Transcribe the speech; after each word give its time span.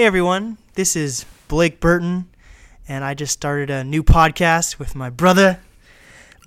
Hey 0.00 0.06
everyone, 0.06 0.56
this 0.76 0.96
is 0.96 1.26
Blake 1.46 1.78
Burton, 1.78 2.30
and 2.88 3.04
I 3.04 3.12
just 3.12 3.34
started 3.34 3.68
a 3.68 3.84
new 3.84 4.02
podcast 4.02 4.78
with 4.78 4.94
my 4.94 5.10
brother, 5.10 5.60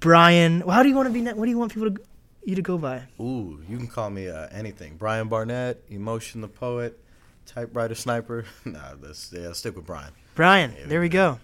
Brian. 0.02 0.62
Well, 0.66 0.76
how 0.76 0.82
do 0.82 0.90
you 0.90 0.96
want 0.96 1.08
to 1.08 1.14
be? 1.14 1.22
ne- 1.22 1.34
What 1.34 1.46
do 1.46 1.52
you 1.52 1.60
want 1.60 1.72
people 1.72 1.92
to 1.92 2.02
you 2.44 2.56
to 2.56 2.64
go 2.64 2.80
by? 2.80 3.04
Ooh, 3.20 3.62
you 3.70 3.78
can 3.78 3.86
call 3.86 4.10
me 4.10 4.28
uh, 4.28 4.48
anything. 4.52 4.96
Brian 4.98 5.28
Barnett, 5.28 5.84
Emotion 5.92 6.42
the 6.42 6.48
Poet, 6.48 7.00
Typewriter 7.46 7.94
Sniper. 7.94 8.46
nah, 8.66 8.94
let's 9.00 9.32
yeah, 9.32 9.52
stick 9.52 9.76
with 9.76 9.86
Brian. 9.86 10.14
Brian. 10.34 10.74
There 10.88 11.00
we 11.00 11.10
go. 11.10 11.40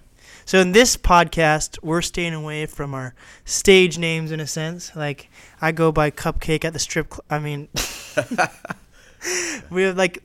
So 0.46 0.58
in 0.58 0.72
this 0.72 0.98
podcast, 0.98 1.78
we're 1.84 2.02
staying 2.02 2.34
away 2.34 2.66
from 2.66 2.96
our 2.96 3.14
stage 3.46 4.00
names 4.00 4.32
in 4.32 4.40
a 4.40 4.48
sense. 4.48 4.96
Like 4.96 5.30
I 5.62 5.72
go 5.72 5.92
by 5.92 6.10
Cupcake 6.10 6.66
at 6.66 6.74
the 6.74 6.80
strip. 6.80 7.14
Cl- 7.14 7.26
I 7.30 7.38
mean, 7.38 7.68
we 9.70 9.84
have 9.84 9.96
like 9.96 10.24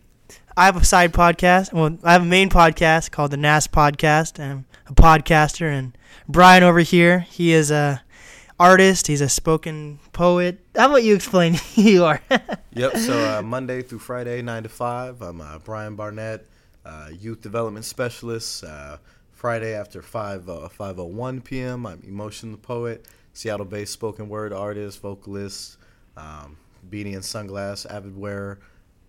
I 0.57 0.67
have 0.67 0.77
a 0.77 0.85
side 0.85 1.13
podcast. 1.13 1.73
Well, 1.73 1.99
I 2.05 2.13
have 2.13 2.23
a 2.23 2.27
main 2.27 2.49
podcast 2.49 3.11
called 3.11 3.33
the 3.33 3.37
NAS 3.37 3.67
Podcast. 3.67 4.39
I'm 4.39 4.67
a 4.87 4.95
podcaster, 4.95 5.67
and 5.67 5.99
Brian 6.29 6.63
over 6.63 6.79
here, 6.79 7.21
he 7.21 7.53
is 7.53 7.73
a 7.73 8.03
artist. 8.61 9.09
He's 9.09 9.21
a 9.21 9.29
spoken 9.29 9.99
poet. 10.13 10.61
How 10.77 10.87
about 10.87 11.03
you 11.03 11.17
explain 11.17 11.55
who 11.75 11.83
you 11.83 12.05
are? 12.05 12.21
Yep. 12.77 12.97
So 12.97 13.39
uh, 13.39 13.41
Monday 13.41 13.83
through 13.83 14.01
Friday, 14.01 14.43
nine 14.43 14.65
to 14.65 14.69
five. 14.69 15.23
I'm 15.23 15.41
uh, 15.41 15.61
Brian 15.61 15.95
Barnett, 15.95 16.45
uh, 16.85 17.09
youth 17.17 17.41
development 17.41 17.85
specialist. 17.85 18.65
Uh, 18.65 18.97
Friday 19.33 19.75
after 19.75 20.03
five 20.03 20.49
uh, 20.49 20.69
five 20.69 20.99
oh 20.99 21.05
one 21.05 21.41
p.m. 21.41 21.87
I'm 21.87 22.03
Emotion 22.05 22.51
the 22.51 22.59
Poet, 22.59 23.07
Seattle-based 23.33 23.93
spoken 23.93 24.29
word 24.29 24.53
artist, 24.53 25.01
vocalist, 25.03 25.77
um, 26.17 26.57
beanie 26.91 27.15
and 27.15 27.23
sunglass 27.23 27.89
avid 27.89 28.17
wearer. 28.17 28.59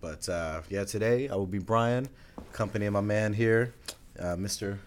But 0.05 0.30
uh, 0.30 0.62
yeah, 0.70 0.84
today 0.84 1.30
I 1.30 1.36
will 1.36 1.48
be 1.48 1.58
Brian, 1.58 2.08
accompanying 2.38 2.91
my 2.91 3.02
man 3.02 3.34
here, 3.34 3.73
uh, 4.20 4.36
Mr. 4.36 4.77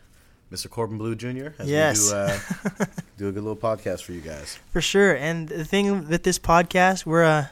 Mr. 0.52 0.70
Corbin 0.70 0.96
Bleu 0.96 1.16
Jr. 1.16 1.48
As 1.58 1.68
Yes. 1.68 2.04
we 2.04 2.10
do, 2.10 2.14
uh, 2.14 2.86
do 3.18 3.28
a 3.28 3.32
good 3.32 3.42
little 3.42 3.56
podcast 3.56 4.02
for 4.04 4.12
you 4.12 4.20
guys. 4.20 4.60
For 4.70 4.80
sure. 4.80 5.16
And 5.16 5.48
the 5.48 5.64
thing 5.64 6.06
with 6.08 6.22
this 6.22 6.38
podcast, 6.38 7.04
we're 7.04 7.24
uh, 7.24 7.46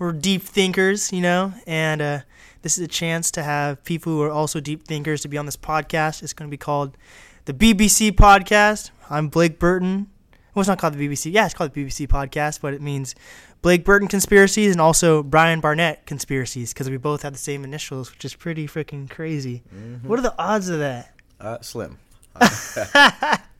we're 0.00 0.10
deep 0.10 0.42
thinkers, 0.42 1.12
you 1.12 1.20
know, 1.20 1.54
and 1.64 2.02
uh, 2.02 2.18
this 2.62 2.76
is 2.76 2.82
a 2.82 2.88
chance 2.88 3.30
to 3.30 3.42
have 3.44 3.84
people 3.84 4.12
who 4.12 4.22
are 4.22 4.32
also 4.32 4.58
deep 4.58 4.82
thinkers 4.84 5.20
to 5.22 5.28
be 5.28 5.38
on 5.38 5.46
this 5.46 5.56
podcast. 5.56 6.24
It's 6.24 6.32
going 6.32 6.48
to 6.48 6.50
be 6.50 6.58
called 6.58 6.96
the 7.44 7.54
BBC 7.54 8.10
Podcast. 8.10 8.90
I'm 9.08 9.28
Blake 9.28 9.60
Burton. 9.60 10.10
Well, 10.56 10.62
it's 10.62 10.68
not 10.68 10.78
called 10.78 10.94
the 10.94 11.06
BBC. 11.06 11.32
Yeah, 11.32 11.44
it's 11.44 11.52
called 11.52 11.74
the 11.74 11.84
BBC 11.84 12.08
Podcast, 12.08 12.62
but 12.62 12.72
it 12.72 12.80
means 12.80 13.14
Blake 13.60 13.84
Burton 13.84 14.08
Conspiracies 14.08 14.72
and 14.72 14.80
also 14.80 15.22
Brian 15.22 15.60
Barnett 15.60 16.06
Conspiracies 16.06 16.72
because 16.72 16.88
we 16.88 16.96
both 16.96 17.20
have 17.20 17.34
the 17.34 17.38
same 17.38 17.62
initials, 17.62 18.10
which 18.10 18.24
is 18.24 18.34
pretty 18.34 18.66
freaking 18.66 19.08
crazy. 19.10 19.62
Mm-hmm. 19.74 20.08
What 20.08 20.18
are 20.18 20.22
the 20.22 20.34
odds 20.38 20.70
of 20.70 20.78
that? 20.78 21.12
Uh, 21.38 21.60
slim. 21.60 21.98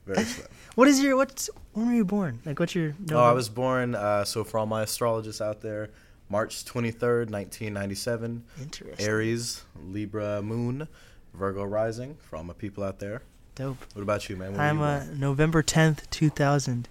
Very 0.07 0.23
slim. 0.23 0.47
What 0.73 0.87
is 0.87 0.99
your 0.99 1.15
what's 1.17 1.51
when 1.73 1.85
were 1.85 1.93
you 1.93 2.03
born? 2.03 2.39
Like 2.47 2.59
what's 2.59 2.73
your 2.73 2.95
Oh, 3.11 3.19
I 3.19 3.31
was 3.31 3.47
born, 3.47 3.93
uh, 3.93 4.25
so 4.25 4.43
for 4.43 4.57
all 4.57 4.65
my 4.65 4.81
astrologists 4.81 5.39
out 5.39 5.61
there, 5.61 5.89
March 6.29 6.65
23rd, 6.65 7.29
1997, 7.29 8.43
interesting. 8.59 9.07
Aries, 9.07 9.63
Libra 9.85 10.41
moon, 10.41 10.87
Virgo 11.35 11.63
rising, 11.63 12.17
for 12.21 12.37
all 12.37 12.43
my 12.43 12.53
people 12.53 12.83
out 12.83 12.97
there. 12.97 13.21
Dope. 13.57 13.77
What 13.93 14.03
about 14.03 14.29
you, 14.29 14.35
man? 14.37 14.53
Were 14.53 14.61
I'm 14.61 14.77
you 14.77 14.83
uh, 14.83 15.03
born? 15.05 15.19
November 15.19 15.63
10th, 15.63 16.07
2000, 16.11 16.87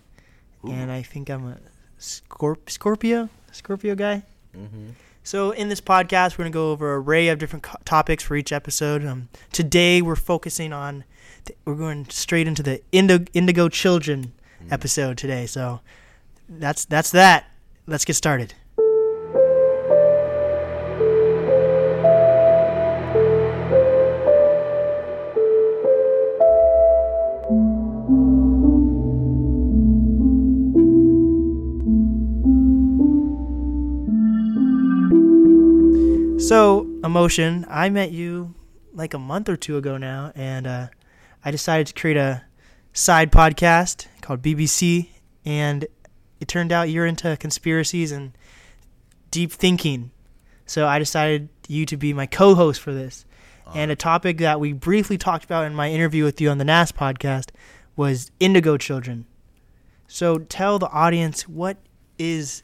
Ooh. 0.64 0.70
and 0.72 0.90
I 0.90 1.00
think 1.02 1.30
I'm 1.30 1.46
a 1.46 1.58
Scorp- 2.00 2.68
Scorpio, 2.68 3.28
Scorpio 3.52 3.94
guy. 3.94 4.24
Mhm. 4.56 4.92
So 5.22 5.52
in 5.52 5.68
this 5.68 5.80
podcast, 5.80 6.32
we're 6.38 6.44
gonna 6.44 6.50
go 6.50 6.72
over 6.72 6.96
an 6.96 7.02
array 7.02 7.28
of 7.28 7.38
different 7.38 7.62
co- 7.62 7.78
topics 7.84 8.24
for 8.24 8.34
each 8.36 8.52
episode. 8.52 9.04
Um, 9.04 9.28
today 9.52 10.02
we're 10.02 10.16
focusing 10.16 10.72
on, 10.72 11.04
th- 11.44 11.56
we're 11.64 11.74
going 11.76 12.06
straight 12.10 12.48
into 12.48 12.62
the 12.62 12.82
Indo- 12.92 13.24
Indigo 13.32 13.68
Children 13.68 14.32
Mm. 14.64 14.72
episode 14.72 15.18
today. 15.18 15.46
So 15.46 15.80
that's 16.48 16.84
that's 16.84 17.10
that. 17.12 17.46
Let's 17.86 18.04
get 18.04 18.14
started. 18.16 18.54
Emotion, 37.06 37.64
I 37.68 37.88
met 37.88 38.12
you 38.12 38.54
like 38.92 39.14
a 39.14 39.18
month 39.18 39.48
or 39.48 39.56
two 39.56 39.76
ago 39.76 39.96
now, 39.96 40.32
and 40.34 40.66
uh, 40.66 40.88
I 41.44 41.50
decided 41.50 41.86
to 41.88 41.94
create 41.94 42.16
a 42.16 42.42
side 42.92 43.30
podcast 43.30 44.06
called 44.20 44.42
BBC, 44.42 45.10
and 45.44 45.86
it 46.40 46.48
turned 46.48 46.72
out 46.72 46.90
you're 46.90 47.06
into 47.06 47.36
conspiracies 47.36 48.12
and 48.12 48.32
deep 49.30 49.52
thinking. 49.52 50.10
So 50.66 50.86
I 50.86 50.98
decided 50.98 51.48
you 51.68 51.86
to 51.86 51.96
be 51.96 52.12
my 52.12 52.26
co-host 52.26 52.80
for 52.80 52.92
this. 52.92 53.24
And 53.74 53.90
a 53.90 53.96
topic 53.96 54.38
that 54.38 54.60
we 54.60 54.72
briefly 54.72 55.18
talked 55.18 55.44
about 55.44 55.64
in 55.64 55.74
my 55.74 55.90
interview 55.90 56.22
with 56.22 56.40
you 56.40 56.50
on 56.50 56.58
the 56.58 56.64
NAS 56.64 56.92
podcast 56.92 57.50
was 57.96 58.30
indigo 58.38 58.76
children. 58.76 59.26
So 60.06 60.38
tell 60.38 60.78
the 60.78 60.88
audience 60.90 61.48
what 61.48 61.76
is 62.16 62.62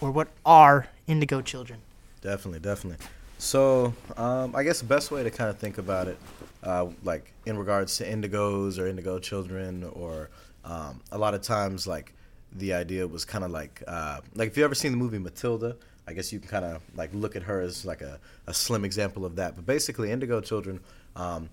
or 0.00 0.10
what 0.10 0.28
are 0.46 0.88
indigo 1.06 1.42
children. 1.42 1.80
Definitely, 2.22 2.60
definitely. 2.60 3.04
So, 3.38 3.94
um, 4.16 4.54
I 4.56 4.64
guess 4.64 4.80
the 4.80 4.86
best 4.86 5.12
way 5.12 5.22
to 5.22 5.30
kind 5.30 5.48
of 5.48 5.58
think 5.58 5.78
about 5.78 6.08
it, 6.08 6.18
uh, 6.64 6.88
like 7.04 7.32
in 7.46 7.56
regards 7.56 7.96
to 7.98 8.04
indigos 8.04 8.80
or 8.80 8.88
indigo 8.88 9.20
children, 9.20 9.84
or 9.92 10.28
um, 10.64 11.00
a 11.12 11.18
lot 11.18 11.34
of 11.34 11.42
times, 11.42 11.86
like 11.86 12.14
the 12.52 12.72
idea 12.74 13.06
was 13.06 13.24
kind 13.24 13.44
of 13.44 13.52
like, 13.52 13.80
uh, 13.86 14.20
like 14.34 14.48
if 14.48 14.56
you 14.56 14.64
ever 14.64 14.74
seen 14.74 14.90
the 14.90 14.98
movie 14.98 15.18
Matilda, 15.18 15.76
I 16.08 16.14
guess 16.14 16.32
you 16.32 16.40
can 16.40 16.48
kind 16.48 16.64
of 16.64 16.82
like 16.96 17.10
look 17.14 17.36
at 17.36 17.44
her 17.44 17.60
as 17.60 17.84
like 17.84 18.00
a, 18.02 18.18
a 18.48 18.54
slim 18.54 18.84
example 18.84 19.24
of 19.24 19.36
that. 19.36 19.54
But 19.54 19.66
basically, 19.66 20.10
indigo 20.10 20.40
children, 20.40 20.80
um, 21.14 21.48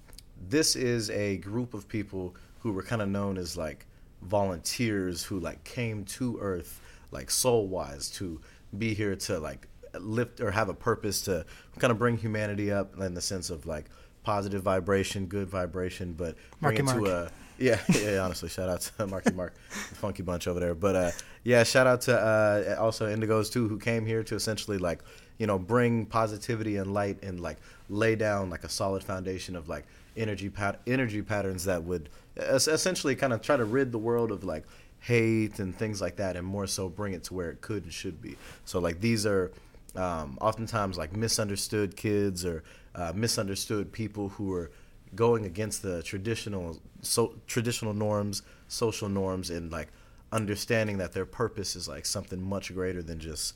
this 0.49 0.75
is 0.75 1.11
a 1.11 1.37
group 1.37 1.75
of 1.75 1.87
people 1.87 2.35
who 2.61 2.71
were 2.71 2.83
kind 2.83 3.03
of 3.03 3.09
known 3.09 3.37
as 3.37 3.57
like 3.57 3.85
volunteers 4.23 5.23
who 5.23 5.39
like 5.39 5.63
came 5.63 6.03
to 6.05 6.39
Earth 6.41 6.81
like 7.11 7.29
soul 7.29 7.67
wise 7.67 8.09
to 8.09 8.41
be 8.77 8.93
here 8.93 9.15
to 9.15 9.39
like 9.39 9.67
lift 10.01 10.41
or 10.41 10.51
have 10.51 10.69
a 10.69 10.73
purpose 10.73 11.21
to 11.21 11.45
kind 11.79 11.91
of 11.91 11.97
bring 11.97 12.17
humanity 12.17 12.71
up 12.71 12.97
in 12.99 13.13
the 13.13 13.21
sense 13.21 13.49
of 13.49 13.65
like 13.65 13.85
positive 14.23 14.63
vibration, 14.63 15.25
good 15.27 15.49
vibration, 15.49 16.13
but 16.13 16.35
bring 16.61 16.83
Marky 16.83 16.99
it 16.99 17.05
to 17.05 17.11
a 17.11 17.31
yeah, 17.57 17.79
yeah. 17.89 18.19
Honestly, 18.19 18.49
shout 18.49 18.69
out 18.69 18.81
to 18.81 19.07
Marky 19.07 19.31
Mark, 19.31 19.53
the 19.89 19.95
funky 19.95 20.23
bunch 20.23 20.47
over 20.47 20.59
there. 20.59 20.75
But 20.75 20.95
uh, 20.95 21.11
yeah, 21.43 21.63
shout 21.63 21.87
out 21.87 22.01
to 22.01 22.19
uh, 22.19 22.75
also 22.79 23.13
Indigos 23.13 23.51
too, 23.51 23.67
who 23.67 23.77
came 23.77 24.05
here 24.05 24.23
to 24.23 24.35
essentially 24.35 24.77
like 24.77 25.01
you 25.37 25.47
know 25.47 25.59
bring 25.59 26.05
positivity 26.05 26.77
and 26.77 26.93
light 26.93 27.23
and 27.23 27.39
like 27.39 27.57
lay 27.89 28.15
down 28.15 28.49
like 28.49 28.63
a 28.63 28.69
solid 28.69 29.03
foundation 29.03 29.55
of 29.55 29.69
like 29.69 29.85
energy 30.17 30.49
pat- 30.49 30.79
energy 30.87 31.21
patterns 31.21 31.65
that 31.65 31.83
would 31.83 32.09
es- 32.37 32.67
essentially 32.67 33.15
kind 33.15 33.33
of 33.33 33.41
try 33.41 33.57
to 33.57 33.65
rid 33.65 33.91
the 33.91 33.97
world 33.97 34.31
of 34.31 34.43
like 34.43 34.63
hate 34.99 35.59
and 35.59 35.77
things 35.77 36.01
like 36.01 36.15
that, 36.17 36.35
and 36.35 36.45
more 36.45 36.67
so 36.67 36.89
bring 36.89 37.13
it 37.13 37.23
to 37.23 37.33
where 37.33 37.49
it 37.51 37.61
could 37.61 37.83
and 37.83 37.93
should 37.93 38.21
be. 38.21 38.35
So 38.65 38.79
like 38.79 38.99
these 38.99 39.25
are 39.25 39.51
um, 39.97 40.37
oftentimes 40.41 40.97
like 40.97 41.15
misunderstood 41.15 41.95
kids 41.95 42.45
or 42.45 42.63
uh, 42.95 43.11
misunderstood 43.15 43.91
people 43.91 44.29
who 44.29 44.53
are 44.53 44.71
going 45.15 45.45
against 45.45 45.81
the 45.81 46.03
traditional 46.03 46.79
so 47.01 47.35
traditional 47.47 47.93
norms, 47.93 48.41
social 48.67 49.09
norms, 49.09 49.49
and 49.49 49.71
like 49.71 49.87
understanding 50.31 50.97
that 50.97 51.13
their 51.13 51.25
purpose 51.25 51.75
is 51.75 51.87
like 51.87 52.05
something 52.05 52.41
much 52.41 52.73
greater 52.73 53.01
than 53.01 53.19
just 53.19 53.55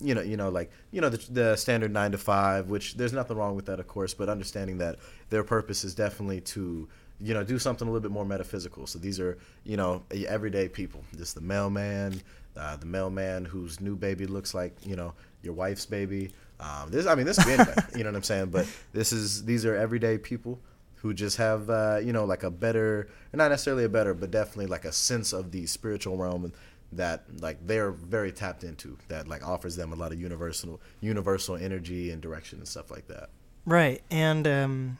you 0.00 0.14
know 0.14 0.20
you 0.20 0.36
know 0.36 0.48
like 0.50 0.70
you 0.90 1.00
know 1.00 1.08
the, 1.08 1.32
the 1.32 1.56
standard 1.56 1.90
nine 1.92 2.12
to 2.12 2.18
five 2.18 2.68
which 2.68 2.96
there's 2.96 3.14
nothing 3.14 3.36
wrong 3.36 3.56
with 3.56 3.64
that 3.66 3.80
of 3.80 3.86
course 3.86 4.12
but 4.12 4.28
understanding 4.28 4.76
that 4.76 4.96
their 5.30 5.42
purpose 5.42 5.84
is 5.84 5.94
definitely 5.94 6.40
to 6.40 6.86
you 7.20 7.34
know 7.34 7.42
do 7.42 7.58
something 7.58 7.88
a 7.88 7.90
little 7.90 8.02
bit 8.02 8.10
more 8.10 8.24
metaphysical. 8.24 8.86
So 8.86 8.98
these 8.98 9.18
are 9.20 9.38
you 9.64 9.76
know 9.76 10.02
everyday 10.10 10.68
people. 10.68 11.02
Just 11.16 11.34
the 11.34 11.40
mailman 11.40 12.20
uh, 12.56 12.76
the 12.76 12.86
mailman 12.86 13.44
whose 13.44 13.80
new 13.80 13.96
baby 13.96 14.26
looks 14.26 14.54
like 14.54 14.74
you 14.84 14.96
know 14.96 15.14
your 15.42 15.54
wife's 15.54 15.86
baby 15.86 16.30
um, 16.60 16.90
this 16.90 17.06
i 17.06 17.14
mean 17.14 17.26
this 17.26 17.36
could 17.36 17.46
be 17.46 17.52
anybody 17.52 17.80
you 17.96 18.04
know 18.04 18.10
what 18.10 18.16
i'm 18.16 18.22
saying 18.22 18.46
but 18.46 18.66
this 18.92 19.12
is 19.12 19.44
these 19.44 19.64
are 19.64 19.74
everyday 19.74 20.18
people 20.18 20.58
who 20.96 21.12
just 21.12 21.36
have 21.36 21.68
uh, 21.70 22.00
you 22.02 22.12
know 22.12 22.24
like 22.24 22.42
a 22.42 22.50
better 22.50 23.08
not 23.32 23.50
necessarily 23.50 23.84
a 23.84 23.88
better 23.88 24.14
but 24.14 24.30
definitely 24.30 24.66
like 24.66 24.84
a 24.84 24.92
sense 24.92 25.32
of 25.32 25.52
the 25.52 25.66
spiritual 25.66 26.16
realm 26.16 26.52
that 26.92 27.24
like 27.40 27.58
they're 27.66 27.90
very 27.90 28.32
tapped 28.32 28.64
into 28.64 28.96
that 29.08 29.28
like 29.28 29.46
offers 29.46 29.76
them 29.76 29.92
a 29.92 29.96
lot 29.96 30.12
of 30.12 30.20
universal 30.20 30.80
universal 31.00 31.56
energy 31.56 32.10
and 32.10 32.22
direction 32.22 32.58
and 32.58 32.66
stuff 32.66 32.90
like 32.90 33.06
that 33.08 33.28
Right. 33.66 34.00
And 34.10 34.46
um, 34.46 34.98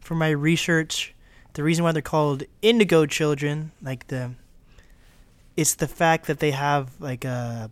for 0.00 0.14
my 0.14 0.28
research, 0.28 1.14
the 1.54 1.64
reason 1.64 1.82
why 1.82 1.92
they're 1.92 2.02
called 2.02 2.44
indigo 2.60 3.06
children, 3.06 3.72
like 3.82 4.06
the, 4.08 4.32
it's 5.56 5.74
the 5.74 5.88
fact 5.88 6.26
that 6.26 6.38
they 6.38 6.50
have 6.50 6.90
like 7.00 7.24
a 7.24 7.70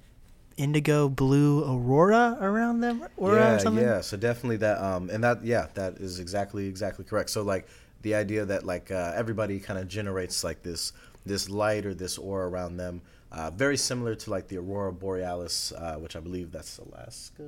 indigo 0.60 1.08
blue 1.08 1.64
aurora 1.64 2.36
around 2.40 2.80
them 2.80 3.06
aura 3.16 3.40
yeah, 3.40 3.54
or 3.54 3.58
something. 3.58 3.84
yeah. 3.84 4.00
So 4.00 4.16
definitely 4.16 4.58
that, 4.58 4.78
um, 4.82 5.08
and 5.10 5.24
that, 5.24 5.44
yeah, 5.44 5.66
that 5.74 5.94
is 5.94 6.18
exactly 6.20 6.66
exactly 6.66 7.04
correct. 7.04 7.30
So 7.30 7.42
like 7.42 7.66
the 8.02 8.14
idea 8.14 8.44
that 8.44 8.64
like 8.64 8.90
uh, 8.90 9.12
everybody 9.14 9.58
kind 9.58 9.78
of 9.78 9.88
generates 9.88 10.44
like 10.44 10.62
this 10.62 10.92
this 11.26 11.48
light 11.48 11.84
or 11.86 11.94
this 11.94 12.18
aura 12.18 12.48
around 12.48 12.76
them, 12.76 13.02
uh, 13.32 13.50
very 13.50 13.76
similar 13.76 14.14
to 14.14 14.30
like 14.30 14.48
the 14.48 14.56
aurora 14.58 14.92
borealis, 14.92 15.72
uh, 15.72 15.96
which 15.96 16.16
I 16.16 16.20
believe 16.20 16.50
that's 16.50 16.78
Alaska. 16.78 17.42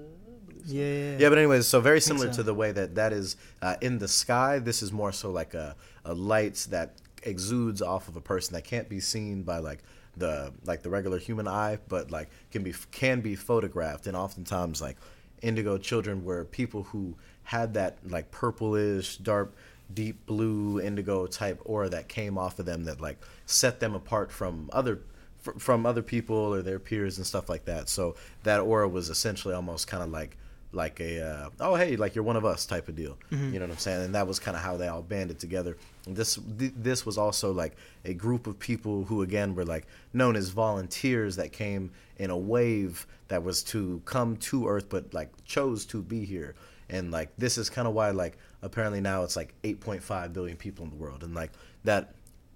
Believe 0.47 0.67
so. 0.67 0.75
Yeah, 0.75 0.85
yeah, 0.85 1.19
Yeah, 1.19 1.29
but 1.29 1.39
anyways, 1.39 1.67
so 1.67 1.81
very 1.81 2.01
similar 2.01 2.29
so. 2.33 2.37
to 2.39 2.43
the 2.43 2.55
way 2.55 2.73
that 2.73 2.95
that 2.95 3.13
is 3.13 3.37
uh, 3.61 3.77
in 3.81 3.99
the 3.99 4.09
sky. 4.09 4.59
This 4.59 4.83
is 4.83 4.93
more 4.93 5.13
so 5.13 5.31
like 5.31 5.55
a, 5.55 5.77
a 6.05 6.15
light 6.15 6.67
that 6.71 6.95
exudes 7.25 7.81
off 7.83 8.09
of 8.09 8.17
a 8.17 8.21
person 8.21 8.55
that 8.55 8.65
can't 8.65 8.89
be 8.89 9.01
seen 9.01 9.43
by 9.43 9.59
like 9.59 9.81
the 10.17 10.53
like 10.65 10.83
the 10.83 10.91
regular 10.91 11.19
human 11.19 11.49
eye, 11.49 11.79
but 11.89 12.11
like 12.11 12.29
can 12.51 12.63
be 12.63 12.75
can 12.91 13.21
be 13.21 13.35
photographed. 13.35 14.07
And 14.07 14.17
oftentimes, 14.17 14.81
like 14.81 14.97
indigo 15.41 15.79
children 15.79 16.25
were 16.25 16.45
people 16.45 16.85
who 16.85 17.15
had 17.45 17.75
that 17.75 17.99
like 18.09 18.31
purplish, 18.31 19.17
dark, 19.17 19.55
deep 19.93 20.27
blue 20.27 20.81
indigo 20.81 21.27
type 21.27 21.61
aura 21.65 21.89
that 21.89 22.09
came 22.09 22.39
off 22.39 22.59
of 22.59 22.67
them 22.67 22.85
that 22.85 23.01
like 23.01 23.19
set 23.47 23.81
them 23.81 23.95
apart 23.95 24.31
from 24.31 24.71
other 24.73 25.01
fr- 25.41 25.59
from 25.59 25.87
other 25.87 26.03
people 26.03 26.37
or 26.37 26.63
their 26.63 26.79
peers 26.79 27.19
and 27.19 27.27
stuff 27.27 27.49
like 27.49 27.65
that. 27.67 27.89
So 27.89 28.17
that 28.45 28.61
aura 28.61 28.89
was 28.89 29.09
essentially 29.11 29.55
almost 29.55 29.87
kind 29.87 30.03
of 30.03 30.11
like 30.11 30.37
like 30.75 31.01
a 31.01 31.23
uh, 31.23 31.51
oh 31.61 31.75
hey 31.75 31.97
like 31.97 32.15
you're 32.15 32.25
one 32.25 32.37
of 32.37 32.45
us 32.45 32.65
type 32.65 32.89
of 32.89 32.97
deal. 32.97 33.19
You 33.53 33.59
know 33.59 33.67
what 33.67 33.73
I'm 33.73 33.79
saying? 33.79 34.03
And 34.05 34.15
that 34.15 34.27
was 34.27 34.39
kind 34.39 34.57
of 34.57 34.63
how 34.63 34.77
they 34.77 34.89
all 34.89 35.03
banded 35.03 35.39
together. 35.39 35.77
This 36.07 36.39
th- 36.59 36.73
this 36.77 37.07
was 37.07 37.17
also 37.17 37.53
like 37.53 37.77
a 38.05 38.15
group 38.15 38.47
of 38.47 38.59
people 38.59 39.05
who 39.05 39.23
again 39.23 39.55
were 39.55 39.65
like 39.65 39.87
known 40.13 40.37
as 40.37 40.51
volunteers 40.51 41.37
that 41.37 41.53
came 41.53 41.93
in 42.17 42.31
a 42.31 42.37
wave 42.37 43.07
that 43.29 43.43
was 43.43 43.63
to 43.65 44.03
come 44.05 44.37
to 44.37 44.69
Earth 44.69 44.89
but 44.89 45.15
like 45.15 45.31
chose 45.45 45.87
to 45.87 46.03
be 46.03 46.25
here. 46.25 46.55
And 46.89 47.11
like 47.11 47.31
this 47.39 47.57
is 47.57 47.71
kind 47.71 47.87
of 47.87 47.95
why 47.95 48.11
like 48.11 48.37
apparently 48.63 49.01
now 49.01 49.23
it's 49.23 49.37
like 49.37 49.55
8.5 49.63 50.33
billion 50.33 50.57
people 50.57 50.85
in 50.85 50.91
the 50.91 50.97
world 50.97 51.23
and 51.23 51.35
like 51.35 51.53
that 51.85 52.15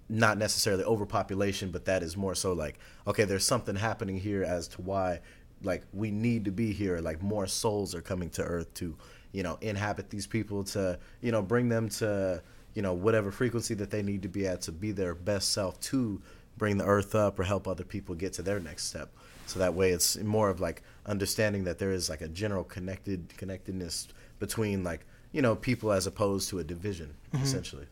not 0.09 0.37
necessarily 0.37 0.83
overpopulation, 0.83 1.71
but 1.71 1.85
that 1.85 2.01
is 2.01 2.15
more 2.15 2.35
so 2.35 2.53
like, 2.53 2.79
okay, 3.05 3.25
there's 3.25 3.45
something 3.45 3.75
happening 3.75 4.17
here 4.17 4.43
as 4.43 4.67
to 4.69 4.81
why 4.81 5.19
like 5.63 5.83
we 5.93 6.11
need 6.11 6.45
to 6.45 6.51
be 6.51 6.71
here. 6.71 6.99
Like 6.99 7.21
more 7.21 7.47
souls 7.47 7.95
are 7.95 8.01
coming 8.01 8.29
to 8.31 8.43
Earth 8.43 8.73
to, 8.75 8.95
you 9.31 9.43
know, 9.43 9.57
inhabit 9.61 10.09
these 10.09 10.27
people 10.27 10.63
to, 10.65 10.99
you 11.21 11.31
know, 11.31 11.41
bring 11.41 11.69
them 11.69 11.89
to, 11.89 12.41
you 12.77 12.83
know, 12.83 12.93
whatever 12.93 13.31
frequency 13.31 13.73
that 13.73 13.89
they 13.89 14.03
need 14.03 14.21
to 14.21 14.27
be 14.27 14.45
at 14.45 14.61
to 14.61 14.71
be 14.71 14.91
their 14.91 15.15
best 15.15 15.51
self 15.51 15.79
to 15.79 16.21
bring 16.57 16.77
the 16.77 16.85
Earth 16.85 17.15
up 17.15 17.39
or 17.39 17.43
help 17.43 17.67
other 17.67 17.83
people 17.83 18.13
get 18.13 18.33
to 18.33 18.43
their 18.43 18.59
next 18.59 18.83
step. 18.83 19.09
So 19.47 19.57
that 19.57 19.73
way 19.73 19.89
it's 19.89 20.15
more 20.17 20.51
of 20.51 20.59
like 20.59 20.83
understanding 21.07 21.63
that 21.63 21.79
there 21.79 21.89
is 21.89 22.07
like 22.07 22.21
a 22.21 22.27
general 22.27 22.63
connected 22.63 23.35
connectedness 23.35 24.09
between 24.37 24.83
like, 24.83 25.07
you 25.31 25.41
know, 25.41 25.55
people 25.55 25.91
as 25.91 26.05
opposed 26.05 26.49
to 26.49 26.59
a 26.59 26.63
division, 26.63 27.15
mm-hmm. 27.33 27.43
essentially. 27.43 27.87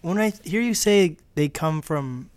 When 0.00 0.18
I 0.18 0.32
hear 0.44 0.60
you 0.60 0.74
say 0.74 1.16
they 1.34 1.48
come 1.48 1.82
from, 1.82 2.30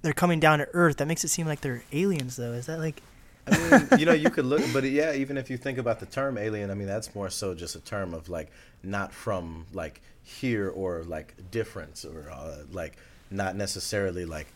they're 0.00 0.14
coming 0.14 0.40
down 0.40 0.60
to 0.60 0.68
Earth, 0.72 0.96
that 0.96 1.08
makes 1.08 1.24
it 1.24 1.28
seem 1.28 1.46
like 1.46 1.60
they're 1.60 1.84
aliens, 1.92 2.36
though. 2.36 2.54
Is 2.54 2.64
that 2.66 2.78
like? 2.78 3.02
I 3.46 3.58
mean, 3.58 4.00
you 4.00 4.06
know, 4.06 4.12
you 4.14 4.30
could 4.30 4.46
look, 4.46 4.62
but 4.72 4.84
yeah, 4.84 5.12
even 5.12 5.36
if 5.36 5.50
you 5.50 5.58
think 5.58 5.76
about 5.76 6.00
the 6.00 6.06
term 6.06 6.38
alien, 6.38 6.70
I 6.70 6.74
mean, 6.74 6.86
that's 6.86 7.14
more 7.14 7.28
so 7.28 7.54
just 7.54 7.74
a 7.74 7.80
term 7.80 8.14
of 8.14 8.30
like 8.30 8.50
not 8.82 9.12
from 9.12 9.66
like 9.74 10.00
here 10.28 10.68
or 10.68 11.04
like 11.04 11.34
difference 11.50 12.04
or 12.04 12.30
uh, 12.30 12.58
like 12.70 12.96
not 13.30 13.56
necessarily 13.56 14.24
like 14.24 14.46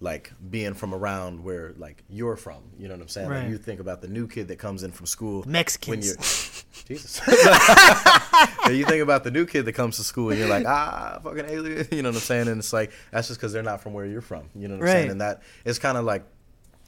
like 0.00 0.32
being 0.50 0.74
from 0.74 0.92
around 0.92 1.44
where 1.44 1.74
like 1.78 2.02
you're 2.10 2.36
from. 2.36 2.62
You 2.76 2.88
know 2.88 2.94
what 2.94 3.02
I'm 3.02 3.08
saying? 3.08 3.28
Like 3.30 3.48
you 3.48 3.56
think 3.56 3.78
about 3.78 4.00
the 4.00 4.08
new 4.08 4.26
kid 4.26 4.48
that 4.48 4.58
comes 4.58 4.82
in 4.82 4.90
from 4.90 5.06
school 5.06 5.44
Mexicans. 5.46 5.88
when 5.88 6.02
you're 6.02 6.16
Jesus. 6.88 7.20
You 8.70 8.84
think 8.84 9.02
about 9.02 9.22
the 9.22 9.30
new 9.30 9.44
kid 9.46 9.64
that 9.66 9.72
comes 9.72 9.96
to 9.96 10.04
school 10.04 10.30
and 10.30 10.38
you're 10.38 10.48
like, 10.48 10.66
ah, 10.66 11.20
fucking 11.22 11.44
alien. 11.46 11.86
You 11.92 12.02
know 12.02 12.08
what 12.08 12.16
I'm 12.16 12.20
saying? 12.22 12.48
And 12.48 12.58
it's 12.58 12.72
like 12.72 12.90
that's 13.12 13.28
just 13.28 13.38
because 13.38 13.52
they're 13.52 13.62
not 13.62 13.80
from 13.80 13.92
where 13.92 14.06
you're 14.06 14.20
from. 14.20 14.48
You 14.56 14.66
know 14.68 14.74
what 14.76 14.82
I'm 14.82 14.88
saying? 14.88 15.02
Right. 15.04 15.10
And 15.12 15.20
that 15.20 15.42
is 15.64 15.78
kind 15.78 15.96
of 15.96 16.04
like 16.04 16.24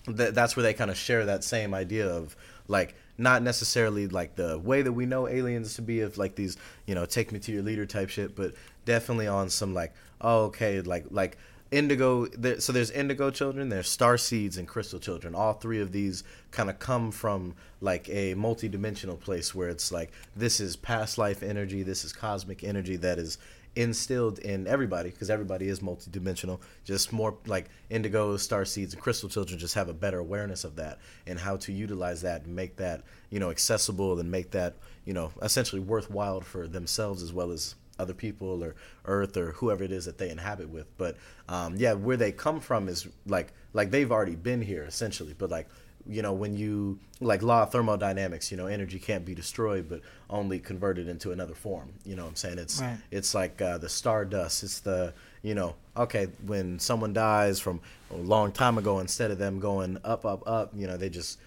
th- 0.06 0.34
that's 0.34 0.56
where 0.56 0.62
they 0.64 0.74
kind 0.74 0.90
of 0.90 0.96
share 0.96 1.26
that 1.26 1.44
same 1.44 1.72
idea 1.74 2.08
of 2.08 2.34
like 2.66 2.96
not 3.18 3.42
necessarily 3.42 4.08
like 4.08 4.34
the 4.36 4.58
way 4.58 4.82
that 4.82 4.92
we 4.92 5.06
know 5.06 5.28
aliens 5.28 5.74
to 5.74 5.82
be 5.82 6.00
of 6.00 6.18
like 6.18 6.34
these 6.34 6.56
you 6.86 6.94
know 6.94 7.06
take 7.06 7.32
me 7.32 7.38
to 7.38 7.52
your 7.52 7.62
leader 7.62 7.86
type 7.86 8.08
shit 8.08 8.34
but 8.34 8.52
definitely 8.84 9.26
on 9.26 9.48
some 9.48 9.72
like 9.72 9.92
oh 10.20 10.44
okay 10.44 10.80
like 10.80 11.04
like 11.10 11.36
indigo 11.70 12.26
there, 12.26 12.60
so 12.60 12.72
there's 12.72 12.90
indigo 12.90 13.30
children 13.30 13.68
there's 13.68 13.88
star 13.88 14.16
seeds 14.16 14.56
and 14.58 14.68
crystal 14.68 15.00
children. 15.00 15.34
All 15.34 15.54
three 15.54 15.80
of 15.80 15.92
these 15.92 16.22
kind 16.50 16.70
of 16.70 16.78
come 16.78 17.10
from 17.10 17.54
like 17.80 18.08
a 18.08 18.34
multi-dimensional 18.34 19.16
place 19.16 19.54
where 19.54 19.68
it's 19.68 19.90
like 19.90 20.12
this 20.36 20.60
is 20.60 20.76
past 20.76 21.18
life 21.18 21.42
energy 21.42 21.82
this 21.82 22.04
is 22.04 22.12
cosmic 22.12 22.62
energy 22.62 22.96
that 22.96 23.18
is 23.18 23.38
instilled 23.76 24.38
in 24.38 24.66
everybody 24.66 25.10
because 25.10 25.30
everybody 25.30 25.68
is 25.68 25.80
multidimensional. 25.80 26.60
Just 26.84 27.12
more 27.12 27.36
like 27.46 27.68
indigo, 27.90 28.36
star 28.36 28.64
seeds, 28.64 28.94
and 28.94 29.02
crystal 29.02 29.28
children 29.28 29.58
just 29.58 29.74
have 29.74 29.88
a 29.88 29.94
better 29.94 30.18
awareness 30.18 30.64
of 30.64 30.76
that 30.76 30.98
and 31.26 31.38
how 31.38 31.56
to 31.56 31.72
utilize 31.72 32.22
that 32.22 32.44
and 32.44 32.54
make 32.54 32.76
that 32.76 33.02
you 33.30 33.40
know 33.40 33.50
accessible 33.50 34.18
and 34.20 34.30
make 34.30 34.50
that 34.52 34.74
you 35.04 35.12
know 35.12 35.30
essentially 35.42 35.80
worthwhile 35.80 36.40
for 36.40 36.66
themselves 36.66 37.22
as 37.22 37.32
well 37.32 37.50
as 37.50 37.74
other 37.98 38.14
people 38.14 38.62
or 38.62 38.74
Earth 39.04 39.36
or 39.36 39.52
whoever 39.52 39.84
it 39.84 39.92
is 39.92 40.04
that 40.04 40.18
they 40.18 40.30
inhabit 40.30 40.68
with. 40.68 40.86
But 40.98 41.16
um, 41.48 41.76
yeah, 41.76 41.94
where 41.94 42.16
they 42.16 42.32
come 42.32 42.60
from 42.60 42.88
is 42.88 43.06
like 43.26 43.52
like 43.72 43.90
they've 43.90 44.10
already 44.10 44.36
been 44.36 44.62
here 44.62 44.84
essentially, 44.84 45.34
but 45.36 45.50
like 45.50 45.68
you 46.06 46.20
know 46.22 46.32
when 46.32 46.56
you 46.56 46.98
like 47.20 47.42
law 47.42 47.62
of 47.62 47.72
thermodynamics 47.72 48.50
you 48.50 48.56
know 48.56 48.66
energy 48.66 48.98
can't 48.98 49.24
be 49.24 49.34
destroyed 49.34 49.88
but 49.88 50.00
only 50.28 50.58
converted 50.58 51.08
into 51.08 51.32
another 51.32 51.54
form 51.54 51.92
you 52.04 52.14
know 52.14 52.22
what 52.24 52.28
i'm 52.30 52.36
saying 52.36 52.58
it's 52.58 52.80
Right. 52.80 52.98
it's 53.10 53.34
like 53.34 53.60
uh, 53.62 53.78
the 53.78 53.88
stardust 53.88 54.62
it's 54.62 54.80
the 54.80 55.14
you 55.42 55.54
know 55.54 55.74
okay 55.96 56.26
when 56.46 56.78
someone 56.78 57.12
dies 57.14 57.58
from 57.60 57.80
a 58.10 58.16
long 58.16 58.52
time 58.52 58.76
ago 58.78 58.98
instead 58.98 59.30
of 59.30 59.38
them 59.38 59.60
going 59.60 59.98
up 60.04 60.26
up 60.26 60.42
up 60.46 60.72
you 60.76 60.86
know 60.86 60.96
they 60.96 61.08
just 61.08 61.38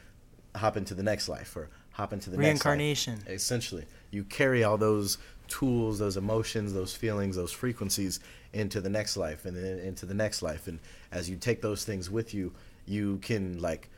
hop 0.55 0.75
into 0.77 0.93
the 0.95 1.03
next 1.03 1.29
life 1.29 1.55
or 1.55 1.69
hop 1.91 2.13
into 2.13 2.29
the 2.29 2.37
Reincarnation. 2.37 3.13
next 3.15 3.27
life. 3.27 3.35
essentially 3.35 3.85
you 4.11 4.23
carry 4.23 4.63
all 4.63 4.77
those 4.77 5.17
tools 5.47 5.99
those 5.99 6.17
emotions 6.17 6.73
those 6.73 6.95
feelings 6.95 7.35
those 7.35 7.51
frequencies 7.51 8.19
into 8.53 8.81
the 8.81 8.89
next 8.89 9.17
life 9.17 9.45
and 9.45 9.55
then 9.55 9.77
into 9.79 10.05
the 10.07 10.13
next 10.15 10.41
life 10.41 10.67
and 10.67 10.79
as 11.11 11.29
you 11.29 11.35
take 11.35 11.61
those 11.61 11.83
things 11.85 12.09
with 12.09 12.33
you 12.33 12.51
you 12.87 13.17
can 13.17 13.59
like 13.61 13.89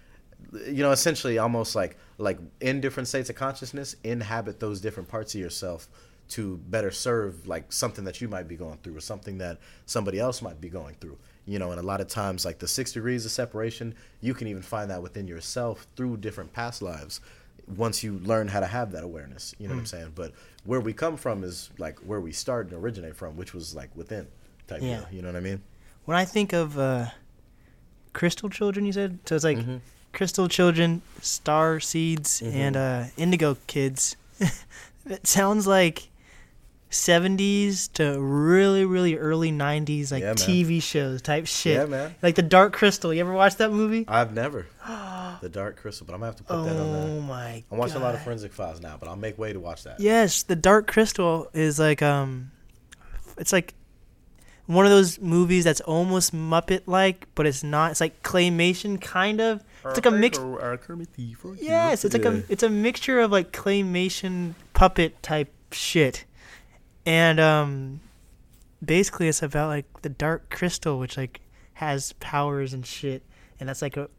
you 0.68 0.82
know 0.84 0.92
essentially 0.92 1.38
almost 1.38 1.76
like 1.76 1.98
like 2.18 2.40
in 2.62 2.82
different 2.82 3.08
states 3.08 3.30
of 3.30 3.36
consciousness 3.36 3.96
inhabit 4.04 4.60
those 4.60 4.82
different 4.82 5.08
parts 5.10 5.36
of 5.36 5.42
yourself 5.42 5.88
to 6.30 6.58
better 6.70 6.92
serve 6.92 7.48
like 7.48 7.72
something 7.74 8.04
that 8.06 8.22
you 8.22 8.28
might 8.28 8.48
be 8.48 8.56
going 8.56 8.78
through 8.84 8.96
or 8.96 9.02
something 9.02 9.38
that 9.40 9.58
somebody 9.86 10.20
else 10.20 10.42
might 10.42 10.60
be 10.62 10.70
going 10.70 10.96
through 11.02 11.18
you 11.46 11.60
know 11.60 11.72
and 11.72 11.80
a 11.80 11.84
lot 11.84 12.02
of 12.02 12.08
times 12.08 12.46
like 12.46 12.60
the 12.60 12.68
six 12.68 12.92
degrees 12.92 13.26
of 13.26 13.32
separation 13.32 13.94
you 14.22 14.34
can 14.34 14.48
even 14.48 14.62
find 14.62 14.90
that 14.90 15.02
within 15.02 15.28
yourself 15.28 15.88
through 15.96 16.18
different 16.18 16.52
past 16.54 16.82
lives 16.82 17.22
once 17.78 18.04
you 18.04 18.20
learn 18.20 18.48
how 18.48 18.60
to 18.60 18.66
have 18.68 18.92
that 18.92 19.04
awareness 19.04 19.54
you 19.60 19.68
know 19.68 19.74
what 19.76 19.80
i'm 19.82 19.86
saying 19.86 20.12
but 20.16 20.32
where 20.66 20.80
we 20.82 20.94
come 20.94 21.16
from 21.18 21.44
is 21.44 21.70
like 21.78 22.00
where 22.00 22.22
we 22.22 22.32
start 22.32 22.68
and 22.68 22.76
originate 22.84 23.16
from 23.16 23.36
which 23.36 23.54
was 23.54 23.76
like 23.76 23.90
within 23.96 24.28
type 24.68 24.82
Yeah. 24.82 25.00
deal, 25.00 25.08
you 25.12 25.22
know 25.22 25.30
what 25.30 25.36
i 25.36 25.42
mean 25.42 25.62
When 26.06 26.18
I 26.18 26.26
think 26.26 26.54
of 26.54 26.78
uh, 26.80 27.08
crystal 28.14 28.50
children, 28.50 28.86
you 28.86 28.92
said 28.94 29.20
so. 29.26 29.36
It's 29.36 29.44
like 29.44 29.58
Mhm. 29.60 29.82
Crystal 30.14 30.48
children, 30.48 31.02
star 31.22 31.80
seeds, 31.80 32.42
Mhm. 32.42 32.54
and 32.56 32.78
uh, 32.78 33.04
indigo 33.18 33.58
kids. 33.68 34.16
it 35.06 35.26
sounds 35.28 35.68
like. 35.68 36.10
70s 36.92 37.92
to 37.94 38.20
really 38.20 38.84
really 38.84 39.16
early 39.16 39.52
90s 39.52 40.12
like 40.12 40.24
Yeah. 40.24 40.34
TV 40.34 40.82
shows 40.82 41.22
type 41.22 41.46
shit. 41.46 41.76
Yeah, 41.76 41.86
man. 41.86 42.16
Like 42.24 42.34
the 42.34 42.42
Dark 42.42 42.74
Crystal. 42.74 43.14
You 43.14 43.20
ever 43.20 43.32
watch 43.32 43.58
that 43.58 43.72
movie? 43.72 44.06
I've 44.08 44.34
never. 44.34 44.66
the 45.42 45.50
Dark 45.52 45.78
Crystal, 45.78 46.06
but 46.08 46.14
I'm 46.14 46.20
gonna 46.22 46.32
have 46.32 46.38
to 46.38 46.44
put 46.44 46.64
that 46.66 46.76
on 46.80 46.92
there. 46.94 47.08
Oh 47.18 47.22
my 47.22 47.64
I'm 47.72 47.78
watching 47.78 47.98
a 47.98 48.00
lot 48.00 48.16
of 48.16 48.24
Forensic 48.24 48.52
Files 48.54 48.82
now, 48.82 48.98
but 49.00 49.08
I'll 49.08 49.16
make 49.16 49.38
way 49.38 49.54
to 49.54 49.60
watch 49.60 49.84
that. 49.84 50.00
Yes, 50.00 50.42
the 50.42 50.56
Dark 50.56 50.88
Crystal 50.88 51.48
is 51.54 51.78
like 51.78 52.02
um, 52.02 52.50
it's 53.38 53.54
like 53.54 53.76
one 54.66 54.86
of 54.86 54.92
those 54.92 55.20
movies 55.20 55.64
that's 55.66 55.82
almost 55.82 56.34
Muppet 56.34 56.82
like, 56.88 57.28
but 57.36 57.46
it's 57.46 57.64
not. 57.64 57.92
It's 57.92 58.02
like 58.02 58.24
claymation 58.24 59.00
kind 59.00 59.40
of. 59.42 59.64
It's 59.86 59.98
like 59.98 60.06
a 60.06 60.12
mix. 60.12 60.38
Yes, 61.62 62.04
it's 62.06 62.14
like 62.14 62.26
a 62.26 62.44
it's 62.50 62.64
a 62.64 62.70
mixture 62.70 63.20
of 63.20 63.32
like 63.32 63.52
claymation 63.52 64.54
puppet 64.74 65.22
type 65.24 65.54
shit, 65.72 66.26
and 67.06 67.40
um, 67.40 68.02
basically 68.84 69.28
it's 69.28 69.42
about 69.42 69.70
like 69.70 70.02
the 70.02 70.10
Dark 70.10 70.50
Crystal, 70.50 71.00
which 71.00 71.18
like 71.18 71.42
has 71.74 72.14
powers 72.14 72.74
and 72.74 72.86
shit, 72.86 73.24
and 73.60 73.70
that's 73.70 73.82
like 73.82 73.96
a 73.96 74.10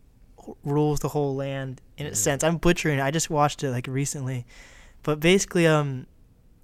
rules 0.65 1.01
the 1.01 1.09
whole 1.09 1.35
land 1.37 1.81
in 1.99 2.07
a 2.07 2.15
sense. 2.15 2.43
I'm 2.43 2.57
butchering 2.57 2.99
it. 2.99 3.03
I 3.03 3.11
just 3.11 3.29
watched 3.29 3.63
it 3.63 3.71
like 3.71 3.87
recently, 3.87 4.47
but 5.03 5.21
basically 5.21 5.67
um, 5.67 6.07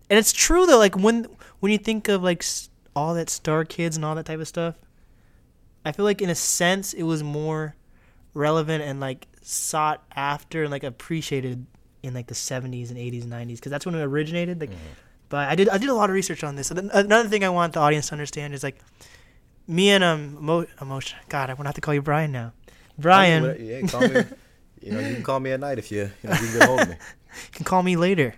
and 0.09 0.19
it's 0.19 0.33
true 0.33 0.67
though. 0.67 0.79
Like 0.79 0.97
when 0.97 1.27
when 1.61 1.73
you 1.73 1.79
think 1.79 2.09
of 2.09 2.23
like 2.23 2.45
all 2.95 3.15
that 3.15 3.29
Star 3.29 3.65
Kids 3.65 3.97
and 3.97 4.05
all 4.05 4.15
that 4.15 4.27
type 4.27 4.41
of 4.41 4.49
stuff, 4.49 4.77
I 5.85 5.93
feel 5.93 6.05
like 6.05 6.23
in 6.23 6.31
a 6.31 6.35
sense 6.35 6.95
it 6.95 7.03
was 7.03 7.23
more 7.23 7.77
relevant 8.37 8.85
and 8.85 9.01
like 9.01 9.27
sought 9.43 10.05
after 10.15 10.63
and 10.63 10.71
like 10.71 10.85
appreciated 10.85 11.67
in 12.03 12.15
like 12.15 12.27
the 12.27 12.35
70s 12.35 12.91
and 12.91 12.99
80s 12.99 13.23
and 13.25 13.33
90s 13.33 13.57
because 13.57 13.71
that's 13.71 13.87
when 13.87 13.95
it 13.95 14.03
originated. 14.03 14.61
Like, 14.61 14.71
but 15.29 15.49
I 15.49 15.55
did 15.57 15.69
I 15.71 15.79
did 15.79 15.89
a 15.89 15.95
lot 15.95 16.11
of 16.11 16.15
research 16.15 16.45
on 16.45 16.55
this. 16.57 16.71
And 16.71 16.91
another 16.93 17.29
thing 17.29 17.43
I 17.45 17.49
want 17.49 17.73
the 17.73 17.81
audience 17.81 18.09
to 18.09 18.13
understand 18.15 18.55
is 18.55 18.63
like 18.63 18.77
me 19.67 19.91
and 19.91 20.05
um 20.05 20.37
Mo- 20.45 20.67
emotion. 20.81 21.19
God, 21.29 21.51
I 21.51 21.55
want 21.55 21.65
to 21.65 21.69
have 21.69 21.75
to 21.75 21.81
call 21.81 21.95
you 21.95 22.03
Brian 22.03 22.31
now. 22.31 22.53
Brian, 22.99 23.43
Call 23.43 23.53
me 23.53 23.59
what- 23.59 23.61
yeah, 23.61 23.87
call 23.89 24.01
me. 24.09 24.25
you 24.83 24.93
know, 24.93 25.01
you 25.01 25.15
can 25.15 25.23
call 25.25 25.41
me 25.41 25.51
at 25.53 25.61
night 25.61 25.79
if 25.79 25.91
you, 25.91 26.11
you 26.23 26.29
know, 26.29 26.35
you 26.37 26.47
can 26.49 26.59
get 26.59 26.69
hold 26.69 26.81
of 26.83 26.89
me. 26.89 26.95
you 27.45 27.51
can 27.53 27.65
call 27.65 27.83
me 27.83 27.97
later. 27.97 28.35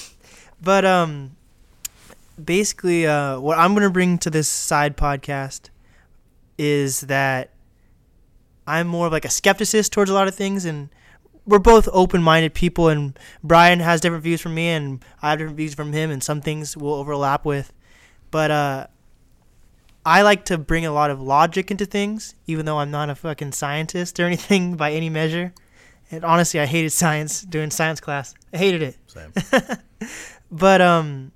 but 0.62 0.84
um, 0.84 1.36
basically, 2.42 3.06
uh, 3.06 3.38
what 3.40 3.58
I'm 3.58 3.74
gonna 3.74 3.90
bring 3.90 4.18
to 4.18 4.30
this 4.30 4.48
side 4.48 4.96
podcast 4.96 5.68
is 6.58 7.00
that 7.02 7.50
I'm 8.78 8.86
more 8.86 9.06
of 9.06 9.12
like 9.12 9.24
a 9.24 9.28
skepticist 9.28 9.90
towards 9.90 10.10
a 10.10 10.14
lot 10.14 10.28
of 10.28 10.34
things, 10.34 10.64
and 10.64 10.88
we're 11.46 11.58
both 11.58 11.88
open-minded 11.92 12.54
people. 12.54 12.88
And 12.88 13.18
Brian 13.42 13.80
has 13.80 14.00
different 14.00 14.24
views 14.24 14.40
from 14.40 14.54
me, 14.54 14.68
and 14.68 15.04
I 15.20 15.30
have 15.30 15.38
different 15.38 15.56
views 15.56 15.74
from 15.74 15.92
him, 15.92 16.10
and 16.10 16.22
some 16.22 16.40
things 16.40 16.76
will 16.76 16.94
overlap 16.94 17.44
with. 17.44 17.72
But 18.30 18.50
uh, 18.50 18.86
I 20.06 20.22
like 20.22 20.44
to 20.46 20.58
bring 20.58 20.86
a 20.86 20.92
lot 20.92 21.10
of 21.10 21.20
logic 21.20 21.70
into 21.70 21.86
things, 21.86 22.34
even 22.46 22.66
though 22.66 22.78
I'm 22.78 22.90
not 22.90 23.10
a 23.10 23.14
fucking 23.14 23.52
scientist 23.52 24.18
or 24.18 24.26
anything 24.26 24.76
by 24.76 24.92
any 24.92 25.10
measure. 25.10 25.52
And 26.10 26.24
honestly, 26.24 26.60
I 26.60 26.66
hated 26.66 26.90
science 26.90 27.42
doing 27.42 27.70
science 27.70 28.00
class. 28.00 28.34
I 28.52 28.58
hated 28.58 28.82
it. 28.82 28.96
Same. 29.06 29.32
But 30.52 30.82
um, 30.82 31.32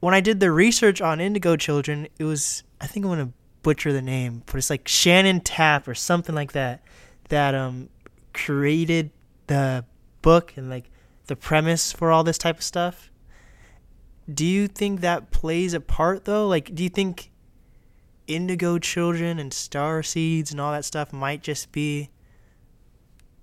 when 0.00 0.14
I 0.14 0.22
did 0.22 0.40
the 0.40 0.50
research 0.50 1.02
on 1.02 1.20
Indigo 1.20 1.54
Children, 1.54 2.08
it 2.18 2.24
was 2.24 2.64
I 2.80 2.86
think 2.86 3.04
I'm 3.04 3.12
gonna 3.12 3.32
butcher 3.64 3.92
the 3.92 4.00
name, 4.02 4.44
but 4.46 4.54
it's 4.54 4.70
like 4.70 4.86
Shannon 4.86 5.40
Tapp 5.40 5.88
or 5.88 5.94
something 5.96 6.34
like 6.36 6.52
that 6.52 6.82
that 7.30 7.54
um 7.56 7.88
created 8.32 9.10
the 9.48 9.84
book 10.22 10.52
and 10.56 10.70
like 10.70 10.90
the 11.26 11.34
premise 11.34 11.90
for 11.92 12.12
all 12.12 12.22
this 12.22 12.38
type 12.38 12.58
of 12.58 12.62
stuff. 12.62 13.10
Do 14.32 14.46
you 14.46 14.68
think 14.68 15.00
that 15.00 15.30
plays 15.32 15.74
a 15.74 15.80
part 15.80 16.24
though? 16.24 16.46
Like, 16.46 16.74
do 16.74 16.82
you 16.84 16.88
think 16.88 17.30
Indigo 18.26 18.78
Children 18.78 19.38
and 19.38 19.52
Star 19.52 20.02
Seeds 20.02 20.50
and 20.50 20.60
all 20.60 20.72
that 20.72 20.84
stuff 20.84 21.12
might 21.12 21.42
just 21.42 21.72
be 21.72 22.08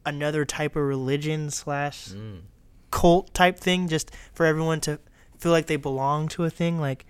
another 0.06 0.46
type 0.46 0.76
of 0.76 0.84
religion 0.84 1.52
slash 1.52 2.10
Mm. 2.10 2.42
cult 2.90 3.34
type 3.34 3.60
thing 3.60 3.88
just 3.88 4.12
for 4.34 4.46
everyone 4.46 4.80
to 4.82 5.00
feel 5.38 5.52
like 5.52 5.68
they 5.68 5.76
belong 5.76 6.28
to 6.28 6.44
a 6.44 6.50
thing 6.50 6.80
like 6.80 7.06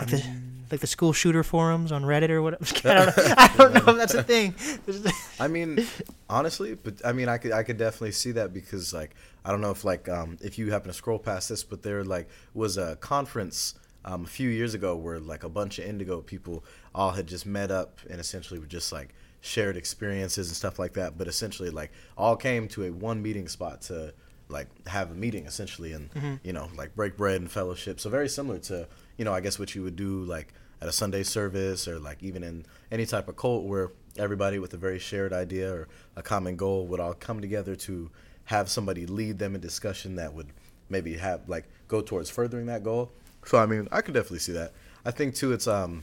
like 0.00 0.10
the, 0.10 0.24
like 0.70 0.80
the 0.80 0.86
school 0.86 1.12
shooter 1.12 1.42
forums 1.42 1.90
on 1.92 2.04
Reddit 2.04 2.30
or 2.30 2.42
whatever. 2.42 2.64
I 2.88 2.94
don't 2.94 3.16
know, 3.16 3.34
I 3.36 3.48
don't 3.56 3.74
know 3.74 3.92
if 3.92 3.98
that's 3.98 4.14
a 4.14 4.22
thing. 4.22 4.54
I 5.40 5.48
mean, 5.48 5.86
honestly, 6.28 6.74
but 6.74 6.94
I 7.04 7.12
mean, 7.12 7.28
I 7.28 7.38
could 7.38 7.52
I 7.52 7.62
could 7.62 7.76
definitely 7.76 8.12
see 8.12 8.32
that 8.32 8.52
because 8.52 8.92
like 8.92 9.14
I 9.44 9.50
don't 9.50 9.60
know 9.60 9.70
if 9.70 9.84
like 9.84 10.08
um 10.08 10.38
if 10.40 10.58
you 10.58 10.70
happen 10.70 10.88
to 10.88 10.94
scroll 10.94 11.18
past 11.18 11.48
this, 11.48 11.64
but 11.64 11.82
there 11.82 12.04
like 12.04 12.28
was 12.54 12.76
a 12.76 12.96
conference 12.96 13.74
um 14.04 14.24
a 14.24 14.28
few 14.28 14.48
years 14.48 14.74
ago 14.74 14.96
where 14.96 15.18
like 15.18 15.44
a 15.44 15.48
bunch 15.48 15.78
of 15.78 15.84
Indigo 15.86 16.20
people 16.20 16.64
all 16.94 17.10
had 17.10 17.26
just 17.26 17.46
met 17.46 17.70
up 17.70 17.98
and 18.08 18.20
essentially 18.20 18.60
were 18.60 18.66
just 18.66 18.92
like 18.92 19.14
shared 19.40 19.76
experiences 19.76 20.48
and 20.48 20.56
stuff 20.56 20.78
like 20.78 20.92
that. 20.94 21.18
But 21.18 21.26
essentially, 21.26 21.70
like 21.70 21.90
all 22.16 22.36
came 22.36 22.68
to 22.68 22.84
a 22.84 22.90
one 22.92 23.20
meeting 23.22 23.48
spot 23.48 23.82
to 23.82 24.14
like 24.48 24.66
have 24.88 25.12
a 25.12 25.14
meeting 25.14 25.46
essentially 25.46 25.92
and 25.92 26.40
you 26.42 26.52
know 26.52 26.68
like 26.76 26.94
break 26.96 27.16
bread 27.16 27.40
and 27.40 27.50
fellowship. 27.50 28.00
So 28.00 28.10
very 28.10 28.28
similar 28.28 28.58
to 28.60 28.88
you 29.20 29.26
know 29.26 29.34
I 29.34 29.40
guess 29.40 29.58
what 29.58 29.74
you 29.74 29.82
would 29.82 29.96
do 29.96 30.24
like 30.24 30.54
at 30.80 30.88
a 30.88 30.92
Sunday 30.92 31.22
service 31.24 31.86
or 31.86 31.98
like 31.98 32.22
even 32.22 32.42
in 32.42 32.64
any 32.90 33.04
type 33.04 33.28
of 33.28 33.36
cult 33.36 33.64
where 33.64 33.92
everybody 34.16 34.58
with 34.58 34.72
a 34.72 34.78
very 34.78 34.98
shared 34.98 35.34
idea 35.34 35.70
or 35.70 35.88
a 36.16 36.22
common 36.22 36.56
goal 36.56 36.86
would 36.86 37.00
all 37.00 37.12
come 37.12 37.42
together 37.42 37.76
to 37.76 38.10
have 38.46 38.70
somebody 38.70 39.04
lead 39.04 39.38
them 39.38 39.54
in 39.54 39.60
discussion 39.60 40.16
that 40.16 40.32
would 40.32 40.46
maybe 40.88 41.18
have 41.18 41.46
like 41.50 41.68
go 41.86 42.00
towards 42.00 42.30
furthering 42.30 42.64
that 42.64 42.82
goal. 42.82 43.12
So 43.44 43.58
I 43.58 43.66
mean, 43.66 43.88
I 43.92 44.00
could 44.00 44.14
definitely 44.14 44.38
see 44.38 44.52
that. 44.52 44.72
I 45.04 45.10
think 45.10 45.34
too, 45.34 45.52
it's 45.52 45.66
um 45.66 46.02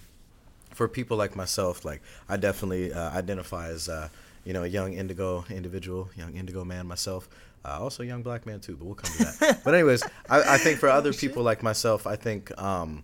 for 0.75 0.87
people 0.87 1.17
like 1.17 1.35
myself, 1.35 1.85
like 1.85 2.03
I 2.29 2.37
definitely 2.37 2.93
uh, 2.93 3.09
identify 3.17 3.69
as 3.69 3.89
uh, 3.89 4.09
you 4.45 4.53
know 4.53 4.61
a 4.61 4.67
young 4.67 4.93
indigo 4.93 5.43
individual, 5.49 6.11
young 6.15 6.35
indigo 6.35 6.63
man 6.63 6.85
myself. 6.85 7.27
Uh, 7.65 7.79
also 7.81 8.03
a 8.03 8.05
young 8.05 8.21
black 8.21 8.45
man 8.45 8.59
too, 8.59 8.75
but 8.77 8.85
we'll 8.85 8.95
come 8.95 9.11
to 9.17 9.39
that. 9.39 9.61
but 9.65 9.73
anyways, 9.73 10.03
I, 10.29 10.53
I 10.53 10.57
think 10.59 10.79
for 10.79 10.87
other 10.87 11.11
people 11.11 11.41
like 11.41 11.63
myself, 11.63 12.05
I 12.05 12.15
think 12.15 12.57
um, 12.61 13.03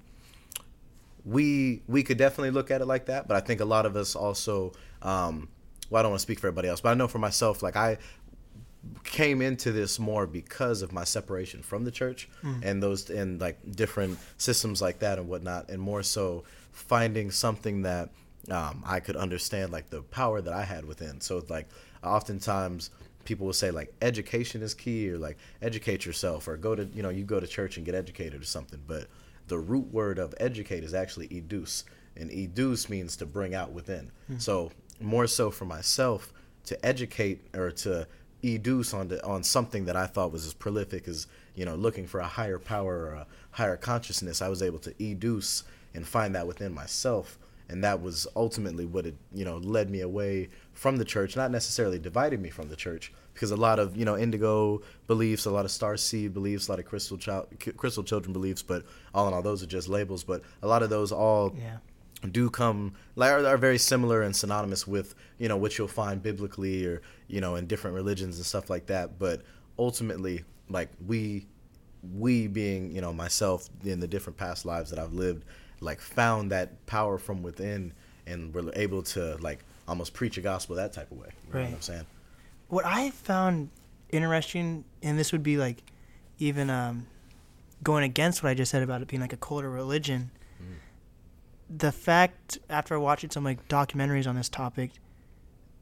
we 1.26 1.82
we 1.88 2.04
could 2.04 2.18
definitely 2.18 2.52
look 2.52 2.72
at 2.72 2.82
it 2.82 2.86
like 2.86 3.06
that. 3.06 3.28
But 3.28 3.38
I 3.38 3.42
think 3.42 3.62
a 3.62 3.66
lot 3.66 3.86
of 3.86 3.96
us 3.96 4.16
also, 4.16 4.74
um, 5.02 5.50
well, 5.90 6.00
I 6.00 6.04
don't 6.04 6.12
want 6.12 6.20
to 6.20 6.24
speak 6.24 6.40
for 6.40 6.48
everybody 6.48 6.68
else, 6.68 6.82
but 6.82 6.90
I 6.90 6.94
know 6.96 7.08
for 7.08 7.20
myself, 7.20 7.64
like 7.64 7.76
I 7.76 7.98
came 9.06 9.42
into 9.42 9.72
this 9.72 9.98
more 9.98 10.28
because 10.28 10.82
of 10.82 10.92
my 10.92 11.06
separation 11.06 11.62
from 11.62 11.86
the 11.86 11.92
church 11.92 12.28
and 12.64 12.84
those 12.84 13.10
and 13.10 13.40
like 13.40 13.58
different 13.72 14.20
systems 14.38 14.82
like 14.82 15.00
that 15.00 15.18
and 15.20 15.30
whatnot, 15.30 15.70
and 15.70 15.82
more 15.82 16.04
so 16.04 16.44
finding 16.72 17.32
something 17.32 17.84
that 17.84 18.10
um, 18.52 18.84
I 18.86 19.00
could 19.00 19.16
understand, 19.16 19.72
like 19.72 19.90
the 19.90 20.02
power 20.02 20.42
that 20.42 20.54
I 20.54 20.64
had 20.64 20.84
within. 20.84 21.22
So 21.22 21.44
like 21.48 21.70
oftentimes 22.04 22.90
people 23.24 23.46
will 23.46 23.54
say 23.54 23.72
like 23.72 23.94
education 24.02 24.62
is 24.62 24.74
key 24.74 25.10
or 25.10 25.18
like 25.18 25.38
educate 25.62 26.06
yourself 26.06 26.50
or 26.50 26.58
go 26.58 26.76
to 26.76 26.84
you 26.94 27.02
know 27.02 27.10
you 27.10 27.24
go 27.24 27.40
to 27.40 27.48
church 27.48 27.78
and 27.78 27.86
get 27.86 27.96
educated 27.96 28.42
or 28.42 28.46
something, 28.46 28.82
but 28.86 29.08
the 29.54 29.60
root 29.60 29.94
word 29.94 30.18
of 30.18 30.34
educate 30.40 30.84
is 30.84 30.96
actually 30.96 31.28
educe, 31.28 31.84
and 32.18 32.32
educe 32.32 32.90
means 32.90 33.16
to 33.16 33.24
bring 33.24 33.54
out 33.54 33.72
within. 33.72 34.10
Hmm. 34.26 34.40
So 34.40 34.72
more 35.00 35.28
so 35.28 35.52
for 35.52 35.66
myself 35.66 36.34
to 36.66 36.84
educate 36.84 37.56
or 37.56 37.70
to 37.70 38.08
educe 38.44 38.96
on 38.96 39.10
the, 39.10 39.24
on 39.24 39.44
something 39.44 39.86
that 39.86 39.96
I 39.96 40.08
thought 40.08 40.32
was 40.32 40.48
as 40.48 40.56
prolific 40.56 41.08
as 41.08 41.28
you 41.54 41.66
know 41.66 41.76
looking 41.76 42.08
for 42.08 42.20
a 42.20 42.26
higher 42.26 42.58
power 42.58 42.96
or 43.06 43.14
a 43.14 43.28
higher 43.52 43.78
consciousness. 43.78 44.42
I 44.42 44.50
was 44.50 44.64
able 44.64 44.80
to 44.80 44.94
educe 44.94 45.62
and 45.94 46.08
find 46.08 46.34
that 46.34 46.48
within 46.48 46.74
myself, 46.74 47.38
and 47.70 47.84
that 47.84 48.02
was 48.02 48.26
ultimately 48.36 48.88
what 48.88 49.06
it 49.06 49.16
you 49.36 49.46
know 49.46 49.58
led 49.58 49.88
me 49.88 50.02
away 50.02 50.50
from 50.74 50.98
the 50.98 51.06
church. 51.06 51.36
Not 51.36 51.52
necessarily 51.52 52.00
divided 52.00 52.42
me 52.42 52.50
from 52.50 52.70
the 52.70 52.76
church 52.76 53.14
because 53.34 53.52
a 53.52 53.56
lot 53.56 53.80
of 53.80 53.96
you 53.98 54.06
know 54.06 54.18
indigo 54.18 54.82
beliefs, 55.08 55.46
a 55.46 55.52
lot 55.52 55.66
of 55.66 55.72
star 55.72 55.98
seed 55.98 56.34
beliefs, 56.34 56.68
a 56.68 56.72
lot 56.72 56.80
of 56.80 56.86
crystal 56.86 57.18
child, 57.18 57.48
crystal 57.78 58.04
children 58.04 58.34
beliefs, 58.34 58.62
but 58.62 58.84
all 59.14 59.28
in 59.28 59.34
all, 59.34 59.42
those 59.42 59.62
are 59.64 59.68
just 59.68 59.88
labels. 59.90 60.24
But 60.24 60.42
a 60.62 60.68
lot 60.68 60.84
of 60.84 60.90
those 60.90 61.12
all 61.12 61.54
yeah. 61.58 61.78
do 62.32 62.50
come 62.50 62.94
like 63.16 63.32
are, 63.32 63.46
are 63.46 63.58
very 63.58 63.78
similar 63.78 64.22
and 64.22 64.36
synonymous 64.36 64.88
with 64.88 65.16
you 65.40 65.48
know 65.50 65.58
what 65.58 65.78
you'll 65.78 65.88
find 65.88 66.22
biblically 66.24 66.86
or 66.86 67.02
you 67.28 67.42
know 67.42 67.56
in 67.56 67.68
different 67.68 67.96
religions 67.96 68.38
and 68.38 68.46
stuff 68.46 68.70
like 68.70 68.86
that 68.88 69.20
but 69.20 69.42
ultimately 69.78 70.44
like 70.70 70.90
we 71.06 71.46
we 72.18 72.48
being 72.48 72.92
you 72.96 73.02
know 73.02 73.12
myself 73.14 73.70
in 73.84 74.00
the 74.00 74.08
different 74.08 74.38
past 74.38 74.66
lives 74.66 74.90
that 74.90 75.00
I've 75.00 75.14
lived 75.14 75.46
like 75.80 76.00
found 76.00 76.52
that 76.52 76.86
power 76.86 77.18
from 77.18 77.44
within 77.44 77.94
and 78.26 78.54
were 78.54 78.72
able 78.76 79.04
to 79.04 79.36
like 79.38 79.60
almost 79.88 80.14
preach 80.14 80.38
a 80.38 80.42
gospel 80.42 80.76
that 80.78 80.94
type 80.94 81.12
of 81.12 81.18
way 81.18 81.28
you 81.48 81.54
know 81.54 81.60
Right. 81.60 81.70
what 81.70 81.76
I'm 81.76 81.82
saying 81.82 82.06
What 82.74 82.86
I 82.86 83.12
found 83.12 83.70
interesting, 84.10 84.84
and 85.02 85.18
this 85.20 85.32
would 85.32 85.44
be 85.44 85.58
like 85.58 85.84
even 86.40 86.70
um, 86.70 87.08
going 87.84 88.04
against 88.04 88.42
what 88.44 88.50
I 88.50 88.54
just 88.54 88.72
said 88.72 88.82
about 88.84 89.02
it 89.02 89.08
being 89.08 89.22
like 89.22 89.34
a 89.34 89.38
cult 89.38 89.64
or 89.64 89.70
religion. 89.70 90.32
The 91.70 91.92
fact 91.92 92.60
after 92.70 93.00
watching 93.00 93.30
some 93.32 93.44
like 93.44 93.68
documentaries 93.68 94.28
on 94.28 94.36
this 94.36 94.50
topic, 94.50 94.92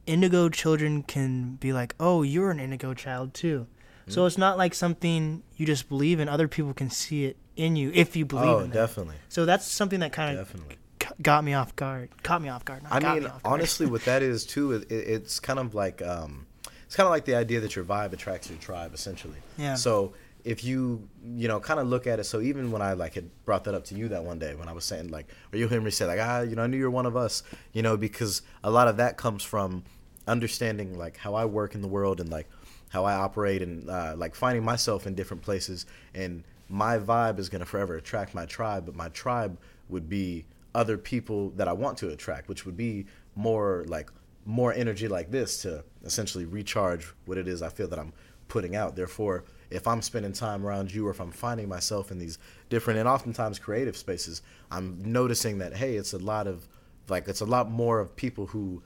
indigo 0.06 0.48
children 0.48 1.02
can 1.02 1.56
be 1.56 1.72
like, 1.72 1.94
"Oh, 2.00 2.22
you're 2.22 2.50
an 2.50 2.60
indigo 2.60 2.94
child 2.94 3.34
too." 3.34 3.66
So 4.08 4.26
it's 4.26 4.36
not 4.38 4.58
like 4.58 4.74
something 4.74 5.42
you 5.56 5.64
just 5.64 5.88
believe 5.88 6.18
in. 6.18 6.28
Other 6.28 6.48
people 6.48 6.74
can 6.74 6.90
see 6.90 7.24
it 7.26 7.36
in 7.56 7.76
you 7.76 7.90
if 7.94 8.16
you 8.16 8.24
believe 8.24 8.48
oh 8.48 8.58
in 8.60 8.70
it. 8.70 8.74
definitely 8.74 9.14
So 9.28 9.44
that's 9.46 9.64
something 9.66 10.00
that 10.00 10.12
kind 10.12 10.36
of 10.38 10.46
definitely 10.46 10.76
got 11.22 11.44
me 11.44 11.54
off 11.54 11.74
guard. 11.76 12.08
Caught 12.22 12.42
me 12.42 12.48
off 12.48 12.64
guard. 12.64 12.82
Not 12.82 12.92
I 12.92 13.00
got 13.00 13.14
mean, 13.14 13.24
me 13.24 13.30
off 13.30 13.42
guard. 13.42 13.60
honestly, 13.60 13.86
what 13.86 14.04
that 14.06 14.22
is 14.32 14.44
too, 14.44 14.72
it- 14.72 14.90
it's 14.90 15.38
kind 15.40 15.58
of 15.58 15.74
like 15.74 16.02
um, 16.02 16.46
it's 16.92 16.96
kind 16.98 17.06
of 17.06 17.10
like 17.10 17.24
the 17.24 17.34
idea 17.34 17.58
that 17.58 17.74
your 17.74 17.86
vibe 17.86 18.12
attracts 18.12 18.50
your 18.50 18.58
tribe, 18.58 18.92
essentially. 18.92 19.38
Yeah. 19.56 19.76
So 19.76 20.12
if 20.44 20.62
you 20.62 21.08
you 21.24 21.48
know 21.48 21.58
kind 21.58 21.80
of 21.80 21.86
look 21.86 22.06
at 22.06 22.20
it, 22.20 22.24
so 22.24 22.42
even 22.42 22.70
when 22.70 22.82
I 22.82 22.92
like 22.92 23.14
had 23.14 23.30
brought 23.46 23.64
that 23.64 23.74
up 23.74 23.84
to 23.84 23.94
you 23.94 24.08
that 24.08 24.22
one 24.22 24.38
day 24.38 24.54
when 24.54 24.68
I 24.68 24.72
was 24.72 24.84
saying 24.84 25.08
like, 25.08 25.26
or 25.50 25.58
you 25.58 25.68
hear 25.68 25.80
me 25.80 25.90
say 25.90 26.04
like, 26.04 26.18
ah, 26.20 26.42
you 26.42 26.54
know, 26.54 26.64
I 26.64 26.66
knew 26.66 26.76
you're 26.76 26.90
one 26.90 27.06
of 27.06 27.16
us, 27.16 27.44
you 27.72 27.80
know, 27.80 27.96
because 27.96 28.42
a 28.62 28.70
lot 28.70 28.88
of 28.88 28.98
that 28.98 29.16
comes 29.16 29.42
from 29.42 29.84
understanding 30.26 30.98
like 30.98 31.16
how 31.16 31.32
I 31.32 31.46
work 31.46 31.74
in 31.74 31.80
the 31.80 31.88
world 31.88 32.20
and 32.20 32.28
like 32.28 32.46
how 32.90 33.06
I 33.06 33.14
operate 33.14 33.62
and 33.62 33.88
uh, 33.88 34.12
like 34.14 34.34
finding 34.34 34.62
myself 34.62 35.06
in 35.06 35.14
different 35.14 35.42
places 35.42 35.86
and 36.14 36.44
my 36.68 36.98
vibe 36.98 37.38
is 37.38 37.48
gonna 37.48 37.64
forever 37.64 37.96
attract 37.96 38.34
my 38.34 38.44
tribe, 38.44 38.84
but 38.84 38.94
my 38.94 39.08
tribe 39.08 39.56
would 39.88 40.10
be 40.10 40.44
other 40.74 40.98
people 40.98 41.52
that 41.56 41.68
I 41.68 41.72
want 41.72 41.96
to 41.98 42.10
attract, 42.10 42.50
which 42.50 42.66
would 42.66 42.76
be 42.76 43.06
more 43.34 43.86
like 43.88 44.10
more 44.44 44.74
energy 44.74 45.08
like 45.08 45.30
this 45.30 45.62
to 45.62 45.84
essentially 46.04 46.44
recharge 46.44 47.12
what 47.26 47.38
it 47.38 47.48
is 47.48 47.62
I 47.62 47.68
feel 47.68 47.88
that 47.88 47.98
I'm 47.98 48.12
putting 48.48 48.76
out. 48.76 48.96
Therefore, 48.96 49.44
if 49.70 49.86
I'm 49.86 50.02
spending 50.02 50.32
time 50.32 50.66
around 50.66 50.92
you 50.92 51.06
or 51.06 51.10
if 51.10 51.20
I'm 51.20 51.30
finding 51.30 51.68
myself 51.68 52.10
in 52.10 52.18
these 52.18 52.38
different 52.68 53.00
and 53.00 53.08
oftentimes 53.08 53.58
creative 53.58 53.96
spaces, 53.96 54.42
I'm 54.70 54.98
noticing 55.02 55.58
that 55.58 55.74
hey, 55.74 55.96
it's 55.96 56.12
a 56.12 56.18
lot 56.18 56.46
of 56.46 56.68
like 57.08 57.28
it's 57.28 57.40
a 57.40 57.46
lot 57.46 57.70
more 57.70 58.00
of 58.00 58.14
people 58.16 58.46
who 58.46 58.82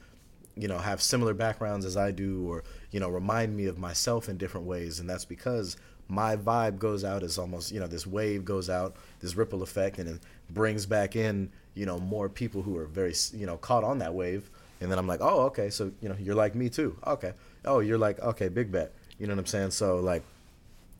you 0.56 0.68
know 0.68 0.78
have 0.78 1.02
similar 1.02 1.34
backgrounds 1.34 1.84
as 1.84 1.96
I 1.96 2.10
do, 2.10 2.48
or 2.48 2.64
you 2.90 3.00
know 3.00 3.08
remind 3.08 3.56
me 3.56 3.66
of 3.66 3.78
myself 3.78 4.28
in 4.28 4.36
different 4.36 4.66
ways, 4.66 5.00
and 5.00 5.08
that's 5.08 5.24
because 5.24 5.76
my 6.08 6.36
vibe 6.36 6.78
goes 6.78 7.04
out 7.04 7.22
as 7.22 7.38
almost 7.38 7.72
you 7.72 7.80
know 7.80 7.86
this 7.86 8.06
wave 8.06 8.44
goes 8.44 8.70
out, 8.70 8.96
this 9.20 9.36
ripple 9.36 9.62
effect, 9.62 9.98
and 9.98 10.08
it 10.08 10.20
brings 10.50 10.86
back 10.86 11.16
in 11.16 11.50
you 11.74 11.86
know 11.86 11.98
more 11.98 12.28
people 12.28 12.62
who 12.62 12.76
are 12.76 12.86
very 12.86 13.14
you 13.32 13.46
know 13.46 13.56
caught 13.56 13.84
on 13.84 13.98
that 13.98 14.14
wave, 14.14 14.50
and 14.80 14.90
then 14.90 14.98
I'm 14.98 15.06
like, 15.06 15.20
oh 15.22 15.42
okay, 15.46 15.70
so 15.70 15.92
you 16.00 16.08
know 16.08 16.16
you're 16.18 16.34
like 16.34 16.54
me 16.54 16.68
too, 16.68 16.96
okay, 17.06 17.32
oh 17.64 17.80
you're 17.80 17.98
like 17.98 18.18
okay, 18.20 18.48
big 18.48 18.70
bet, 18.72 18.92
you 19.18 19.26
know 19.26 19.34
what 19.34 19.40
I'm 19.40 19.46
saying? 19.46 19.70
So 19.72 19.96
like 19.98 20.22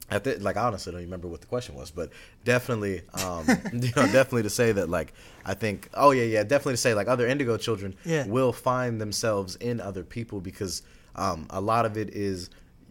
at 0.09 0.23
the, 0.23 0.37
like 0.39 0.57
honestly, 0.57 0.91
I 0.91 0.93
don't 0.93 1.01
even 1.01 1.11
remember 1.11 1.27
what 1.29 1.41
the 1.41 1.49
question 1.49 1.75
was, 1.75 1.91
but 1.91 2.11
definitely, 2.45 3.03
um, 3.15 3.45
you 3.73 3.91
know, 3.97 4.07
definitely 4.07 4.45
to 4.45 4.51
say 4.51 4.71
that 4.73 4.89
like 4.89 5.13
I 5.45 5.55
think, 5.55 5.89
oh 5.95 6.13
yeah, 6.13 6.25
yeah, 6.25 6.43
definitely 6.45 6.75
to 6.75 6.79
say 6.79 6.95
like 6.95 7.09
other 7.09 7.27
indigo 7.27 7.57
children 7.57 7.95
Yeah. 8.05 8.27
will 8.27 8.53
find 8.53 9.01
themselves 9.01 9.57
in 9.57 9.81
other 9.81 10.05
people 10.05 10.41
because 10.41 10.83
um, 11.17 11.47
a 11.51 11.61
lot 11.61 11.87
of 11.87 11.97
it 11.97 12.11
is 12.11 12.51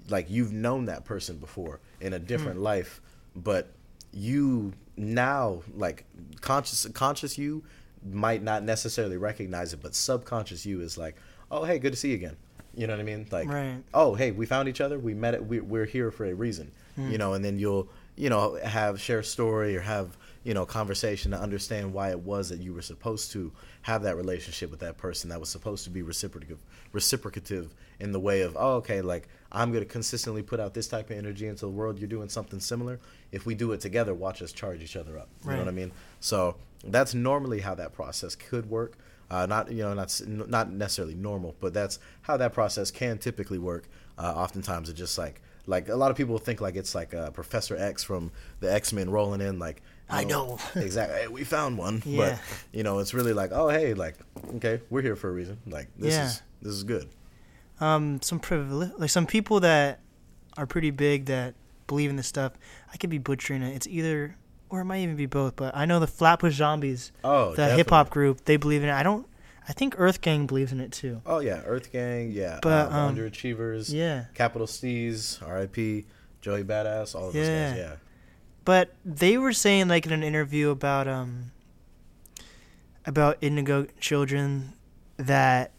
like 0.10 0.30
you've 0.30 0.52
known 0.52 0.86
that 0.86 1.06
person 1.06 1.38
before 1.38 1.80
in 2.02 2.14
a 2.14 2.20
different 2.20 2.60
life, 2.60 3.02
but 3.36 3.72
you 4.12 4.74
now 4.98 5.62
like 5.76 6.06
conscious 6.42 6.86
conscious 6.94 7.38
you 7.38 7.64
might 8.12 8.44
not 8.44 8.64
necessarily 8.64 9.18
recognize 9.18 9.74
it, 9.74 9.82
but 9.82 9.96
subconscious 9.96 10.66
you 10.66 10.82
is 10.82 10.98
like, 10.98 11.16
oh 11.52 11.64
hey, 11.64 11.80
good 11.80 11.94
to 11.94 11.98
see 11.98 12.10
you 12.10 12.16
again. 12.16 12.38
You 12.76 12.88
know 12.88 12.94
what 12.94 13.00
I 13.00 13.04
mean? 13.04 13.26
Like, 13.32 13.48
Right. 13.48 13.78
oh 13.94 14.16
hey, 14.16 14.32
we 14.32 14.46
found 14.46 14.68
each 14.68 14.82
other. 14.82 15.00
We 15.00 15.14
met 15.14 15.34
it. 15.34 15.46
We, 15.46 15.60
we're 15.62 15.86
here 15.86 16.12
for 16.12 16.26
a 16.26 16.34
reason. 16.34 16.72
Hmm. 16.96 17.12
You 17.12 17.18
know, 17.18 17.34
and 17.34 17.44
then 17.44 17.58
you'll 17.60 17.88
you 18.16 18.30
know 18.30 18.56
have 18.64 19.00
share 19.02 19.20
a 19.20 19.24
story 19.24 19.76
or 19.76 19.82
have 19.82 20.18
you 20.44 20.54
know 20.54 20.66
conversation 20.66 21.32
to 21.32 21.38
understand 21.38 21.92
why 21.94 22.12
it 22.12 22.20
was 22.20 22.50
that 22.50 22.60
you 22.62 22.74
were 22.74 22.82
supposed 22.82 23.32
to 23.32 23.52
have 23.82 24.04
that 24.04 24.16
relationship 24.16 24.72
with 24.72 24.80
that 24.80 24.98
person 24.98 25.30
that 25.30 25.40
was 25.40 25.50
supposed 25.50 25.84
to 25.84 25.90
be 25.90 26.02
reciprocative 26.02 26.60
reciprocative 26.94 27.74
in 28.00 28.12
the 28.12 28.20
way 28.20 28.42
of 28.42 28.56
oh 28.58 28.76
okay 28.76 29.02
like 29.02 29.28
i'm 29.52 29.72
going 29.72 29.84
to 29.84 29.90
consistently 29.90 30.42
put 30.42 30.60
out 30.62 30.74
this 30.74 30.88
type 30.88 31.10
of 31.10 31.18
energy 31.18 31.48
into 31.48 31.66
the 31.66 31.70
world 31.72 32.00
you're 32.00 32.08
doing 32.08 32.30
something 32.30 32.60
similar 32.60 33.00
if 33.34 33.46
we 33.46 33.54
do 33.54 33.74
it 33.74 33.82
together 33.82 34.14
watch 34.14 34.42
us 34.42 34.54
charge 34.54 34.82
each 34.82 34.96
other 34.96 35.18
up 35.18 35.28
you 35.44 35.52
know 35.52 35.58
what 35.58 35.68
i 35.68 35.72
mean 35.72 35.92
so 36.22 36.56
that's 36.86 37.14
normally 37.14 37.60
how 37.62 37.76
that 37.76 37.94
process 37.94 38.36
could 38.36 38.70
work 38.70 38.98
uh, 39.32 39.46
not 39.46 39.72
you 39.72 39.82
know 39.84 39.94
not 39.94 40.22
not 40.28 40.72
necessarily 40.72 41.16
normal 41.16 41.56
but 41.60 41.74
that's 41.74 42.00
how 42.24 42.38
that 42.38 42.54
process 42.54 42.92
can 42.92 43.18
typically 43.18 43.58
work 43.58 43.88
uh, 44.18 44.34
oftentimes 44.36 44.90
it's 44.90 44.98
just 45.00 45.18
like 45.18 45.42
like 45.68 45.90
a 45.90 45.96
lot 45.96 46.12
of 46.12 46.18
people 46.18 46.38
think 46.38 46.62
like 46.62 46.76
it's 46.76 46.94
like 46.94 47.14
uh, 47.14 47.32
professor 47.32 47.76
x 47.76 48.04
from 48.04 48.32
the 48.60 48.72
x-men 48.72 49.10
rolling 49.10 49.42
in 49.42 49.58
like 49.60 49.82
I 50.08 50.24
know. 50.24 50.60
exactly 50.76 51.22
hey, 51.22 51.28
we 51.28 51.44
found 51.44 51.80
one 51.80 52.04
Yeah. 52.06 52.38
but 52.38 52.40
you 52.72 52.84
know 52.84 53.00
it's 53.00 53.16
really 53.16 53.34
like 53.34 53.52
oh 53.52 53.70
hey 53.70 53.96
like 53.96 54.16
okay 54.58 54.80
we're 54.92 55.02
here 55.02 55.16
for 55.16 55.30
a 55.30 55.34
reason 55.34 55.58
like 55.66 55.88
this 55.98 56.14
Yeah. 56.14 56.26
is 56.28 56.42
this 56.62 56.74
is 56.74 56.84
good 56.84 57.10
um 57.82 58.22
some 58.22 58.40
privilege 58.40 58.92
like 59.00 59.10
some 59.10 59.26
people 59.26 59.60
that 59.62 60.00
are 60.58 60.68
pretty 60.68 60.92
big 60.92 61.26
that 61.26 61.56
believe 61.88 62.10
in 62.12 62.16
this 62.16 62.28
stuff 62.28 62.54
i 62.94 62.98
could 62.98 63.10
be 63.10 63.18
butchering 63.18 63.62
it 63.64 63.76
it's 63.76 63.88
either 63.88 64.36
or 64.76 64.82
it 64.82 64.86
might 64.86 65.00
even 65.00 65.16
be 65.16 65.26
both 65.26 65.56
but 65.56 65.76
i 65.76 65.86
know 65.86 66.00
the 66.00 66.08
flatbush 66.08 66.56
zombies 66.56 67.12
oh 67.24 67.54
the 67.56 67.70
hip-hop 67.76 68.10
group 68.10 68.44
they 68.46 68.58
believe 68.58 68.84
in 68.84 68.90
it. 68.90 68.94
I 68.94 69.04
don't 69.04 69.26
i 69.68 69.74
think 69.74 69.96
earth 69.98 70.22
gang 70.22 70.46
believes 70.48 70.72
in 70.72 70.80
it 70.80 70.92
too. 70.92 71.22
Oh 71.26 71.40
yeah 71.40 71.62
earth 71.66 71.92
gang 71.92 72.32
yeah 72.32 72.60
But, 72.62 72.70
uh, 72.70 72.90
the 72.90 72.96
um, 72.98 73.16
underachievers 73.16 73.92
yeah. 73.94 74.26
Capital 74.34 74.68
steez 74.68 75.40
rip 75.42 76.06
joey 76.42 76.64
badass 76.64 77.16
all 77.16 77.28
of 77.30 77.34
those 77.34 77.48
Yeah. 77.48 77.70
guys 77.70 77.78
yeah. 77.78 77.96
But 78.66 78.94
they 79.06 79.38
were 79.38 79.54
saying 79.54 79.88
like 79.88 80.06
in 80.08 80.12
an 80.12 80.24
interview 80.24 80.70
about 80.72 81.08
um 81.08 81.52
about 83.06 83.38
indigo 83.42 83.86
children 84.00 84.74
that 85.18 85.72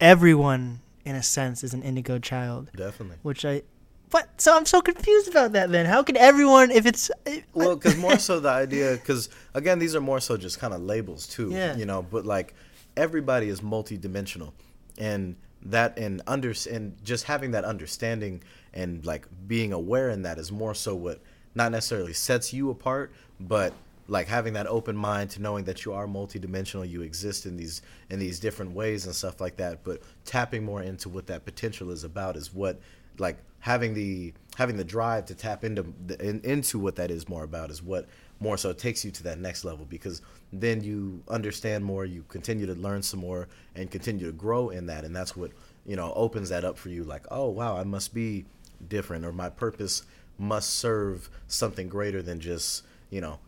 everyone 0.00 0.80
in 1.04 1.14
a 1.14 1.22
sense 1.22 1.62
is 1.64 1.72
an 1.74 1.82
indigo 1.82 2.18
child. 2.18 2.68
Definitely. 2.76 3.18
Which 3.22 3.44
i 3.44 3.62
what? 4.10 4.28
So 4.40 4.56
i'm 4.56 4.66
so 4.66 4.80
confused 4.80 5.28
about 5.28 5.52
that 5.52 5.70
then 5.70 5.86
how 5.86 6.02
can 6.02 6.16
everyone 6.16 6.70
if 6.70 6.86
it's 6.86 7.10
uh, 7.26 7.36
well 7.54 7.76
because 7.76 7.96
more 7.96 8.18
so 8.28 8.40
the 8.40 8.48
idea 8.48 8.92
because 8.92 9.28
again 9.54 9.78
these 9.78 9.94
are 9.94 10.00
more 10.00 10.20
so 10.20 10.36
just 10.36 10.58
kind 10.58 10.74
of 10.74 10.80
labels 10.82 11.26
too 11.26 11.50
Yeah. 11.50 11.76
you 11.76 11.84
know 11.86 12.02
but 12.02 12.24
like 12.24 12.54
everybody 12.96 13.48
is 13.48 13.60
multidimensional. 13.60 14.52
And 14.98 15.36
that 15.62 15.98
and 15.98 16.22
under 16.26 16.52
and 16.70 16.96
just 17.04 17.24
having 17.24 17.50
that 17.52 17.64
understanding 17.64 18.42
and 18.74 19.04
like 19.06 19.26
being 19.46 19.72
aware 19.72 20.10
in 20.10 20.22
that 20.22 20.38
is 20.38 20.50
more 20.50 20.74
so 20.74 20.94
what 20.94 21.20
not 21.54 21.70
necessarily 21.70 22.12
sets 22.14 22.52
you 22.52 22.70
apart 22.70 23.12
but 23.38 23.72
like 24.08 24.26
having 24.26 24.54
that 24.54 24.66
open 24.66 24.96
mind 24.96 25.30
to 25.30 25.40
knowing 25.42 25.64
that 25.64 25.84
you 25.84 25.92
are 25.92 26.06
multidimensional 26.06 26.88
you 26.88 27.02
exist 27.02 27.44
in 27.46 27.56
these 27.56 27.82
in 28.08 28.18
these 28.18 28.40
different 28.40 28.72
ways 28.72 29.04
and 29.06 29.14
stuff 29.14 29.40
like 29.40 29.56
that 29.56 29.84
but 29.84 30.00
tapping 30.24 30.64
more 30.64 30.82
into 30.82 31.08
what 31.08 31.26
that 31.26 31.44
potential 31.44 31.90
is 31.90 32.04
about 32.04 32.36
is 32.36 32.52
what 32.54 32.80
like 33.18 33.36
having 33.60 33.94
the 33.94 34.32
having 34.56 34.76
the 34.76 34.84
drive 34.84 35.24
to 35.26 35.34
tap 35.34 35.64
into 35.64 35.86
the, 36.06 36.20
in, 36.20 36.40
into 36.42 36.78
what 36.78 36.96
that 36.96 37.10
is 37.10 37.28
more 37.28 37.44
about 37.44 37.70
is 37.70 37.82
what 37.82 38.06
more 38.40 38.56
so 38.56 38.72
takes 38.72 39.04
you 39.04 39.10
to 39.10 39.22
that 39.22 39.38
next 39.38 39.64
level 39.64 39.84
because 39.84 40.22
then 40.52 40.82
you 40.82 41.22
understand 41.28 41.84
more 41.84 42.04
you 42.04 42.24
continue 42.28 42.66
to 42.66 42.74
learn 42.74 43.02
some 43.02 43.20
more 43.20 43.48
and 43.74 43.90
continue 43.90 44.26
to 44.26 44.32
grow 44.32 44.70
in 44.70 44.86
that. 44.86 45.04
And 45.04 45.14
that's 45.14 45.36
what 45.36 45.52
you 45.86 45.96
know 45.96 46.12
opens 46.14 46.48
that 46.48 46.64
up 46.64 46.76
for 46.76 46.88
you. 46.88 47.04
Like 47.04 47.26
oh 47.30 47.48
wow 47.48 47.76
i 47.76 47.84
must 47.84 48.12
be 48.14 48.44
different 48.88 49.24
or 49.24 49.32
my 49.32 49.48
purpose 49.48 50.02
must 50.38 50.70
serve 50.70 51.28
something 51.48 51.88
greater 51.88 52.22
than 52.22 52.40
just 52.40 52.84
you 53.10 53.20
know 53.20 53.38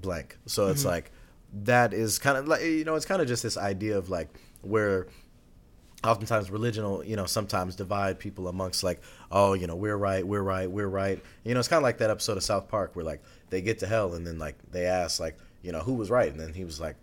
blank. 0.00 0.38
So 0.46 0.68
it's 0.68 0.80
mm-hmm. 0.80 0.90
like 0.90 1.10
that 1.64 1.92
is 1.92 2.18
kind 2.18 2.38
of 2.38 2.46
like 2.46 2.62
you 2.62 2.84
know 2.84 2.94
it's 2.94 3.06
kind 3.06 3.20
of 3.20 3.28
just 3.28 3.42
this 3.42 3.56
idea 3.56 3.98
of 3.98 4.08
like 4.08 4.28
where 4.62 5.08
oftentimes 6.04 6.48
religion 6.50 6.84
will 6.84 7.04
you 7.04 7.16
know 7.16 7.26
sometimes 7.26 7.74
divide 7.74 8.18
people 8.20 8.46
amongst 8.46 8.84
like 8.84 9.00
oh 9.32 9.52
you 9.54 9.66
know 9.66 9.74
we're 9.74 9.96
right 9.96 10.24
we're 10.26 10.42
right 10.42 10.70
we're 10.70 10.86
right 10.86 11.20
you 11.44 11.52
know 11.54 11.58
it's 11.58 11.68
kind 11.68 11.78
of 11.78 11.82
like 11.82 11.98
that 11.98 12.08
episode 12.10 12.36
of 12.36 12.42
south 12.42 12.68
park 12.68 12.94
where 12.94 13.04
like 13.04 13.20
they 13.50 13.60
get 13.60 13.80
to 13.80 13.86
hell 13.86 14.14
and 14.14 14.24
then 14.26 14.38
like 14.38 14.54
they 14.70 14.86
ask 14.86 15.18
like 15.18 15.36
you 15.62 15.72
know 15.72 15.80
who 15.80 15.94
was 15.94 16.08
right 16.08 16.30
and 16.30 16.38
then 16.38 16.52
he 16.54 16.64
was 16.64 16.80
like 16.80 16.94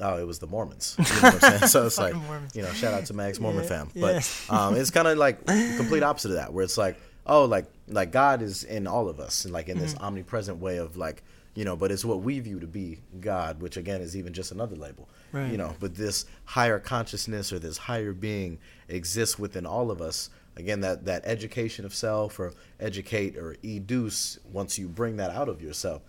oh 0.00 0.18
it 0.18 0.26
was 0.26 0.40
the 0.40 0.46
mormons 0.48 0.96
you 0.98 1.04
know 1.04 1.20
what 1.20 1.34
i'm 1.34 1.40
saying 1.58 1.68
so 1.68 1.86
it's 1.86 1.98
like 2.06 2.14
Mormons. 2.14 2.56
you 2.56 2.62
know 2.62 2.72
shout 2.72 2.92
out 2.92 3.06
to 3.06 3.14
max 3.14 3.38
mormon 3.38 3.62
Yeah, 3.62 3.68
fam 3.68 3.90
yeah. 3.94 4.00
but 4.48 4.52
um 4.52 4.74
it's 4.74 4.90
kind 4.90 5.06
of 5.06 5.16
like 5.18 5.44
the 5.46 5.74
complete 5.76 6.02
opposite 6.02 6.30
of 6.32 6.36
that 6.38 6.52
where 6.52 6.64
it's 6.64 6.76
like 6.76 6.96
oh 7.26 7.44
like 7.44 7.66
like 7.86 8.10
god 8.10 8.42
is 8.42 8.64
in 8.64 8.88
all 8.88 9.08
of 9.08 9.20
us 9.20 9.44
and 9.44 9.54
like 9.54 9.68
in 9.68 9.76
Mm-hmm. 9.76 9.84
this 9.84 9.94
omnipresent 9.98 10.58
way 10.58 10.78
of 10.78 10.96
like 10.96 11.22
you 11.54 11.64
know 11.64 11.76
but 11.76 11.90
it's 11.92 12.04
what 12.04 12.22
we 12.22 12.40
view 12.40 12.58
to 12.60 12.66
be 12.66 12.98
god 13.20 13.60
which 13.60 13.76
again 13.76 14.00
is 14.00 14.16
even 14.16 14.32
just 14.32 14.52
another 14.52 14.76
label 14.76 15.08
Right. 15.32 15.50
you 15.50 15.56
know 15.58 15.74
but 15.80 15.94
this 15.94 16.24
higher 16.44 16.78
consciousness 16.78 17.52
or 17.52 17.58
this 17.58 17.76
higher 17.76 18.12
being 18.12 18.58
exists 18.88 19.38
within 19.38 19.66
all 19.66 19.90
of 19.90 20.00
us 20.00 20.30
again 20.56 20.80
that 20.80 21.04
that 21.04 21.22
education 21.24 21.84
of 21.84 21.94
self 21.94 22.38
or 22.40 22.52
educate 22.80 23.36
or 23.36 23.56
educe 23.64 24.38
once 24.50 24.78
you 24.78 24.88
bring 24.88 25.16
that 25.16 25.30
out 25.30 25.48
of 25.48 25.60
yourself 25.60 26.02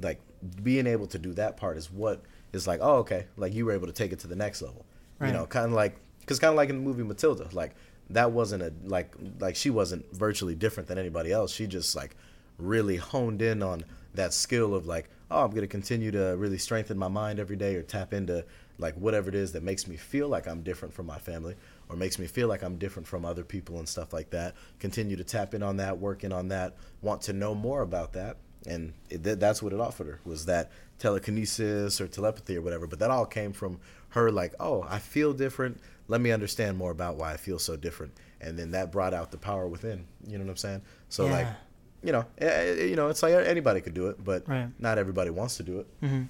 like 0.00 0.20
being 0.62 0.86
able 0.86 1.06
to 1.06 1.18
do 1.18 1.32
that 1.32 1.56
part 1.56 1.76
is 1.76 1.90
what 1.90 2.22
is 2.52 2.66
like 2.66 2.80
oh 2.82 2.96
okay 2.98 3.26
like 3.36 3.52
you 3.54 3.64
were 3.66 3.72
able 3.72 3.86
to 3.86 3.92
take 3.92 4.12
it 4.12 4.18
to 4.20 4.26
the 4.28 4.36
next 4.36 4.62
level 4.62 4.84
Right. 5.18 5.28
you 5.28 5.32
know 5.32 5.46
kind 5.46 5.66
of 5.66 5.72
like 5.72 5.96
because 6.20 6.38
kind 6.38 6.50
of 6.50 6.56
like 6.56 6.68
in 6.68 6.76
the 6.76 6.82
movie 6.82 7.02
matilda 7.02 7.48
like 7.52 7.74
that 8.10 8.30
wasn't 8.30 8.62
a 8.62 8.72
like 8.84 9.14
like 9.40 9.56
she 9.56 9.70
wasn't 9.70 10.04
virtually 10.14 10.54
different 10.54 10.88
than 10.88 10.98
anybody 10.98 11.32
else 11.32 11.50
she 11.52 11.66
just 11.66 11.96
like 11.96 12.14
really 12.58 12.96
honed 12.96 13.42
in 13.42 13.62
on 13.62 13.84
that 14.16 14.34
skill 14.34 14.74
of 14.74 14.86
like 14.86 15.08
oh 15.30 15.44
i'm 15.44 15.50
going 15.50 15.62
to 15.62 15.66
continue 15.66 16.10
to 16.10 16.36
really 16.36 16.58
strengthen 16.58 16.98
my 16.98 17.08
mind 17.08 17.38
every 17.38 17.56
day 17.56 17.76
or 17.76 17.82
tap 17.82 18.12
into 18.12 18.44
like 18.78 18.94
whatever 18.96 19.28
it 19.28 19.34
is 19.34 19.52
that 19.52 19.62
makes 19.62 19.86
me 19.86 19.96
feel 19.96 20.28
like 20.28 20.46
i'm 20.46 20.62
different 20.62 20.92
from 20.92 21.06
my 21.06 21.18
family 21.18 21.54
or 21.88 21.96
makes 21.96 22.18
me 22.18 22.26
feel 22.26 22.48
like 22.48 22.62
i'm 22.62 22.76
different 22.78 23.06
from 23.06 23.24
other 23.24 23.44
people 23.44 23.78
and 23.78 23.88
stuff 23.88 24.12
like 24.12 24.30
that. 24.30 24.54
Continue 24.78 25.16
to 25.16 25.24
tap 25.24 25.54
in 25.54 25.62
on 25.62 25.76
that 25.76 25.98
work 25.98 26.24
in 26.24 26.32
on 26.32 26.48
that 26.48 26.74
want 27.02 27.22
to 27.22 27.32
know 27.32 27.54
more 27.54 27.82
about 27.82 28.12
that. 28.14 28.36
And 28.66 28.92
it, 29.10 29.22
th- 29.22 29.38
that's 29.38 29.62
what 29.62 29.72
it 29.72 29.80
offered 29.80 30.08
her 30.08 30.20
was 30.24 30.46
that 30.46 30.72
telekinesis 30.98 32.00
or 32.00 32.08
telepathy 32.08 32.56
or 32.56 32.62
whatever. 32.62 32.86
But 32.86 32.98
that 32.98 33.10
all 33.10 33.26
came 33.26 33.52
from 33.52 33.78
her 34.10 34.30
like 34.30 34.54
oh 34.58 34.84
i 34.88 34.98
feel 34.98 35.32
different. 35.32 35.80
Let 36.08 36.20
me 36.20 36.30
understand 36.30 36.76
more 36.76 36.90
about 36.90 37.16
why 37.16 37.32
i 37.32 37.36
feel 37.36 37.58
so 37.58 37.76
different. 37.76 38.12
And 38.40 38.58
then 38.58 38.72
that 38.72 38.92
brought 38.92 39.14
out 39.14 39.30
the 39.30 39.38
power 39.38 39.66
within. 39.66 40.06
You 40.26 40.38
know 40.38 40.44
what 40.44 40.50
i'm 40.50 40.56
saying? 40.56 40.82
So 41.08 41.26
like 41.26 41.46
Yeah. 41.46 41.54
You 42.02 42.12
know 42.12 42.24
eh, 42.38 42.46
eh, 42.46 42.84
you 42.84 42.96
know 42.96 43.08
it's 43.08 43.22
like 43.22 43.32
anybody 43.34 43.80
could 43.80 43.94
do 43.94 44.08
it 44.08 44.22
but 44.22 44.46
Right. 44.48 44.68
not 44.78 44.98
everybody 44.98 45.30
wants 45.30 45.56
to 45.58 45.62
do 45.62 45.80
it 45.80 45.86
hmm 46.00 46.22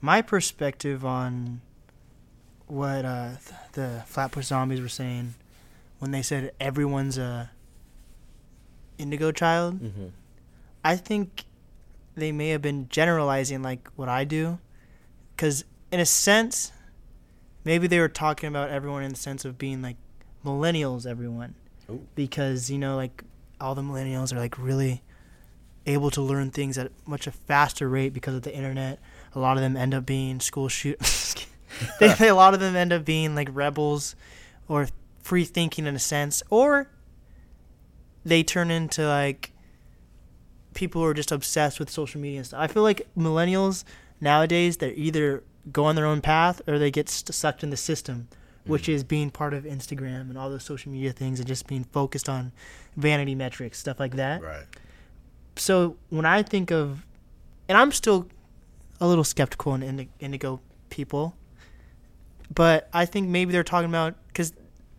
My 0.00 0.22
perspective 0.22 1.04
on 1.04 1.60
what 2.66 3.04
uh, 3.04 3.30
th- 3.44 3.60
the 3.72 4.02
Flatbush 4.06 4.46
Zombies 4.46 4.80
were 4.80 4.88
saying 4.88 5.34
when 5.98 6.10
they 6.12 6.22
said 6.22 6.52
everyone's 6.58 7.18
a 7.18 7.50
indigo 8.98 9.32
child, 9.32 9.80
mm-hmm. 9.80 10.06
I 10.84 10.96
think 10.96 11.44
they 12.14 12.32
may 12.32 12.48
have 12.50 12.62
been 12.62 12.88
generalizing 12.88 13.62
like 13.62 13.88
what 13.96 14.08
I 14.08 14.24
do, 14.24 14.58
because 15.36 15.64
in 15.90 16.00
a 16.00 16.06
sense, 16.06 16.72
maybe 17.64 17.86
they 17.86 17.98
were 17.98 18.08
talking 18.08 18.48
about 18.48 18.70
everyone 18.70 19.02
in 19.02 19.10
the 19.10 19.18
sense 19.18 19.44
of 19.44 19.58
being 19.58 19.82
like 19.82 19.96
millennials, 20.44 21.06
everyone, 21.06 21.54
Ooh. 21.90 22.06
because 22.14 22.70
you 22.70 22.78
know 22.78 22.96
like 22.96 23.24
all 23.60 23.74
the 23.74 23.82
millennials 23.82 24.32
are 24.32 24.38
like 24.38 24.58
really 24.58 25.02
able 25.86 26.10
to 26.10 26.20
learn 26.20 26.50
things 26.50 26.76
at 26.78 26.90
much 27.06 27.26
a 27.26 27.32
faster 27.32 27.88
rate 27.88 28.12
because 28.12 28.34
of 28.34 28.42
the 28.42 28.54
internet. 28.54 28.98
A 29.34 29.38
lot 29.38 29.56
of 29.56 29.62
them 29.62 29.76
end 29.76 29.94
up 29.94 30.04
being 30.06 30.40
school 30.40 30.68
shoot. 30.68 30.98
they, 32.00 32.08
they- 32.14 32.28
a 32.28 32.34
lot 32.34 32.52
of 32.54 32.60
them 32.60 32.74
end 32.76 32.92
up 32.92 33.04
being 33.04 33.34
like 33.34 33.48
rebels, 33.52 34.14
or 34.68 34.88
free 35.22 35.44
thinking 35.44 35.86
in 35.86 35.94
a 35.94 35.98
sense, 36.00 36.42
or 36.50 36.88
they 38.24 38.42
turn 38.42 38.70
into 38.70 39.06
like 39.06 39.52
people 40.74 41.00
who 41.02 41.06
are 41.08 41.14
just 41.14 41.32
obsessed 41.32 41.78
with 41.80 41.90
social 41.90 42.20
media 42.20 42.38
and 42.38 42.46
stuff. 42.46 42.60
I 42.60 42.66
feel 42.66 42.82
like 42.82 43.06
millennials 43.16 43.84
nowadays 44.20 44.76
they're 44.76 44.92
either 44.92 45.42
go 45.72 45.84
on 45.84 45.94
their 45.96 46.06
own 46.06 46.20
path 46.20 46.60
or 46.66 46.78
they 46.78 46.90
get 46.90 47.08
st- 47.08 47.34
sucked 47.34 47.62
in 47.62 47.70
the 47.70 47.76
system, 47.76 48.28
which 48.64 48.84
Mm. 48.84 48.94
is 48.94 49.04
being 49.04 49.30
part 49.30 49.54
of 49.54 49.64
Instagram 49.64 50.28
and 50.28 50.36
all 50.38 50.50
those 50.50 50.62
social 50.64 50.92
media 50.92 51.12
things 51.12 51.38
and 51.40 51.46
just 51.48 51.66
being 51.66 51.84
focused 51.84 52.28
on 52.28 52.52
vanity 52.96 53.34
metrics, 53.34 53.78
stuff 53.78 53.98
like 53.98 54.16
that. 54.16 54.42
Right. 54.42 54.66
So 55.56 55.96
when 56.10 56.24
I 56.26 56.42
think 56.42 56.70
of, 56.70 57.04
and 57.68 57.76
I'm 57.78 57.92
still 57.92 58.28
a 59.00 59.06
little 59.08 59.24
skeptical 59.24 59.74
in 59.74 59.82
Indi- 59.82 60.08
Indigo 60.20 60.60
people, 60.90 61.34
but 62.54 62.88
I 62.92 63.06
think 63.06 63.28
maybe 63.28 63.52
they're 63.52 63.62
talking 63.64 63.88
about 63.88 64.14
because 64.28 64.52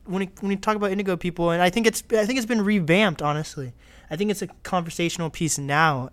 when 0.06 0.24
you, 0.24 0.30
when 0.40 0.52
you 0.52 0.58
talk 0.58 0.76
about 0.76 0.92
Indigo 0.92 1.16
people, 1.18 1.52
and 1.52 1.62
I 1.62 1.70
think 1.70 1.86
it's 1.86 2.04
I 2.12 2.26
think 2.26 2.38
it's 2.38 2.46
been 2.46 2.64
revamped. 2.64 3.22
Honestly, 3.22 3.74
I 4.10 4.16
think 4.16 4.32
it's 4.32 4.42
a 4.42 4.48
conversational 4.64 5.30
piece 5.30 5.58
now 5.58 6.10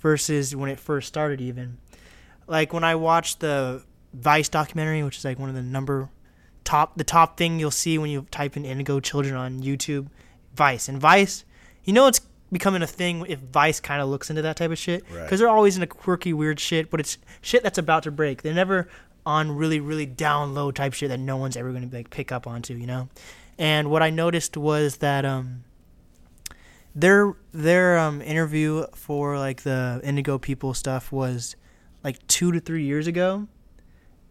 versus 0.00 0.54
when 0.56 0.70
it 0.70 0.78
first 0.80 1.08
started. 1.08 1.40
Even 1.40 1.78
like 2.46 2.72
when 2.72 2.84
I 2.84 2.94
watched 2.94 3.40
the 3.40 3.82
Vice 4.14 4.48
documentary, 4.48 5.02
which 5.02 5.18
is 5.18 5.24
like 5.24 5.38
one 5.38 5.48
of 5.48 5.54
the 5.54 5.62
number 5.62 6.08
top 6.70 6.96
the 6.96 7.04
top 7.04 7.36
thing 7.36 7.58
you'll 7.60 7.70
see 7.84 7.98
when 7.98 8.10
you 8.10 8.26
type 8.30 8.56
in 8.56 8.64
Indigo 8.64 9.00
Children 9.00 9.34
on 9.34 9.60
YouTube, 9.62 10.06
Vice 10.54 10.88
and 10.88 10.98
Vice. 11.00 11.44
You 11.84 11.92
know 11.92 12.06
it's 12.06 12.20
becoming 12.52 12.82
a 12.82 12.86
thing 12.86 13.24
if 13.28 13.38
Vice 13.38 13.80
kind 13.80 14.00
of 14.02 14.08
looks 14.08 14.28
into 14.30 14.42
that 14.42 14.56
type 14.56 14.70
of 14.70 14.78
shit 14.78 15.04
because 15.06 15.20
Right. 15.30 15.36
they're 15.38 15.48
always 15.48 15.76
into 15.76 15.86
quirky, 15.86 16.32
weird 16.32 16.58
shit, 16.60 16.90
but 16.90 17.00
it's 17.00 17.16
shit 17.40 17.62
that's 17.62 17.78
about 17.78 18.02
to 18.04 18.10
break. 18.10 18.42
They're 18.42 18.54
never 18.64 18.88
on 19.24 19.52
really, 19.52 19.80
really 19.80 20.06
down 20.06 20.54
low 20.54 20.70
type 20.72 20.92
shit 20.94 21.08
that 21.10 21.20
no 21.20 21.36
one's 21.36 21.56
ever 21.56 21.70
going 21.70 21.88
to 21.88 21.96
like 21.96 22.10
pick 22.10 22.32
up 22.32 22.46
onto, 22.46 22.74
you 22.74 22.86
know. 22.86 23.08
And 23.58 23.90
what 23.90 24.02
I 24.02 24.10
noticed 24.10 24.56
was 24.56 24.96
that 24.98 25.24
um, 25.24 25.64
their 26.94 27.34
their 27.52 27.98
um 27.98 28.20
interview 28.22 28.86
for 28.94 29.38
like 29.38 29.62
the 29.62 30.00
Indigo 30.02 30.38
people 30.38 30.74
stuff 30.74 31.12
was 31.12 31.56
like 32.02 32.24
two 32.26 32.50
to 32.52 32.60
three 32.60 32.84
years 32.84 33.06
ago, 33.06 33.46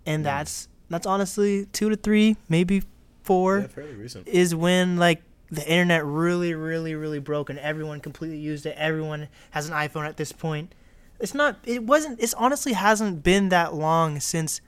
and 0.06 0.22
Mm. 0.22 0.26
that's 0.26 0.68
that's 0.90 1.06
honestly 1.08 1.66
two 1.68 1.90
to 1.90 1.96
three, 1.96 2.36
maybe 2.48 2.84
four 3.24 3.60
Yeah, 3.60 3.68
fairly 3.68 3.94
recent. 3.96 4.28
is 4.28 4.56
when 4.56 4.98
like 4.98 5.22
the 5.52 5.68
internet 5.68 6.06
really, 6.06 6.54
really, 6.54 6.94
really 6.96 7.20
broke 7.20 7.50
and 7.50 7.58
everyone 7.60 8.00
completely 8.00 8.38
used 8.38 8.66
it. 8.66 8.76
Everyone 8.78 9.28
has 9.52 9.68
an 9.68 9.74
iPhone 9.76 10.08
at 10.08 10.18
this 10.18 10.32
point. 10.32 10.74
It's 11.20 11.34
not. 11.34 11.58
It 11.66 11.84
wasn't. 11.84 12.20
It's 12.22 12.34
honestly 12.36 12.74
hasn't 12.74 13.24
been 13.24 13.50
that 13.50 13.74
long 13.74 14.20
since 14.20 14.62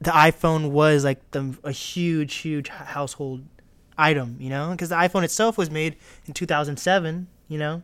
the 0.00 0.10
iPhone 0.10 0.70
was 0.70 1.04
like 1.04 1.30
the 1.30 1.56
a 1.64 1.72
huge, 1.72 2.34
huge 2.36 2.68
household 2.68 3.44
item. 3.96 4.36
You 4.38 4.50
know, 4.50 4.70
because 4.72 4.90
the 4.90 4.96
iPhone 4.96 5.22
itself 5.22 5.56
was 5.56 5.70
made 5.70 5.96
in 6.26 6.34
2007. 6.34 7.28
You 7.48 7.58
know, 7.58 7.82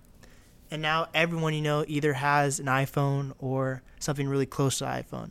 and 0.70 0.82
now 0.82 1.08
everyone 1.14 1.54
you 1.54 1.62
know 1.62 1.84
either 1.88 2.12
has 2.14 2.58
an 2.60 2.66
iPhone 2.66 3.32
or 3.38 3.82
something 3.98 4.28
really 4.28 4.46
close 4.46 4.78
to 4.78 4.84
iPhone. 4.84 5.30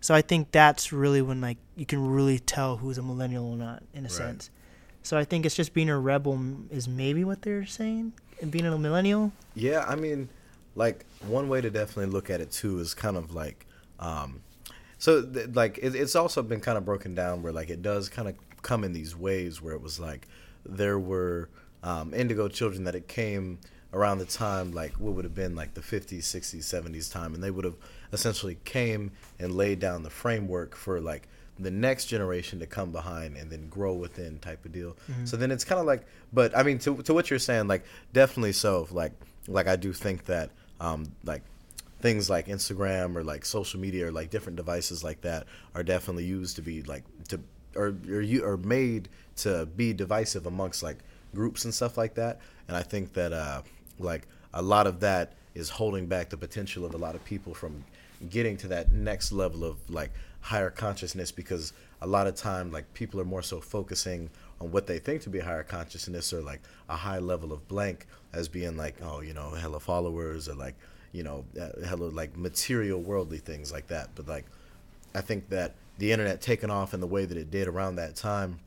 So 0.00 0.14
I 0.14 0.22
think 0.22 0.50
that's 0.50 0.92
really 0.92 1.22
when 1.22 1.40
like 1.40 1.58
you 1.76 1.86
can 1.86 2.06
really 2.06 2.38
tell 2.38 2.78
who's 2.78 2.98
a 2.98 3.02
millennial 3.02 3.50
or 3.50 3.56
not 3.56 3.82
in 3.92 4.00
a 4.00 4.08
Right. 4.08 4.12
sense. 4.12 4.50
So 5.02 5.16
I 5.16 5.24
think 5.24 5.46
it's 5.46 5.54
just 5.54 5.72
being 5.72 5.88
a 5.88 5.98
rebel 5.98 6.38
is 6.70 6.86
maybe 6.86 7.24
what 7.24 7.42
they're 7.42 7.64
saying, 7.66 8.12
and 8.42 8.50
being 8.50 8.66
a 8.66 8.76
millennial. 8.76 9.32
Yeah, 9.54 9.84
I 9.88 9.96
mean, 9.96 10.28
like 10.74 11.04
one 11.26 11.48
way 11.48 11.60
to 11.60 11.70
definitely 11.70 12.12
look 12.12 12.30
at 12.30 12.40
it 12.40 12.50
too 12.50 12.78
is 12.80 12.94
kind 12.94 13.16
of 13.16 13.34
like, 13.34 13.66
um, 13.98 14.42
so 14.98 15.22
th- 15.22 15.48
like 15.54 15.78
it, 15.78 15.94
it's 15.94 16.14
also 16.14 16.42
been 16.42 16.60
kind 16.60 16.76
of 16.76 16.84
broken 16.84 17.14
down 17.14 17.42
where 17.42 17.52
like 17.52 17.70
it 17.70 17.82
does 17.82 18.08
kind 18.08 18.28
of 18.28 18.34
come 18.62 18.84
in 18.84 18.92
these 18.92 19.16
waves 19.16 19.62
where 19.62 19.74
it 19.74 19.80
was 19.80 19.98
like 19.98 20.28
there 20.66 20.98
were 20.98 21.48
um, 21.82 22.12
indigo 22.12 22.46
children 22.46 22.84
that 22.84 22.94
it 22.94 23.08
came 23.08 23.58
around 23.94 24.18
the 24.18 24.26
time 24.26 24.70
like 24.72 24.92
what 25.00 25.14
would 25.14 25.24
have 25.24 25.34
been 25.34 25.56
like 25.56 25.72
the 25.72 25.80
50s 25.80 26.18
60s 26.18 26.58
70s 26.64 27.10
time 27.10 27.32
and 27.34 27.42
they 27.42 27.50
would 27.50 27.64
have 27.64 27.76
essentially 28.12 28.56
came 28.64 29.12
and 29.38 29.54
laid 29.54 29.78
down 29.78 30.02
the 30.02 30.10
framework 30.10 30.74
for 30.74 31.00
like 31.00 31.28
the 31.58 31.70
next 31.70 32.06
generation 32.06 32.58
to 32.58 32.66
come 32.66 32.90
behind 32.90 33.36
and 33.36 33.50
then 33.50 33.68
grow 33.68 33.92
within 33.92 34.38
type 34.38 34.64
of 34.64 34.72
deal. 34.72 34.96
So 35.24 35.36
then 35.36 35.50
it's 35.50 35.64
kind 35.64 35.78
of 35.80 35.86
like 35.86 36.06
but 36.32 36.56
i 36.56 36.62
mean 36.62 36.78
to, 36.80 36.96
to 37.02 37.12
what 37.12 37.28
you're 37.30 37.38
saying 37.38 37.68
like 37.68 37.84
definitely 38.12 38.52
so. 38.52 38.88
Like 38.90 39.12
like 39.48 39.66
i 39.66 39.76
do 39.76 39.92
think 39.92 40.24
that 40.26 40.50
um 40.80 41.12
like 41.24 41.42
things 42.00 42.30
like 42.30 42.46
Instagram 42.46 43.14
or 43.14 43.22
like 43.22 43.44
social 43.44 43.78
media 43.78 44.06
or 44.06 44.12
like 44.12 44.30
different 44.30 44.56
devices 44.56 45.04
like 45.04 45.20
that 45.20 45.46
are 45.74 45.82
definitely 45.82 46.24
used 46.24 46.56
to 46.56 46.62
be 46.62 46.82
like 46.82 47.04
to 47.28 47.38
or 47.76 47.94
or 48.08 48.20
you 48.20 48.44
are 48.44 48.56
made 48.56 49.08
to 49.36 49.66
be 49.76 49.92
divisive 49.92 50.46
amongst 50.46 50.82
like 50.82 50.98
groups 51.34 51.64
and 51.64 51.72
stuff 51.74 51.96
like 51.96 52.14
that. 52.14 52.40
And 52.68 52.76
I 52.76 52.82
think 52.82 53.12
that 53.12 53.32
uh 53.32 53.62
like 53.98 54.26
a 54.54 54.62
lot 54.62 54.86
of 54.86 55.00
that 55.00 55.34
is 55.54 55.68
holding 55.68 56.06
back 56.06 56.30
the 56.30 56.36
potential 56.36 56.84
of 56.84 56.94
a 56.94 56.98
lot 56.98 57.14
of 57.14 57.24
people 57.24 57.54
from 57.54 57.84
getting 58.28 58.56
to 58.58 58.68
that 58.68 58.92
next 58.92 59.32
level 59.32 59.64
of 59.64 59.78
like 59.90 60.10
higher 60.40 60.70
consciousness 60.70 61.32
because 61.32 61.72
a 62.02 62.06
lot 62.06 62.26
of 62.26 62.34
time 62.34 62.72
like 62.72 62.92
people 62.94 63.20
are 63.20 63.24
more 63.24 63.42
so 63.42 63.60
focusing 63.60 64.30
on 64.60 64.70
what 64.70 64.86
they 64.86 64.98
think 64.98 65.22
to 65.22 65.30
be 65.30 65.38
higher 65.38 65.62
consciousness 65.62 66.32
or 66.32 66.40
like 66.42 66.60
a 66.88 66.96
high 66.96 67.18
level 67.18 67.52
of 67.52 67.66
blank 67.68 68.06
as 68.32 68.48
being 68.48 68.76
like 68.76 68.96
oh 69.02 69.20
you 69.20 69.34
know 69.34 69.50
hella 69.50 69.80
followers 69.80 70.48
or 70.48 70.54
like 70.54 70.74
you 71.12 71.22
know 71.22 71.44
uh, 71.60 71.84
hella 71.86 72.04
like 72.04 72.36
material 72.36 73.00
worldly 73.00 73.38
things 73.38 73.72
like 73.72 73.86
that. 73.88 74.10
But 74.14 74.28
like 74.28 74.46
i 75.14 75.20
think 75.20 75.48
that 75.48 75.74
the 75.98 76.12
internet 76.12 76.40
taking 76.40 76.70
off 76.70 76.94
in 76.94 77.00
the 77.00 77.06
way 77.06 77.24
that 77.24 77.36
it 77.36 77.50
did 77.50 77.68
around 77.68 77.96
that 77.96 78.16
time 78.16 78.60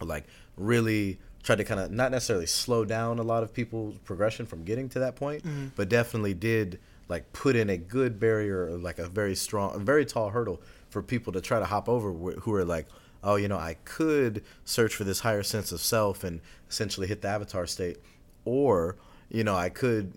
like 0.00 0.24
really 0.56 1.18
tried 1.42 1.56
to 1.56 1.64
kind 1.64 1.80
of 1.80 1.90
not 1.90 2.10
necessarily 2.10 2.46
slow 2.46 2.84
down 2.84 3.18
a 3.18 3.22
lot 3.22 3.42
of 3.42 3.52
people's 3.52 3.98
progression 3.98 4.46
from 4.46 4.64
getting 4.64 4.88
to 4.88 4.98
that 5.00 5.16
point 5.16 5.44
but 5.76 5.88
definitely 5.88 6.32
did 6.32 6.78
like 7.08 7.32
put 7.32 7.56
in 7.56 7.70
a 7.70 7.76
good 7.76 8.18
barrier 8.18 8.70
like 8.70 8.98
a 8.98 9.08
very 9.08 9.34
strong 9.34 9.74
a 9.74 9.78
very 9.78 10.04
tall 10.04 10.30
hurdle 10.30 10.60
for 10.88 11.02
people 11.02 11.32
to 11.32 11.40
try 11.40 11.58
to 11.58 11.66
hop 11.66 11.88
over 11.88 12.12
who 12.12 12.54
are 12.54 12.64
like 12.64 12.86
oh 13.22 13.36
you 13.36 13.48
know 13.48 13.58
i 13.58 13.76
could 13.84 14.42
search 14.64 14.94
for 14.94 15.04
this 15.04 15.20
higher 15.20 15.42
sense 15.42 15.72
of 15.72 15.80
self 15.80 16.24
and 16.24 16.40
essentially 16.68 17.06
hit 17.06 17.22
the 17.22 17.28
avatar 17.28 17.66
state 17.66 17.98
or 18.44 18.96
you 19.28 19.44
know 19.44 19.54
i 19.54 19.68
could 19.68 20.12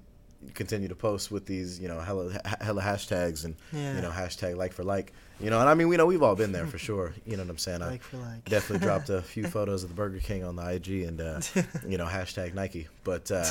continue 0.53 0.87
to 0.87 0.95
post 0.95 1.31
with 1.31 1.45
these 1.45 1.79
you 1.79 1.87
know 1.87 1.99
hella 1.99 2.31
hella 2.61 2.81
hashtags 2.81 3.43
and 3.45 3.55
Yeah. 3.73 3.95
you 3.95 4.01
know 4.01 4.11
hashtag 4.11 4.55
like 4.55 4.71
for 4.71 4.83
like 4.83 5.11
you 5.39 5.49
know 5.49 5.59
and 5.59 5.67
i 5.67 5.73
mean 5.73 5.87
we 5.87 5.97
know 5.97 6.05
we've 6.05 6.21
all 6.21 6.35
been 6.35 6.51
there 6.51 6.67
for 6.67 6.77
sure 6.77 7.13
you 7.25 7.35
know 7.37 7.43
what 7.43 7.49
i'm 7.49 7.57
saying 7.57 7.81
I, 7.81 7.87
Like 7.89 8.03
for 8.03 8.17
like. 8.17 8.45
definitely 8.45 8.85
dropped 8.87 9.09
a 9.09 9.21
few 9.23 9.47
photos 9.47 9.83
of 9.83 9.89
the 9.89 9.95
Burger 9.95 10.19
King 10.19 10.43
on 10.43 10.55
the 10.55 10.61
IG 10.71 10.87
and 11.07 11.19
uh, 11.21 11.41
you 11.87 11.97
know 11.97 12.05
hashtag 12.05 12.53
Nike. 12.53 12.87
But 13.03 13.31
uh, 13.31 13.45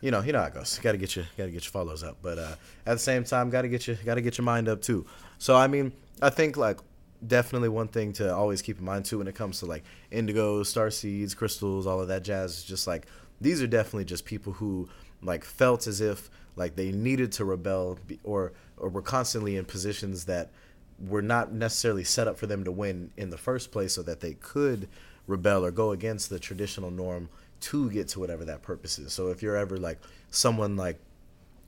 you 0.00 0.10
know 0.10 0.20
you 0.20 0.32
know 0.32 0.40
how 0.40 0.46
it 0.46 0.54
goes. 0.54 0.78
Got 0.78 0.92
to 0.92 0.98
get 0.98 1.16
your 1.16 1.24
got 1.38 1.46
to 1.46 1.50
get 1.50 1.64
your 1.64 1.70
follows 1.72 2.02
up. 2.02 2.16
But 2.22 2.38
uh, 2.38 2.54
at 2.86 2.94
the 2.94 2.98
same 2.98 3.24
time, 3.24 3.48
got 3.50 3.62
to 3.62 3.68
get 3.68 3.86
your 3.86 3.96
got 4.04 4.14
to 4.16 4.20
get 4.20 4.36
your 4.38 4.44
mind 4.44 4.68
up 4.68 4.82
too. 4.82 5.06
So 5.38 5.56
I 5.56 5.66
mean, 5.68 5.92
I 6.22 6.30
think 6.30 6.56
like 6.56 6.78
definitely 7.26 7.68
one 7.70 7.88
thing 7.88 8.12
to 8.14 8.34
always 8.34 8.60
keep 8.62 8.78
in 8.78 8.84
mind 8.84 9.04
too 9.06 9.18
when 9.18 9.26
it 9.28 9.34
comes 9.34 9.60
to 9.60 9.66
like 9.66 9.84
indigo, 10.10 10.62
star 10.62 10.90
seeds, 10.90 11.34
crystals, 11.34 11.86
all 11.86 12.00
of 12.00 12.08
that 12.08 12.22
jazz. 12.24 12.58
Is 12.58 12.64
just 12.64 12.86
like 12.86 13.06
these 13.40 13.60
are 13.62 13.66
definitely 13.66 14.04
just 14.04 14.24
people 14.24 14.52
who 14.54 14.88
like 15.22 15.44
felt 15.44 15.86
as 15.86 16.00
if 16.00 16.30
like 16.56 16.76
they 16.76 16.92
needed 16.92 17.32
to 17.32 17.44
rebel 17.44 17.98
or 18.24 18.52
or 18.76 18.88
were 18.88 19.02
constantly 19.02 19.56
in 19.56 19.64
positions 19.64 20.24
that 20.26 20.50
were 20.98 21.22
not 21.22 21.52
necessarily 21.52 22.04
set 22.04 22.26
up 22.26 22.38
for 22.38 22.46
them 22.46 22.64
to 22.64 22.72
win 22.72 23.10
in 23.16 23.30
the 23.30 23.38
first 23.38 23.70
place 23.70 23.94
so 23.94 24.02
that 24.02 24.20
they 24.20 24.34
could 24.34 24.88
rebel 25.26 25.64
or 25.64 25.70
go 25.70 25.92
against 25.92 26.30
the 26.30 26.38
traditional 26.38 26.90
norm 26.90 27.28
to 27.60 27.90
get 27.90 28.08
to 28.08 28.20
whatever 28.20 28.44
that 28.44 28.62
purpose 28.62 28.98
is. 28.98 29.12
So 29.12 29.28
if 29.28 29.42
you're 29.42 29.56
ever 29.56 29.76
like 29.76 29.98
someone 30.30 30.76
like 30.76 30.98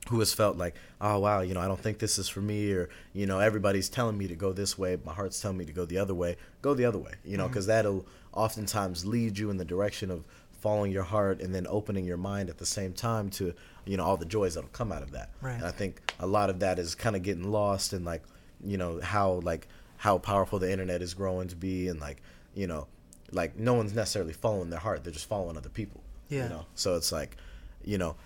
who 0.09 0.19
has 0.21 0.33
felt 0.33 0.57
like, 0.57 0.75
oh 1.01 1.19
wow, 1.19 1.41
you 1.41 1.55
know, 1.55 1.61
I 1.61 1.67
don't 1.67 1.81
think 1.81 1.99
this 1.99 2.19
is 2.19 2.29
for 2.29 2.41
me, 2.41 2.73
or 2.73 2.89
you 3.13 3.27
know, 3.27 3.41
everybody's 3.41 3.89
telling 3.89 4.17
me 4.17 4.27
to 4.29 4.35
go 4.35 4.53
this 4.53 4.79
way, 4.79 4.99
my 5.05 5.13
heart's 5.13 5.41
telling 5.41 5.59
me 5.59 5.65
to 5.67 5.73
go 5.73 5.85
the 5.85 5.99
other 5.99 6.15
way. 6.15 6.37
Go 6.63 6.75
the 6.75 6.85
other 6.85 6.99
way, 6.99 7.13
you 7.25 7.37
know, 7.37 7.45
mm-hmm. 7.45 7.53
because 7.53 7.67
that'll 7.67 8.07
oftentimes 8.33 9.05
lead 9.05 9.39
you 9.39 9.51
in 9.51 9.57
the 9.57 9.65
direction 9.65 10.11
of 10.11 10.27
following 10.61 10.93
your 10.93 11.05
heart 11.05 11.41
and 11.41 11.55
then 11.55 11.67
opening 11.69 12.05
your 12.05 12.17
mind 12.17 12.51
at 12.51 12.59
the 12.59 12.67
same 12.67 12.93
time 12.93 13.31
to 13.31 13.55
you 13.85 13.97
know 13.97 14.05
all 14.05 14.17
the 14.17 14.25
joys 14.27 14.55
that'll 14.55 14.71
come 14.71 14.93
out 14.93 15.03
of 15.03 15.13
that. 15.13 15.31
Right. 15.41 15.55
And 15.55 15.65
I 15.65 15.71
think 15.71 16.01
a 16.21 16.27
lot 16.27 16.51
of 16.51 16.61
that 16.61 16.79
is 16.79 16.95
kind 16.95 17.17
of 17.17 17.23
getting 17.23 17.51
lost 17.51 17.93
in 17.93 18.05
like 18.05 18.23
you 18.65 18.77
know 18.77 19.01
how 19.03 19.35
like 19.45 19.69
how 19.97 20.19
powerful 20.19 20.59
the 20.59 20.71
internet 20.71 21.03
is 21.03 21.15
growing 21.15 21.49
to 21.49 21.57
be 21.57 21.89
and 21.89 22.01
like 22.01 22.21
you 22.55 22.67
know 22.67 22.87
like 23.31 23.57
no 23.59 23.75
one's 23.75 23.93
necessarily 23.95 24.33
following 24.33 24.71
their 24.71 24.81
heart 24.81 25.05
they're 25.05 25.13
just 25.13 25.29
following 25.29 25.57
other 25.57 25.69
people 25.69 26.01
Yeah. 26.29 26.45
you 26.45 26.49
know 26.51 26.67
so 26.75 26.97
it's 26.97 27.13
like 27.13 27.37
you 27.85 27.99
know 27.99 28.17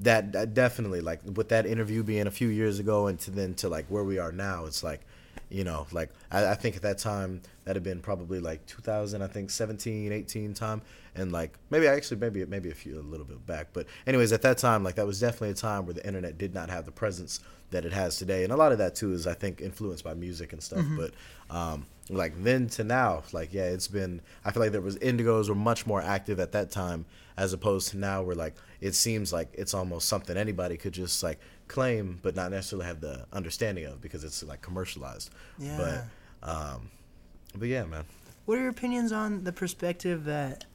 that, 0.00 0.32
that 0.32 0.54
definitely 0.54 1.00
like 1.00 1.20
with 1.36 1.48
that 1.50 1.66
interview 1.66 2.02
being 2.02 2.26
a 2.26 2.30
few 2.30 2.48
years 2.48 2.78
ago 2.80 3.06
and 3.06 3.18
to 3.20 3.30
then 3.30 3.54
to 3.54 3.68
like 3.68 3.86
where 3.86 4.02
we 4.04 4.18
are 4.18 4.32
now 4.32 4.64
it's 4.66 4.82
like 4.82 5.00
you 5.54 5.62
know, 5.62 5.86
like 5.92 6.10
I, 6.32 6.48
I 6.48 6.54
think 6.54 6.74
at 6.74 6.82
that 6.82 6.98
time 6.98 7.40
that 7.64 7.76
had 7.76 7.84
been 7.84 8.00
probably 8.00 8.40
like 8.40 8.66
2000, 8.66 9.22
I 9.22 9.28
think 9.28 9.50
17, 9.50 10.12
18 10.12 10.52
time, 10.52 10.82
and 11.14 11.30
like 11.30 11.56
maybe 11.70 11.86
actually 11.86 12.16
maybe 12.16 12.44
maybe 12.44 12.70
a 12.70 12.74
few 12.74 12.98
a 12.98 13.00
little 13.00 13.24
bit 13.24 13.46
back, 13.46 13.68
but 13.72 13.86
anyways, 14.06 14.32
at 14.32 14.42
that 14.42 14.58
time, 14.58 14.82
like 14.82 14.96
that 14.96 15.06
was 15.06 15.20
definitely 15.20 15.50
a 15.50 15.54
time 15.54 15.86
where 15.86 15.94
the 15.94 16.04
internet 16.04 16.38
did 16.38 16.54
not 16.54 16.70
have 16.70 16.84
the 16.86 16.90
presence 16.90 17.38
that 17.70 17.84
it 17.84 17.92
has 17.92 18.16
today, 18.18 18.42
and 18.42 18.52
a 18.52 18.56
lot 18.56 18.72
of 18.72 18.78
that 18.78 18.96
too 18.96 19.12
is 19.12 19.28
I 19.28 19.34
think 19.34 19.60
influenced 19.60 20.02
by 20.02 20.14
music 20.14 20.52
and 20.52 20.60
stuff. 20.60 20.80
Mm-hmm. 20.80 20.96
But 20.96 21.12
um, 21.56 21.86
like 22.10 22.42
then 22.42 22.68
to 22.70 22.84
now, 22.84 23.22
like 23.32 23.52
yeah, 23.52 23.64
it's 23.64 23.88
been. 23.88 24.20
I 24.44 24.50
feel 24.50 24.62
like 24.62 24.72
there 24.72 24.80
was 24.80 24.96
indigos 24.98 25.48
were 25.48 25.54
much 25.54 25.86
more 25.86 26.02
active 26.02 26.38
at 26.38 26.52
that 26.52 26.70
time 26.70 27.06
as 27.36 27.52
opposed 27.52 27.88
to 27.90 27.98
now, 27.98 28.22
where 28.22 28.36
like 28.36 28.54
it 28.80 28.94
seems 28.94 29.32
like 29.32 29.48
it's 29.54 29.74
almost 29.74 30.08
something 30.08 30.36
anybody 30.36 30.76
could 30.76 30.92
just 30.92 31.22
like 31.22 31.40
claim, 31.68 32.18
but 32.22 32.36
not 32.36 32.50
necessarily 32.50 32.86
have 32.86 33.00
the 33.00 33.26
understanding 33.32 33.86
of 33.86 34.00
because 34.00 34.24
it's 34.24 34.42
like 34.42 34.60
commercialized. 34.60 35.30
Yeah. 35.58 36.04
But 36.42 36.50
um, 36.50 36.90
but 37.56 37.68
yeah, 37.68 37.84
man. 37.84 38.04
What 38.44 38.58
are 38.58 38.60
your 38.60 38.70
opinions 38.70 39.10
on 39.10 39.44
the 39.44 39.52
perspective 39.52 40.24
that, 40.24 40.66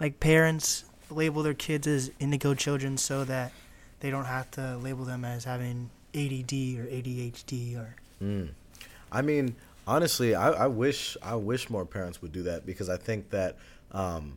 like, 0.00 0.18
parents 0.18 0.84
label 1.10 1.44
their 1.44 1.54
kids 1.54 1.86
as 1.86 2.10
indigo 2.18 2.54
children 2.54 2.96
so 2.96 3.24
that 3.24 3.52
they 4.00 4.10
don't 4.10 4.24
have 4.24 4.50
to 4.52 4.76
label 4.78 5.04
them 5.04 5.24
as 5.24 5.44
having 5.44 5.90
ADD 6.14 6.52
or 6.52 6.86
ADHD 6.90 7.76
or. 7.76 7.94
Mm. 8.22 8.50
I 9.10 9.22
mean, 9.22 9.54
honestly, 9.88 10.34
I, 10.34 10.50
I 10.50 10.66
wish 10.66 11.16
I 11.22 11.34
wish 11.34 11.70
more 11.70 11.84
parents 11.86 12.20
would 12.22 12.30
do 12.30 12.44
that 12.44 12.66
because 12.66 12.88
I 12.88 12.98
think 12.98 13.30
that, 13.30 13.56
um, 13.90 14.36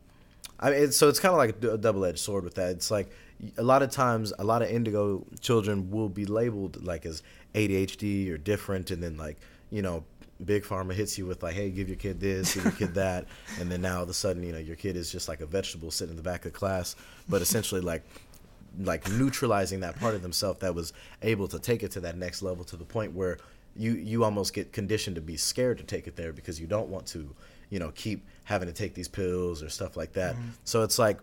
I 0.60 0.72
mean, 0.72 0.84
it's, 0.84 0.98
so 0.98 1.10
it's 1.10 1.20
kind 1.20 1.34
of 1.34 1.38
like 1.38 1.74
a 1.74 1.78
double 1.78 2.06
edged 2.06 2.20
sword 2.20 2.44
with 2.46 2.56
that. 2.56 2.72
It's 2.72 2.90
like 2.90 3.12
a 3.58 3.64
lot 3.64 3.84
of 3.84 3.92
times, 3.92 4.34
a 4.40 4.44
lot 4.44 4.62
of 4.62 4.70
indigo 4.70 5.26
children 5.42 5.92
will 5.92 6.10
be 6.10 6.26
labeled 6.26 6.84
like 6.84 7.06
as 7.06 7.22
ADHD 7.54 8.32
or 8.32 8.38
different, 8.38 8.90
and 8.90 9.04
then 9.04 9.18
like 9.18 9.38
you 9.70 9.82
know, 9.82 10.04
big 10.46 10.64
pharma 10.64 10.94
hits 10.94 11.18
you 11.18 11.26
with 11.26 11.44
like, 11.44 11.54
hey, 11.54 11.70
give 11.70 11.90
your 11.90 11.98
kid 11.98 12.20
this, 12.20 12.56
give 12.56 12.64
your 12.64 12.74
kid 12.74 12.94
that, 12.96 13.26
and 13.60 13.70
then 13.70 13.82
now 13.82 13.98
all 13.98 14.04
of 14.04 14.10
a 14.10 14.14
sudden, 14.14 14.44
you 14.44 14.54
know, 14.54 14.58
your 14.58 14.76
kid 14.78 14.96
is 14.96 15.12
just 15.12 15.28
like 15.28 15.42
a 15.42 15.46
vegetable 15.46 15.92
sitting 15.92 16.12
in 16.12 16.18
the 16.18 16.24
back 16.24 16.46
of 16.46 16.54
class, 16.54 16.96
but 17.28 17.42
essentially 17.42 17.82
like 17.82 18.04
like 18.80 19.10
neutralizing 19.12 19.82
that 19.82 20.00
part 20.00 20.16
of 20.16 20.22
themselves 20.22 20.62
that 20.62 20.74
was 20.74 20.94
able 21.24 21.46
to 21.46 21.60
take 21.60 21.84
it 21.84 21.92
to 21.92 22.00
that 22.00 22.18
next 22.18 22.42
level 22.42 22.64
to 22.64 22.78
the 22.78 22.86
point 22.86 23.14
where 23.14 23.38
you 23.76 23.94
you 23.94 24.24
almost 24.24 24.54
get 24.54 24.74
conditioned 24.74 25.16
to 25.16 25.22
be 25.22 25.38
scared 25.38 25.78
to 25.78 25.84
take 25.84 26.08
it 26.08 26.16
there 26.16 26.34
because 26.34 26.60
you 26.60 26.68
don't 26.68 26.90
want 26.90 27.06
to 27.08 27.34
you 27.70 27.80
know 27.80 27.92
keep 27.92 28.26
having 28.44 28.68
to 28.68 28.74
take 28.74 28.94
these 28.94 29.08
pills 29.08 29.64
or 29.64 29.70
stuff 29.70 29.96
like 29.96 30.14
that. 30.14 30.36
Mm-hmm. 30.36 30.50
So 30.64 30.84
it's 30.84 31.00
like 31.00 31.20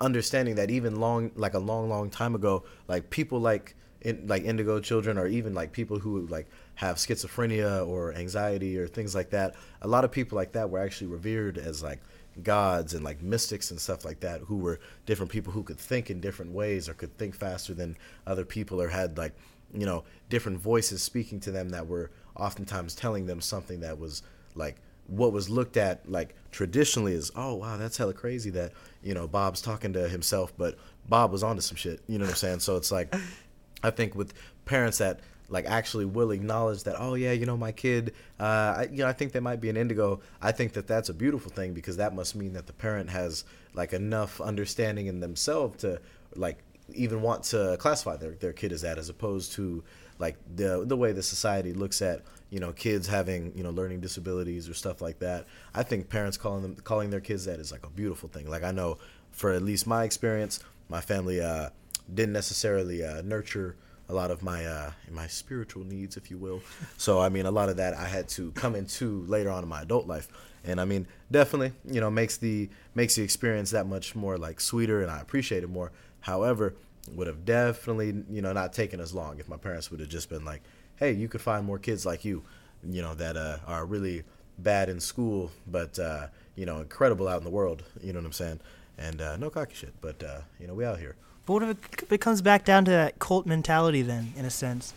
understanding 0.00 0.54
that 0.54 0.70
even 0.70 0.98
long 0.98 1.30
like 1.34 1.54
a 1.54 1.58
long 1.58 1.88
long 1.88 2.08
time 2.08 2.34
ago 2.34 2.64
like 2.88 3.10
people 3.10 3.38
like 3.38 3.74
in 4.00 4.26
like 4.26 4.42
indigo 4.44 4.80
children 4.80 5.18
or 5.18 5.26
even 5.26 5.52
like 5.52 5.72
people 5.72 5.98
who 5.98 6.26
like 6.28 6.46
have 6.74 6.96
schizophrenia 6.96 7.86
or 7.86 8.14
anxiety 8.14 8.78
or 8.78 8.86
things 8.86 9.14
like 9.14 9.28
that 9.28 9.54
a 9.82 9.88
lot 9.88 10.02
of 10.02 10.10
people 10.10 10.36
like 10.36 10.52
that 10.52 10.70
were 10.70 10.78
actually 10.78 11.06
revered 11.06 11.58
as 11.58 11.82
like 11.82 12.00
gods 12.42 12.94
and 12.94 13.04
like 13.04 13.20
mystics 13.22 13.70
and 13.70 13.78
stuff 13.78 14.04
like 14.04 14.20
that 14.20 14.40
who 14.40 14.56
were 14.56 14.80
different 15.04 15.30
people 15.30 15.52
who 15.52 15.62
could 15.62 15.78
think 15.78 16.08
in 16.08 16.18
different 16.18 16.52
ways 16.52 16.88
or 16.88 16.94
could 16.94 17.14
think 17.18 17.34
faster 17.34 17.74
than 17.74 17.94
other 18.26 18.46
people 18.46 18.80
or 18.80 18.88
had 18.88 19.18
like 19.18 19.34
you 19.74 19.86
know 19.86 20.04
different 20.28 20.58
voices 20.58 21.02
speaking 21.02 21.40
to 21.40 21.50
them 21.50 21.70
that 21.70 21.86
were 21.86 22.10
oftentimes 22.36 22.94
telling 22.94 23.26
them 23.26 23.40
something 23.40 23.80
that 23.80 23.98
was 23.98 24.22
like 24.54 24.76
what 25.06 25.32
was 25.32 25.50
looked 25.50 25.76
at 25.76 26.08
like 26.08 26.34
traditionally 26.52 27.12
is 27.12 27.30
oh 27.34 27.54
wow 27.54 27.76
that's 27.76 27.96
hella 27.96 28.14
crazy 28.14 28.50
that 28.50 28.72
you 29.02 29.14
know 29.14 29.26
Bob's 29.26 29.60
talking 29.60 29.92
to 29.92 30.08
himself 30.08 30.52
but 30.56 30.78
Bob 31.10 31.32
was 31.32 31.42
onto 31.42 31.60
some 31.60 31.76
shit. 31.76 32.00
You 32.06 32.18
know 32.18 32.24
what 32.24 32.30
I'm 32.30 32.36
saying? 32.36 32.60
So 32.60 32.76
it's 32.76 32.92
like 32.92 33.14
I 33.82 33.90
think 33.90 34.14
with 34.14 34.32
parents 34.64 34.98
that 34.98 35.20
like 35.48 35.66
actually 35.66 36.04
will 36.04 36.30
acknowledge 36.30 36.84
that 36.84 36.94
oh 36.98 37.14
yeah 37.14 37.32
you 37.32 37.44
know 37.44 37.56
my 37.56 37.72
kid 37.72 38.14
uh, 38.38 38.74
I, 38.78 38.88
you 38.90 38.98
know 38.98 39.08
I 39.08 39.12
think 39.12 39.32
they 39.32 39.40
might 39.40 39.60
be 39.60 39.68
an 39.68 39.76
indigo 39.76 40.20
I 40.40 40.52
think 40.52 40.74
that 40.74 40.86
that's 40.86 41.08
a 41.08 41.14
beautiful 41.14 41.50
thing 41.50 41.74
because 41.74 41.96
that 41.96 42.14
must 42.14 42.36
mean 42.36 42.52
that 42.52 42.68
the 42.68 42.72
parent 42.72 43.10
has 43.10 43.44
like 43.74 43.92
enough 43.92 44.40
understanding 44.40 45.08
in 45.08 45.18
themselves 45.18 45.78
to 45.78 46.00
like 46.36 46.58
even 46.94 47.22
want 47.22 47.44
to 47.44 47.76
classify 47.78 48.16
their, 48.16 48.32
their 48.32 48.52
kid 48.52 48.72
as 48.72 48.82
that 48.82 48.98
as 48.98 49.08
opposed 49.08 49.52
to 49.52 49.82
like 50.18 50.36
the 50.54 50.84
the 50.86 50.96
way 50.96 51.12
the 51.12 51.22
society 51.22 51.72
looks 51.72 52.02
at 52.02 52.22
you 52.50 52.60
know 52.60 52.72
kids 52.72 53.06
having 53.06 53.52
you 53.56 53.62
know 53.62 53.70
learning 53.70 54.00
disabilities 54.00 54.68
or 54.68 54.74
stuff 54.74 55.00
like 55.00 55.18
that 55.18 55.46
I 55.74 55.82
think 55.82 56.08
parents 56.08 56.36
calling 56.36 56.62
them 56.62 56.76
calling 56.76 57.10
their 57.10 57.20
kids 57.20 57.44
that 57.46 57.58
is 57.58 57.72
like 57.72 57.86
a 57.86 57.90
beautiful 57.90 58.28
thing 58.28 58.48
like 58.48 58.62
I 58.62 58.70
know 58.70 58.98
for 59.30 59.52
at 59.52 59.62
least 59.62 59.86
my 59.86 60.04
experience 60.04 60.60
my 60.88 61.00
family 61.00 61.40
uh, 61.40 61.70
didn't 62.12 62.32
necessarily 62.32 63.04
uh, 63.04 63.22
nurture 63.22 63.76
a 64.10 64.14
lot 64.14 64.30
of 64.30 64.42
my 64.42 64.66
uh, 64.66 64.90
my 65.10 65.28
spiritual 65.28 65.84
needs, 65.84 66.16
if 66.16 66.30
you 66.30 66.36
will. 66.36 66.60
So 66.96 67.18
I 67.18 67.30
mean, 67.30 67.46
a 67.46 67.50
lot 67.50 67.70
of 67.70 67.78
that 67.78 67.94
I 67.94 68.08
had 68.08 68.28
to 68.30 68.50
come 68.52 68.74
into 68.74 69.24
later 69.26 69.48
on 69.48 69.62
in 69.62 69.68
my 69.68 69.82
adult 69.82 70.06
life, 70.06 70.28
and 70.64 70.78
I 70.80 70.84
mean, 70.84 71.06
definitely, 71.30 71.72
you 71.86 72.00
know, 72.00 72.10
makes 72.10 72.36
the 72.36 72.68
makes 72.94 73.14
the 73.14 73.22
experience 73.22 73.70
that 73.70 73.86
much 73.86 74.14
more 74.14 74.36
like 74.36 74.60
sweeter, 74.60 75.00
and 75.00 75.10
I 75.10 75.20
appreciate 75.20 75.62
it 75.62 75.70
more. 75.70 75.92
However, 76.20 76.74
would 77.14 77.26
have 77.26 77.44
definitely 77.44 78.22
you 78.30 78.42
know 78.42 78.52
not 78.52 78.72
taken 78.72 79.00
as 79.00 79.14
long 79.14 79.38
if 79.38 79.48
my 79.48 79.56
parents 79.56 79.90
would 79.90 80.00
have 80.00 80.08
just 80.08 80.28
been 80.28 80.44
like, 80.44 80.62
hey, 80.96 81.12
you 81.12 81.28
could 81.28 81.40
find 81.40 81.64
more 81.64 81.78
kids 81.78 82.06
like 82.06 82.24
you, 82.24 82.42
you 82.88 83.02
know, 83.02 83.14
that 83.14 83.36
uh, 83.36 83.58
are 83.66 83.84
really 83.84 84.22
bad 84.58 84.88
in 84.88 85.00
school, 85.00 85.50
but 85.66 85.98
uh, 85.98 86.26
you 86.54 86.66
know, 86.66 86.78
incredible 86.78 87.26
out 87.26 87.38
in 87.38 87.44
the 87.44 87.50
world. 87.50 87.82
You 88.02 88.12
know 88.12 88.20
what 88.20 88.26
I'm 88.26 88.32
saying? 88.32 88.60
And 88.98 89.20
uh, 89.20 89.36
no 89.36 89.50
cocky 89.50 89.74
shit, 89.74 89.94
but 90.00 90.22
uh, 90.22 90.40
you 90.60 90.66
know, 90.66 90.74
we 90.74 90.84
out 90.84 90.98
here. 90.98 91.16
But 91.46 91.52
what 91.54 91.62
if 91.62 92.12
it, 92.12 92.20
comes 92.20 92.42
back 92.42 92.64
down 92.64 92.84
to 92.84 92.90
that 92.90 93.18
cult 93.18 93.46
mentality 93.46 94.02
then, 94.02 94.34
in 94.36 94.44
a 94.44 94.50
sense? 94.50 94.92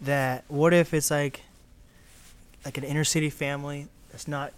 That 0.00 0.44
what 0.46 0.72
if 0.72 0.94
it's 0.94 1.10
like 1.10 1.42
like 2.64 2.78
an 2.78 2.84
inner 2.84 3.04
city 3.04 3.30
family 3.30 3.88
that's 4.10 4.28
not 4.28 4.52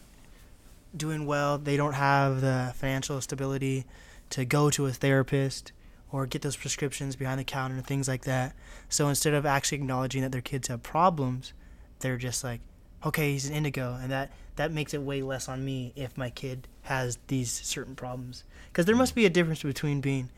doing 0.95 1.25
well, 1.25 1.57
they 1.57 1.77
don't 1.77 1.95
have 1.95 2.41
the 2.41 2.73
financial 2.77 3.21
stability 3.21 3.85
to 4.31 4.45
go 4.45 4.71
to 4.71 4.87
a 4.87 4.93
therapist 4.93 5.73
or 6.13 6.27
get 6.27 6.43
those 6.43 6.57
prescriptions 6.57 7.17
behind 7.17 7.39
the 7.39 7.45
counter 7.45 7.77
and 7.77 7.87
things 7.87 8.09
like 8.09 8.23
that. 8.25 8.55
So 8.89 9.09
instead 9.09 9.35
of 9.35 9.47
actually 9.47 9.79
acknowledging 9.79 10.23
that 10.23 10.33
their 10.33 10.41
kids 10.41 10.69
have 10.69 10.83
problems, 10.83 11.53
they're 12.01 12.17
just 12.17 12.43
like, 12.43 12.61
okay, 13.05 13.33
he's 13.33 13.49
an 13.49 13.55
indigo, 13.55 13.99
and 14.01 14.11
that 14.11 14.31
that 14.57 14.73
makes 14.73 14.93
it 14.93 15.01
way 15.01 15.23
less 15.23 15.49
on 15.49 15.65
me 15.65 15.93
if 15.97 16.19
my 16.19 16.29
kid 16.29 16.69
has 16.83 17.19
these 17.29 17.51
certain 17.51 17.95
problems. 17.95 18.45
Because 18.69 18.87
there 18.87 18.97
must 18.97 19.15
be 19.15 19.25
a 19.25 19.31
difference 19.31 19.63
between 19.63 20.01
being 20.01 20.29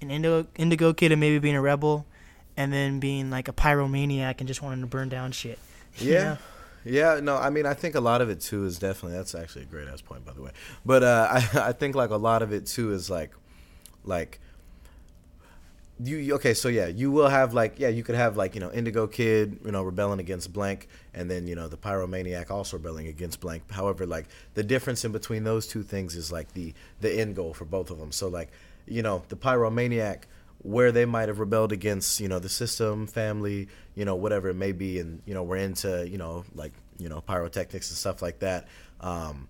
an 0.00 0.10
indigo, 0.10 0.46
indigo 0.56 0.92
kid 0.92 1.10
and 1.12 1.20
maybe 1.20 1.38
being 1.38 1.56
a 1.56 1.60
rebel, 1.60 2.06
and 2.56 2.72
then 2.72 3.00
being 3.00 3.30
like 3.30 3.48
a 3.48 3.52
pyromaniac 3.52 4.36
and 4.38 4.46
just 4.46 4.62
wanting 4.62 4.80
to 4.80 4.86
burn 4.86 5.08
down 5.08 5.32
shit. 5.32 5.58
Yeah. 5.98 6.24
know? 6.24 6.38
Yeah, 6.84 7.20
no, 7.20 7.36
I 7.36 7.50
mean, 7.50 7.66
I 7.66 7.74
think 7.74 7.96
a 7.96 8.00
lot 8.00 8.20
of 8.20 8.30
it 8.30 8.40
too 8.40 8.64
is 8.64 8.78
definitely 8.78 9.16
that's 9.16 9.34
actually 9.34 9.62
a 9.62 9.66
great 9.66 9.88
ass 9.88 10.02
point, 10.02 10.24
by 10.24 10.32
the 10.32 10.42
way. 10.42 10.52
But 10.84 11.02
uh, 11.02 11.28
I, 11.54 11.68
I 11.68 11.72
think 11.72 11.96
like 11.96 12.10
a 12.10 12.16
lot 12.16 12.42
of 12.42 12.52
it 12.52 12.66
too 12.66 12.92
is 12.92 13.10
like, 13.10 13.32
like, 14.04 14.38
you 15.98 16.34
okay? 16.34 16.54
So 16.54 16.68
yeah, 16.68 16.86
you 16.86 17.10
will 17.10 17.28
have 17.28 17.54
like 17.54 17.78
yeah, 17.78 17.88
you 17.88 18.02
could 18.02 18.14
have 18.14 18.36
like 18.36 18.54
you 18.54 18.60
know 18.60 18.70
Indigo 18.72 19.06
Kid, 19.06 19.58
you 19.64 19.72
know, 19.72 19.82
rebelling 19.82 20.20
against 20.20 20.52
blank, 20.52 20.88
and 21.14 21.30
then 21.30 21.46
you 21.46 21.54
know 21.54 21.68
the 21.68 21.76
Pyromaniac 21.76 22.50
also 22.50 22.76
rebelling 22.76 23.06
against 23.08 23.40
blank. 23.40 23.70
However, 23.70 24.06
like 24.06 24.26
the 24.54 24.62
difference 24.62 25.04
in 25.04 25.12
between 25.12 25.44
those 25.44 25.66
two 25.66 25.82
things 25.82 26.14
is 26.14 26.30
like 26.30 26.52
the 26.52 26.74
the 27.00 27.12
end 27.12 27.36
goal 27.36 27.54
for 27.54 27.64
both 27.64 27.90
of 27.90 27.98
them. 27.98 28.12
So 28.12 28.28
like 28.28 28.50
you 28.86 29.02
know 29.02 29.22
the 29.28 29.36
Pyromaniac 29.36 30.24
where 30.62 30.90
they 30.90 31.04
might 31.04 31.28
have 31.28 31.38
rebelled 31.38 31.72
against 31.72 32.20
you 32.20 32.28
know 32.28 32.38
the 32.38 32.48
system 32.48 33.06
family 33.06 33.68
you 33.94 34.04
know 34.04 34.16
whatever 34.16 34.48
it 34.48 34.54
may 34.54 34.72
be 34.72 34.98
and 34.98 35.20
you 35.24 35.34
know 35.34 35.42
we're 35.42 35.56
into 35.56 36.08
you 36.08 36.18
know 36.18 36.44
like 36.54 36.72
you 36.98 37.08
know 37.08 37.20
pyrotechnics 37.20 37.90
and 37.90 37.96
stuff 37.96 38.22
like 38.22 38.38
that 38.40 38.66
um, 39.00 39.46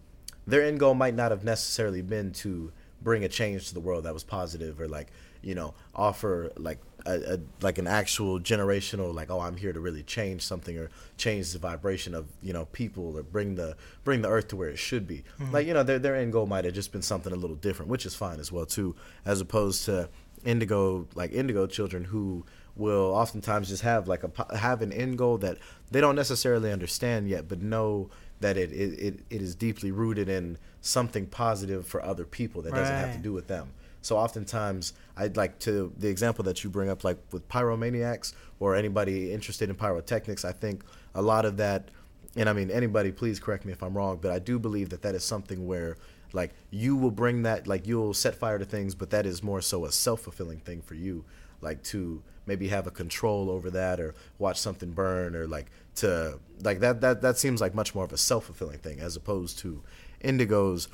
their 0.46 0.62
end 0.62 0.78
goal 0.78 0.94
might 0.94 1.14
not 1.14 1.30
have 1.30 1.44
necessarily 1.44 2.02
been 2.02 2.32
to 2.32 2.72
bring 3.02 3.24
a 3.24 3.28
change 3.28 3.68
to 3.68 3.74
the 3.74 3.80
world 3.80 4.04
that 4.04 4.12
was 4.12 4.24
positive 4.24 4.80
or 4.80 4.88
like 4.88 5.08
you 5.42 5.54
know 5.54 5.74
offer 5.94 6.52
like 6.56 6.80
a, 7.06 7.34
a 7.34 7.38
like 7.60 7.78
an 7.78 7.86
actual 7.86 8.40
generational 8.40 9.14
like 9.14 9.30
oh 9.30 9.40
i'm 9.40 9.56
here 9.56 9.72
to 9.72 9.80
really 9.80 10.02
change 10.02 10.42
something 10.42 10.76
or 10.76 10.90
change 11.16 11.52
the 11.52 11.58
vibration 11.58 12.14
of 12.14 12.26
you 12.42 12.52
know 12.52 12.66
people 12.66 13.16
or 13.16 13.22
bring 13.22 13.54
the 13.54 13.76
bring 14.04 14.22
the 14.22 14.28
earth 14.28 14.48
to 14.48 14.56
where 14.56 14.68
it 14.68 14.78
should 14.78 15.06
be. 15.06 15.24
Mm-hmm. 15.38 15.52
Like 15.52 15.66
you 15.66 15.74
know 15.74 15.82
their, 15.82 15.98
their 15.98 16.16
end 16.16 16.32
goal 16.32 16.46
might 16.46 16.64
have 16.64 16.74
just 16.74 16.92
been 16.92 17.02
something 17.02 17.32
a 17.32 17.36
little 17.36 17.56
different 17.56 17.90
which 17.90 18.06
is 18.06 18.14
fine 18.14 18.40
as 18.40 18.50
well 18.52 18.66
too 18.66 18.94
as 19.24 19.40
opposed 19.40 19.84
to 19.86 20.08
indigo 20.44 21.06
like 21.14 21.32
indigo 21.32 21.66
children 21.66 22.04
who 22.04 22.44
will 22.76 23.14
oftentimes 23.14 23.68
just 23.68 23.82
have 23.82 24.06
like 24.06 24.22
a 24.22 24.56
have 24.56 24.82
an 24.82 24.92
end 24.92 25.18
goal 25.18 25.38
that 25.38 25.56
they 25.90 26.00
don't 26.00 26.14
necessarily 26.14 26.70
understand 26.70 27.28
yet 27.28 27.48
but 27.48 27.62
know 27.62 28.10
that 28.40 28.56
it 28.56 28.70
it, 28.70 28.98
it, 28.98 29.20
it 29.30 29.42
is 29.42 29.54
deeply 29.54 29.90
rooted 29.90 30.28
in 30.28 30.58
something 30.80 31.26
positive 31.26 31.86
for 31.86 32.02
other 32.04 32.24
people 32.24 32.62
that 32.62 32.74
doesn't 32.74 32.94
have 32.94 33.12
to 33.12 33.18
do 33.18 33.32
with 33.32 33.48
them 33.48 33.72
so 34.06 34.16
oftentimes 34.16 34.92
i'd 35.18 35.36
like 35.36 35.58
to 35.58 35.92
the 35.98 36.08
example 36.08 36.44
that 36.44 36.62
you 36.62 36.70
bring 36.70 36.88
up 36.88 37.04
like 37.04 37.18
with 37.32 37.46
pyromaniacs 37.48 38.32
or 38.60 38.74
anybody 38.74 39.32
interested 39.32 39.68
in 39.68 39.76
pyrotechnics 39.76 40.44
i 40.44 40.52
think 40.52 40.82
a 41.14 41.22
lot 41.22 41.44
of 41.44 41.56
that 41.56 41.90
and 42.36 42.48
I 42.48 42.52
mean 42.52 42.70
anybody 42.70 43.10
please 43.10 43.40
correct 43.40 43.64
me 43.64 43.72
if 43.72 43.82
I'm 43.82 43.96
wrong, 43.96 44.18
but 44.20 44.30
I 44.30 44.38
do 44.38 44.58
believe 44.58 44.90
that 44.90 45.02
that 45.02 45.14
is 45.14 45.24
something 45.24 45.66
where 45.66 45.96
like 46.32 46.52
you 46.70 46.96
will 46.96 47.10
bring 47.10 47.42
that 47.42 47.66
like 47.66 47.86
you'll 47.86 48.14
set 48.14 48.34
fire 48.34 48.58
to 48.58 48.64
things, 48.64 48.94
but 48.94 49.10
that 49.10 49.26
is 49.26 49.42
more 49.42 49.60
so 49.60 49.86
a 49.86 49.92
self-fulfilling 49.92 50.60
thing 50.60 50.82
for 50.82 50.94
you, 50.94 51.24
like 51.60 51.82
to 51.84 52.22
maybe 52.44 52.68
have 52.68 52.86
a 52.86 52.90
control 52.90 53.50
over 53.50 53.70
that 53.70 53.98
or 53.98 54.14
watch 54.38 54.58
something 54.58 54.92
burn 54.92 55.34
or 55.34 55.46
like 55.46 55.66
to 55.96 56.38
like 56.62 56.80
that 56.80 57.00
that 57.00 57.22
that 57.22 57.38
seems 57.38 57.60
like 57.60 57.74
much 57.74 57.94
more 57.94 58.04
of 58.04 58.12
a 58.12 58.18
self-fulfilling 58.18 58.78
thing 58.78 59.00
as 59.00 59.16
opposed 59.16 59.58
to 59.58 59.82
indigos 60.22 60.88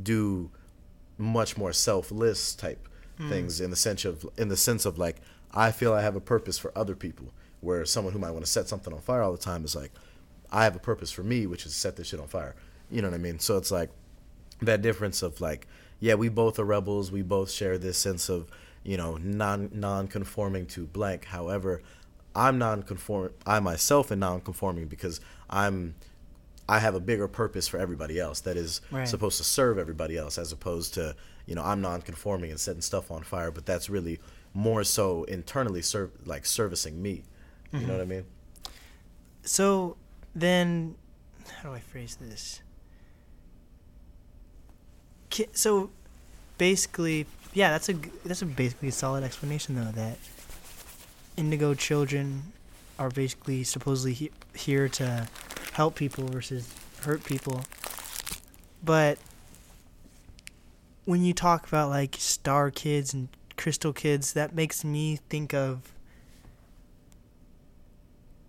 do 0.00 0.50
much 1.22 1.56
more 1.56 1.72
selfless 1.72 2.54
type 2.54 2.88
mm. 3.18 3.28
things 3.28 3.60
in 3.60 3.70
the 3.70 3.76
sense 3.76 4.04
of 4.04 4.26
in 4.36 4.48
the 4.48 4.56
sense 4.56 4.84
of 4.84 4.98
like 4.98 5.16
I 5.52 5.70
feel 5.70 5.92
I 5.92 6.02
have 6.02 6.16
a 6.16 6.20
purpose 6.20 6.58
for 6.58 6.76
other 6.76 6.94
people 6.94 7.32
where 7.60 7.84
someone 7.84 8.12
who 8.12 8.18
might 8.18 8.32
want 8.32 8.44
to 8.44 8.50
set 8.50 8.68
something 8.68 8.92
on 8.92 9.00
fire 9.00 9.22
all 9.22 9.32
the 9.32 9.38
time 9.38 9.64
is 9.64 9.76
like 9.76 9.92
I 10.50 10.64
have 10.64 10.76
a 10.76 10.80
purpose 10.80 11.10
for 11.10 11.22
me 11.22 11.46
which 11.46 11.64
is 11.64 11.74
set 11.74 11.96
this 11.96 12.08
shit 12.08 12.20
on 12.20 12.28
fire. 12.28 12.54
You 12.90 13.00
know 13.00 13.08
what 13.08 13.14
I 13.14 13.18
mean? 13.18 13.38
So 13.38 13.56
it's 13.56 13.70
like 13.70 13.90
that 14.60 14.82
difference 14.82 15.22
of 15.22 15.40
like 15.40 15.66
yeah 16.00 16.14
we 16.14 16.28
both 16.28 16.58
are 16.58 16.64
rebels 16.64 17.10
we 17.10 17.22
both 17.22 17.50
share 17.50 17.78
this 17.78 17.98
sense 17.98 18.28
of 18.28 18.48
you 18.82 18.96
know 18.96 19.16
non 19.16 19.70
non-conforming 19.72 20.66
to 20.66 20.86
blank. 20.86 21.26
However 21.26 21.82
i'm 22.34 22.56
non-conform 22.56 23.30
i 23.46 23.60
myself 23.60 24.10
am 24.10 24.18
non-conforming 24.18 24.86
because 24.86 25.20
i'm 25.50 25.94
i 26.68 26.78
have 26.78 26.94
a 26.94 27.00
bigger 27.00 27.28
purpose 27.28 27.68
for 27.68 27.78
everybody 27.78 28.18
else 28.18 28.40
that 28.40 28.56
is 28.56 28.80
right. 28.90 29.08
supposed 29.08 29.38
to 29.38 29.44
serve 29.44 29.78
everybody 29.78 30.16
else 30.16 30.38
as 30.38 30.52
opposed 30.52 30.94
to 30.94 31.14
you 31.46 31.54
know 31.54 31.62
i'm 31.62 31.80
non-conforming 31.80 32.50
and 32.50 32.60
setting 32.60 32.82
stuff 32.82 33.10
on 33.10 33.22
fire 33.22 33.50
but 33.50 33.66
that's 33.66 33.88
really 33.90 34.18
more 34.54 34.84
so 34.84 35.24
internally 35.24 35.82
serve 35.82 36.10
like 36.24 36.44
servicing 36.46 37.00
me 37.00 37.22
you 37.72 37.78
mm-hmm. 37.78 37.88
know 37.88 37.94
what 37.94 38.02
i 38.02 38.06
mean 38.06 38.24
so 39.42 39.96
then 40.34 40.94
how 41.56 41.70
do 41.70 41.74
i 41.74 41.80
phrase 41.80 42.16
this 42.20 42.62
so 45.52 45.90
basically 46.58 47.26
yeah, 47.54 47.70
that's 47.70 47.88
a 47.90 47.94
that's 48.24 48.40
a 48.42 48.46
basically 48.46 48.88
a 48.88 48.92
solid 48.92 49.24
explanation 49.24 49.74
though 49.74 49.90
that 49.92 50.18
indigo 51.36 51.74
children 51.74 52.42
are 52.98 53.10
basically 53.10 53.62
supposedly 53.64 54.12
he, 54.12 54.30
here 54.54 54.88
to 54.88 55.28
help 55.72 55.94
people 55.94 56.24
versus 56.26 56.72
hurt 57.02 57.24
people. 57.24 57.62
But 58.84 59.18
when 61.04 61.24
you 61.24 61.32
talk 61.32 61.66
about 61.66 61.90
like 61.90 62.16
star 62.18 62.70
kids 62.70 63.12
and 63.12 63.28
crystal 63.56 63.92
kids, 63.92 64.32
that 64.34 64.54
makes 64.54 64.84
me 64.84 65.16
think 65.28 65.52
of 65.52 65.92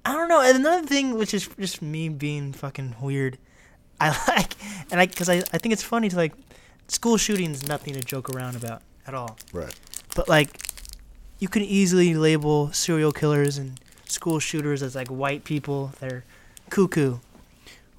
I 0.05 0.13
don't 0.13 0.27
know. 0.27 0.41
Another 0.41 0.85
thing, 0.85 1.17
which 1.17 1.33
is 1.33 1.47
just 1.57 1.81
me 1.81 2.09
being 2.09 2.51
fucking 2.51 2.95
weird, 3.01 3.37
I 4.01 4.09
like, 4.35 4.53
and 4.91 4.99
I, 4.99 5.07
cause 5.07 5.29
I, 5.29 5.35
I 5.35 5.57
think 5.57 5.71
it's 5.71 5.83
funny 5.83 6.09
to 6.09 6.15
like, 6.15 6.33
school 6.87 7.17
shootings, 7.17 7.67
nothing 7.67 7.93
to 7.93 8.01
joke 8.01 8.29
around 8.29 8.55
about 8.55 8.81
at 9.07 9.13
all. 9.13 9.37
Right. 9.53 9.73
But 10.15 10.27
like, 10.27 10.57
you 11.39 11.47
can 11.47 11.61
easily 11.61 12.15
label 12.15 12.71
serial 12.73 13.11
killers 13.11 13.57
and 13.57 13.79
school 14.05 14.39
shooters 14.39 14.83
as 14.83 14.95
like 14.95 15.07
white 15.07 15.43
people. 15.43 15.93
They're 15.99 16.25
cuckoo, 16.73 17.19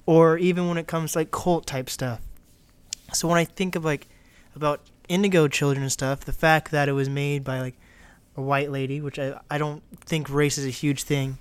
or 0.05 0.37
even 0.37 0.67
when 0.67 0.77
it 0.77 0.85
comes 0.85 1.13
to 1.13 1.19
like 1.19 1.31
cult 1.31 1.65
type 1.65 1.89
stuff. 1.89 2.19
So 3.13 3.25
when 3.29 3.37
I 3.37 3.45
think 3.45 3.77
of 3.77 3.85
like 3.85 4.09
about 4.53 4.81
Indigo 5.07 5.47
Children 5.47 5.89
stuff, 5.89 6.25
the 6.25 6.33
fact 6.33 6.71
that 6.71 6.89
it 6.89 6.91
was 6.91 7.07
made 7.07 7.45
by 7.45 7.61
like 7.61 7.75
a 8.35 8.41
white 8.41 8.69
lady, 8.69 8.99
which 8.99 9.17
I 9.17 9.39
I 9.49 9.57
don't 9.57 9.81
think 10.01 10.29
race 10.29 10.57
is 10.57 10.65
a 10.65 10.69
huge 10.69 11.03
thing, 11.03 11.37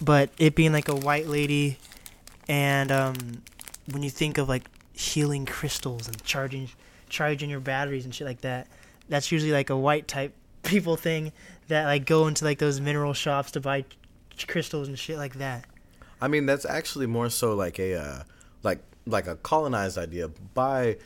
but 0.00 0.30
it 0.38 0.54
being 0.54 0.72
like 0.72 0.88
a 0.88 0.94
white 0.94 1.26
lady, 1.26 1.76
and 2.48 2.90
um, 2.90 3.42
when 3.92 4.02
you 4.02 4.08
think 4.08 4.38
of 4.38 4.48
like 4.48 4.64
healing 4.94 5.44
crystals 5.44 6.08
and 6.08 6.24
charging 6.24 6.70
charging 7.10 7.50
your 7.50 7.60
batteries 7.60 8.06
and 8.06 8.14
shit 8.14 8.26
like 8.26 8.40
that. 8.40 8.68
That's 9.10 9.30
usually 9.30 9.52
like 9.52 9.68
a 9.68 9.76
white 9.76 10.08
type 10.08 10.32
people 10.62 10.96
thing 10.96 11.32
that 11.68 11.84
like 11.84 12.06
go 12.06 12.26
into 12.26 12.46
like 12.46 12.58
those 12.58 12.80
mineral 12.80 13.12
shops 13.12 13.50
to 13.52 13.60
buy 13.60 13.84
crystals 14.46 14.88
and 14.88 14.98
shit 14.98 15.18
like 15.18 15.34
that. 15.34 15.66
I 16.20 16.28
mean, 16.28 16.46
that's 16.46 16.64
actually 16.64 17.06
more 17.06 17.30
so 17.30 17.54
like 17.54 17.78
a 17.78 17.94
uh, 17.94 18.22
like 18.62 18.80
like 19.06 19.26
a 19.26 19.36
colonized 19.36 19.98
idea 19.98 20.28
by. 20.54 20.96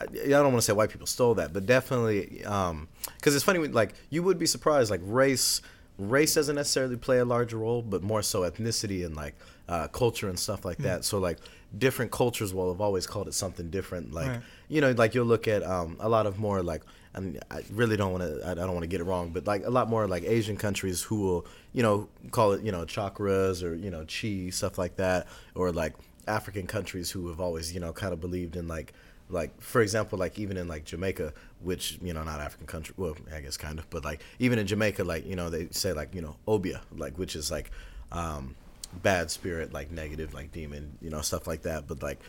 I 0.00 0.06
don't 0.26 0.46
want 0.46 0.56
to 0.56 0.62
say 0.62 0.72
white 0.72 0.90
people 0.90 1.06
stole 1.06 1.36
that, 1.36 1.52
but 1.52 1.66
definitely 1.66 2.26
because 2.38 2.70
um, 2.70 2.88
it's 3.22 3.44
funny. 3.44 3.60
Like 3.60 3.94
you 4.10 4.22
would 4.22 4.38
be 4.38 4.46
surprised. 4.46 4.90
Like 4.90 5.00
race, 5.04 5.62
race 5.98 6.34
doesn't 6.34 6.56
necessarily 6.56 6.96
play 6.96 7.18
a 7.18 7.24
larger 7.24 7.58
role, 7.58 7.80
but 7.80 8.02
more 8.02 8.20
so 8.20 8.40
ethnicity 8.40 9.06
and 9.06 9.14
like 9.14 9.36
uh, 9.68 9.86
culture 9.88 10.28
and 10.28 10.38
stuff 10.38 10.64
like 10.64 10.78
mm. 10.78 10.84
that. 10.84 11.04
So 11.04 11.18
like 11.18 11.38
different 11.78 12.10
cultures 12.10 12.52
will 12.52 12.72
have 12.72 12.80
always 12.80 13.06
called 13.06 13.28
it 13.28 13.34
something 13.34 13.70
different. 13.70 14.12
Like 14.12 14.28
right. 14.28 14.40
you 14.68 14.80
know, 14.80 14.90
like 14.92 15.14
you'll 15.14 15.26
look 15.26 15.46
at 15.46 15.62
um, 15.62 15.96
a 16.00 16.08
lot 16.08 16.26
of 16.26 16.38
more 16.38 16.62
like 16.62 16.82
and 17.14 17.40
I 17.50 17.62
really 17.72 17.96
don't 17.96 18.12
want 18.12 18.24
to 18.24 18.48
I 18.48 18.54
don't 18.54 18.72
want 18.72 18.82
to 18.82 18.88
get 18.88 19.00
it 19.00 19.04
wrong, 19.04 19.30
but 19.30 19.46
like 19.46 19.64
a 19.64 19.70
lot 19.70 19.88
more 19.88 20.06
like 20.06 20.24
Asian 20.24 20.56
countries 20.56 21.02
who 21.02 21.20
will 21.20 21.46
you 21.72 21.82
know 21.82 22.08
call 22.30 22.52
it 22.52 22.62
you 22.62 22.72
know 22.72 22.84
chakras 22.84 23.62
or 23.62 23.74
you 23.74 23.90
know 23.90 24.04
chi 24.04 24.50
stuff 24.50 24.78
like 24.78 24.96
that, 24.96 25.26
or 25.54 25.72
like 25.72 25.94
African 26.26 26.66
countries 26.66 27.10
who 27.10 27.28
have 27.28 27.40
always 27.40 27.72
you 27.72 27.80
know 27.80 27.92
kind 27.92 28.12
of 28.12 28.20
believed 28.20 28.56
in 28.56 28.68
like 28.68 28.92
like 29.30 29.58
for 29.60 29.80
example 29.80 30.18
like 30.18 30.38
even 30.38 30.58
in 30.58 30.68
like 30.68 30.84
jamaica 30.84 31.32
which 31.62 31.98
you 32.02 32.12
know 32.12 32.22
not 32.22 32.40
african 32.40 32.66
country 32.66 32.94
well 32.98 33.16
i 33.34 33.40
guess 33.40 33.56
kind 33.56 33.78
of 33.78 33.88
but 33.88 34.04
like 34.04 34.20
even 34.38 34.58
in 34.58 34.66
jamaica 34.66 35.02
like 35.02 35.26
you 35.26 35.34
know 35.34 35.48
they 35.48 35.66
say 35.70 35.94
like 35.94 36.14
you 36.14 36.20
know 36.20 36.36
obeah 36.46 36.82
like 36.98 37.16
which 37.16 37.34
is 37.34 37.50
like 37.50 37.70
um 38.12 38.54
bad 39.02 39.30
spirit, 39.30 39.72
like 39.72 39.90
negative, 39.90 40.34
like 40.34 40.52
demon, 40.52 40.96
you 41.00 41.10
know, 41.10 41.20
stuff 41.20 41.46
like 41.46 41.62
that. 41.62 41.86
But 41.86 42.02
like, 42.02 42.20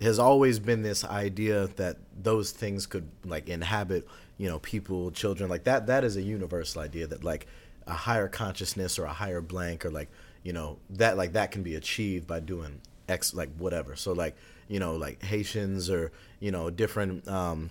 has 0.00 0.18
always 0.18 0.58
been 0.58 0.82
this 0.82 1.04
idea 1.04 1.68
that 1.76 1.96
those 2.20 2.50
things 2.50 2.86
could 2.86 3.08
like 3.24 3.48
inhabit, 3.48 4.06
you 4.38 4.48
know, 4.48 4.58
people, 4.58 5.10
children, 5.10 5.48
like 5.48 5.64
that. 5.64 5.86
That 5.86 6.04
is 6.04 6.16
a 6.16 6.22
universal 6.22 6.82
idea 6.82 7.06
that 7.06 7.24
like 7.24 7.46
a 7.86 7.92
higher 7.92 8.28
consciousness 8.28 8.98
or 8.98 9.04
a 9.04 9.12
higher 9.12 9.40
blank 9.40 9.84
or 9.84 9.90
like 9.90 10.10
you 10.42 10.52
know 10.52 10.78
that 10.90 11.16
like 11.16 11.32
that 11.34 11.50
can 11.50 11.62
be 11.62 11.74
achieved 11.74 12.26
by 12.26 12.40
doing 12.40 12.80
X 13.08 13.34
like 13.34 13.54
whatever. 13.56 13.96
So 13.96 14.12
like 14.12 14.36
you 14.68 14.80
know 14.80 14.96
like 14.96 15.22
Haitians 15.22 15.90
or 15.90 16.12
you 16.40 16.50
know 16.50 16.70
different. 16.70 17.28
um 17.28 17.70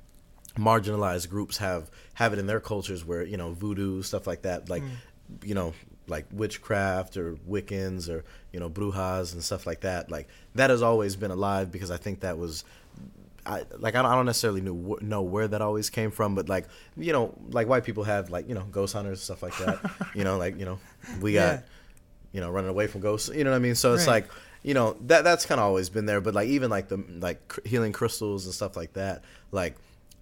marginalized 0.55 1.31
groups 1.31 1.57
have 1.57 1.89
have 2.13 2.31
it 2.31 2.37
in 2.37 2.45
their 2.45 2.59
cultures 2.59 3.03
where 3.03 3.23
you 3.23 3.37
know 3.37 3.53
voodoo 3.53 4.03
stuff 4.03 4.27
like 4.27 4.43
that 4.43 4.69
like 4.69 4.83
mm. 4.83 4.91
you 5.43 5.55
know 5.55 5.73
like 6.07 6.25
witchcraft 6.31 7.17
or 7.17 7.35
Wiccans 7.49 8.09
or 8.09 8.23
you 8.51 8.59
know 8.59 8.69
brujas 8.69 9.33
and 9.33 9.43
stuff 9.43 9.65
like 9.65 9.81
that. 9.81 10.11
Like 10.11 10.27
that 10.55 10.69
has 10.69 10.81
always 10.81 11.15
been 11.15 11.31
alive 11.31 11.71
because 11.71 11.91
I 11.91 11.97
think 11.97 12.21
that 12.21 12.37
was. 12.37 12.63
I 13.45 13.63
like 13.77 13.95
I 13.95 14.01
don't, 14.01 14.11
I 14.11 14.15
don't 14.15 14.25
necessarily 14.25 14.61
know 14.61 14.97
know 15.01 15.21
where 15.21 15.47
that 15.47 15.61
always 15.61 15.89
came 15.89 16.11
from, 16.11 16.35
but 16.35 16.49
like 16.49 16.67
you 16.97 17.13
know, 17.13 17.33
like 17.49 17.67
white 17.67 17.83
people 17.83 18.03
have 18.03 18.29
like 18.29 18.47
you 18.47 18.55
know 18.55 18.63
ghost 18.71 18.93
hunters 18.93 19.19
and 19.19 19.37
stuff 19.37 19.43
like 19.43 19.57
that. 19.57 20.09
you 20.15 20.23
know, 20.23 20.37
like 20.37 20.57
you 20.57 20.65
know, 20.65 20.79
we 21.21 21.33
got 21.33 21.55
yeah. 21.55 21.61
you 22.31 22.41
know 22.41 22.49
running 22.49 22.69
away 22.69 22.87
from 22.87 23.01
ghosts. 23.01 23.29
You 23.33 23.43
know 23.43 23.51
what 23.51 23.57
I 23.57 23.59
mean? 23.59 23.75
So 23.75 23.93
it's 23.93 24.07
right. 24.07 24.23
like 24.23 24.29
you 24.63 24.73
know 24.73 24.95
that 25.01 25.23
that's 25.23 25.45
kind 25.45 25.59
of 25.59 25.65
always 25.65 25.89
been 25.89 26.05
there. 26.05 26.21
But 26.21 26.33
like 26.33 26.47
even 26.47 26.69
like 26.69 26.87
the 26.87 27.03
like 27.19 27.59
healing 27.65 27.91
crystals 27.91 28.45
and 28.45 28.53
stuff 28.53 28.77
like 28.77 28.93
that, 28.93 29.23
like 29.51 29.75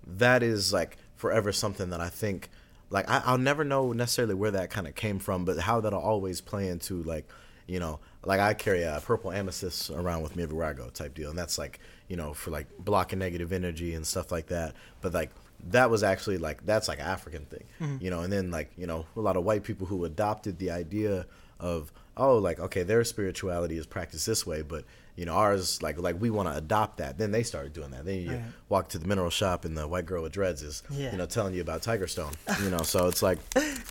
that 0.06 0.44
is 0.44 0.74
like 0.74 0.98
forever 1.16 1.52
something 1.52 1.92
that 1.92 2.02
I 2.02 2.10
think 2.10 2.50
like 2.92 3.10
I, 3.10 3.32
will 3.32 3.38
never 3.38 3.64
know 3.64 3.94
necessarily 3.94 4.36
where 4.36 4.52
that 4.52 4.70
kind 4.70 4.88
of 4.88 4.96
came 4.96 5.18
from, 5.18 5.46
but 5.46 5.58
how 5.60 5.80
that'll 5.80 6.00
always 6.00 6.42
play 6.42 6.68
into 6.68 7.02
like, 7.04 7.28
you 7.66 7.80
know, 7.80 8.00
like 8.26 8.40
I 8.40 8.54
carry 8.54 8.84
a 8.84 9.02
purple 9.04 9.32
amethyst 9.32 9.90
around 9.90 10.22
with 10.22 10.36
me 10.36 10.44
everywhere 10.44 10.68
I 10.68 10.74
go, 10.74 10.90
type 10.90 11.16
deal, 11.16 11.30
and 11.30 11.38
that's 11.38 11.58
like, 11.58 11.80
you 12.08 12.16
know, 12.16 12.34
for 12.34 12.52
like 12.52 12.68
blocking 12.78 13.20
negative 13.20 13.52
energy 13.52 13.94
and 13.94 14.06
stuff 14.06 14.32
like 14.32 14.48
that. 14.48 14.76
But 15.02 15.14
like 15.14 15.32
that 15.70 15.90
was 15.90 16.04
actually 16.04 16.38
like 16.38 16.66
that's 16.66 16.88
like 16.88 17.00
African 17.00 17.46
thing, 17.46 17.64
mm-hmm. 17.80 18.04
you 18.04 18.10
know, 18.10 18.22
and 18.22 18.32
then 18.32 18.52
like 18.52 18.72
you 18.78 18.88
know 18.88 19.06
a 19.16 19.22
lot 19.22 19.38
of 19.38 19.44
white 19.44 19.64
people 19.64 19.88
who 19.88 20.06
adopted 20.06 20.60
the 20.60 20.72
idea 20.72 21.26
of 21.60 21.92
oh 22.18 22.38
like 22.38 22.60
okay 22.60 22.84
their 22.84 23.04
spirituality 23.04 23.78
is 23.78 23.86
practiced 23.86 24.28
this 24.28 24.46
way, 24.46 24.62
but 24.62 24.86
you 25.16 25.26
know 25.26 25.34
ours 25.34 25.82
like 25.82 26.00
like 26.00 26.20
we 26.20 26.30
want 26.30 26.48
to 26.48 26.56
adopt 26.56 26.98
that 26.98 27.18
then 27.18 27.32
they 27.32 27.44
started 27.44 27.74
doing 27.74 27.92
that 27.92 28.06
then 28.06 28.22
you 28.22 28.32
right. 28.32 28.42
walk 28.70 28.88
to 28.88 28.98
the 28.98 29.08
mineral 29.08 29.30
shop 29.30 29.66
and 29.66 29.78
the 29.78 29.88
white 29.88 30.06
girl 30.06 30.24
with 30.24 30.32
dreads 30.32 30.62
is 30.64 30.84
yeah. 30.90 31.12
you 31.12 31.18
know 31.18 31.26
telling 31.26 31.54
you 31.54 31.62
about 31.62 31.82
tiger 31.82 32.08
stone 32.08 32.32
you 32.64 32.70
know 32.70 32.82
so 32.82 33.08
it's 33.08 33.22
like 33.22 33.38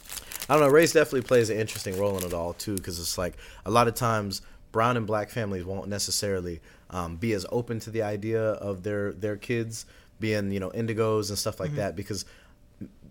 i 0.50 0.54
don't 0.54 0.62
know 0.62 0.68
race 0.68 0.92
definitely 0.92 1.22
plays 1.22 1.48
an 1.48 1.58
interesting 1.58 1.98
role 1.98 2.18
in 2.18 2.24
it 2.24 2.34
all 2.34 2.52
too 2.52 2.74
because 2.74 2.98
it's 2.98 3.16
like 3.16 3.36
a 3.64 3.70
lot 3.70 3.86
of 3.86 3.94
times 3.94 4.42
brown 4.72 4.96
and 4.96 5.06
black 5.06 5.30
families 5.30 5.64
won't 5.64 5.88
necessarily 5.88 6.60
um, 6.90 7.16
be 7.16 7.32
as 7.32 7.46
open 7.50 7.78
to 7.80 7.90
the 7.90 8.02
idea 8.02 8.42
of 8.42 8.82
their 8.82 9.12
their 9.12 9.36
kids 9.36 9.86
being 10.18 10.50
you 10.50 10.60
know 10.60 10.70
indigos 10.70 11.28
and 11.28 11.38
stuff 11.38 11.60
like 11.60 11.70
mm-hmm. 11.70 11.78
that 11.78 11.96
because 11.96 12.24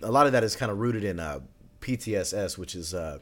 a 0.02 0.12
lot 0.12 0.26
of 0.26 0.34
that 0.34 0.44
is 0.44 0.56
kind 0.56 0.72
of 0.72 0.80
rooted 0.80 1.04
in 1.04 1.20
uh, 1.20 1.40
ptss 1.82 2.58
which 2.58 2.76
is 2.76 2.94
uh, 2.94 3.20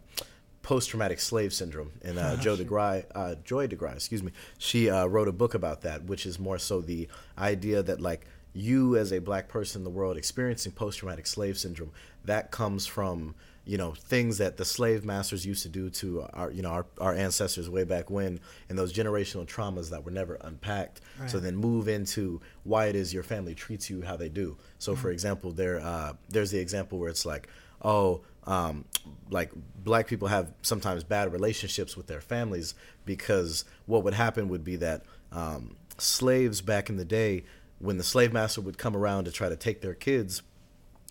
post-traumatic 0.63 1.19
slave 1.19 1.53
syndrome 1.53 1.91
and 2.03 2.17
uh, 2.17 2.35
joe 2.41 2.55
DeGruy, 2.55 3.05
uh, 3.13 3.35
joy 3.43 3.67
DeGruy, 3.67 3.93
excuse 3.93 4.23
me 4.23 4.31
she 4.57 4.89
uh, 4.89 5.05
wrote 5.05 5.27
a 5.27 5.31
book 5.31 5.53
about 5.53 5.81
that 5.81 6.03
which 6.05 6.25
is 6.25 6.39
more 6.39 6.57
so 6.57 6.81
the 6.81 7.07
idea 7.37 7.83
that 7.83 8.01
like 8.01 8.25
you 8.53 8.97
as 8.97 9.13
a 9.13 9.19
black 9.19 9.47
person 9.47 9.81
in 9.81 9.83
the 9.83 9.89
world 9.89 10.17
experiencing 10.17 10.71
post-traumatic 10.71 11.27
slave 11.27 11.57
syndrome 11.57 11.91
that 12.25 12.49
comes 12.49 12.87
from 12.87 13.35
you 13.67 13.77
know 13.77 13.91
things 13.91 14.37
that 14.37 14.57
the 14.57 14.65
slave 14.65 15.03
masters 15.03 15.45
used 15.45 15.63
to 15.63 15.69
do 15.69 15.89
to 15.89 16.25
our 16.33 16.51
you 16.51 16.61
know 16.61 16.69
our, 16.69 16.85
our 16.99 17.13
ancestors 17.13 17.69
way 17.69 17.83
back 17.83 18.09
when 18.09 18.39
and 18.69 18.77
those 18.77 18.93
generational 18.93 19.45
traumas 19.45 19.89
that 19.89 20.03
were 20.03 20.11
never 20.11 20.35
unpacked 20.41 21.01
right. 21.19 21.29
so 21.29 21.39
then 21.39 21.55
move 21.55 21.87
into 21.87 22.39
why 22.63 22.85
it 22.85 22.95
is 22.95 23.13
your 23.13 23.23
family 23.23 23.53
treats 23.53 23.89
you 23.89 24.01
how 24.01 24.15
they 24.15 24.29
do 24.29 24.57
so 24.79 24.93
mm-hmm. 24.93 25.01
for 25.01 25.11
example 25.11 25.51
there 25.51 25.79
uh, 25.79 26.13
there's 26.29 26.51
the 26.51 26.59
example 26.59 26.97
where 26.97 27.09
it's 27.09 27.25
like 27.25 27.47
oh, 27.81 28.21
um, 28.45 28.85
like 29.29 29.51
black 29.83 30.07
people 30.07 30.27
have 30.27 30.51
sometimes 30.61 31.03
bad 31.03 31.31
relationships 31.31 31.97
with 31.97 32.07
their 32.07 32.21
families 32.21 32.75
because 33.05 33.65
what 33.85 34.03
would 34.03 34.13
happen 34.13 34.47
would 34.49 34.63
be 34.63 34.77
that 34.77 35.03
um, 35.31 35.75
slaves 35.97 36.61
back 36.61 36.89
in 36.89 36.97
the 36.97 37.05
day, 37.05 37.43
when 37.79 37.97
the 37.97 38.03
slave 38.03 38.33
master 38.33 38.61
would 38.61 38.77
come 38.77 38.95
around 38.95 39.25
to 39.25 39.31
try 39.31 39.49
to 39.49 39.55
take 39.55 39.81
their 39.81 39.93
kids, 39.93 40.41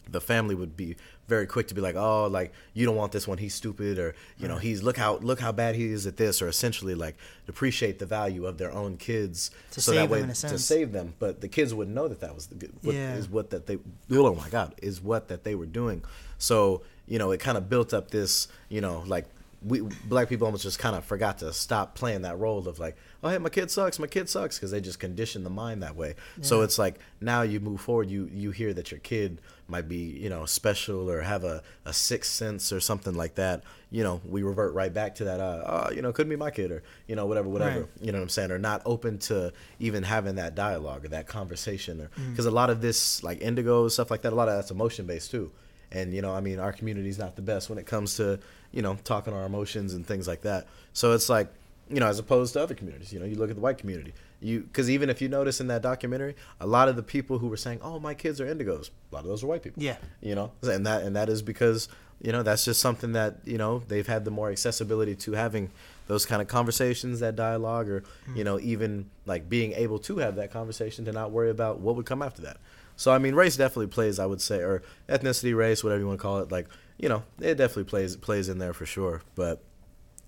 the 0.08 0.20
family 0.20 0.54
would 0.54 0.76
be 0.76 0.96
very 1.28 1.46
quick 1.46 1.68
to 1.68 1.74
be 1.74 1.80
like, 1.80 1.96
oh, 1.96 2.26
like 2.26 2.52
you 2.74 2.86
don't 2.86 2.96
want 2.96 3.12
this 3.12 3.26
one, 3.26 3.38
he's 3.38 3.54
stupid, 3.54 3.98
or 3.98 4.14
you 4.38 4.46
know, 4.48 4.58
he's 4.58 4.82
look 4.82 4.96
how 4.96 5.16
look 5.18 5.40
how 5.40 5.52
bad 5.52 5.74
he 5.74 5.86
is 5.86 6.06
at 6.06 6.16
this, 6.16 6.40
or 6.40 6.48
essentially 6.48 6.94
like 6.94 7.16
depreciate 7.46 7.98
the 7.98 8.06
value 8.06 8.46
of 8.46 8.58
their 8.58 8.72
own 8.72 8.96
kids 8.96 9.50
To 9.72 9.80
so 9.80 9.92
save 9.92 10.00
that 10.02 10.10
way 10.10 10.20
them 10.20 10.30
in 10.30 10.30
a 10.30 10.34
to 10.34 10.58
save 10.58 10.92
them. 10.92 11.14
But 11.18 11.40
the 11.40 11.48
kids 11.48 11.74
wouldn't 11.74 11.94
know 11.94 12.08
that 12.08 12.20
that 12.20 12.34
was 12.34 12.46
the 12.46 12.54
good, 12.54 12.72
what, 12.82 12.94
Yeah. 12.94 13.14
is 13.14 13.28
what 13.28 13.50
that 13.50 13.66
they 13.66 13.78
oh 14.12 14.34
my 14.34 14.48
god 14.48 14.74
is 14.82 15.00
what 15.00 15.28
that 15.28 15.44
they 15.44 15.54
were 15.54 15.66
doing. 15.66 16.02
So 16.38 16.82
you 17.06 17.18
know, 17.18 17.30
it 17.30 17.38
kind 17.40 17.56
of 17.56 17.68
built 17.68 17.92
up 17.94 18.10
this 18.10 18.48
you 18.68 18.80
know 18.80 19.02
like. 19.06 19.26
We 19.64 19.80
black 19.80 20.28
people 20.28 20.44
almost 20.46 20.62
just 20.62 20.78
kind 20.78 20.94
of 20.94 21.04
forgot 21.04 21.38
to 21.38 21.52
stop 21.52 21.96
playing 21.96 22.22
that 22.22 22.38
role 22.38 22.68
of 22.68 22.78
like, 22.78 22.94
oh 23.24 23.30
hey, 23.30 23.38
my 23.38 23.48
kid 23.48 23.68
sucks, 23.70 23.98
my 23.98 24.06
kid 24.06 24.28
sucks, 24.28 24.58
because 24.58 24.70
they 24.70 24.80
just 24.80 25.00
condition 25.00 25.42
the 25.42 25.50
mind 25.50 25.82
that 25.82 25.96
way. 25.96 26.14
So 26.42 26.60
it's 26.60 26.78
like 26.78 27.00
now 27.20 27.42
you 27.42 27.58
move 27.58 27.80
forward, 27.80 28.08
you 28.08 28.30
you 28.32 28.52
hear 28.52 28.72
that 28.74 28.92
your 28.92 29.00
kid 29.00 29.40
might 29.68 29.88
be 29.88 29.96
you 29.96 30.28
know 30.28 30.46
special 30.46 31.10
or 31.10 31.22
have 31.22 31.42
a, 31.44 31.62
a 31.84 31.92
sixth 31.92 32.32
sense 32.32 32.72
or 32.72 32.80
something 32.80 33.14
like 33.14 33.34
that. 33.36 33.62
You 33.90 34.02
know, 34.02 34.20
we 34.28 34.42
revert 34.42 34.74
right 34.74 34.92
back 34.92 35.14
to 35.16 35.24
that. 35.24 35.40
Uh, 35.40 35.86
oh, 35.88 35.92
you 35.92 36.02
know, 36.02 36.12
could 36.12 36.28
be 36.28 36.36
my 36.36 36.50
kid 36.50 36.70
or 36.70 36.82
you 37.06 37.16
know 37.16 37.26
whatever, 37.26 37.48
whatever. 37.48 37.80
Right. 37.80 37.88
You 38.00 38.12
know 38.12 38.18
what 38.18 38.22
I'm 38.24 38.28
saying? 38.28 38.50
Or 38.50 38.58
not 38.58 38.82
open 38.84 39.18
to 39.30 39.52
even 39.80 40.02
having 40.02 40.36
that 40.36 40.54
dialogue 40.54 41.04
or 41.04 41.08
that 41.08 41.26
conversation, 41.26 42.00
or 42.00 42.08
Mm. 42.18 42.30
because 42.30 42.46
a 42.46 42.50
lot 42.50 42.70
of 42.70 42.80
this 42.80 43.22
like 43.22 43.40
indigo 43.40 43.88
stuff 43.88 44.10
like 44.10 44.22
that, 44.22 44.32
a 44.32 44.36
lot 44.36 44.48
of 44.48 44.56
that's 44.56 44.70
emotion 44.70 45.06
based 45.06 45.30
too. 45.30 45.50
And 45.92 46.12
you 46.12 46.20
know, 46.22 46.32
I 46.34 46.40
mean, 46.40 46.58
our 46.58 46.72
community's 46.72 47.18
not 47.18 47.36
the 47.36 47.42
best 47.42 47.68
when 47.70 47.78
it 47.78 47.86
comes 47.86 48.16
to 48.16 48.38
you 48.72 48.82
know 48.82 48.96
talking 49.04 49.32
our 49.32 49.44
emotions 49.46 49.94
and 49.94 50.06
things 50.06 50.26
like 50.28 50.42
that. 50.42 50.66
So 50.92 51.12
it's 51.12 51.28
like 51.28 51.48
you 51.88 52.00
know, 52.00 52.06
as 52.06 52.18
opposed 52.18 52.52
to 52.54 52.62
other 52.62 52.74
communities. 52.74 53.12
You 53.12 53.20
know, 53.20 53.26
you 53.26 53.36
look 53.36 53.50
at 53.50 53.56
the 53.56 53.62
white 53.62 53.78
community. 53.78 54.12
You 54.40 54.60
because 54.60 54.90
even 54.90 55.08
if 55.08 55.22
you 55.22 55.28
notice 55.28 55.60
in 55.60 55.68
that 55.68 55.82
documentary, 55.82 56.34
a 56.60 56.66
lot 56.66 56.88
of 56.88 56.96
the 56.96 57.02
people 57.02 57.38
who 57.38 57.48
were 57.48 57.56
saying, 57.56 57.80
"Oh, 57.82 57.98
my 57.98 58.14
kids 58.14 58.40
are 58.40 58.46
indigos," 58.46 58.90
a 59.10 59.14
lot 59.14 59.20
of 59.20 59.26
those 59.26 59.42
are 59.42 59.46
white 59.46 59.62
people. 59.62 59.82
Yeah. 59.82 59.96
You 60.20 60.34
know, 60.34 60.52
and 60.62 60.86
that 60.86 61.02
and 61.02 61.16
that 61.16 61.28
is 61.28 61.42
because 61.42 61.88
you 62.20 62.32
know 62.32 62.42
that's 62.42 62.64
just 62.64 62.80
something 62.80 63.12
that 63.12 63.36
you 63.44 63.58
know 63.58 63.82
they've 63.88 64.06
had 64.06 64.24
the 64.24 64.30
more 64.30 64.50
accessibility 64.50 65.14
to 65.14 65.32
having 65.32 65.70
those 66.06 66.26
kind 66.26 66.42
of 66.42 66.48
conversations, 66.48 67.20
that 67.20 67.36
dialogue, 67.36 67.88
or 67.88 68.04
you 68.34 68.42
mm. 68.42 68.44
know 68.44 68.60
even 68.60 69.08
like 69.24 69.48
being 69.48 69.72
able 69.72 69.98
to 70.00 70.18
have 70.18 70.36
that 70.36 70.50
conversation 70.50 71.04
to 71.04 71.12
not 71.12 71.30
worry 71.30 71.50
about 71.50 71.80
what 71.80 71.96
would 71.96 72.06
come 72.06 72.22
after 72.22 72.42
that. 72.42 72.58
So 72.96 73.12
I 73.12 73.18
mean, 73.18 73.34
race 73.34 73.56
definitely 73.56 73.88
plays, 73.88 74.18
I 74.18 74.26
would 74.26 74.40
say, 74.40 74.58
or 74.58 74.82
ethnicity, 75.08 75.56
race, 75.56 75.84
whatever 75.84 76.00
you 76.00 76.06
want 76.06 76.18
to 76.18 76.22
call 76.22 76.38
it. 76.38 76.50
Like 76.50 76.68
you 76.98 77.08
know, 77.08 77.22
it 77.40 77.56
definitely 77.56 77.84
plays 77.84 78.16
plays 78.16 78.48
in 78.48 78.58
there 78.58 78.72
for 78.72 78.86
sure. 78.86 79.22
But 79.34 79.62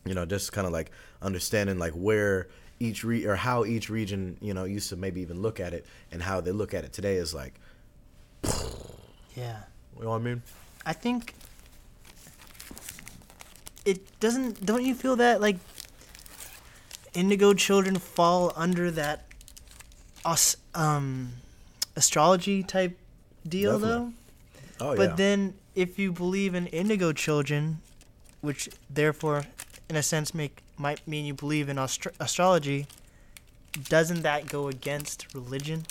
you 0.04 0.14
know, 0.14 0.24
just 0.24 0.52
kind 0.52 0.66
of 0.66 0.72
like 0.72 0.90
understanding 1.22 1.78
like 1.78 1.92
where 1.92 2.48
each 2.80 3.02
re 3.04 3.24
or 3.26 3.34
how 3.36 3.64
each 3.64 3.90
region 3.90 4.36
you 4.40 4.54
know 4.54 4.64
used 4.64 4.88
to 4.88 4.96
maybe 4.96 5.20
even 5.20 5.42
look 5.42 5.58
at 5.60 5.72
it 5.74 5.84
and 6.12 6.22
how 6.22 6.40
they 6.40 6.52
look 6.52 6.72
at 6.74 6.84
it 6.84 6.92
today 6.92 7.16
is 7.16 7.34
like, 7.34 7.54
Yeah. 9.34 9.58
you 9.96 10.04
know 10.04 10.10
what 10.10 10.16
I 10.16 10.24
mean? 10.24 10.42
I 10.86 10.92
think 10.92 11.34
it 13.84 14.20
doesn't. 14.20 14.64
Don't 14.64 14.84
you 14.84 14.94
feel 14.94 15.16
that 15.16 15.40
like 15.40 15.56
indigo 17.14 17.54
children 17.54 17.96
fall 17.96 18.52
under 18.54 18.90
that 18.90 19.24
os, 20.24 20.56
um 20.74 21.32
astrology 21.96 22.62
type 22.62 22.96
deal 23.46 23.78
Definitely. 23.78 24.12
though? 24.78 24.84
Oh 24.84 24.96
but 24.96 25.02
yeah. 25.02 25.08
But 25.08 25.16
then 25.16 25.54
if 25.74 25.98
you 25.98 26.12
believe 26.12 26.54
in 26.54 26.66
indigo 26.68 27.12
children, 27.12 27.80
which 28.40 28.68
therefore 28.90 29.44
in 29.88 29.96
a 29.96 30.02
sense 30.02 30.34
make 30.34 30.58
might 30.76 31.06
mean 31.08 31.24
you 31.24 31.34
believe 31.34 31.68
in 31.68 31.78
astro- 31.78 32.12
astrology, 32.20 32.86
doesn't 33.88 34.22
that 34.22 34.46
go 34.46 34.68
against 34.68 35.32
religion? 35.34 35.84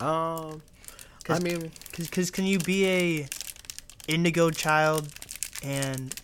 um, 0.00 0.62
Cause, 1.24 1.36
i 1.36 1.38
mean, 1.40 1.70
Because 1.96 2.30
can 2.30 2.44
you 2.46 2.58
be 2.58 2.86
a 2.86 3.28
indigo 4.06 4.50
child 4.50 5.08
and 5.62 6.14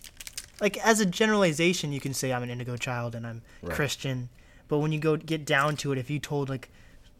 like 0.61 0.77
as 0.77 0.99
a 1.01 1.05
generalization 1.05 1.91
you 1.91 1.99
can 1.99 2.13
say 2.13 2.31
I'm 2.33 2.41
an 2.41 2.49
indigo 2.49 2.77
child 2.77 3.13
and 3.15 3.27
I'm 3.27 3.41
Right. 3.61 3.75
Christian, 3.75 4.29
but 4.67 4.77
when 4.79 4.91
you 4.91 4.99
go 4.99 5.17
get 5.17 5.45
down 5.45 5.75
to 5.77 5.91
it, 5.91 5.97
if 5.97 6.09
you 6.09 6.19
told 6.19 6.49
like 6.49 6.69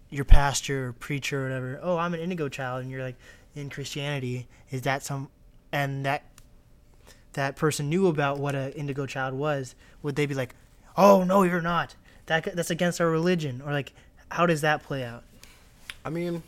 your 0.09 0.26
pastor 0.26 0.88
or 0.88 0.93
preacher 0.93 1.41
or 1.41 1.43
whatever, 1.43 1.80
oh 1.84 1.97
I'm 1.97 2.13
an 2.13 2.20
indigo 2.22 2.47
child 2.49 2.82
and 2.82 2.89
you're 2.91 3.03
like 3.03 3.18
in 3.55 3.70
Christianity, 3.70 4.47
is 4.72 4.82
that 4.84 5.03
some 5.03 5.30
and 5.72 6.05
that 6.05 6.24
that 7.36 7.55
person 7.55 7.89
knew 7.89 8.07
about 8.07 8.39
what 8.39 8.55
an 8.55 8.71
indigo 8.73 9.05
child 9.05 9.33
was, 9.33 9.75
would 10.01 10.15
they 10.15 10.25
be 10.25 10.33
like, 10.33 10.55
oh 10.97 11.23
no 11.23 11.43
you're 11.43 11.61
not, 11.61 11.95
that 12.25 12.55
that's 12.55 12.71
against 12.71 12.99
our 12.99 13.09
religion, 13.09 13.61
or 13.65 13.71
like 13.71 13.93
how 14.29 14.45
does 14.45 14.61
that 14.61 14.83
play 14.83 15.03
out? 15.03 15.23
I 16.03 16.09
mean, 16.09 16.43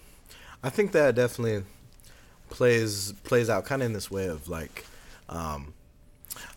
I 0.63 0.69
think 0.69 0.91
that 0.91 1.15
definitely 1.15 1.63
plays 2.49 3.13
plays 3.23 3.49
out 3.49 3.65
kind 3.65 3.81
of 3.81 3.87
in 3.87 3.93
this 3.93 4.09
way 4.09 4.27
of 4.27 4.49
like, 4.49 4.85
um, 5.29 5.73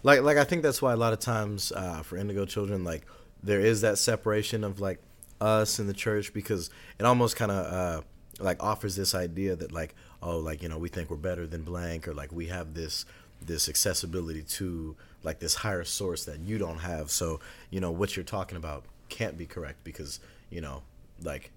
like 0.02 0.22
like 0.22 0.36
I 0.36 0.44
think 0.44 0.62
that's 0.62 0.80
why 0.80 0.92
a 0.92 0.96
lot 0.96 1.12
of 1.12 1.20
times 1.20 1.72
uh, 1.72 2.02
for 2.02 2.16
indigo 2.16 2.44
children, 2.46 2.84
like 2.84 3.06
there 3.42 3.60
is 3.60 3.80
that 3.82 3.98
separation 3.98 4.64
of 4.64 4.80
like 4.80 5.00
us 5.40 5.78
and 5.78 5.88
the 5.88 5.94
church 5.94 6.32
because 6.32 6.70
it 6.98 7.04
almost 7.04 7.36
kind 7.36 7.50
of 7.50 7.72
uh, 7.72 8.02
like 8.38 8.62
offers 8.62 8.96
this 8.96 9.14
idea 9.14 9.56
that 9.56 9.72
like 9.72 9.94
oh 10.22 10.38
like 10.38 10.62
you 10.62 10.68
know 10.68 10.78
we 10.78 10.88
think 10.88 11.10
we're 11.10 11.16
better 11.16 11.46
than 11.46 11.62
blank 11.62 12.06
or 12.06 12.14
like 12.14 12.32
we 12.32 12.46
have 12.46 12.74
this 12.74 13.06
this 13.44 13.68
accessibility 13.68 14.42
to 14.42 14.96
like 15.22 15.38
this 15.38 15.54
higher 15.54 15.84
source 15.84 16.24
that 16.24 16.40
you 16.40 16.58
don't 16.58 16.78
have 16.78 17.10
so 17.10 17.40
you 17.70 17.80
know 17.80 17.90
what 17.90 18.16
you're 18.16 18.24
talking 18.24 18.56
about 18.56 18.84
can't 19.08 19.36
be 19.36 19.46
correct 19.46 19.82
because 19.84 20.20
you 20.50 20.60
know 20.60 20.82
like 21.22 21.50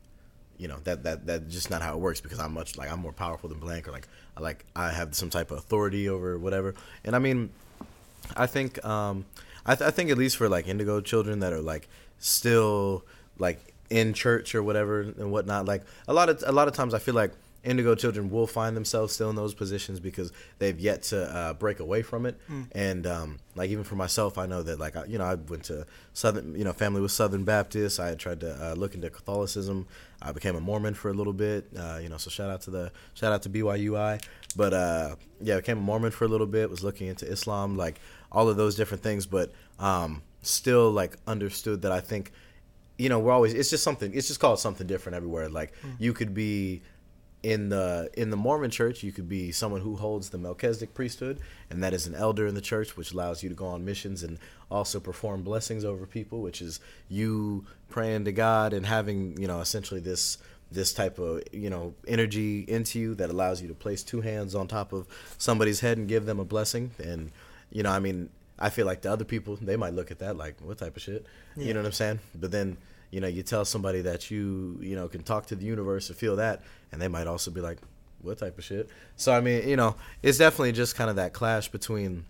you 0.57 0.67
know 0.67 0.77
that 0.83 1.03
that 1.03 1.25
that's 1.25 1.51
just 1.51 1.69
not 1.69 1.81
how 1.81 1.93
it 1.93 1.99
works 1.99 2.21
because 2.21 2.39
I'm 2.39 2.53
much 2.53 2.77
like 2.77 2.91
I'm 2.91 2.99
more 2.99 3.11
powerful 3.13 3.49
than 3.49 3.59
blank 3.59 3.87
or 3.87 3.91
like 3.91 4.07
I 4.37 4.41
like 4.41 4.65
I 4.75 4.91
have 4.91 5.15
some 5.15 5.29
type 5.29 5.51
of 5.51 5.57
authority 5.57 6.07
over 6.07 6.37
whatever. 6.37 6.75
And 7.03 7.15
I 7.15 7.19
mean, 7.19 7.49
I 8.37 8.45
think 8.45 8.83
um 8.85 9.25
I, 9.65 9.75
th- 9.75 9.87
I 9.87 9.91
think 9.91 10.09
at 10.09 10.17
least 10.17 10.37
for 10.37 10.49
like 10.49 10.67
indigo 10.67 11.01
children 11.01 11.39
that 11.39 11.53
are 11.53 11.61
like 11.61 11.87
still 12.19 13.03
like 13.39 13.73
in 13.89 14.13
church 14.13 14.55
or 14.55 14.63
whatever 14.63 15.01
and 15.01 15.31
whatnot 15.31 15.65
like 15.65 15.83
a 16.07 16.13
lot 16.13 16.29
of 16.29 16.43
a 16.45 16.51
lot 16.51 16.67
of 16.67 16.73
times 16.73 16.93
I 16.93 16.99
feel 16.99 17.13
like 17.15 17.31
indigo 17.63 17.95
children 17.95 18.29
will 18.29 18.47
find 18.47 18.75
themselves 18.75 19.13
still 19.13 19.29
in 19.29 19.35
those 19.35 19.53
positions 19.53 19.99
because 19.99 20.31
they've 20.59 20.79
yet 20.79 21.01
to 21.03 21.23
uh, 21.33 21.53
break 21.53 21.79
away 21.79 22.01
from 22.01 22.25
it. 22.25 22.37
And 22.73 23.07
um, 23.07 23.39
like 23.55 23.69
even 23.69 23.83
for 23.83 23.95
myself 23.95 24.37
i 24.37 24.45
know 24.45 24.61
that 24.63 24.79
like 24.79 24.95
I, 24.95 25.05
you 25.05 25.17
know 25.17 25.25
i 25.25 25.35
went 25.35 25.63
to 25.65 25.85
southern 26.13 26.55
you 26.55 26.63
know 26.63 26.73
family 26.73 27.01
was 27.01 27.13
southern 27.13 27.43
baptist. 27.43 27.99
I 27.99 28.07
had 28.09 28.19
tried 28.19 28.39
to 28.41 28.51
uh, 28.71 28.73
look 28.73 28.95
into 28.95 29.09
catholicism. 29.09 29.87
I 30.21 30.31
became 30.31 30.55
a 30.55 30.61
mormon 30.61 30.93
for 30.93 31.09
a 31.09 31.13
little 31.13 31.33
bit 31.33 31.67
uh, 31.77 31.99
you 32.01 32.09
know 32.09 32.17
so 32.17 32.29
shout 32.29 32.49
out 32.49 32.61
to 32.61 32.71
the 32.71 32.91
shout 33.13 33.31
out 33.33 33.41
to 33.43 33.49
byui 33.49 34.23
but 34.55 34.73
uh, 34.73 35.15
yeah 35.41 35.55
I 35.55 35.57
became 35.57 35.77
a 35.77 35.81
mormon 35.81 36.11
for 36.11 36.25
a 36.25 36.27
little 36.27 36.47
bit 36.47 36.69
was 36.69 36.83
looking 36.83 37.07
into 37.07 37.25
islam 37.29 37.77
like 37.77 37.99
all 38.31 38.49
of 38.49 38.57
those 38.57 38.75
different 38.75 39.03
things. 39.03 39.25
But 39.25 39.51
um, 39.79 40.21
still 40.41 40.91
like 40.91 41.15
understood 41.25 41.83
that 41.83 41.91
i 41.93 42.01
think 42.01 42.31
you 42.97 43.09
know 43.09 43.19
we're 43.19 43.31
always 43.31 43.53
it's 43.53 43.69
just 43.69 43.83
something 43.83 44.13
it's 44.13 44.27
just 44.27 44.39
called 44.39 44.59
something 44.59 44.85
different 44.85 45.15
everywhere. 45.15 45.49
Like 45.49 45.73
you 45.99 46.13
could 46.13 46.33
be 46.33 46.81
in 47.43 47.67
the 47.67 48.09
in 48.13 48.29
the 48.29 48.37
Mormon 48.37 48.71
church, 48.71 49.03
you 49.03 49.11
could 49.11 49.27
be 49.27 49.51
someone 49.51 49.81
who 49.81 49.97
holds 49.97 50.29
the 50.29 50.37
Melchizedek 50.37 50.93
priesthood, 50.93 51.39
and 51.69 51.83
that 51.83 51.93
is 51.93 52.07
an 52.07 52.15
elder 52.15 52.47
in 52.47 52.55
the 52.55 52.61
church, 52.61 52.95
which 52.95 53.11
allows 53.11 53.43
you 53.43 53.49
to 53.49 53.55
go 53.55 53.67
on 53.67 53.83
missions 53.83 54.23
and 54.23 54.39
also 54.71 54.99
perform 54.99 55.43
blessings 55.43 55.83
over 55.83 56.05
people, 56.05 56.41
which 56.41 56.61
is 56.61 56.79
you 57.09 57.65
praying 57.89 58.25
to 58.25 58.31
God 58.31 58.73
and 58.73 58.85
having 58.85 59.37
you 59.39 59.47
know 59.47 59.59
essentially 59.59 59.99
this 59.99 60.37
this 60.71 60.93
type 60.93 61.19
of 61.19 61.43
you 61.51 61.69
know 61.69 61.93
energy 62.07 62.61
into 62.61 62.97
you 62.97 63.15
that 63.15 63.29
allows 63.29 63.61
you 63.61 63.67
to 63.67 63.73
place 63.75 64.03
two 64.03 64.21
hands 64.21 64.55
on 64.55 64.67
top 64.67 64.93
of 64.93 65.05
somebody's 65.37 65.81
head 65.81 65.97
and 65.97 66.07
give 66.07 66.25
them 66.25 66.39
a 66.39 66.45
blessing. 66.45 66.91
And 66.97 67.29
you 67.71 67.83
know, 67.83 67.91
I 67.91 67.99
mean, 67.99 68.29
I 68.57 68.69
feel 68.69 68.85
like 68.85 69.01
the 69.01 69.11
other 69.11 69.25
people 69.25 69.57
they 69.57 69.75
might 69.75 69.93
look 69.93 70.11
at 70.11 70.19
that 70.19 70.37
like, 70.37 70.55
what 70.61 70.77
type 70.77 70.95
of 70.95 71.01
shit? 71.01 71.25
Yeah. 71.57 71.65
You 71.65 71.73
know 71.73 71.81
what 71.81 71.87
I'm 71.87 71.91
saying? 71.91 72.19
But 72.33 72.51
then 72.51 72.77
you 73.13 73.21
know, 73.21 73.27
you 73.27 73.43
tell 73.43 73.63
somebody 73.63 74.01
that 74.01 74.31
you, 74.31 74.79
you 74.81 74.95
know, 74.95 75.07
can 75.07 75.21
talk 75.21 75.45
to 75.45 75.55
the 75.55 75.65
universe 75.65 76.09
or 76.09 76.15
feel 76.15 76.37
that, 76.37 76.63
and 76.91 76.99
they 76.99 77.07
might 77.07 77.27
also 77.27 77.51
be 77.51 77.61
like, 77.61 77.77
what 78.23 78.39
type 78.39 78.57
of 78.57 78.63
shit? 78.63 78.89
So, 79.17 79.31
I 79.31 79.39
mean, 79.39 79.69
you 79.69 79.75
know, 79.75 79.95
it's 80.23 80.39
definitely 80.39 80.71
just 80.71 80.95
kind 80.95 81.11
of 81.11 81.17
that 81.17 81.31
clash 81.31 81.67
between, 81.69 82.25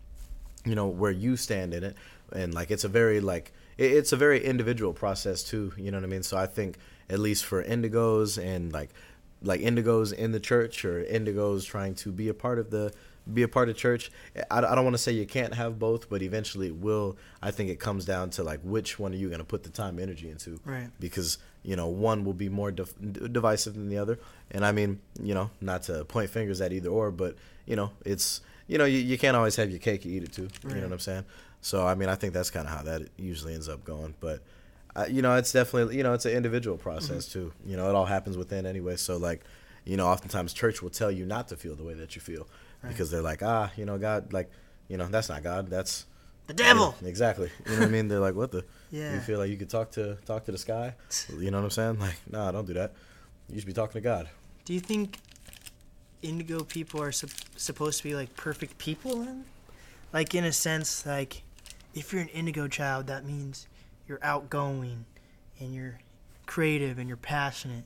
you 0.66 0.76
know, 0.76 0.88
where 0.88 1.12
you 1.12 1.38
stand 1.38 1.74
in 1.74 1.86
it. 1.86 1.96
And, 2.34 2.54
like, 2.54 2.70
it's 2.70 2.84
a 2.84 2.90
very, 2.90 3.22
like, 3.22 3.54
it's 3.78 4.12
a 4.12 4.18
very 4.18 4.44
individual 4.44 4.92
process, 4.92 5.42
too. 5.42 5.72
You 5.78 5.90
know 5.90 6.00
what 6.00 6.04
I 6.04 6.08
mean? 6.08 6.24
So, 6.24 6.36
I 6.36 6.48
think, 6.48 6.78
at 7.10 7.20
least 7.20 7.46
for 7.46 7.64
indigos 7.64 8.38
and, 8.38 8.74
like, 8.74 8.90
like 9.42 9.62
indigos 9.62 10.12
in 10.12 10.34
the 10.34 10.40
church 10.40 10.84
or 10.84 11.02
indigos 11.06 11.66
trying 11.66 11.96
to 11.96 12.12
be 12.12 12.28
a 12.28 12.34
part 12.34 12.60
of 12.60 12.72
the 12.72 12.92
be 13.32 13.44
a 13.44 13.48
part 13.48 13.70
of 13.70 13.78
church 13.78 14.12
i, 14.52 14.58
I 14.58 14.76
don't 14.76 14.84
want 14.84 14.96
to 14.96 15.02
say 15.02 15.12
you 15.12 15.26
can't 15.26 15.54
have 15.54 15.80
both 15.80 16.10
but 16.10 16.22
eventually 16.22 16.68
it 16.68 16.76
will 16.76 17.16
i 17.42 17.52
think 17.52 17.70
it 17.70 17.80
comes 17.80 18.04
down 18.06 18.32
to 18.32 18.44
like 18.44 18.60
which 18.64 19.00
one 19.00 19.14
are 19.14 19.18
you 19.18 19.28
going 19.30 19.40
to 19.40 19.46
put 19.46 19.64
the 19.64 19.70
time 19.70 19.98
and 19.98 20.02
energy 20.02 20.30
into 20.30 20.60
Right. 20.66 20.90
because 21.00 21.38
you 21.64 21.76
know 21.78 21.88
one 21.88 22.26
will 22.26 22.34
be 22.34 22.50
more 22.50 22.72
div- 22.72 23.32
divisive 23.32 23.76
than 23.76 23.88
the 23.90 23.98
other 23.98 24.20
and 24.52 24.66
i 24.66 24.72
mean 24.74 25.00
you 25.22 25.34
know 25.34 25.52
not 25.62 25.84
to 25.84 26.04
point 26.06 26.30
fingers 26.30 26.60
at 26.60 26.74
either 26.74 26.90
or 26.90 27.12
but 27.12 27.36
you 27.66 27.76
know 27.76 27.92
it's 28.06 28.42
you 28.66 28.78
know, 28.78 28.86
you, 28.86 28.98
you 29.00 29.18
can't 29.18 29.36
always 29.36 29.58
have 29.58 29.70
your 29.70 29.80
cake 29.80 30.06
and 30.06 30.14
eat 30.14 30.24
it 30.24 30.32
too. 30.32 30.48
You 30.70 30.76
know 30.76 30.84
what 30.84 30.94
I'm 30.94 31.00
saying? 31.00 31.26
So 31.60 31.86
I 31.86 31.96
mean, 31.96 32.08
I 32.08 32.16
think 32.16 32.32
that's 32.34 32.50
kind 32.50 32.66
of 32.66 32.74
how 32.74 32.82
that 32.84 33.02
usually 33.18 33.54
ends 33.54 33.68
up 33.68 33.84
going. 33.84 34.14
But 34.22 34.40
uh, 34.96 35.06
you 35.10 35.22
know, 35.22 35.36
it's 35.36 35.52
definitely 35.52 35.98
you 35.98 36.02
know, 36.04 36.14
it's 36.14 36.26
an 36.26 36.32
individual 36.32 36.78
process 36.78 37.28
Mm-hmm. 37.28 37.40
too. 37.40 37.54
You 37.66 37.76
know, 37.76 37.90
it 37.90 37.94
all 37.96 38.06
happens 38.06 38.38
within 38.38 38.66
anyway. 38.66 38.96
So 38.96 39.18
like, 39.18 39.42
you 39.84 39.98
know, 39.98 40.08
oftentimes 40.08 40.54
church 40.54 40.82
will 40.82 40.92
tell 40.92 41.12
you 41.12 41.26
not 41.26 41.50
to 41.50 41.58
feel 41.58 41.76
the 41.76 41.84
way 41.84 41.94
that 41.94 42.16
you 42.16 42.22
feel 42.22 42.48
Right. 42.84 42.90
because 42.90 43.10
they're 43.10 43.22
like, 43.22 43.42
ah, 43.42 43.72
you 43.78 43.86
know, 43.86 43.98
God, 43.98 44.34
like, 44.34 44.52
you 44.90 44.98
know, 44.98 45.08
that's 45.08 45.30
not 45.30 45.42
God. 45.42 45.70
That's 45.70 46.06
The 46.48 46.54
devil. 46.54 46.96
Yeah, 47.02 47.08
exactly. 47.08 47.50
You 47.66 47.72
know 47.74 47.80
what 47.80 47.88
I 47.88 47.92
mean? 47.92 48.08
They're 48.10 48.20
like, 48.20 48.36
what 48.36 48.52
the? 48.52 48.66
Yeah. 48.92 49.14
You 49.16 49.22
feel 49.22 49.40
like 49.40 49.50
you 49.50 49.58
could 49.58 49.70
talk 49.70 49.92
to 49.92 50.16
talk 50.26 50.44
to 50.46 50.52
the 50.52 50.58
sky? 50.58 50.96
You 51.40 51.50
know 51.50 51.58
what 51.58 51.64
I'm 51.66 51.70
saying? 51.72 52.00
Like, 52.00 52.18
nah, 52.30 52.52
don't 52.52 52.68
do 52.68 52.74
that. 52.74 52.94
You 53.50 53.58
should 53.60 53.68
be 53.68 53.74
talking 53.74 53.94
to 53.94 54.02
God. 54.02 54.30
Do 54.66 54.74
you 54.74 54.80
think 54.80 55.18
indigo 56.22 56.64
people 56.64 57.02
are 57.02 57.12
sup- 57.12 57.30
supposed 57.58 57.98
to 58.00 58.04
be 58.04 58.16
like 58.16 58.36
perfect 58.36 58.78
people 58.78 59.18
then? 59.24 59.46
Like 60.12 60.36
in 60.36 60.44
a 60.44 60.52
sense, 60.52 61.06
like 61.06 61.44
if 61.96 62.12
you're 62.14 62.22
an 62.22 62.28
indigo 62.30 62.68
child, 62.68 63.08
that 63.08 63.26
means 63.26 63.68
you're 64.08 64.20
outgoing 64.22 65.06
and 65.60 65.74
you're 65.74 66.00
creative 66.46 66.98
and 67.00 67.08
you're 67.08 67.18
passionate. 67.18 67.84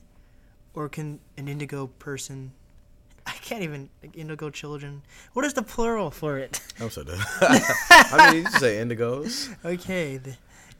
Or 0.74 0.88
can 0.88 1.20
an 1.36 1.48
indigo 1.48 1.86
person 1.98 2.52
I 3.28 3.32
can't 3.42 3.62
even 3.62 3.90
like 4.02 4.16
indigo 4.16 4.48
children. 4.50 5.02
What 5.34 5.44
is 5.44 5.52
the 5.54 5.62
plural 5.62 6.10
for 6.10 6.38
it? 6.38 6.60
I'm 6.80 6.90
so 6.90 7.04
done. 7.04 7.18
I 7.40 8.30
mean, 8.32 8.36
you 8.38 8.44
just 8.44 8.60
say 8.60 8.76
indigos. 8.82 9.54
okay, 9.64 10.16
the 10.16 10.34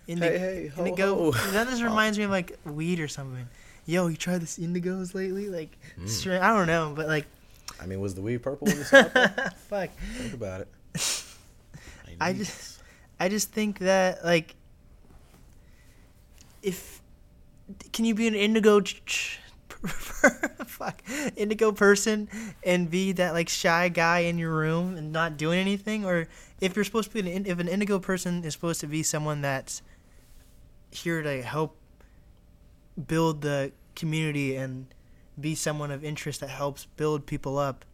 indi- 0.07 0.27
Hey, 0.27 0.39
hey, 0.39 0.67
ho, 0.69 0.85
indigo. 0.85 1.33
ho. 1.33 1.51
That 1.53 1.69
just 1.69 1.83
reminds 1.91 2.17
me 2.19 2.25
of 2.25 2.31
like 2.31 2.59
weed 2.65 3.01
or 3.01 3.09
something. 3.09 3.47
Yo, 3.87 4.07
you 4.09 4.17
tried 4.17 4.41
this 4.43 4.59
indigos 4.59 5.15
lately? 5.15 5.49
Like, 5.49 5.77
Mm. 6.01 6.09
stra- 6.09 6.41
I 6.43 6.49
don't 6.57 6.67
know, 6.67 6.93
but 6.97 7.07
like, 7.07 7.27
I 7.81 7.87
mean, 7.87 8.01
was 8.01 8.15
the 8.15 8.23
weed 8.23 8.39
purple 8.43 8.67
when 8.67 8.77
you 8.79 8.85
smoked 8.91 9.15
it? 9.17 9.31
fuck. 9.69 9.91
Think 10.17 10.35
about 10.35 10.63
it. 10.63 10.69
I 12.21 12.33
just, 12.33 12.81
I 13.21 13.29
just 13.29 13.53
think 13.53 13.79
that 13.81 14.25
like, 14.25 14.55
if 16.63 17.01
can 17.93 18.05
you 18.05 18.15
be 18.15 18.27
an 18.27 18.35
indigo, 18.35 18.81
ch- 18.81 19.03
ch- 19.07 19.39
fuck, 20.67 21.03
indigo 21.37 21.73
person 21.73 22.29
and 22.65 22.91
be 22.91 23.13
that 23.13 23.33
like 23.33 23.49
shy 23.49 23.89
guy 23.89 24.21
in 24.21 24.39
your 24.39 24.53
room 24.53 24.97
and 24.97 25.13
not 25.13 25.37
doing 25.37 25.59
anything, 25.59 26.05
or 26.05 26.27
if 26.61 26.75
you're 26.77 26.85
supposed 26.85 27.11
to 27.13 27.23
be 27.23 27.31
an 27.33 27.47
if 27.47 27.59
an 27.59 27.69
indigo 27.69 27.99
person 27.99 28.45
is 28.45 28.53
supposed 28.55 28.81
to 28.81 28.87
be 28.87 29.03
someone 29.03 29.41
that's 29.43 29.83
here 30.91 31.23
to 31.23 31.43
help 31.43 31.77
build 33.07 33.43
the 33.43 33.73
community 33.95 34.57
and 34.57 34.87
be 35.41 35.55
someone 35.55 35.91
of 35.91 36.05
interest 36.05 36.41
that 36.41 36.49
helps 36.51 36.87
build 36.97 37.27
people 37.27 37.59
up 37.59 37.85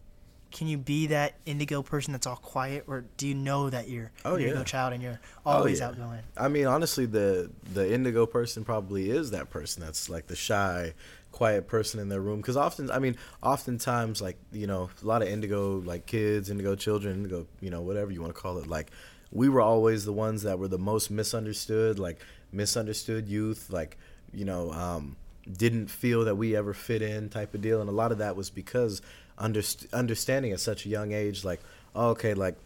can 0.51 0.67
you 0.69 0.79
be 0.79 1.09
that 1.09 1.35
indigo 1.45 1.83
person 1.83 2.13
that's 2.13 2.27
all 2.27 2.37
quiet 2.37 2.85
or 2.87 3.05
do 3.17 3.27
you 3.27 3.35
know 3.35 3.69
that 3.69 3.89
you're 3.89 4.13
Oh, 4.25 4.35
an 4.37 4.41
indigo 4.43 4.59
yeah. 4.59 4.65
child 4.65 4.93
and 4.93 5.03
you're 5.03 5.21
Oh, 5.45 5.51
always 5.51 5.81
yeah. 5.81 5.89
outgoing 5.89 6.21
I 6.37 6.49
mean, 6.49 6.67
honestly, 6.67 7.05
the 7.07 7.51
the 7.73 7.93
indigo 7.93 8.25
person 8.25 8.65
probably 8.65 9.11
is 9.11 9.31
that 9.33 9.51
person 9.51 9.83
that's 9.83 10.09
like 10.09 10.27
the 10.29 10.37
shy, 10.37 10.95
quiet 11.35 11.67
person 11.67 12.01
in 12.01 12.09
their 12.09 12.21
room. 12.21 12.41
Because 12.41 12.57
often, 12.57 12.91
I 12.91 12.99
mean, 12.99 13.17
oftentimes, 13.43 14.23
like 14.23 14.39
you 14.53 14.67
know, 14.67 14.89
a 15.03 15.07
lot 15.07 15.23
of 15.23 15.29
indigo 15.29 15.83
like 15.85 16.07
kids, 16.07 16.51
indigo 16.51 16.75
children, 16.75 17.17
indigo, 17.17 17.47
you 17.61 17.71
know, 17.71 17.83
whatever 17.83 18.11
you 18.11 18.21
want 18.21 18.35
to 18.35 18.41
call 18.41 18.59
it, 18.59 18.67
like 18.67 18.91
we 19.33 19.49
were 19.49 19.61
always 19.61 20.05
the 20.05 20.13
ones 20.13 20.43
that 20.43 20.59
were 20.59 20.69
the 20.69 20.79
most 20.79 21.11
misunderstood, 21.11 21.99
like 21.99 22.21
misunderstood 22.53 23.29
youth, 23.29 23.71
like 23.71 23.99
you 24.33 24.45
know, 24.45 24.73
um, 24.73 25.17
didn't 25.51 25.89
feel 25.89 26.25
that 26.25 26.37
we 26.37 26.57
ever 26.57 26.73
fit 26.73 27.03
in 27.03 27.29
type 27.29 27.55
of 27.55 27.61
deal, 27.61 27.81
and 27.81 27.91
a 27.91 27.93
lot 27.93 28.13
of 28.13 28.19
that 28.19 28.37
was 28.37 28.51
because 28.51 29.03
underst- 29.39 29.93
understanding 29.93 30.53
at 30.53 30.61
such 30.61 30.87
a 30.87 30.89
young 30.89 31.13
age, 31.13 31.45
like, 31.45 31.61
oh, 31.95 32.11
okay, 32.11 32.35
like 32.35 32.57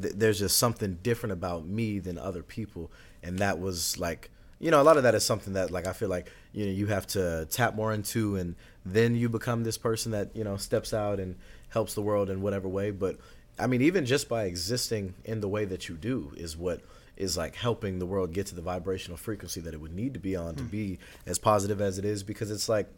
th- 0.00 0.14
there's 0.14 0.38
just 0.38 0.58
something 0.58 0.98
different 1.02 1.32
about 1.32 1.66
me 1.66 1.98
than 1.98 2.18
other 2.18 2.42
people 2.42 2.90
and 3.22 3.38
that 3.40 3.58
was 3.58 3.98
like 3.98 4.30
you 4.58 4.70
know 4.70 4.80
a 4.80 4.84
lot 4.84 4.96
of 4.96 5.02
that 5.02 5.14
is 5.14 5.24
something 5.24 5.52
that 5.52 5.70
like 5.70 5.86
i 5.86 5.92
feel 5.92 6.08
like 6.08 6.30
you 6.56 6.66
know 6.66 6.72
you 6.72 6.86
have 6.86 7.06
to 7.06 7.46
tap 7.50 7.76
more 7.76 7.92
into 7.92 8.36
and 8.36 8.56
then 8.84 9.14
you 9.14 9.28
become 9.28 9.62
this 9.62 9.78
person 9.78 10.10
that 10.12 10.34
you 10.34 10.42
know 10.42 10.56
steps 10.56 10.92
out 10.92 11.20
and 11.20 11.36
helps 11.68 11.94
the 11.94 12.02
world 12.02 12.30
in 12.30 12.40
whatever 12.40 12.68
way. 12.68 12.90
But 12.90 13.18
i 13.58 13.66
mean 13.66 13.82
even 13.82 14.04
just 14.04 14.28
by 14.28 14.44
existing 14.44 15.14
in 15.24 15.40
the 15.40 15.48
way 15.48 15.64
that 15.64 15.88
you 15.88 15.94
do 15.94 16.32
is 16.36 16.56
what 16.56 16.80
is 17.16 17.36
like 17.36 17.54
helping 17.54 17.98
the 17.98 18.04
world 18.04 18.32
get 18.32 18.46
to 18.46 18.54
the 18.54 18.60
vibrational 18.60 19.16
frequency 19.16 19.60
that 19.60 19.72
it 19.72 19.80
would 19.80 19.94
need 19.94 20.12
to 20.14 20.20
be 20.20 20.36
on 20.36 20.54
to 20.54 20.62
be 20.62 20.98
as 21.24 21.38
positive 21.38 21.80
as 21.80 21.98
it 21.98 22.04
is. 22.04 22.22
Because 22.22 22.50
it's 22.50 22.68
like 22.68 22.88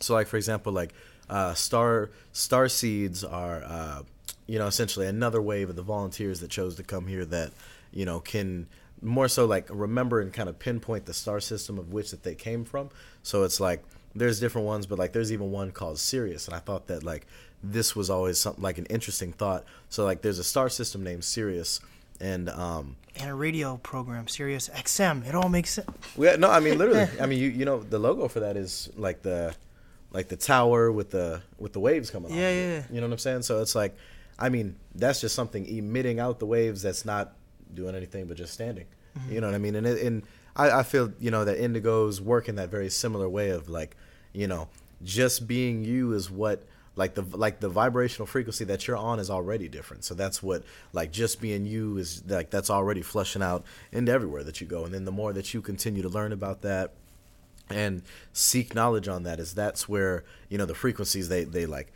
so 0.00 0.14
like 0.14 0.26
for 0.26 0.36
example 0.36 0.72
like 0.72 0.92
uh, 1.28 1.54
star 1.54 2.10
star 2.32 2.68
seeds 2.68 3.24
are 3.24 3.64
uh, 3.64 4.02
you 4.46 4.58
know 4.58 4.66
essentially 4.66 5.06
another 5.06 5.42
wave 5.42 5.68
of 5.68 5.76
the 5.76 5.82
volunteers 5.82 6.40
that 6.40 6.50
chose 6.50 6.76
to 6.76 6.82
come 6.82 7.06
here 7.06 7.24
that 7.24 7.52
you 7.92 8.04
know 8.04 8.20
can 8.20 8.66
more 9.02 9.28
so 9.28 9.44
like 9.44 9.66
remember 9.70 10.20
and 10.20 10.32
kind 10.32 10.48
of 10.48 10.58
pinpoint 10.58 11.06
the 11.06 11.14
star 11.14 11.40
system 11.40 11.78
of 11.78 11.92
which 11.92 12.10
that 12.10 12.22
they 12.22 12.34
came 12.34 12.64
from 12.64 12.88
so 13.22 13.42
it's 13.42 13.60
like 13.60 13.82
there's 14.14 14.40
different 14.40 14.66
ones 14.66 14.86
but 14.86 14.98
like 14.98 15.12
there's 15.12 15.32
even 15.32 15.50
one 15.50 15.70
called 15.70 15.98
sirius 15.98 16.46
and 16.46 16.54
i 16.54 16.58
thought 16.58 16.86
that 16.86 17.02
like 17.02 17.26
this 17.62 17.94
was 17.94 18.08
always 18.08 18.38
something 18.38 18.62
like 18.62 18.78
an 18.78 18.86
interesting 18.86 19.32
thought 19.32 19.64
so 19.88 20.04
like 20.04 20.22
there's 20.22 20.38
a 20.38 20.44
star 20.44 20.68
system 20.68 21.02
named 21.02 21.24
sirius 21.24 21.80
and 22.20 22.48
um 22.50 22.96
and 23.16 23.30
a 23.30 23.34
radio 23.34 23.76
program 23.78 24.26
sirius 24.26 24.70
xm 24.70 25.26
it 25.26 25.34
all 25.34 25.48
makes 25.48 25.70
sense 25.70 25.88
yeah, 26.18 26.36
no, 26.36 26.50
I 26.50 26.60
mean 26.60 26.78
literally. 26.78 27.06
I 27.20 27.26
mean 27.26 27.38
you 27.38 27.48
you 27.48 27.64
know 27.66 27.82
the 27.82 27.98
logo 27.98 28.28
for 28.28 28.40
that 28.40 28.56
is 28.56 28.90
like 28.96 29.22
the 29.22 29.54
like 30.16 30.28
the 30.28 30.36
tower 30.36 30.90
with 30.90 31.10
the 31.10 31.42
with 31.58 31.74
the 31.74 31.80
waves 31.80 32.10
coming 32.10 32.32
off. 32.32 32.36
Yeah, 32.36 32.48
it. 32.48 32.56
yeah, 32.56 32.74
yeah. 32.76 32.82
You 32.90 33.00
know 33.00 33.06
what 33.06 33.12
I'm 33.12 33.18
saying? 33.18 33.42
So 33.42 33.60
it's 33.60 33.74
like 33.74 33.96
I 34.38 34.48
mean, 34.48 34.76
that's 34.94 35.20
just 35.20 35.34
something 35.34 35.66
emitting 35.66 36.20
out 36.20 36.38
the 36.38 36.46
waves 36.46 36.82
that's 36.82 37.04
not 37.04 37.34
doing 37.74 37.94
anything 37.94 38.26
but 38.26 38.36
just 38.36 38.52
standing. 38.52 38.86
Mm-hmm. 39.18 39.32
You 39.32 39.40
know 39.40 39.48
what 39.48 39.54
I 39.54 39.58
mean? 39.58 39.74
And 39.76 39.86
it, 39.86 40.02
and 40.02 40.22
I, 40.54 40.80
I 40.80 40.82
feel, 40.82 41.12
you 41.20 41.30
know, 41.30 41.44
that 41.44 41.58
indigos 41.58 42.20
work 42.20 42.48
in 42.48 42.56
that 42.56 42.70
very 42.70 42.90
similar 42.90 43.28
way 43.28 43.50
of 43.50 43.68
like, 43.68 43.96
you 44.32 44.46
know, 44.46 44.68
just 45.02 45.46
being 45.46 45.84
you 45.84 46.12
is 46.12 46.30
what 46.30 46.64
like 46.96 47.14
the 47.14 47.22
like 47.22 47.60
the 47.60 47.68
vibrational 47.68 48.26
frequency 48.26 48.64
that 48.64 48.86
you're 48.86 48.96
on 48.96 49.20
is 49.20 49.28
already 49.28 49.68
different. 49.68 50.04
So 50.04 50.14
that's 50.14 50.42
what 50.42 50.64
like 50.92 51.12
just 51.12 51.40
being 51.40 51.66
you 51.66 51.98
is 51.98 52.22
like 52.26 52.50
that's 52.50 52.70
already 52.70 53.02
flushing 53.02 53.42
out 53.42 53.64
into 53.92 54.10
everywhere 54.10 54.42
that 54.44 54.60
you 54.60 54.66
go. 54.66 54.84
And 54.84 54.94
then 54.94 55.04
the 55.04 55.12
more 55.12 55.32
that 55.34 55.52
you 55.52 55.60
continue 55.60 56.02
to 56.02 56.08
learn 56.08 56.32
about 56.32 56.62
that 56.62 56.92
and 57.68 58.02
seek 58.32 58.74
knowledge 58.74 59.08
on 59.08 59.24
that 59.24 59.40
is 59.40 59.54
that's 59.54 59.88
where 59.88 60.24
you 60.48 60.56
know 60.56 60.66
the 60.66 60.74
frequencies 60.74 61.28
they 61.28 61.44
they 61.44 61.66
like 61.66 61.92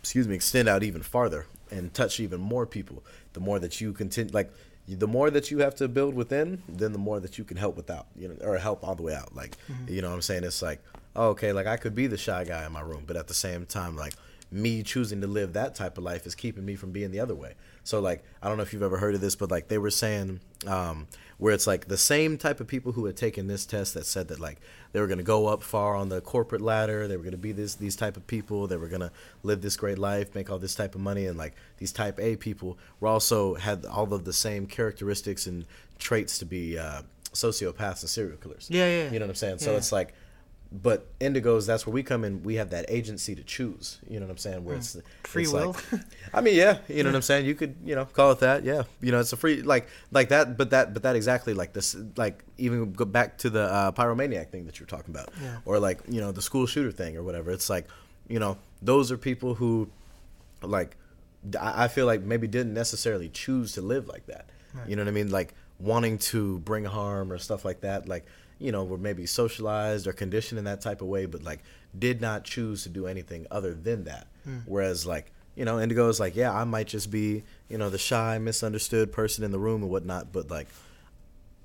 excuse 0.00 0.28
me 0.28 0.34
extend 0.34 0.68
out 0.68 0.82
even 0.82 1.02
farther 1.02 1.46
and 1.70 1.92
touch 1.94 2.20
even 2.20 2.40
more 2.40 2.66
people 2.66 3.02
the 3.32 3.40
more 3.40 3.58
that 3.58 3.80
you 3.80 3.92
continue 3.92 4.32
like 4.32 4.52
the 4.86 5.06
more 5.06 5.30
that 5.30 5.50
you 5.50 5.58
have 5.58 5.74
to 5.76 5.88
build 5.88 6.14
within 6.14 6.62
then 6.68 6.92
the 6.92 6.98
more 6.98 7.18
that 7.20 7.38
you 7.38 7.44
can 7.44 7.56
help 7.56 7.76
without 7.76 8.06
you 8.16 8.28
know 8.28 8.36
or 8.42 8.58
help 8.58 8.86
all 8.86 8.94
the 8.94 9.02
way 9.02 9.14
out. 9.14 9.34
Like 9.34 9.56
you 9.88 10.02
know 10.02 10.08
what 10.08 10.14
i'm 10.16 10.22
saying? 10.22 10.44
It's 10.44 10.62
like 10.62 10.82
oh, 11.16 11.28
okay 11.28 11.52
like 11.52 11.66
i 11.66 11.76
could 11.76 11.94
be 11.94 12.06
the 12.06 12.18
shy 12.18 12.44
guy 12.44 12.66
in 12.66 12.72
my 12.72 12.80
room 12.80 13.04
but 13.06 13.16
at 13.16 13.28
the 13.28 13.34
same 13.34 13.66
time 13.66 13.96
like 13.96 14.14
me 14.50 14.82
choosing 14.82 15.20
to 15.20 15.26
live 15.26 15.52
that 15.54 15.74
type 15.74 15.98
of 15.98 16.04
life 16.04 16.26
is 16.26 16.34
keeping 16.34 16.64
me 16.64 16.76
from 16.76 16.92
being 16.92 17.10
the 17.10 17.20
other 17.20 17.34
way. 17.34 17.54
So 17.82 18.00
like 18.00 18.24
i 18.42 18.48
don't 18.48 18.56
know 18.56 18.62
if 18.62 18.72
you've 18.72 18.82
ever 18.82 18.98
heard 18.98 19.14
of 19.14 19.20
this 19.20 19.36
but 19.36 19.50
like 19.50 19.68
they 19.68 19.78
were 19.78 19.90
saying 19.90 20.40
um, 20.66 21.06
where 21.38 21.52
it's 21.52 21.66
like 21.66 21.88
the 21.88 21.96
same 21.96 22.38
type 22.38 22.60
of 22.60 22.66
people 22.66 22.92
who 22.92 23.06
had 23.06 23.16
taken 23.16 23.46
this 23.46 23.66
test 23.66 23.94
that 23.94 24.06
said 24.06 24.28
that 24.28 24.40
like 24.40 24.60
they 24.92 25.00
were 25.00 25.06
going 25.06 25.18
to 25.18 25.24
go 25.24 25.46
up 25.46 25.62
far 25.62 25.96
on 25.96 26.08
the 26.08 26.20
corporate 26.20 26.60
ladder 26.60 27.08
they 27.08 27.16
were 27.16 27.22
going 27.22 27.32
to 27.32 27.38
be 27.38 27.52
this 27.52 27.74
these 27.74 27.96
type 27.96 28.16
of 28.16 28.26
people 28.26 28.66
they 28.66 28.76
were 28.76 28.88
going 28.88 29.00
to 29.00 29.10
live 29.42 29.62
this 29.62 29.76
great 29.76 29.98
life 29.98 30.34
make 30.34 30.50
all 30.50 30.58
this 30.58 30.74
type 30.74 30.94
of 30.94 31.00
money 31.00 31.26
and 31.26 31.36
like 31.36 31.54
these 31.78 31.92
type 31.92 32.18
a 32.20 32.36
people 32.36 32.78
were 33.00 33.08
also 33.08 33.54
had 33.54 33.84
all 33.86 34.12
of 34.12 34.24
the 34.24 34.32
same 34.32 34.66
characteristics 34.66 35.46
and 35.46 35.66
traits 35.98 36.38
to 36.38 36.44
be 36.44 36.78
uh, 36.78 37.02
sociopaths 37.34 38.00
and 38.00 38.10
serial 38.10 38.36
killers. 38.36 38.68
Yeah, 38.70 38.86
yeah. 38.86 39.04
you 39.10 39.18
know 39.18 39.26
what 39.26 39.30
i'm 39.30 39.34
saying? 39.34 39.58
So 39.58 39.76
it's 39.76 39.92
like 39.92 40.14
but 40.82 41.06
indigos 41.20 41.66
that's 41.68 41.86
where 41.86 41.94
we 41.94 42.02
come 42.02 42.24
in 42.24 42.42
we 42.42 42.56
have 42.56 42.70
that 42.70 42.84
agency 42.88 43.32
to 43.36 43.44
choose 43.44 44.00
you 44.10 44.18
know 44.18 44.26
what 44.26 44.32
i'm 44.32 44.38
saying 44.38 44.64
where 44.64 44.74
it's 44.76 44.94
Hmm. 44.94 45.00
Free 45.22 45.42
it's 45.44 45.52
will. 45.52 45.76
like, 45.92 46.00
I 46.34 46.40
mean, 46.40 46.54
yeah, 46.56 46.78
you 46.88 47.02
know 47.04 47.10
what 47.10 47.16
I'm 47.16 47.22
saying. 47.22 47.46
You 47.46 47.54
could, 47.54 47.74
you 47.84 47.94
know, 47.96 48.04
call 48.04 48.30
it 48.32 48.38
that. 48.40 48.62
Yeah, 48.64 48.82
you 49.00 49.10
know, 49.12 49.18
it's 49.20 49.32
a 49.32 49.36
free 49.36 49.62
like 49.62 49.88
like 50.12 50.28
that. 50.28 50.56
But 50.56 50.70
that, 50.70 50.92
but 50.94 51.02
that 51.04 51.16
exactly 51.16 51.54
like 51.54 51.72
this, 51.72 51.96
like 52.16 52.44
even 52.58 52.92
go 52.92 53.04
back 53.04 53.38
to 53.38 53.50
the 53.50 53.62
uh, 53.62 53.92
pyromaniac 53.92 54.50
thing 54.50 54.66
that 54.66 54.78
you're 54.78 54.86
talking 54.86 55.14
about, 55.14 55.30
Yeah. 55.42 55.56
or 55.64 55.78
like 55.80 56.00
you 56.08 56.20
know 56.20 56.30
the 56.32 56.42
school 56.42 56.66
shooter 56.66 56.92
thing 56.92 57.16
or 57.16 57.22
whatever. 57.24 57.50
It's 57.50 57.68
like, 57.70 57.88
you 58.28 58.38
know, 58.38 58.58
those 58.82 59.10
are 59.10 59.16
people 59.16 59.54
who, 59.54 59.88
like, 60.62 60.96
I 61.60 61.84
I 61.84 61.88
feel 61.88 62.06
like 62.06 62.22
maybe 62.22 62.46
didn't 62.46 62.74
necessarily 62.74 63.28
choose 63.28 63.72
to 63.72 63.80
live 63.82 64.06
like 64.06 64.26
that. 64.26 64.46
You 64.86 64.94
know 64.96 65.02
what 65.02 65.08
I 65.08 65.12
mean? 65.12 65.30
Like 65.30 65.54
wanting 65.80 66.18
to 66.18 66.58
bring 66.60 66.84
harm 66.84 67.32
or 67.32 67.38
stuff 67.38 67.64
like 67.64 67.80
that. 67.80 68.08
Like 68.08 68.24
you 68.58 68.70
know, 68.72 68.84
were 68.84 68.98
maybe 68.98 69.26
socialized 69.26 70.06
or 70.06 70.12
conditioned 70.12 70.58
in 70.58 70.64
that 70.64 70.80
type 70.80 71.00
of 71.02 71.08
way, 71.08 71.26
but 71.26 71.42
like 71.42 71.60
did 71.98 72.20
not 72.20 72.44
choose 72.44 72.82
to 72.84 72.88
do 72.88 73.06
anything 73.06 73.46
other 73.50 73.74
than 73.74 74.04
that. 74.04 74.26
Whereas 74.66 75.06
like 75.06 75.30
you 75.56 75.64
know, 75.64 75.78
Indigo 75.80 76.08
is 76.08 76.18
like, 76.18 76.34
yeah, 76.34 76.52
I 76.52 76.64
might 76.64 76.88
just 76.88 77.10
be 77.10 77.44
you 77.68 77.78
know 77.78 77.88
the 77.90 77.98
shy, 77.98 78.38
misunderstood 78.38 79.12
person 79.12 79.44
in 79.44 79.50
the 79.52 79.58
room 79.58 79.82
and 79.82 79.90
whatnot, 79.90 80.32
but 80.32 80.50
like 80.50 80.68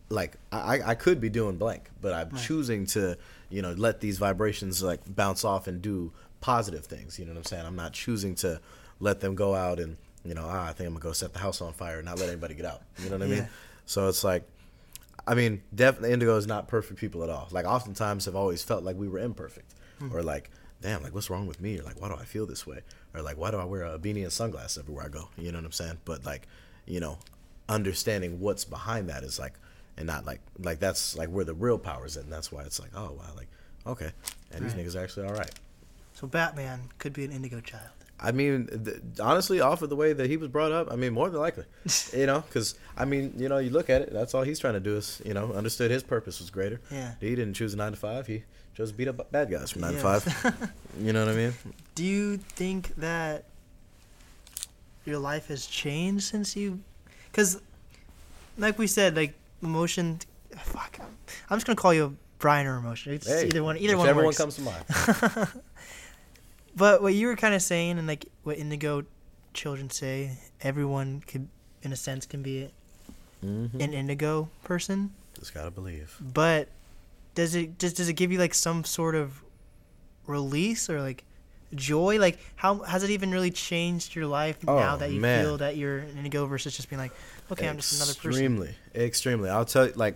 like 0.09 0.37
I, 0.51 0.81
I 0.83 0.95
could 0.95 1.21
be 1.21 1.29
doing 1.29 1.57
blank, 1.57 1.89
but 2.01 2.13
I'm 2.13 2.31
choosing 2.35 2.85
to, 2.87 3.17
you 3.49 3.61
know, 3.61 3.73
let 3.73 3.99
these 4.01 4.17
vibrations 4.17 4.81
like 4.81 5.01
bounce 5.15 5.43
off 5.45 5.67
and 5.67 5.81
do 5.81 6.11
positive 6.41 6.85
things. 6.85 7.19
You 7.19 7.25
know 7.25 7.31
what 7.33 7.37
I'm 7.39 7.43
saying? 7.45 7.65
I'm 7.65 7.75
not 7.75 7.93
choosing 7.93 8.33
to 8.35 8.59
let 8.99 9.19
them 9.19 9.35
go 9.35 9.53
out 9.53 9.79
and 9.79 9.97
you 10.25 10.33
know, 10.33 10.45
ah, 10.45 10.67
I 10.67 10.73
think 10.73 10.87
I'm 10.87 10.93
gonna 10.93 11.03
go 11.03 11.11
set 11.13 11.33
the 11.33 11.39
house 11.39 11.61
on 11.61 11.73
fire 11.73 11.97
and 11.97 12.05
not 12.05 12.19
let 12.19 12.27
anybody 12.29 12.53
get 12.55 12.65
out. 12.65 12.81
You 12.97 13.09
know 13.09 13.17
what 13.17 13.23
I 13.23 13.29
Yeah. 13.29 13.35
mean? 13.41 13.47
So 13.85 14.07
it's 14.09 14.23
like, 14.23 14.43
I 15.29 15.35
mean, 15.35 15.61
definitely 15.73 16.11
Indigo 16.11 16.35
is 16.37 16.47
not 16.47 16.67
perfect 16.67 16.99
people 16.99 17.23
at 17.23 17.29
all. 17.29 17.47
Like 17.51 17.65
oftentimes 17.65 18.25
have 18.25 18.35
always 18.35 18.63
felt 18.63 18.83
like 18.83 18.95
we 18.97 19.07
were 19.07 19.19
imperfect, 19.19 19.73
hmm. 19.99 20.11
or 20.13 20.23
like, 20.23 20.49
damn, 20.81 21.03
like 21.03 21.13
what's 21.13 21.29
wrong 21.29 21.45
with 21.45 21.61
me, 21.61 21.79
or 21.79 21.83
like 21.83 22.01
why 22.01 22.07
do 22.09 22.15
I 22.15 22.25
feel 22.25 22.47
this 22.47 22.65
way, 22.65 22.79
or 23.13 23.21
like 23.21 23.37
why 23.37 23.51
do 23.51 23.57
I 23.57 23.65
wear 23.65 23.83
a 23.83 23.99
beanie 23.99 24.23
and 24.23 24.31
sunglasses 24.33 24.79
everywhere 24.79 25.05
I 25.05 25.09
go? 25.09 25.29
You 25.37 25.51
know 25.51 25.59
what 25.59 25.65
I'm 25.65 25.71
saying? 25.71 25.99
But 26.03 26.25
like, 26.25 26.47
you 26.87 26.99
know, 26.99 27.19
understanding 27.67 28.39
what's 28.39 28.65
behind 28.65 29.09
that 29.09 29.23
is 29.23 29.37
like, 29.37 29.53
and 29.97 30.07
not 30.07 30.25
like 30.25 30.41
like 30.57 30.79
that's 30.79 31.15
like 31.15 31.29
where 31.29 31.45
the 31.45 31.53
real 31.53 31.77
power 31.77 32.05
is. 32.07 32.17
And 32.17 32.31
that's 32.33 32.51
why 32.51 32.63
it's 32.63 32.79
like, 32.79 32.91
oh 32.95 33.11
wow, 33.11 33.31
like 33.37 33.49
okay, 33.85 34.11
and 34.51 34.63
Right. 34.65 34.75
these 34.75 34.93
niggas 34.93 34.99
are 34.99 35.03
actually 35.03 35.27
all 35.27 35.35
right. 35.35 35.51
So 36.13 36.25
Batman 36.27 36.89
could 36.97 37.13
be 37.13 37.23
an 37.23 37.31
indigo 37.31 37.61
child. 37.61 37.91
I 38.21 38.31
mean, 38.31 38.67
th- 38.67 38.97
honestly, 39.21 39.61
off 39.61 39.81
of 39.81 39.89
the 39.89 39.95
way 39.95 40.11
that 40.13 40.29
he 40.29 40.35
was 40.37 40.49
brought 40.49 40.71
up, 40.71 40.91
I 40.91 40.95
mean, 40.97 41.13
more 41.13 41.29
than 41.29 41.39
likely, 41.39 41.63
you 42.13 42.25
know, 42.25 42.41
because 42.41 42.75
I 42.97 43.05
mean, 43.05 43.33
you 43.37 43.47
know, 43.49 43.59
you 43.59 43.69
look 43.69 43.89
at 43.89 44.01
it, 44.01 44.11
that's 44.13 44.33
all 44.33 44.41
he's 44.43 44.59
trying 44.59 44.73
to 44.73 44.79
do 44.79 44.97
is, 44.97 45.21
you 45.25 45.33
know, 45.33 45.53
understood 45.53 45.89
his 45.91 46.03
purpose 46.03 46.39
was 46.39 46.49
greater. 46.49 46.81
Yeah. 46.91 47.13
He 47.21 47.29
didn't 47.35 47.53
choose 47.53 47.73
a 47.73 47.77
nine 47.77 47.91
to 47.91 47.97
five. 47.97 48.27
He 48.27 48.43
chose 48.75 48.91
to 48.91 48.97
beat 48.97 49.07
up 49.07 49.31
bad 49.31 49.49
guys 49.49 49.71
from 49.71 49.81
nine 49.81 49.93
Yeah. 49.93 50.01
to 50.19 50.19
five. 50.19 50.71
You 50.99 51.13
know 51.13 51.25
what 51.25 51.33
I 51.33 51.37
mean? 51.37 51.53
Do 51.95 52.03
you 52.03 52.37
think 52.37 52.93
that 52.97 53.45
your 55.05 55.19
life 55.19 55.47
has 55.47 55.65
changed 55.65 56.25
since 56.25 56.55
you? 56.55 56.79
Because, 57.31 57.61
like 58.57 58.77
we 58.77 58.87
said, 58.87 59.15
like 59.15 59.33
emotion. 59.63 60.19
Fuck, 60.57 60.99
I'm, 61.49 61.57
just 61.57 61.65
gonna 61.67 61.75
call 61.77 61.93
you 61.93 62.17
Brian 62.39 62.67
or 62.67 62.77
emotion. 62.77 63.13
It's 63.13 63.27
Hey, 63.27 63.45
either 63.47 63.63
one. 63.63 63.77
Either 63.77 63.97
one 63.97 64.15
works. 64.15 64.37
comes 64.37 64.55
to 64.55 64.61
mind. 64.61 64.83
But 66.79 67.01
what 67.01 67.13
you 67.13 67.27
were 67.27 67.35
kind 67.35 67.53
of 67.53 67.61
saying, 67.61 67.99
and 67.99 68.07
like 68.07 68.25
what 68.43 68.57
indigo 68.57 69.03
children 69.53 69.89
say, 69.89 70.37
everyone 70.61 71.21
could, 71.27 71.49
in 71.81 71.91
a 71.91 71.95
sense, 71.97 72.25
can 72.25 72.41
be 72.41 72.69
mm-hmm. 73.45 73.81
an 73.81 73.93
indigo 73.93 74.49
person. 74.63 75.13
Just 75.37 75.53
gotta 75.53 75.71
believe. 75.71 76.15
But 76.21 76.69
does 77.35 77.53
it 77.53 77.77
just 77.79 77.97
does 77.97 78.07
it 78.07 78.13
give 78.13 78.31
you 78.31 78.39
like 78.39 78.53
some 78.53 78.85
sort 78.85 79.15
of 79.15 79.43
release 80.25 80.89
or 80.89 81.01
like 81.01 81.25
joy? 81.75 82.17
Like 82.17 82.39
how 82.55 82.79
has 82.79 83.03
it 83.03 83.09
even 83.09 83.31
really 83.31 83.51
changed 83.51 84.15
your 84.15 84.25
life 84.25 84.63
now 84.63 84.95
Oh, 84.95 84.97
that 84.97 85.11
you 85.11 85.19
man. 85.19 85.43
feel 85.43 85.57
that 85.57 85.75
you're 85.75 85.97
an 85.97 86.17
indigo 86.17 86.45
versus 86.45 86.77
just 86.77 86.89
being 86.89 87.01
like, 87.01 87.11
okay, 87.51 87.67
I'm 87.67 87.75
just 87.75 87.93
another 87.95 88.13
person. 88.13 88.29
Extremely, 88.29 88.75
extremely. 88.95 89.49
I'll 89.49 89.65
tell 89.65 89.87
you, 89.87 89.93
like, 89.97 90.15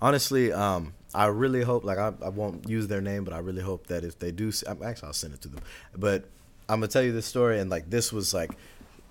honestly, 0.00 0.52
um, 0.52 0.94
I 1.14 1.26
really 1.26 1.62
hope, 1.62 1.84
like, 1.84 1.98
I, 1.98 2.12
I 2.22 2.28
won't 2.30 2.68
use 2.68 2.88
their 2.88 3.00
name, 3.00 3.24
but 3.24 3.34
I 3.34 3.38
really 3.38 3.62
hope 3.62 3.86
that 3.88 4.04
if 4.04 4.18
they 4.18 4.32
do, 4.32 4.50
actually, 4.66 5.06
I'll 5.06 5.12
send 5.12 5.34
it 5.34 5.42
to 5.42 5.48
them. 5.48 5.60
But 5.96 6.24
I'm 6.68 6.80
gonna 6.80 6.88
tell 6.88 7.02
you 7.02 7.12
this 7.12 7.26
story, 7.26 7.58
and 7.58 7.70
like, 7.70 7.90
this 7.90 8.12
was 8.12 8.32
like, 8.32 8.52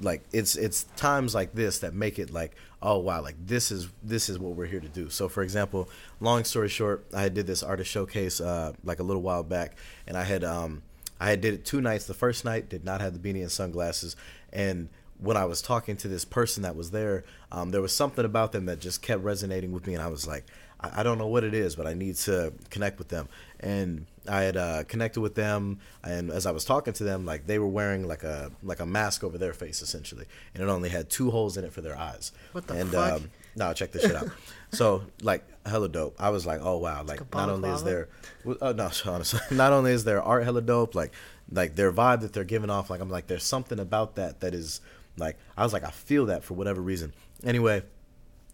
like 0.03 0.23
it's 0.31 0.55
it's 0.55 0.83
times 0.95 1.35
like 1.35 1.53
this 1.53 1.79
that 1.79 1.93
make 1.93 2.19
it 2.19 2.31
like, 2.31 2.55
oh 2.81 2.97
wow, 2.97 3.21
like 3.21 3.35
this 3.45 3.71
is 3.71 3.89
this 4.03 4.29
is 4.29 4.39
what 4.39 4.55
we're 4.55 4.65
here 4.65 4.79
to 4.79 4.87
do. 4.87 5.09
So, 5.09 5.29
for 5.29 5.43
example, 5.43 5.89
long 6.19 6.43
story 6.43 6.69
short, 6.69 7.05
I 7.13 7.29
did 7.29 7.47
this 7.47 7.63
artist 7.63 7.91
showcase 7.91 8.41
uh, 8.41 8.73
like 8.83 8.99
a 8.99 9.03
little 9.03 9.21
while 9.21 9.43
back, 9.43 9.75
and 10.07 10.17
I 10.17 10.23
had 10.23 10.43
um, 10.43 10.81
I 11.19 11.29
had 11.29 11.41
did 11.41 11.53
it 11.53 11.65
two 11.65 11.81
nights. 11.81 12.05
The 12.05 12.13
first 12.13 12.45
night 12.45 12.69
did 12.69 12.83
not 12.83 13.01
have 13.01 13.13
the 13.13 13.19
beanie 13.19 13.41
and 13.41 13.51
sunglasses, 13.51 14.15
and 14.51 14.89
when 15.19 15.37
I 15.37 15.45
was 15.45 15.61
talking 15.61 15.95
to 15.97 16.07
this 16.07 16.25
person 16.25 16.63
that 16.63 16.75
was 16.75 16.89
there, 16.89 17.23
um, 17.51 17.69
there 17.69 17.81
was 17.81 17.95
something 17.95 18.25
about 18.25 18.53
them 18.53 18.65
that 18.65 18.79
just 18.79 19.03
kept 19.03 19.23
resonating 19.23 19.71
with 19.71 19.85
me, 19.85 19.93
and 19.93 20.01
I 20.01 20.07
was 20.07 20.25
like, 20.27 20.45
I, 20.82 20.99
I 20.99 21.03
don't 21.03 21.17
know 21.17 21.27
what 21.27 21.43
it 21.43 21.53
is, 21.53 21.75
but 21.75 21.88
I 21.88 21.93
need 21.93 22.15
to 22.17 22.53
connect 22.69 22.99
with 22.99 23.09
them. 23.09 23.29
And 23.59 24.05
I 24.27 24.41
had 24.41 24.57
uh, 24.57 24.84
connected 24.84 25.21
with 25.21 25.36
them, 25.36 25.79
and 26.03 26.29
as 26.29 26.45
I 26.45 26.51
was 26.51 26.65
talking 26.65 26.93
to 26.93 27.03
them, 27.03 27.25
like 27.25 27.47
they 27.47 27.59
were 27.59 27.67
wearing 27.67 28.07
like 28.07 28.23
a 28.23 28.51
like 28.61 28.79
a 28.79 28.86
mask 28.86 29.23
over 29.23 29.38
their 29.38 29.53
face 29.53 29.82
essentially, 29.82 30.25
and 30.53 30.63
it 30.63 30.69
only 30.69 30.89
had 30.89 31.09
two 31.09 31.32
holes 31.32 31.57
in 31.57 31.63
it 31.63 31.73
for 31.73 31.82
their 31.82 31.97
eyes. 31.97 32.32
What 32.51 32.67
the 32.67 32.75
and, 32.75 32.89
fuck? 32.89 33.13
Um, 33.13 33.32
no, 33.55 33.73
check 33.73 33.91
this 33.91 34.03
shit 34.03 34.15
out. 34.15 34.29
so 34.71 35.03
like 35.21 35.43
hella 35.65 35.89
dope. 35.89 36.15
I 36.19 36.29
was 36.29 36.45
like, 36.45 36.61
oh 36.61 36.77
wow, 36.77 37.03
like, 37.03 37.34
not 37.34 37.49
only 37.49 37.69
is 37.69 37.84
there, 37.84 38.09
oh 38.45 38.71
no, 38.71 38.89
honestly, 39.05 39.39
not 39.51 39.73
only 39.73 39.91
is 39.91 40.03
their 40.03 40.21
art 40.21 40.43
hella 40.43 40.61
dope, 40.61 40.93
like 40.93 41.13
like 41.51 41.75
their 41.75 41.91
vibe 41.91 42.21
that 42.21 42.34
they're 42.34 42.43
giving 42.43 42.69
off, 42.69 42.89
like 42.89 43.01
I'm 43.01 43.09
like, 43.09 43.27
there's 43.27 43.43
something 43.43 43.79
about 43.79 44.15
that 44.15 44.41
that 44.41 44.53
is 44.53 44.82
like, 45.17 45.38
I 45.57 45.63
was 45.63 45.73
like, 45.73 45.84
I 45.84 45.91
feel 45.91 46.27
that 46.27 46.43
for 46.43 46.53
whatever 46.53 46.82
reason. 46.82 47.13
Anyway, 47.43 47.84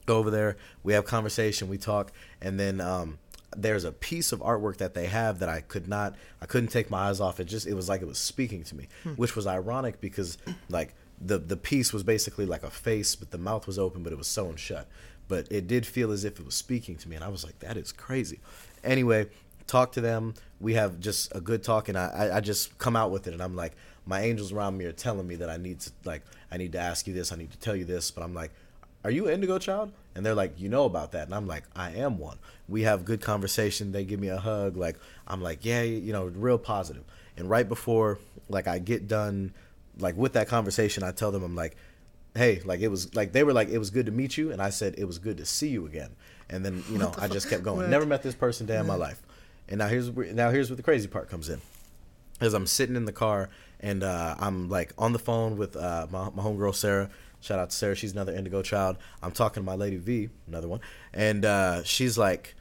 go 0.08 0.18
over 0.18 0.32
there, 0.32 0.58
we 0.82 0.94
have 0.94 1.06
conversation, 1.06 1.70
we 1.70 1.78
talk, 1.78 2.12
and 2.42 2.60
then 2.60 2.82
um, 2.82 3.20
there's 3.56 3.84
a 3.84 3.92
piece 3.92 4.32
of 4.32 4.40
artwork 4.40 4.78
that 4.78 4.96
they 4.96 5.06
have 5.06 5.38
that 5.40 5.50
I 5.50 5.62
could 5.62 5.88
not, 5.88 6.16
I 6.42 6.48
couldn't 6.48 6.70
take 6.70 6.90
my 6.90 7.10
eyes 7.10 7.20
off. 7.20 7.40
It 7.40 7.46
just, 7.46 7.68
it 7.68 7.76
was 7.76 7.88
like 7.88 8.02
it 8.02 8.08
was 8.08 8.18
speaking 8.18 8.64
to 8.64 8.76
me, 8.76 8.88
which 9.16 9.36
was 9.36 9.46
ironic 9.46 10.02
because 10.02 10.40
like 10.70 10.96
the 11.22 11.38
the 11.38 11.58
piece 11.58 11.94
was 11.94 12.04
basically 12.04 12.46
like 12.46 12.64
a 12.64 12.70
face, 12.70 13.16
but 13.16 13.30
the 13.32 13.38
mouth 13.38 13.68
was 13.68 13.78
open, 13.78 14.02
but 14.02 14.12
it 14.12 14.18
was 14.18 14.28
sewn 14.28 14.56
shut. 14.56 14.88
But 15.28 15.52
it 15.52 15.68
did 15.68 15.86
feel 15.86 16.12
as 16.12 16.24
if 16.24 16.40
it 16.40 16.46
was 16.46 16.56
speaking 16.56 16.96
to 16.98 17.10
me, 17.10 17.16
and 17.16 17.24
I 17.24 17.28
was 17.28 17.44
like, 17.44 17.60
that 17.60 17.76
is 17.76 17.92
crazy. 17.92 18.40
Anyway, 18.84 19.28
talk 19.68 19.92
to 19.94 20.02
them. 20.02 20.36
We 20.62 20.76
have 20.76 21.00
just 21.02 21.36
a 21.36 21.42
good 21.42 21.64
talk, 21.64 21.90
and 21.90 21.98
I, 21.98 22.08
I, 22.08 22.38
I 22.38 22.40
just 22.40 22.78
come 22.78 22.96
out 22.96 23.12
with 23.12 23.28
it, 23.28 23.34
and 23.34 23.44
I'm 23.44 23.56
like, 23.56 23.74
my 24.06 24.22
angels 24.22 24.54
around 24.54 24.78
me 24.78 24.86
are 24.86 24.94
telling 24.94 25.28
me 25.28 25.36
that 25.36 25.50
I 25.50 25.58
need 25.58 25.82
to 25.82 25.92
like, 26.06 26.22
I 26.50 26.56
need 26.58 26.72
to 26.72 26.80
ask 26.80 27.08
you 27.08 27.14
this, 27.14 27.34
I 27.34 27.36
need 27.36 27.52
to 27.52 27.60
tell 27.60 27.76
you 27.76 27.84
this, 27.84 28.10
but 28.10 28.24
I'm 28.24 28.34
like, 28.34 28.52
are 29.04 29.12
you 29.12 29.28
an 29.28 29.34
indigo 29.34 29.58
child? 29.60 29.92
And 30.16 30.26
they're 30.26 30.36
like, 30.36 30.60
you 30.60 30.68
know 30.70 30.86
about 30.86 31.12
that. 31.12 31.26
And 31.28 31.36
I'm 31.36 31.48
like, 31.48 31.64
I 31.76 31.92
am 31.92 32.18
one. 32.18 32.38
We 32.68 32.82
have 32.84 33.06
good 33.06 33.22
conversation. 33.22 33.92
They 33.92 34.04
give 34.04 34.20
me 34.20 34.30
a 34.30 34.38
hug. 34.38 34.76
Like, 34.76 34.98
I'm 35.28 35.42
like, 35.42 35.64
yeah, 35.64 35.84
you 35.84 36.12
know, 36.12 36.26
real 36.26 36.58
positive. 36.58 37.04
And 37.38 37.50
right 37.50 37.68
before, 37.68 38.18
like, 38.50 38.68
I 38.68 38.80
get 38.80 39.08
done, 39.08 39.54
like, 40.00 40.18
with 40.18 40.34
that 40.34 40.48
conversation, 40.48 41.04
I 41.04 41.12
tell 41.12 41.32
them, 41.32 41.44
I'm 41.44 41.56
like, 41.56 41.78
hey, 42.36 42.62
like, 42.66 42.80
it 42.82 42.88
was, 42.88 43.14
like, 43.16 43.32
they 43.32 43.44
were 43.44 43.54
like, 43.54 43.70
it 43.70 43.78
was 43.78 43.92
good 43.92 44.08
to 44.08 44.12
meet 44.12 44.38
you. 44.38 44.52
And 44.52 44.60
I 44.62 44.72
said, 44.72 44.96
it 44.98 45.06
was 45.06 45.20
good 45.20 45.38
to 45.38 45.46
see 45.46 45.68
you 45.70 45.86
again. 45.86 46.16
And 46.50 46.66
then, 46.66 46.84
you 46.90 46.98
know, 47.04 47.14
I 47.20 47.28
just 47.28 47.48
kept 47.50 47.62
going. 47.64 47.78
What? 47.82 47.90
Never 47.90 48.06
met 48.08 48.24
this 48.24 48.36
person 48.36 48.66
day 48.66 48.78
in 48.80 48.88
my 48.88 48.96
life. 48.96 49.22
And 49.70 49.78
now 49.78 49.88
here's, 49.88 50.10
where- 50.10 50.34
now 50.34 50.50
here's 50.50 50.70
where 50.72 50.78
the 50.78 50.84
crazy 50.84 51.08
part 51.08 51.30
comes 51.30 51.48
in 51.50 51.62
as 52.42 52.54
I'm 52.54 52.66
sitting 52.68 52.96
in 52.96 53.06
the 53.06 53.12
car 53.14 53.50
and 53.80 54.04
uh, 54.04 54.36
I'm 54.40 54.70
like 54.70 54.94
on 54.98 55.14
the 55.14 55.20
phone 55.20 55.58
with 55.58 55.76
uh, 55.76 56.08
my, 56.10 56.30
my 56.30 56.44
homegirl 56.44 56.76
Sarah. 56.76 57.10
Shout 57.40 57.60
out 57.60 57.70
to 57.70 57.76
Sarah, 57.76 57.96
she's 57.96 58.14
another 58.14 58.34
indigo 58.34 58.62
child. 58.62 58.98
I'm 59.22 59.32
talking 59.32 59.62
to 59.62 59.66
my 59.66 59.76
lady 59.76 59.98
V, 59.98 60.30
another 60.48 60.68
one, 60.68 60.80
and 61.14 61.46
uh, 61.46 61.84
she's 61.84 62.18
like, 62.18 62.56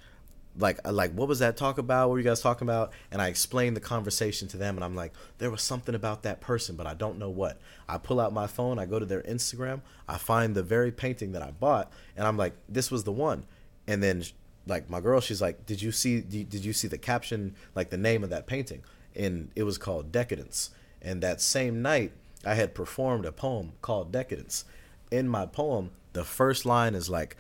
like, 0.58 0.78
uh, 0.84 0.92
like, 0.92 1.12
what 1.12 1.28
was 1.28 1.38
that 1.38 1.56
talk 1.56 1.78
about? 1.78 2.08
What 2.08 2.14
were 2.14 2.18
you 2.18 2.24
guys 2.24 2.40
talking 2.40 2.68
about? 2.68 2.92
And 3.10 3.20
I 3.22 3.28
explained 3.28 3.76
the 3.76 3.80
conversation 3.80 4.48
to 4.48 4.58
them, 4.58 4.76
and 4.76 4.84
I'm 4.84 4.94
like, 4.94 5.12
there 5.38 5.50
was 5.50 5.62
something 5.62 5.94
about 5.94 6.22
that 6.24 6.40
person, 6.40 6.76
but 6.76 6.86
I 6.86 6.94
don't 6.94 7.18
know 7.18 7.30
what. 7.30 7.58
I 7.88 7.96
pull 7.98 8.20
out 8.20 8.32
my 8.34 8.46
phone, 8.46 8.78
I 8.78 8.84
go 8.84 8.98
to 8.98 9.06
their 9.06 9.22
Instagram, 9.22 9.80
I 10.06 10.18
find 10.18 10.54
the 10.54 10.62
very 10.62 10.92
painting 10.92 11.32
that 11.32 11.42
I 11.42 11.52
bought, 11.52 11.90
and 12.16 12.26
I'm 12.26 12.36
like, 12.36 12.54
this 12.68 12.90
was 12.90 13.04
the 13.04 13.12
one. 13.12 13.44
And 13.86 14.02
then, 14.02 14.24
like, 14.66 14.90
my 14.90 15.00
girl, 15.00 15.20
she's 15.20 15.40
like, 15.40 15.64
did 15.64 15.80
you 15.80 15.92
see? 15.92 16.20
Did 16.20 16.64
you 16.64 16.74
see 16.74 16.88
the 16.88 16.98
caption, 16.98 17.54
like 17.74 17.90
the 17.90 17.96
name 17.96 18.22
of 18.24 18.30
that 18.30 18.46
painting? 18.46 18.82
and 19.16 19.50
it 19.56 19.64
was 19.64 19.78
called 19.78 20.12
Decadence. 20.12 20.70
And 21.06 21.22
that 21.22 21.40
same 21.40 21.80
night, 21.82 22.12
I 22.44 22.54
had 22.54 22.74
performed 22.74 23.24
a 23.24 23.32
poem 23.32 23.72
called 23.80 24.10
Decadence. 24.10 24.64
In 25.12 25.28
my 25.28 25.46
poem, 25.46 25.92
the 26.14 26.24
first 26.24 26.66
line 26.66 26.96
is 26.96 27.08
like, 27.08 27.36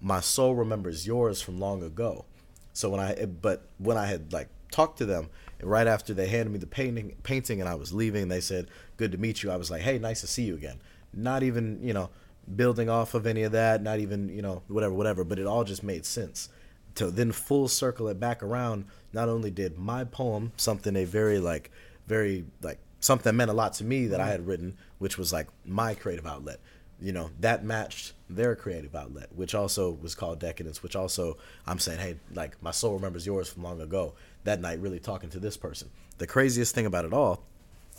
"My 0.00 0.20
soul 0.20 0.54
remembers 0.54 1.04
yours 1.04 1.42
from 1.42 1.58
long 1.58 1.82
ago." 1.82 2.24
So 2.72 2.90
when 2.90 3.00
I, 3.00 3.24
but 3.24 3.66
when 3.78 3.96
I 3.96 4.06
had 4.06 4.32
like 4.32 4.48
talked 4.70 4.98
to 4.98 5.04
them, 5.04 5.30
right 5.60 5.88
after 5.88 6.14
they 6.14 6.28
handed 6.28 6.52
me 6.52 6.60
the 6.60 6.68
painting, 6.68 7.16
painting, 7.24 7.60
and 7.60 7.68
I 7.68 7.74
was 7.74 7.92
leaving, 7.92 8.28
they 8.28 8.40
said, 8.40 8.68
"Good 8.96 9.10
to 9.12 9.18
meet 9.18 9.42
you." 9.42 9.50
I 9.50 9.56
was 9.56 9.68
like, 9.68 9.82
"Hey, 9.82 9.98
nice 9.98 10.20
to 10.20 10.28
see 10.28 10.44
you 10.44 10.54
again." 10.54 10.80
Not 11.12 11.42
even 11.42 11.80
you 11.82 11.92
know 11.92 12.10
building 12.54 12.88
off 12.88 13.14
of 13.14 13.26
any 13.26 13.42
of 13.42 13.50
that. 13.52 13.82
Not 13.82 13.98
even 13.98 14.28
you 14.28 14.42
know 14.42 14.62
whatever, 14.68 14.94
whatever. 14.94 15.24
But 15.24 15.40
it 15.40 15.46
all 15.46 15.64
just 15.64 15.82
made 15.82 16.06
sense 16.06 16.50
to 16.94 17.10
then 17.10 17.32
full 17.32 17.66
circle 17.66 18.06
it 18.06 18.20
back 18.20 18.44
around 18.44 18.84
not 19.12 19.28
only 19.28 19.50
did 19.50 19.76
my 19.76 20.04
poem 20.04 20.52
something 20.56 20.94
a 20.94 21.04
very 21.04 21.40
like 21.40 21.72
very 22.06 22.44
like 22.62 22.78
something 23.00 23.24
that 23.24 23.34
meant 23.34 23.50
a 23.50 23.54
lot 23.54 23.72
to 23.72 23.84
me 23.84 24.06
that 24.06 24.20
i 24.20 24.24
mm-hmm. 24.24 24.32
had 24.32 24.46
written 24.46 24.76
which 24.98 25.18
was 25.18 25.32
like 25.32 25.48
my 25.64 25.94
creative 25.94 26.26
outlet 26.26 26.58
you 27.00 27.12
know 27.12 27.30
that 27.40 27.64
matched 27.64 28.12
their 28.28 28.56
creative 28.56 28.94
outlet 28.94 29.28
which 29.34 29.54
also 29.54 29.90
was 30.02 30.14
called 30.14 30.38
decadence 30.38 30.82
which 30.82 30.96
also 30.96 31.36
i'm 31.66 31.78
saying 31.78 31.98
hey 31.98 32.16
like 32.34 32.60
my 32.62 32.70
soul 32.70 32.94
remembers 32.94 33.26
yours 33.26 33.48
from 33.48 33.62
long 33.62 33.80
ago 33.80 34.14
that 34.44 34.60
night 34.60 34.80
really 34.80 34.98
talking 34.98 35.30
to 35.30 35.38
this 35.38 35.56
person 35.56 35.88
the 36.18 36.26
craziest 36.26 36.74
thing 36.74 36.86
about 36.86 37.04
it 37.04 37.12
all 37.12 37.42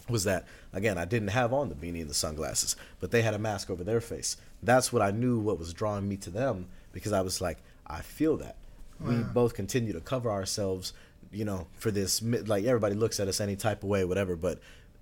was 0.09 0.23
that 0.23 0.45
again 0.73 0.97
I 0.97 1.05
didn't 1.05 1.29
have 1.29 1.53
on 1.53 1.69
the 1.69 1.75
beanie 1.75 2.01
and 2.01 2.09
the 2.09 2.15
sunglasses, 2.15 2.75
but 2.99 3.11
they 3.11 3.21
had 3.21 3.33
a 3.33 3.39
mask 3.39 3.69
over 3.69 3.83
their 3.83 4.01
face. 4.01 4.37
That's 4.61 4.91
what 4.91 5.01
I 5.01 5.11
knew 5.11 5.39
what 5.39 5.59
was 5.59 5.73
drawing 5.73 6.09
me 6.09 6.17
to 6.17 6.29
them 6.29 6.67
because 6.91 7.13
I 7.13 7.21
was 7.21 7.41
like, 7.41 7.59
I 7.87 8.01
feel 8.01 8.37
that. 8.37 8.55
We 8.99 9.15
both 9.15 9.53
continue 9.53 9.93
to 9.93 10.01
cover 10.01 10.29
ourselves, 10.29 10.91
you 11.31 11.45
know, 11.45 11.67
for 11.77 11.89
this 11.89 12.21
like 12.21 12.65
everybody 12.65 12.95
looks 12.95 13.21
at 13.21 13.29
us 13.29 13.39
any 13.39 13.55
type 13.55 13.81
of 13.83 13.87
way, 13.87 14.03
whatever, 14.03 14.35
but 14.35 14.59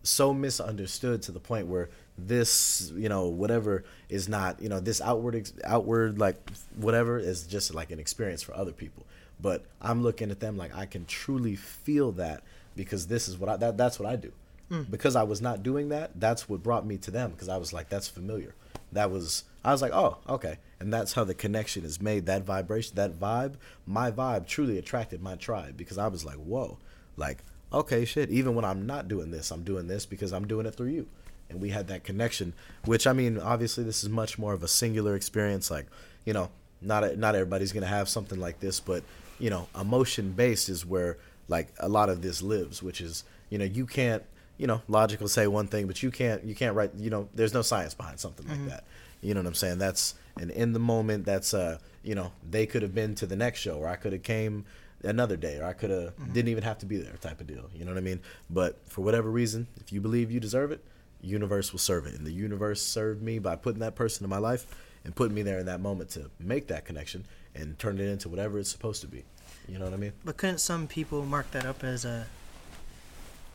so 0.07 0.33
misunderstood 0.33 1.21
to 1.23 1.31
the 1.31 1.39
point 1.39 1.67
where 1.67 1.89
this, 2.17 2.91
you 2.95 3.09
know, 3.09 3.27
whatever 3.27 3.83
is 4.09 4.27
not, 4.27 4.61
you 4.61 4.69
know, 4.69 4.79
this 4.79 5.01
outward 5.01 5.35
ex- 5.35 5.53
outward 5.63 6.17
like 6.17 6.37
whatever 6.75 7.19
is 7.19 7.43
just 7.43 7.73
like 7.73 7.91
an 7.91 7.99
experience 7.99 8.41
for 8.41 8.55
other 8.55 8.71
people. 8.71 9.05
But 9.39 9.65
I'm 9.81 10.01
looking 10.01 10.31
at 10.31 10.39
them 10.39 10.57
like 10.57 10.75
I 10.75 10.85
can 10.85 11.05
truly 11.05 11.55
feel 11.55 12.11
that 12.13 12.41
because 12.75 13.07
this 13.07 13.27
is 13.27 13.37
what 13.37 13.49
I 13.49 13.57
that, 13.57 13.77
that's 13.77 13.99
what 13.99 14.09
I 14.09 14.15
do. 14.15 14.31
Mm. 14.71 14.91
because 14.91 15.15
I 15.15 15.23
was 15.23 15.41
not 15.41 15.63
doing 15.63 15.89
that, 15.89 16.11
that's 16.19 16.49
what 16.49 16.61
brought 16.61 16.85
me 16.85 16.97
to 16.97 17.11
them 17.11 17.31
because 17.31 17.47
I 17.47 17.55
was 17.55 17.71
like, 17.71 17.87
that's 17.87 18.09
familiar. 18.09 18.53
That 18.91 19.11
was 19.11 19.43
I 19.63 19.71
was 19.71 19.81
like, 19.81 19.93
oh, 19.93 20.17
okay, 20.27 20.57
and 20.79 20.91
that's 20.91 21.13
how 21.13 21.23
the 21.23 21.33
connection 21.33 21.85
is 21.85 22.01
made. 22.01 22.25
That 22.25 22.43
vibration, 22.43 22.95
that 22.95 23.19
vibe, 23.19 23.55
my 23.85 24.11
vibe 24.11 24.47
truly 24.47 24.77
attracted 24.77 25.21
my 25.21 25.35
tribe 25.35 25.77
because 25.77 25.97
I 25.97 26.07
was 26.07 26.25
like, 26.25 26.35
whoa, 26.35 26.77
like 27.15 27.39
okay, 27.71 28.05
shit. 28.05 28.29
Even 28.29 28.55
when 28.55 28.65
I'm 28.65 28.85
not 28.85 29.07
doing 29.07 29.31
this, 29.31 29.51
I'm 29.51 29.63
doing 29.63 29.87
this 29.87 30.05
because 30.05 30.33
I'm 30.33 30.47
doing 30.47 30.65
it 30.65 30.75
through 30.75 30.87
you, 30.89 31.07
and 31.49 31.61
we 31.61 31.69
had 31.69 31.87
that 31.87 32.03
connection. 32.03 32.53
Which 32.85 33.07
I 33.07 33.13
mean, 33.13 33.39
obviously, 33.39 33.83
this 33.83 34.03
is 34.03 34.09
much 34.09 34.37
more 34.37 34.53
of 34.53 34.63
a 34.63 34.67
singular 34.67 35.15
experience. 35.15 35.69
Like, 35.71 35.87
you 36.25 36.33
know, 36.33 36.49
not 36.81 37.17
not 37.17 37.35
everybody's 37.35 37.71
gonna 37.71 37.87
have 37.87 38.09
something 38.09 38.39
like 38.39 38.59
this, 38.59 38.79
but 38.79 39.03
you 39.39 39.49
know, 39.49 39.67
emotion 39.79 40.31
based 40.31 40.69
is 40.69 40.85
where 40.85 41.17
like 41.47 41.67
a 41.79 41.87
lot 41.87 42.09
of 42.09 42.21
this 42.21 42.41
lives, 42.41 42.81
which 42.81 43.01
is 43.01 43.23
you 43.49 43.57
know 43.57 43.65
you 43.65 43.85
can't 43.85 44.23
you 44.57 44.67
know 44.67 44.81
logic 44.87 45.19
will 45.19 45.27
say 45.27 45.47
one 45.47 45.67
thing, 45.67 45.87
but 45.87 46.01
you 46.03 46.11
can't 46.11 46.43
you 46.43 46.55
can't 46.55 46.75
write 46.75 46.91
you 46.95 47.09
know 47.09 47.29
there's 47.33 47.53
no 47.53 47.61
science 47.61 47.93
behind 47.93 48.19
something 48.19 48.47
like 48.47 48.65
that. 48.67 48.83
You 49.21 49.33
know 49.33 49.41
what 49.41 49.47
I'm 49.47 49.55
saying? 49.55 49.79
That's 49.79 50.15
and 50.39 50.51
in 50.51 50.73
the 50.73 50.79
moment 50.79 51.25
that's 51.25 51.53
uh 51.53 51.79
you 52.03 52.15
know 52.15 52.31
they 52.49 52.65
could 52.65 52.81
have 52.81 52.93
been 52.93 53.15
to 53.15 53.25
the 53.25 53.35
next 53.35 53.59
show 53.59 53.77
or 53.77 53.87
I 53.87 53.95
could 53.95 54.13
have 54.13 54.23
came 54.23 54.65
another 55.03 55.37
day 55.37 55.57
or 55.57 55.65
I 55.65 55.73
could 55.73 55.89
have 55.89 56.15
mm-hmm. 56.15 56.33
didn't 56.33 56.49
even 56.49 56.63
have 56.63 56.79
to 56.79 56.85
be 56.85 56.97
there 56.97 57.13
type 57.17 57.39
of 57.39 57.47
deal. 57.47 57.69
You 57.73 57.85
know 57.85 57.91
what 57.91 57.97
I 57.97 58.01
mean? 58.01 58.19
But 58.49 58.79
for 58.87 59.01
whatever 59.01 59.29
reason, 59.29 59.67
if 59.77 59.93
you 59.93 60.01
believe 60.01 60.31
you 60.31 60.39
deserve 60.39 60.71
it, 60.71 60.83
universe 61.21 61.71
will 61.71 61.79
serve 61.79 62.05
it. 62.07 62.15
And 62.15 62.25
the 62.25 62.31
universe 62.31 62.81
served 62.81 63.21
me 63.21 63.39
by 63.39 63.55
putting 63.55 63.79
that 63.79 63.95
person 63.95 64.23
in 64.23 64.29
my 64.29 64.37
life 64.37 64.65
and 65.03 65.15
putting 65.15 65.35
me 65.35 65.41
there 65.41 65.59
in 65.59 65.65
that 65.67 65.79
moment 65.79 66.09
to 66.11 66.29
make 66.39 66.67
that 66.67 66.85
connection 66.85 67.25
and 67.55 67.77
turn 67.79 67.99
it 67.99 68.05
into 68.05 68.29
whatever 68.29 68.59
it's 68.59 68.69
supposed 68.69 69.01
to 69.01 69.07
be. 69.07 69.23
You 69.67 69.79
know 69.79 69.85
what 69.85 69.93
I 69.93 69.97
mean? 69.97 70.13
But 70.23 70.37
couldn't 70.37 70.59
some 70.59 70.87
people 70.87 71.25
mark 71.25 71.49
that 71.51 71.65
up 71.65 71.83
as 71.83 72.05
a 72.05 72.25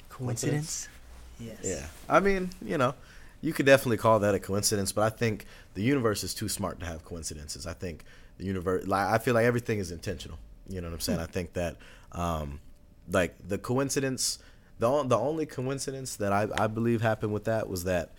coincidence? 0.09 0.89
Yes. 1.39 1.59
Yeah. 1.63 1.87
I 2.09 2.21
mean, 2.21 2.51
you 2.61 2.79
know, 2.79 2.95
you 3.41 3.53
could 3.53 3.67
definitely 3.67 3.97
call 3.97 4.21
that 4.21 4.35
a 4.35 4.39
coincidence, 4.39 4.93
but 4.93 5.03
I 5.03 5.11
think 5.11 5.47
the 5.75 5.83
universe 5.83 6.23
is 6.23 6.35
too 6.35 6.49
smart 6.49 6.81
to 6.81 6.87
have 6.87 7.05
coincidences. 7.05 7.67
I 7.67 7.73
think 7.73 8.05
the 8.39 8.45
universe, 8.45 8.87
like, 8.87 9.07
I 9.07 9.19
feel 9.19 9.35
like 9.35 9.47
everything 9.47 9.79
is 9.79 9.91
intentional. 9.91 10.39
You 10.69 10.81
know 10.81 10.89
what 10.89 10.95
I'm 10.95 11.01
saying? 11.01 11.19
I 11.19 11.27
think 11.27 11.55
that, 11.55 11.77
um, 12.13 12.61
like, 13.11 13.35
the 13.47 13.59
coincidence, 13.59 14.39
the, 14.79 15.03
the 15.05 15.19
only 15.19 15.47
coincidence 15.47 16.17
that 16.17 16.33
I, 16.33 16.49
I 16.57 16.67
believe 16.67 17.03
happened 17.03 17.33
with 17.33 17.45
that 17.45 17.69
was 17.69 17.85
that 17.85 18.11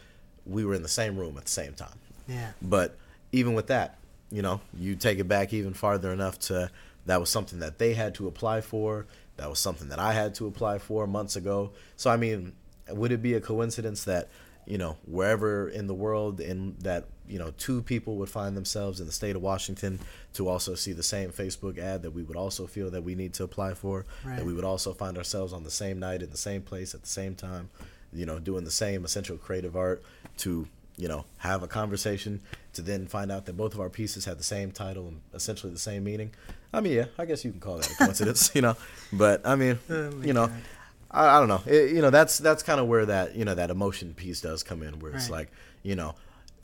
we 0.46 0.66
were 0.66 0.74
in 0.74 0.84
the 0.84 0.90
same 0.90 1.18
room 1.18 1.38
at 1.38 1.46
the 1.46 1.52
same 1.52 1.74
time. 1.74 1.98
Yeah. 2.28 2.52
But 2.62 2.98
even 3.32 3.54
with 3.54 3.68
that, 3.68 3.98
you 4.32 4.42
know, 4.42 4.62
you 4.78 4.96
take 4.96 5.20
it 5.20 5.28
back 5.28 5.54
even 5.54 5.74
farther 5.74 6.12
enough 6.12 6.40
to 6.40 6.72
that 7.06 7.20
was 7.20 7.30
something 7.30 7.60
that 7.60 7.78
they 7.78 7.94
had 7.94 8.16
to 8.16 8.28
apply 8.28 8.62
for. 8.62 9.06
That 9.38 9.50
was 9.50 9.60
something 9.60 9.90
that 9.90 10.00
I 10.00 10.14
had 10.14 10.36
to 10.36 10.48
apply 10.48 10.80
for 10.80 11.06
months 11.08 11.36
ago. 11.36 11.72
So 11.96 12.10
I 12.10 12.18
mean, 12.18 12.54
would 12.90 13.12
it 13.12 13.22
be 13.22 13.34
a 13.34 13.42
coincidence 13.42 14.04
that 14.06 14.30
you 14.66 14.78
know 14.78 14.98
wherever 15.06 15.70
in 15.70 15.88
the 15.88 15.94
world 15.94 16.40
in 16.40 16.76
that 16.80 17.06
you 17.28 17.40
know 17.40 17.54
two 17.58 17.82
people 17.82 18.18
would 18.18 18.30
find 18.30 18.56
themselves 18.58 19.00
in 19.00 19.06
the 19.06 19.12
state 19.12 19.36
of 19.36 19.42
Washington 19.42 20.00
to 20.34 20.48
also 20.50 20.76
see 20.76 20.92
the 20.94 21.04
same 21.04 21.30
Facebook 21.32 21.78
ad 21.78 22.02
that 22.04 22.12
we 22.12 22.24
would 22.24 22.38
also 22.38 22.68
feel 22.68 22.90
that 22.92 23.04
we 23.04 23.16
need 23.16 23.34
to 23.36 23.44
apply 23.44 23.74
for. 23.74 24.06
Right. 24.26 24.38
That 24.38 24.46
we 24.46 24.54
would 24.54 24.66
also 24.66 24.94
find 24.94 25.18
ourselves 25.18 25.54
on 25.54 25.64
the 25.64 25.72
same 25.72 26.00
night 26.00 26.22
in 26.22 26.30
the 26.32 26.38
same 26.38 26.62
place 26.62 26.94
at 26.94 27.02
the 27.02 27.08
same 27.10 27.36
time. 27.36 27.70
You 28.12 28.26
know, 28.26 28.40
doing 28.40 28.64
the 28.64 28.72
same 28.72 29.06
essential 29.06 29.38
creative 29.38 29.76
art 29.76 30.04
to 30.40 30.68
you 30.96 31.08
know, 31.08 31.26
have 31.38 31.64
a 31.64 31.68
conversation 31.68 32.40
to 32.74 32.84
then 32.84 33.08
find 33.08 33.32
out 33.32 33.48
that 33.48 33.58
both 33.58 33.74
of 33.74 33.80
our 33.80 33.90
pieces 33.90 34.26
had 34.26 34.38
the 34.38 34.44
same 34.44 34.70
title 34.72 35.08
and 35.08 35.22
essentially 35.34 35.74
the 35.74 35.80
same 35.80 36.04
meaning. 36.04 36.30
I 36.72 36.82
mean, 36.82 36.94
yeah, 36.94 37.06
I 37.18 37.26
guess 37.26 37.44
you 37.44 37.50
can 37.50 37.60
call 37.60 37.78
that 37.78 37.90
a 37.90 37.96
coincidence, 37.96 38.52
you 38.54 38.62
know. 38.62 38.76
But 39.12 39.42
I 39.44 39.56
mean, 39.56 39.80
Oh 39.90 40.12
you 40.22 40.34
know, 40.34 40.46
God. 40.48 40.62
I, 41.10 41.38
I 41.38 41.40
don't 41.40 41.48
know. 41.48 41.64
It, 41.66 41.96
you 41.96 42.02
know, 42.04 42.12
that's 42.12 42.38
that's 42.38 42.62
kind 42.62 42.80
of 42.80 42.88
where 42.88 43.08
that 43.08 43.36
you 43.36 43.44
know 43.44 43.56
that 43.56 43.72
emotion 43.72 44.14
piece 44.14 44.40
does 44.42 44.62
come 44.62 44.84
in, 44.84 45.00
where 45.00 45.14
it's 45.16 45.32
Right. 45.32 45.40
like, 45.40 45.52
you 45.82 45.96
know, 45.96 46.14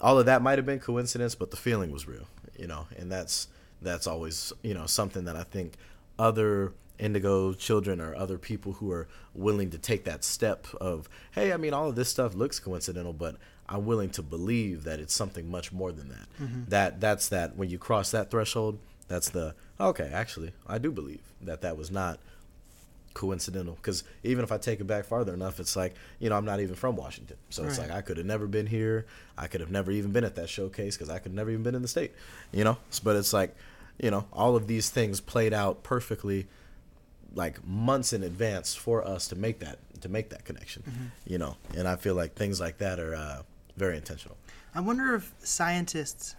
all 0.02 0.20
of 0.20 0.26
that 0.26 0.41
might 0.41 0.58
have 0.58 0.66
been 0.66 0.80
coincidence, 0.80 1.36
but 1.36 1.52
the 1.52 1.58
feeling 1.58 1.91
was 1.91 2.08
real, 2.08 2.28
you 2.58 2.68
know, 2.68 2.88
and 2.97 3.12
that's 3.12 3.47
that's 3.82 4.08
always 4.08 4.54
you 4.62 4.74
know 4.74 4.86
something 4.86 5.26
that 5.26 5.36
I 5.36 5.43
think 5.43 5.74
other 6.18 6.74
indigo 7.00 7.54
children 7.54 8.02
or 8.02 8.14
other 8.16 8.38
people 8.38 8.74
who 8.74 8.91
are 8.91 9.08
willing 9.34 9.70
to 9.70 9.78
take 9.78 10.04
that 10.04 10.22
step 10.22 10.68
of 10.82 11.10
hey 11.32 11.54
i 11.54 11.56
mean 11.56 11.74
all 11.74 11.88
of 11.88 11.95
this 11.95 12.10
stuff 12.10 12.36
looks 12.36 12.60
coincidental 12.60 13.14
but 13.14 13.38
i'm 13.70 13.86
willing 13.86 14.10
to 14.10 14.22
believe 14.22 14.84
that 14.84 15.00
it's 15.00 15.16
something 15.16 15.50
much 15.50 15.72
more 15.72 15.93
than 15.93 16.10
that. 16.10 16.28
Mm-hmm. 16.41 16.64
That 16.68 17.00
that's 17.00 17.30
that 17.30 17.56
when 17.56 17.70
you 17.70 17.78
cross 17.78 18.12
that 18.12 18.30
threshold 18.30 18.80
that's 19.08 19.30
the 19.30 19.56
okay 19.80 20.10
actually 20.14 20.52
i 20.68 20.78
do 20.78 20.91
believe 20.91 21.22
that 21.41 21.62
that 21.62 21.78
was 21.78 21.89
not 21.89 22.20
coincidental. 23.14 23.76
Because 23.76 24.03
even 24.24 24.43
if 24.43 24.51
i 24.51 24.57
take 24.57 24.80
it 24.80 24.86
back 24.86 25.05
farther 25.05 25.34
enough 25.34 25.60
it's 25.60 25.76
like 25.76 25.95
you 26.20 26.30
know 26.30 26.36
i'm 26.38 26.45
not 26.45 26.60
even 26.60 26.76
from 26.76 26.95
washington. 26.95 27.38
So 27.49 27.64
it's 27.64 27.80
like 27.80 27.91
i 27.91 28.01
could 28.01 28.18
have 28.18 28.26
never 28.26 28.47
been 28.47 28.68
here. 28.68 29.05
I 29.38 29.47
could 29.47 29.62
have 29.62 29.72
never 29.72 29.91
even 29.91 30.12
been 30.12 30.24
at 30.24 30.36
that 30.36 30.49
showcase 30.49 30.95
because 30.95 31.10
i 31.10 31.20
could 31.20 31.34
never 31.34 31.49
even 31.49 31.64
been 31.64 31.76
in 31.76 31.82
the 31.82 31.88
state 31.88 32.14
you 32.51 32.64
know? 32.64 32.78
But 33.03 33.16
it's 33.16 33.34
like 33.34 33.55
you 34.01 34.12
know 34.12 34.26
all 34.32 34.55
of 34.55 34.68
these 34.68 34.89
things 34.89 35.20
played 35.20 35.53
out 35.53 35.84
perfectly 35.84 36.47
like 37.36 37.66
months 37.66 38.14
in 38.14 38.24
advance 38.24 38.74
for 38.74 39.05
us 39.07 39.28
to 39.28 39.36
make 39.36 39.60
that 39.60 39.80
to 40.01 40.10
make 40.10 40.30
that 40.30 40.45
connection 40.45 41.12
you 41.26 41.38
know? 41.38 41.57
And 41.76 41.88
i 41.88 41.95
feel 41.95 42.16
like 42.16 42.36
things 42.36 42.60
like 42.60 42.78
that 42.80 42.99
are 42.99 43.16
uh, 43.16 43.41
very 43.80 43.95
intentional. 43.97 44.38
I 44.76 44.82
wonder 44.82 45.16
if 45.16 45.34
scientists 45.39 46.36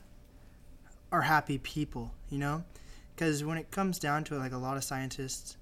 are 1.11 1.23
happy 1.23 1.59
people, 1.59 2.13
you 2.29 2.39
know? 2.39 2.63
Because 3.15 3.43
when 3.43 3.59
it 3.59 3.71
comes 3.71 3.99
down 3.99 4.25
to 4.25 4.37
it, 4.37 4.39
like 4.39 4.53
a 4.53 4.59
lot 4.59 4.77
of 4.77 4.85
scientists, 4.85 5.57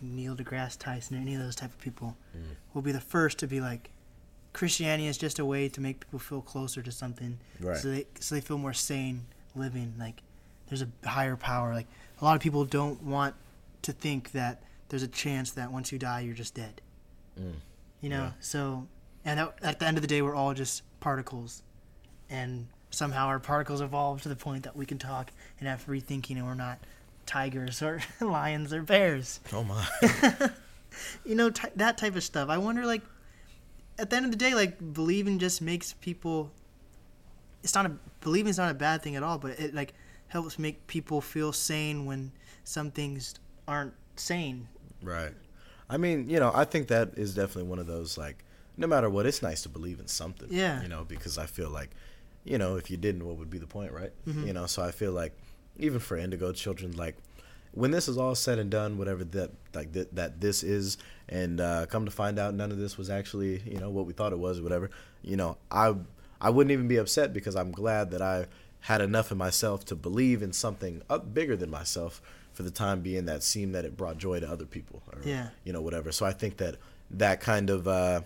Neil 0.00 0.34
deGrasse 0.36 0.78
Tyson, 0.78 1.16
any 1.16 1.34
of 1.34 1.40
those 1.42 1.56
type 1.56 1.70
of 1.72 1.78
people, 1.80 2.16
Mm. 2.36 2.56
will 2.74 2.82
be 2.82 2.92
the 2.92 3.00
first 3.00 3.38
to 3.38 3.46
be 3.46 3.60
like, 3.60 3.90
Christianity 4.52 5.06
is 5.06 5.16
just 5.18 5.38
a 5.38 5.44
way 5.44 5.68
to 5.68 5.80
make 5.80 6.00
people 6.00 6.18
feel 6.18 6.40
closer 6.42 6.82
to 6.82 6.90
something, 6.90 7.38
Right. 7.60 7.76
so 7.76 7.90
they 7.90 8.06
so 8.18 8.34
they 8.34 8.40
feel 8.40 8.58
more 8.58 8.72
sane 8.72 9.26
living. 9.54 9.94
Like 9.98 10.22
there's 10.68 10.82
a 10.82 10.88
higher 11.08 11.36
power. 11.36 11.72
Like 11.74 11.86
a 12.20 12.24
lot 12.24 12.34
of 12.36 12.42
people 12.42 12.64
don't 12.64 13.02
want 13.02 13.34
to 13.82 13.92
think 13.92 14.32
that 14.32 14.62
there's 14.88 15.02
a 15.04 15.08
chance 15.08 15.52
that 15.52 15.70
once 15.70 15.92
you 15.92 15.98
die, 15.98 16.20
you're 16.20 16.34
just 16.34 16.54
dead. 16.54 16.80
Mm. 17.38 17.54
You 18.00 18.08
know, 18.08 18.22
Yeah. 18.24 18.32
so 18.40 18.88
and 19.24 19.38
at, 19.38 19.54
at 19.62 19.78
the 19.78 19.86
end 19.86 19.96
of 19.98 20.02
the 20.02 20.08
day, 20.08 20.20
we're 20.22 20.34
all 20.34 20.52
just 20.54 20.82
particles, 21.00 21.62
and 22.28 22.66
somehow 22.90 23.26
our 23.26 23.38
particles 23.38 23.80
evolved 23.80 24.22
to 24.24 24.28
the 24.28 24.34
point 24.36 24.64
that 24.64 24.74
we 24.74 24.84
can 24.86 24.98
talk 24.98 25.30
and 25.60 25.68
have 25.68 25.80
free 25.82 26.00
thinking, 26.00 26.38
and 26.38 26.46
we're 26.46 26.54
not 26.54 26.78
tigers 27.30 27.80
or 27.80 28.02
lions 28.20 28.72
or 28.72 28.82
bears. 28.82 29.38
oh 29.52 29.62
my 29.62 29.86
You 31.24 31.36
know, 31.36 31.50
ty 31.50 31.70
that 31.76 31.96
type 31.96 32.16
of 32.16 32.24
stuff. 32.24 32.48
I 32.48 32.58
wonder, 32.58 32.84
like, 32.84 33.02
at 33.96 34.10
the 34.10 34.16
end 34.16 34.24
of 34.24 34.32
the 34.32 34.36
day, 34.36 34.54
like 34.54 34.92
believing 34.92 35.38
just 35.38 35.62
makes 35.62 35.92
people. 35.92 36.50
It's 37.62 37.74
not 37.74 37.86
a 37.86 37.92
believing 38.20 38.50
is 38.50 38.58
not 38.58 38.70
a 38.70 38.74
bad 38.74 39.02
thing 39.02 39.14
at 39.14 39.22
all, 39.22 39.38
but 39.38 39.52
it 39.60 39.72
like 39.72 39.94
helps 40.28 40.58
make 40.58 40.86
people 40.88 41.20
feel 41.20 41.52
sane 41.52 42.06
when 42.06 42.32
some 42.64 42.90
things 42.90 43.34
aren't 43.68 43.94
sane. 44.16 44.66
Right. 45.00 45.32
I 45.88 45.96
mean, 45.96 46.28
you 46.28 46.40
know, 46.40 46.50
I 46.52 46.64
think 46.64 46.88
that 46.88 47.10
is 47.16 47.34
definitely 47.34 47.70
one 47.70 47.78
of 47.78 47.86
those 47.86 48.18
like 48.18 48.44
no 48.76 48.86
matter 48.86 49.08
what, 49.08 49.26
it's 49.26 49.42
nice 49.42 49.62
to 49.62 49.68
believe 49.68 50.00
in 50.00 50.08
something. 50.08 50.48
Yeah. 50.50 50.82
You 50.82 50.88
know, 50.88 51.04
because 51.04 51.38
I 51.38 51.46
feel 51.46 51.70
like, 51.70 51.90
you 52.44 52.58
know, 52.58 52.76
if 52.76 52.90
you 52.90 52.96
didn't, 52.96 53.24
what 53.26 53.36
would 53.36 53.50
be 53.50 53.58
the 53.58 53.66
point, 53.66 53.92
right? 53.92 54.12
Mm-hmm. 54.26 54.46
You 54.46 54.52
know, 54.54 54.66
so 54.66 54.82
I 54.82 54.90
feel 54.90 55.12
like 55.12 55.36
even 55.80 55.98
for 56.00 56.16
indigo 56.16 56.52
children, 56.52 56.92
like 56.96 57.16
when 57.72 57.90
this 57.92 58.08
is 58.08 58.18
all 58.18 58.34
said 58.34 58.58
and 58.58 58.70
done, 58.70 58.98
whatever 58.98 59.24
that 59.24 59.50
like 59.74 59.92
th- 59.92 60.08
that 60.12 60.40
this 60.40 60.62
is, 60.62 60.98
and 61.28 61.60
uh, 61.60 61.86
come 61.86 62.04
to 62.04 62.10
find 62.10 62.38
out, 62.38 62.54
none 62.54 62.70
of 62.72 62.78
this 62.78 62.98
was 62.98 63.08
actually, 63.10 63.60
you 63.64 63.78
know, 63.78 63.90
what 63.90 64.06
we 64.06 64.12
thought 64.12 64.32
it 64.32 64.38
was, 64.38 64.58
or 64.58 64.62
whatever. 64.62 64.90
You 65.22 65.36
know, 65.36 65.56
I 65.70 65.94
I 66.40 66.50
wouldn't 66.50 66.72
even 66.72 66.88
be 66.88 66.96
upset 66.96 67.32
because 67.32 67.54
I'm 67.56 67.70
glad 67.70 68.10
that 68.10 68.22
I 68.22 68.46
had 68.80 69.00
enough 69.00 69.30
in 69.30 69.38
myself 69.38 69.84
to 69.86 69.94
believe 69.94 70.42
in 70.42 70.52
something 70.52 71.02
up 71.10 71.32
bigger 71.34 71.54
than 71.56 71.70
myself 71.70 72.22
for 72.54 72.62
the 72.62 72.70
time 72.70 73.02
being 73.02 73.26
that 73.26 73.42
seemed 73.42 73.74
that 73.74 73.84
it 73.84 73.96
brought 73.96 74.16
joy 74.18 74.40
to 74.40 74.50
other 74.50 74.64
people 74.64 75.02
or 75.12 75.20
Yeah. 75.24 75.50
you 75.64 75.72
know 75.72 75.82
whatever 75.82 76.10
so 76.12 76.24
i 76.26 76.32
think 76.32 76.56
that 76.56 76.76
that 77.10 77.40
kind 77.40 77.68
of 77.70 77.86
uh 77.86 78.22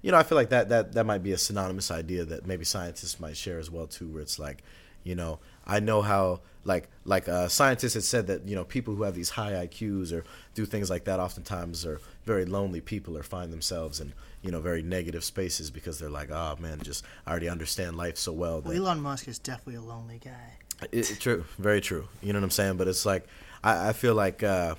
you 0.00 0.10
know 0.12 0.16
i 0.16 0.22
feel 0.22 0.36
like 0.36 0.48
that 0.50 0.68
that 0.70 0.92
that 0.92 1.04
might 1.04 1.22
be 1.24 1.32
a 1.32 1.38
synonymous 1.38 1.90
idea 1.90 2.24
that 2.24 2.46
maybe 2.46 2.64
scientists 2.64 3.18
might 3.20 3.36
share 3.36 3.58
as 3.58 3.68
well 3.70 3.86
too 3.88 4.06
where 4.08 4.22
it's 4.22 4.38
like 4.38 4.62
you 5.04 5.14
know 5.16 5.40
i 5.76 5.78
know 5.80 6.02
how 6.02 6.40
like 6.64 6.84
like 7.04 7.26
uh 7.28 7.48
scientists 7.48 7.94
had 7.94 8.02
said 8.02 8.26
that 8.26 8.46
you 8.46 8.54
know 8.54 8.64
people 8.64 8.94
who 8.94 9.02
have 9.04 9.14
these 9.14 9.30
high 9.30 9.52
iqs 9.66 10.12
or 10.12 10.22
do 10.54 10.66
things 10.66 10.90
like 10.90 11.04
that 11.04 11.18
oftentimes 11.18 11.86
are 11.86 11.98
very 12.26 12.44
lonely 12.44 12.80
people 12.80 13.16
or 13.16 13.22
find 13.22 13.48
themselves 13.52 14.00
in 14.00 14.12
you 14.42 14.50
know 14.50 14.60
very 14.60 14.82
negative 14.82 15.24
spaces 15.24 15.70
because 15.70 15.98
they're 15.98 16.16
like 16.20 16.30
oh 16.30 16.56
man 16.60 16.78
just 16.82 17.04
i 17.26 17.30
already 17.30 17.48
understand 17.48 17.96
life 17.96 18.16
so 18.18 18.32
well 18.32 18.60
Well, 18.60 18.76
Elon 18.76 19.00
Musk 19.00 19.28
is 19.28 19.38
definitely 19.38 19.76
a 19.76 19.86
lonely 19.94 20.20
guy. 20.22 20.48
it, 20.92 21.04
true, 21.20 21.44
very 21.58 21.80
true. 21.80 22.04
You 22.22 22.32
know 22.32 22.38
what 22.40 22.44
I'm 22.44 22.50
saying? 22.60 22.76
But 22.76 22.88
it's 22.88 23.04
like 23.06 23.26
I, 23.62 23.90
I 23.90 23.92
feel 23.92 24.14
like 24.14 24.42
uh, 24.42 24.74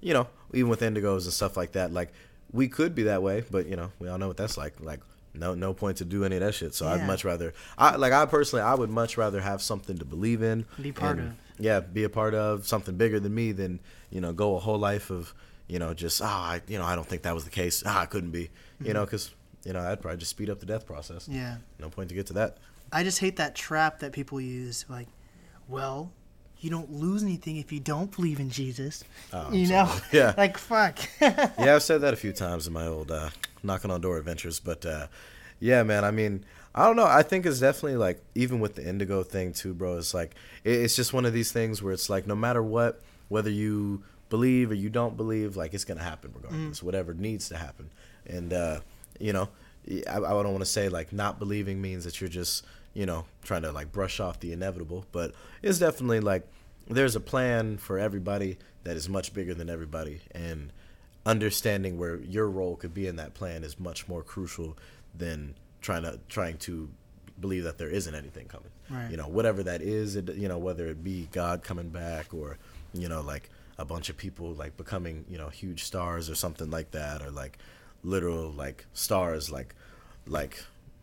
you 0.00 0.14
know, 0.14 0.26
even 0.52 0.70
with 0.70 0.80
indigos 0.80 1.24
and 1.24 1.32
stuff 1.32 1.56
like 1.56 1.72
that, 1.72 1.92
like 1.92 2.10
we 2.52 2.68
could 2.68 2.94
be 2.94 3.04
that 3.04 3.22
way, 3.22 3.44
but 3.50 3.66
you 3.66 3.76
know, 3.76 3.92
we 3.98 4.08
all 4.08 4.18
know 4.18 4.28
what 4.28 4.36
that's 4.38 4.56
like. 4.56 4.74
Like 4.80 5.00
no 5.34 5.54
no 5.54 5.72
point 5.72 5.98
to 5.98 6.04
do 6.04 6.24
any 6.24 6.36
of 6.36 6.42
that 6.42 6.54
shit. 6.54 6.74
So 6.74 6.86
I'd 6.86 7.06
much 7.06 7.24
rather 7.24 7.54
I 7.78 7.96
like 7.96 8.12
I 8.12 8.26
personally 8.26 8.62
I 8.62 8.74
would 8.74 8.90
much 8.90 9.16
rather 9.16 9.40
have 9.40 9.62
something 9.62 9.98
to 9.98 10.04
believe 10.04 10.42
in. 10.42 10.66
Be 10.80 10.92
part 10.92 11.18
and, 11.18 11.28
of. 11.28 11.34
Yeah, 11.58 11.80
be 11.80 12.04
a 12.04 12.08
part 12.08 12.34
of 12.34 12.66
something 12.66 12.96
bigger 12.96 13.20
than 13.20 13.34
me 13.34 13.52
than, 13.52 13.80
you 14.10 14.20
know, 14.20 14.32
go 14.32 14.56
a 14.56 14.58
whole 14.58 14.78
life 14.78 15.10
of, 15.10 15.32
you 15.68 15.78
know, 15.78 15.94
just 15.94 16.20
ah, 16.22 16.52
I, 16.52 16.62
you 16.66 16.78
know, 16.78 16.84
I 16.84 16.96
don't 16.96 17.06
think 17.06 17.22
that 17.22 17.34
was 17.34 17.44
the 17.44 17.50
case. 17.50 17.82
Ah, 17.86 18.00
I 18.00 18.06
couldn't 18.06 18.30
be. 18.30 18.50
You 18.80 18.94
know, 18.94 19.06
cuz 19.06 19.32
you 19.64 19.72
know, 19.72 19.80
I'd 19.80 20.00
probably 20.00 20.18
just 20.18 20.30
speed 20.30 20.50
up 20.50 20.60
the 20.60 20.66
death 20.66 20.86
process. 20.86 21.28
Yeah. 21.28 21.56
No 21.78 21.88
point 21.88 22.08
to 22.08 22.14
get 22.14 22.26
to 22.28 22.32
that. 22.34 22.58
I 22.92 23.04
just 23.04 23.20
hate 23.20 23.36
that 23.36 23.54
trap 23.54 24.00
that 24.00 24.12
people 24.12 24.40
use. 24.40 24.84
Like, 24.88 25.08
well, 25.68 26.12
you 26.58 26.70
don't 26.70 26.92
lose 26.92 27.22
anything 27.22 27.56
if 27.56 27.72
you 27.72 27.80
don't 27.80 28.14
believe 28.14 28.38
in 28.38 28.50
Jesus. 28.50 29.02
Oh, 29.32 29.52
you 29.52 29.68
know? 29.68 29.92
Yeah. 30.12 30.34
like, 30.38 30.58
fuck. 30.58 30.98
yeah, 31.20 31.50
I've 31.58 31.82
said 31.82 32.02
that 32.02 32.12
a 32.12 32.16
few 32.16 32.32
times 32.32 32.66
in 32.66 32.72
my 32.72 32.86
old 32.86 33.10
uh, 33.10 33.30
knocking 33.62 33.90
on 33.90 34.00
door 34.00 34.18
adventures, 34.18 34.60
but 34.60 34.84
uh, 34.86 35.06
yeah, 35.60 35.82
man. 35.82 36.04
I 36.04 36.10
mean, 36.10 36.44
I 36.74 36.86
don't 36.86 36.96
know. 36.96 37.06
I 37.06 37.22
think 37.22 37.46
it's 37.46 37.60
definitely 37.60 37.96
like 37.96 38.22
even 38.34 38.60
with 38.60 38.74
the 38.74 38.86
indigo 38.86 39.22
thing 39.22 39.52
too, 39.52 39.74
bro. 39.74 39.98
It's 39.98 40.14
like 40.14 40.34
it, 40.64 40.72
it's 40.72 40.96
just 40.96 41.12
one 41.12 41.24
of 41.24 41.32
these 41.32 41.52
things 41.52 41.82
where 41.82 41.92
it's 41.92 42.08
like 42.10 42.26
no 42.26 42.34
matter 42.34 42.62
what, 42.62 43.00
whether 43.28 43.50
you 43.50 44.02
believe 44.30 44.70
or 44.70 44.74
you 44.74 44.88
don't 44.88 45.16
believe, 45.16 45.56
like 45.56 45.74
it's 45.74 45.84
gonna 45.84 46.02
happen 46.02 46.32
regardless. 46.34 46.82
Whatever 46.82 47.14
needs 47.14 47.48
to 47.50 47.56
happen, 47.56 47.90
and 48.26 48.52
uh, 48.52 48.80
you 49.20 49.32
know, 49.32 49.48
I, 49.88 50.16
I 50.16 50.20
don't 50.20 50.52
want 50.52 50.60
to 50.60 50.66
say 50.66 50.88
like 50.88 51.12
not 51.12 51.38
believing 51.38 51.80
means 51.80 52.04
that 52.04 52.20
you're 52.20 52.30
just 52.30 52.64
you 52.94 53.06
know 53.06 53.26
trying 53.42 53.62
to 53.62 53.72
like 53.72 53.92
brush 53.92 54.20
off 54.20 54.40
the 54.40 54.52
inevitable, 54.52 55.04
but 55.12 55.34
it's 55.62 55.78
definitely 55.78 56.20
like 56.20 56.46
there's 56.88 57.14
a 57.14 57.20
plan 57.20 57.76
for 57.76 57.98
everybody 57.98 58.58
that 58.84 58.96
is 58.96 59.08
much 59.08 59.32
bigger 59.32 59.54
than 59.54 59.68
everybody, 59.70 60.20
and 60.32 60.72
understanding 61.24 61.98
where 61.98 62.16
your 62.16 62.48
role 62.48 62.76
could 62.76 62.94
be 62.94 63.06
in 63.06 63.16
that 63.16 63.34
plan 63.34 63.64
is 63.64 63.78
much 63.78 64.08
more 64.08 64.22
crucial 64.22 64.76
than 65.16 65.54
trying 65.80 66.02
to 66.02 66.18
trying 66.28 66.56
to 66.58 66.88
believe 67.40 67.64
that 67.64 67.78
there 67.78 67.88
isn't 67.90 68.14
anything 68.14 68.46
coming. 68.46 68.70
Right. 68.90 69.10
You 69.10 69.16
know, 69.16 69.28
whatever 69.28 69.62
that 69.64 69.82
is, 69.82 70.16
it, 70.16 70.34
you 70.34 70.48
know, 70.48 70.58
whether 70.58 70.86
it 70.86 71.02
be 71.02 71.28
God 71.32 71.62
coming 71.62 71.88
back 71.90 72.32
or 72.34 72.58
you 72.94 73.08
know, 73.08 73.20
like 73.22 73.48
a 73.78 73.84
bunch 73.84 74.10
of 74.10 74.16
people 74.16 74.52
like 74.52 74.76
becoming 74.76 75.24
you 75.28 75.38
know 75.38 75.48
huge 75.48 75.84
stars 75.84 76.28
or 76.28 76.34
something 76.34 76.70
like 76.70 76.90
that, 76.92 77.22
or 77.22 77.30
like 77.30 77.58
literal 78.02 78.50
like 78.50 78.86
stars 78.92 79.50
like 79.50 79.74
like 80.26 80.62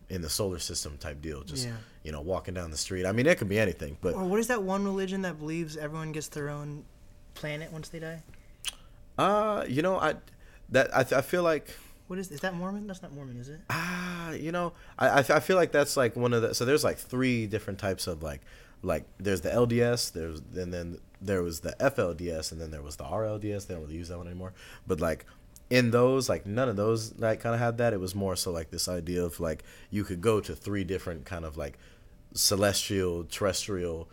in 0.09 0.22
the 0.22 0.30
solar 0.30 0.59
system 0.59 0.97
type 0.97 1.22
deal, 1.22 1.43
just 1.43 1.65
Yeah. 1.67 1.76
you 2.03 2.11
know 2.11 2.22
walking 2.22 2.53
down 2.53 2.72
the 2.72 2.78
street. 2.78 3.05
I 3.05 3.11
mean, 3.11 3.26
it 3.26 3.38
could 3.38 3.49
be 3.49 3.59
anything, 3.59 3.97
but 4.01 4.15
or 4.15 4.24
what 4.26 4.39
is 4.39 4.47
that 4.47 4.63
one 4.63 4.84
religion 4.84 5.22
that 5.24 5.39
believes 5.39 5.78
everyone 5.78 6.11
gets 6.11 6.28
their 6.28 6.49
own 6.49 6.84
planet 7.36 7.72
once 7.72 7.89
they 7.89 7.99
die? 7.99 8.22
Uh, 9.20 9.65
you 9.67 9.82
know, 9.82 9.95
I 9.99 10.15
that 10.70 10.88
I, 10.95 11.01
I 11.20 11.22
feel 11.22 11.43
like 11.43 11.67
What 12.07 12.20
is 12.20 12.32
is 12.32 12.41
that 12.41 12.53
Mormon? 12.55 12.88
That's 12.88 13.01
not 13.01 13.13
Mormon, 13.13 13.38
is 13.39 13.49
it? 13.49 13.59
Ah, 13.70 14.32
you 14.32 14.51
know, 14.51 14.74
I, 14.97 15.07
I 15.09 15.20
I 15.20 15.39
feel 15.39 15.57
like 15.61 15.72
that's 15.72 15.95
like 15.97 16.15
one 16.15 16.34
of 16.34 16.41
the 16.41 16.53
so 16.55 16.65
there's 16.65 16.84
like 16.84 16.97
three 16.97 17.47
different 17.47 17.80
types 17.80 18.07
of 18.07 18.24
like 18.24 18.41
like 18.82 19.05
there's 19.20 19.41
the 19.41 19.49
LDS, 19.49 20.13
there's 20.13 20.39
and 20.55 20.74
then 20.74 20.99
there 21.22 21.43
was 21.43 21.59
the 21.61 21.76
FLDS, 21.80 22.51
and 22.51 22.61
then 22.61 22.72
there 22.72 22.82
was 22.82 22.95
the 22.95 23.03
RLDS. 23.03 23.67
They 23.67 23.74
don't 23.74 23.84
really 23.84 23.97
use 23.97 24.09
that 24.09 24.17
one 24.17 24.28
anymore. 24.28 24.53
But 24.88 24.99
like 25.01 25.26
in 25.70 25.91
those, 25.91 26.30
like 26.30 26.45
none 26.45 26.70
of 26.70 26.78
those 26.78 27.01
like 27.20 27.41
kind 27.41 27.53
of 27.55 27.61
had 27.61 27.78
that. 27.80 27.93
It 27.93 27.99
was 27.99 28.15
more 28.15 28.36
so 28.36 28.51
like 28.51 28.72
this 28.72 28.88
idea 28.88 29.24
of 29.24 29.39
like 29.39 29.63
you 29.91 30.03
could 30.03 30.22
go 30.22 30.39
to 30.41 30.55
three 30.55 30.84
different 30.84 31.26
kind 31.26 31.45
of 31.45 31.57
like 31.57 31.78
celestial, 32.34 33.26
terrestrial, 33.26 34.09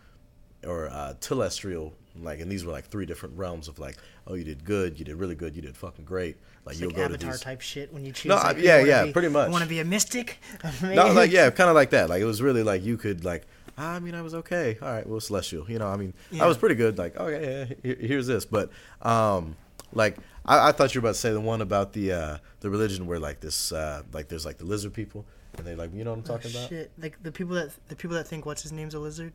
or 0.65 0.89
uh, 0.89 1.15
telestial. 1.21 1.93
Like, 2.23 2.41
and 2.41 2.51
these 2.51 2.65
were 2.65 2.73
like 2.73 2.87
three 2.87 3.07
different 3.07 3.37
realms 3.37 3.69
of 3.69 3.79
like, 3.79 3.97
oh, 4.27 4.35
you 4.35 4.45
did 4.45 4.65
good, 4.65 4.99
you 4.99 5.05
did 5.05 5.17
really 5.17 5.35
good, 5.35 5.55
you 5.57 5.63
did 5.63 5.77
fucking 5.77 6.05
great. 6.05 6.37
Like, 6.65 6.75
It's 6.75 6.81
you'll 6.81 6.91
like 6.91 6.97
go 6.97 7.05
Avatar 7.05 7.19
to 7.19 7.37
these. 7.37 7.41
type 7.41 7.61
shit 7.61 7.93
when 7.93 8.05
you 8.05 8.13
choose. 8.13 8.31
No, 8.31 8.37
like, 8.37 8.59
yeah, 8.59 8.81
yeah, 8.83 9.05
be- 9.05 9.13
pretty 9.13 9.29
much. 9.29 9.51
Want 9.51 9.63
to 9.63 9.69
be 9.69 9.81
a 9.81 9.85
mystic? 9.85 10.39
No, 10.83 11.13
like 11.13 11.31
yeah, 11.31 11.51
kind 11.51 11.69
of 11.71 11.75
like 11.77 11.91
that. 11.91 12.09
Like 12.09 12.21
it 12.21 12.25
was 12.27 12.43
really 12.43 12.63
like 12.63 12.83
you 12.83 12.97
could 12.97 13.25
like. 13.25 13.47
I 13.79 13.99
mean, 14.01 14.15
I 14.15 14.23
was 14.23 14.35
okay. 14.35 14.79
All 14.81 14.89
right, 14.89 15.07
well, 15.07 15.21
celestial. 15.21 15.71
You 15.71 15.79
know, 15.79 15.87
I 15.89 15.97
mean, 15.97 16.15
I 16.41 16.47
was 16.47 16.57
pretty 16.57 16.77
good. 16.77 16.97
Like, 16.99 17.17
okay, 17.19 17.67
yeah, 17.69 17.75
here- 17.83 18.09
here's 18.09 18.27
this. 18.27 18.47
But, 18.47 18.71
um, 19.03 19.55
like, 19.93 20.17
I, 20.47 20.69
I 20.69 20.73
thought 20.73 20.95
you 20.95 21.01
were 21.03 21.09
about 21.09 21.15
to 21.15 21.21
say 21.21 21.31
the 21.33 21.41
one 21.41 21.61
about 21.61 21.93
the 21.93 22.13
uh, 22.13 22.39
the 22.61 22.71
religion 22.71 23.07
where 23.07 23.19
like 23.21 23.41
this, 23.41 23.73
uh, 23.73 24.03
like 24.13 24.29
there's 24.29 24.47
like 24.47 24.57
the 24.59 24.65
lizard 24.65 24.95
people, 24.95 25.25
and 25.59 25.67
they 25.67 25.75
like, 25.75 25.93
you 25.95 26.05
know 26.05 26.11
what 26.11 26.19
I'm 26.21 26.25
talking 26.25 26.51
about? 26.51 26.65
Oh, 26.65 26.69
Shit, 26.69 26.91
like 26.99 27.23
the 27.23 27.31
people 27.33 27.55
that 27.57 27.71
the 27.89 27.97
people 27.97 28.17
that 28.17 28.27
think 28.27 28.47
what's 28.47 28.63
his 28.63 28.73
name's 28.73 28.95
a 28.95 28.99
lizard. 28.99 29.33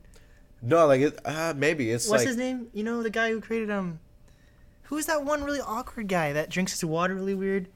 No, 0.62 0.86
like 0.88 1.02
it. 1.02 1.20
Uh, 1.26 1.54
maybe 1.56 1.90
it's 1.92 2.08
What's 2.08 2.22
like 2.22 2.28
his 2.28 2.38
name? 2.38 2.68
You 2.74 2.84
know 2.84 3.02
the 3.04 3.10
guy 3.10 3.30
who 3.32 3.42
created 3.42 3.72
um. 3.72 4.00
Who's 4.84 5.06
that 5.06 5.24
one 5.24 5.44
really 5.44 5.62
awkward 5.62 6.08
guy 6.10 6.34
that 6.34 6.50
drinks 6.50 6.74
his 6.74 6.84
water 6.84 7.16
really 7.16 7.34
weird? 7.36 7.68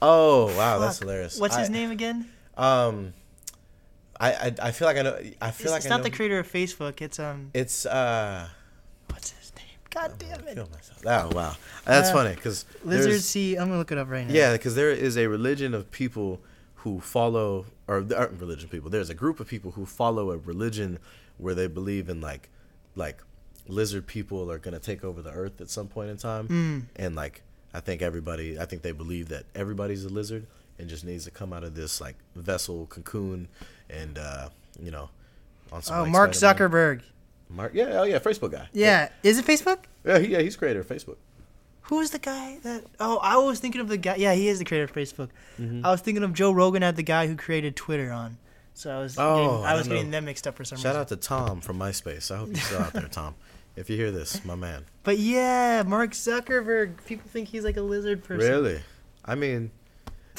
oh 0.00 0.46
wow, 0.56 0.78
that's 0.78 0.98
hilarious. 0.98 1.40
What's 1.40 1.56
his 1.56 1.70
name 1.70 1.90
again? 1.90 2.28
Um, 2.56 3.14
I, 4.20 4.32
I 4.32 4.54
I 4.62 4.70
feel 4.72 4.86
like 4.86 4.96
I 4.96 5.02
know. 5.02 5.16
I 5.40 5.50
feel 5.50 5.66
It's, 5.66 5.72
like 5.72 5.76
it's 5.78 5.86
I 5.86 5.88
not 5.90 6.02
the 6.02 6.10
creator 6.10 6.38
of 6.38 6.50
Facebook. 6.50 7.00
It's 7.00 7.18
um. 7.18 7.50
It's 7.54 7.86
uh. 7.86 8.48
What's 9.10 9.30
his 9.30 9.52
name? 9.56 9.64
God 9.90 10.12
damn 10.18 10.46
it. 10.46 10.54
Kill 10.54 10.68
myself. 10.72 11.02
Oh 11.04 11.34
wow, 11.36 11.56
that's 11.84 12.10
Uh, 12.10 12.12
funny 12.12 12.34
because 12.34 12.64
Lizard 12.84 13.58
I'm 13.58 13.66
gonna 13.68 13.78
look 13.78 13.92
it 13.92 13.98
up 13.98 14.08
right 14.08 14.26
now. 14.26 14.32
Yeah, 14.32 14.52
because 14.52 14.74
there 14.74 14.90
is 14.90 15.16
a 15.16 15.26
religion 15.26 15.74
of 15.74 15.90
people 15.90 16.40
who 16.76 17.00
follow, 17.00 17.66
or 17.86 18.02
there 18.02 18.18
aren't 18.18 18.40
religion 18.40 18.68
people. 18.68 18.90
There's 18.90 19.10
a 19.10 19.14
group 19.14 19.40
of 19.40 19.48
people 19.48 19.72
who 19.72 19.84
follow 19.86 20.30
a 20.30 20.36
religion 20.38 20.98
where 21.38 21.54
they 21.54 21.66
believe 21.66 22.08
in 22.08 22.20
like, 22.20 22.48
like, 22.94 23.22
lizard 23.66 24.06
people 24.06 24.50
are 24.50 24.58
gonna 24.58 24.78
take 24.78 25.02
over 25.04 25.22
the 25.22 25.30
earth 25.30 25.60
at 25.60 25.70
some 25.70 25.88
point 25.88 26.10
in 26.10 26.16
time, 26.16 26.48
Mm. 26.48 26.82
and 26.96 27.14
like, 27.16 27.42
I 27.74 27.80
think 27.80 28.02
everybody, 28.02 28.58
I 28.58 28.64
think 28.64 28.82
they 28.82 28.92
believe 28.92 29.28
that 29.28 29.44
everybody's 29.54 30.04
a 30.04 30.08
lizard 30.08 30.46
and 30.78 30.88
just 30.88 31.04
needs 31.04 31.24
to 31.24 31.30
come 31.30 31.52
out 31.52 31.64
of 31.64 31.74
this 31.74 32.00
like 32.00 32.16
vessel 32.36 32.86
cocoon, 32.86 33.48
and 33.90 34.18
uh, 34.18 34.48
you 34.80 34.90
know, 34.90 35.10
on 35.72 35.82
some. 35.82 35.98
Oh, 35.98 36.02
like, 36.04 36.12
Mark 36.12 36.34
Spider-Man. 36.34 36.70
Zuckerberg. 36.70 37.02
Mark, 37.50 37.72
yeah, 37.74 38.00
oh 38.00 38.04
yeah, 38.04 38.18
Facebook 38.18 38.52
guy. 38.52 38.68
Yeah. 38.72 39.08
Is 39.22 39.38
it 39.38 39.44
Facebook? 39.46 39.78
yeah, 40.04 40.18
he, 40.18 40.28
yeah, 40.28 40.40
he's 40.40 40.56
creator 40.56 40.80
of 40.80 40.86
Facebook. 40.88 41.16
Who 41.82 42.00
is 42.00 42.10
the 42.10 42.18
guy 42.18 42.58
that? 42.62 42.84
Oh, 43.00 43.16
I 43.18 43.36
was 43.38 43.60
thinking 43.60 43.80
of 43.80 43.88
the 43.88 43.96
guy. 43.96 44.16
Yeah, 44.16 44.34
he 44.34 44.48
is 44.48 44.58
the 44.58 44.64
creator 44.66 44.84
of 44.84 44.92
Facebook. 44.92 45.30
Mm-hmm. 45.58 45.84
I 45.84 45.90
was 45.90 46.00
thinking 46.02 46.22
of 46.22 46.34
Joe 46.34 46.52
Rogan 46.52 46.82
had 46.82 46.96
the 46.96 47.02
guy 47.02 47.26
who 47.26 47.34
created 47.36 47.76
Twitter 47.76 48.10
on. 48.12 48.36
So 48.78 48.96
I 48.96 49.00
was 49.00 49.18
Oh, 49.18 49.36
getting, 49.36 49.64
I 49.64 49.74
was 49.74 49.88
getting 49.88 50.10
them 50.12 50.24
mixed 50.26 50.46
up 50.46 50.54
for 50.54 50.64
some 50.64 50.78
Shout 50.78 50.94
reason. 50.94 50.94
Shout 50.94 51.00
out 51.00 51.08
to 51.08 51.16
Tom 51.16 51.60
from 51.60 51.80
MySpace. 51.80 52.30
I 52.30 52.36
hope 52.36 52.48
you're 52.48 52.56
still 52.58 52.78
out 52.78 52.92
there, 52.92 53.08
Tom. 53.08 53.34
If 53.76 53.88
you 53.88 53.96
hear 53.96 54.10
this, 54.10 54.44
my 54.44 54.56
man. 54.56 54.84
But 55.04 55.18
yeah, 55.18 55.84
Mark 55.86 56.10
Zuckerberg. 56.10 57.04
People 57.06 57.30
think 57.30 57.46
he's 57.46 57.62
like 57.62 57.76
a 57.76 57.80
lizard 57.80 58.24
person. 58.24 58.50
Really? 58.50 58.80
I 59.24 59.36
mean, 59.36 59.70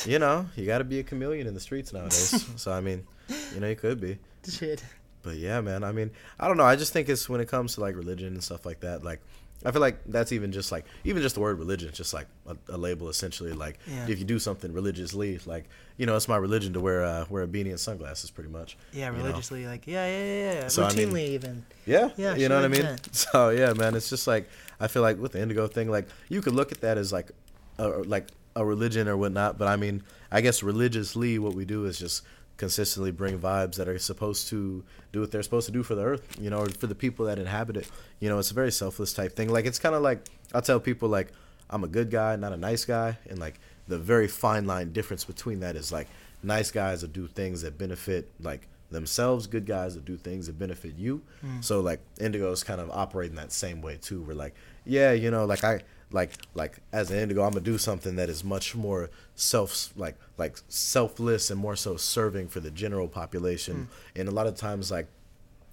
you 0.05 0.19
know, 0.19 0.47
you 0.57 0.65
got 0.65 0.79
to 0.79 0.83
be 0.83 0.99
a 0.99 1.03
chameleon 1.03 1.47
in 1.47 1.53
the 1.53 1.59
streets 1.61 1.93
nowadays. 1.93 2.45
so 2.57 2.73
I 2.73 2.81
mean, 2.81 3.07
you 3.53 3.61
know, 3.61 3.69
you 3.69 3.77
could 3.77 4.01
be. 4.01 4.17
Shit. 4.45 4.83
But 5.23 5.35
yeah, 5.37 5.61
man. 5.61 5.85
I 5.85 5.93
mean, 5.93 6.11
I 6.37 6.49
don't 6.49 6.57
know. 6.57 6.65
I 6.65 6.75
just 6.75 6.91
think 6.91 7.07
it's 7.07 7.29
when 7.29 7.39
it 7.39 7.47
comes 7.47 7.75
to 7.75 7.81
like 7.81 7.95
religion 7.95 8.33
and 8.33 8.43
stuff 8.43 8.65
like 8.65 8.81
that. 8.81 9.05
Like, 9.05 9.21
I 9.65 9.71
feel 9.71 9.81
like 9.81 9.99
that's 10.05 10.31
even 10.31 10.51
just 10.53 10.71
like 10.71 10.85
even 11.03 11.21
just 11.21 11.35
the 11.35 11.41
word 11.41 11.59
religion 11.59 11.89
is 11.89 11.97
just 11.97 12.13
like 12.13 12.27
a, 12.47 12.55
a 12.69 12.77
label 12.77 13.09
essentially. 13.09 13.51
Like, 13.51 13.77
Yeah. 13.87 14.07
if 14.07 14.17
you 14.19 14.23
do 14.25 14.39
something 14.39 14.71
religiously, 14.71 15.39
like 15.45 15.65
you 15.97 16.05
know, 16.05 16.15
it's 16.15 16.27
my 16.29 16.37
religion 16.37 16.71
to 16.73 16.79
wear 16.79 17.03
uh, 17.03 17.25
wear 17.29 17.43
a 17.43 17.47
beanie 17.47 17.69
and 17.71 17.79
sunglasses, 17.79 18.31
pretty 18.31 18.49
much. 18.49 18.77
Yeah, 18.93 19.07
you 19.11 19.17
know? 19.17 19.23
religiously, 19.25 19.65
like 19.67 19.85
yeah, 19.85 20.05
yeah, 20.07 20.23
yeah, 20.25 20.53
yeah. 20.61 20.67
So, 20.69 20.83
I 20.85 20.89
routinely 20.91 21.13
mean- 21.13 21.31
even. 21.33 21.65
Yeah, 21.85 22.09
Yeah, 22.15 22.35
you 22.35 22.47
know 22.47 22.55
what 22.55 22.65
I 22.65 22.69
mean. 22.69 22.83
100%. 22.83 23.13
So 23.33 23.49
yeah, 23.49 23.73
man, 23.73 23.95
it's 23.95 24.09
just 24.09 24.27
like 24.27 24.49
I 24.79 24.87
feel 24.87 25.01
like 25.01 25.17
with 25.19 25.33
the 25.33 25.41
indigo 25.41 25.67
thing, 25.67 25.89
like 25.91 26.07
you 26.29 26.41
could 26.41 26.53
look 26.53 26.71
at 26.71 26.79
that 26.81 26.97
as 26.97 27.11
like, 27.11 27.31
a, 27.77 27.87
like 27.89 28.27
a 28.55 28.63
religion 28.65 29.07
or 29.09 29.17
whatnot. 29.17 29.57
But 29.57 29.67
I 29.67 29.75
mean, 29.75 30.03
I 30.31 30.39
guess 30.39 30.63
religiously, 30.63 31.37
what 31.37 31.53
we 31.53 31.65
do 31.65 31.83
is 31.85 31.99
just 31.99 32.23
consistently 32.59 33.09
bring 33.09 33.39
vibes 33.39 33.75
that 33.77 33.87
are 33.87 33.97
supposed 33.97 34.49
to 34.49 34.83
do 35.11 35.21
what 35.21 35.31
they're 35.31 35.41
supposed 35.41 35.65
to 35.65 35.71
do 35.71 35.81
for 35.81 35.95
the 35.95 36.03
earth, 36.03 36.37
you 36.39 36.49
know, 36.51 36.59
or 36.59 36.69
for 36.69 36.85
the 36.85 36.93
people 36.93 37.25
that 37.25 37.39
inhabit 37.39 37.77
it. 37.77 37.89
You 38.19 38.29
know, 38.29 38.37
it's 38.37 38.51
a 38.51 38.53
very 38.53 38.71
selfless 38.71 39.13
type 39.13 39.35
thing. 39.35 39.49
Like 39.49 39.65
it's 39.65 39.79
kind 39.79 39.95
of 39.95 40.03
like 40.03 40.25
I 40.53 40.59
tell 40.59 40.79
people 40.79 41.09
like 41.09 41.31
I'm 41.69 41.83
a 41.83 41.87
good 41.87 42.11
guy, 42.11 42.35
not 42.35 42.53
a 42.53 42.57
nice 42.57 42.85
guy, 42.85 43.17
and 43.29 43.39
like 43.39 43.59
the 43.87 43.97
very 43.97 44.27
fine 44.27 44.67
line 44.67 44.91
difference 44.91 45.23
between 45.23 45.61
that 45.61 45.75
is 45.75 45.91
like 45.91 46.07
nice 46.43 46.69
guys 46.69 47.01
will 47.01 47.09
do 47.09 47.27
things 47.27 47.61
that 47.63 47.77
benefit 47.77 48.29
like 48.41 48.67
themselves, 48.91 49.47
good 49.47 49.65
guys 49.65 49.95
will 49.95 50.03
do 50.03 50.17
things 50.17 50.47
that 50.47 50.59
benefit 50.59 50.95
you. 50.97 51.21
Hmm. 51.41 51.61
So 51.61 51.79
like 51.79 52.01
Indigo's 52.19 52.63
kind 52.63 52.81
of 52.81 52.91
operating 52.91 53.37
that 53.37 53.51
same 53.51 53.81
way 53.81 53.97
too. 54.01 54.21
We're 54.21 54.33
like, 54.33 54.53
yeah, 54.85 55.13
you 55.13 55.31
know, 55.31 55.45
like 55.45 55.63
I 55.63 55.81
like 56.11 56.31
like 56.53 56.79
as 56.91 57.11
an 57.11 57.19
Indigo, 57.19 57.43
I'm 57.43 57.51
gonna 57.51 57.61
do 57.61 57.77
something 57.77 58.15
that 58.15 58.29
is 58.29 58.43
much 58.43 58.75
more 58.75 59.09
self 59.35 59.89
like 59.95 60.15
like 60.37 60.57
selfless 60.67 61.51
and 61.51 61.59
more 61.59 61.75
so 61.75 61.97
serving 61.97 62.47
for 62.47 62.59
the 62.59 62.71
general 62.71 63.07
population. 63.07 63.89
Mm. 64.15 64.21
And 64.21 64.29
a 64.29 64.31
lot 64.31 64.47
of 64.47 64.55
times 64.55 64.91
like 64.91 65.07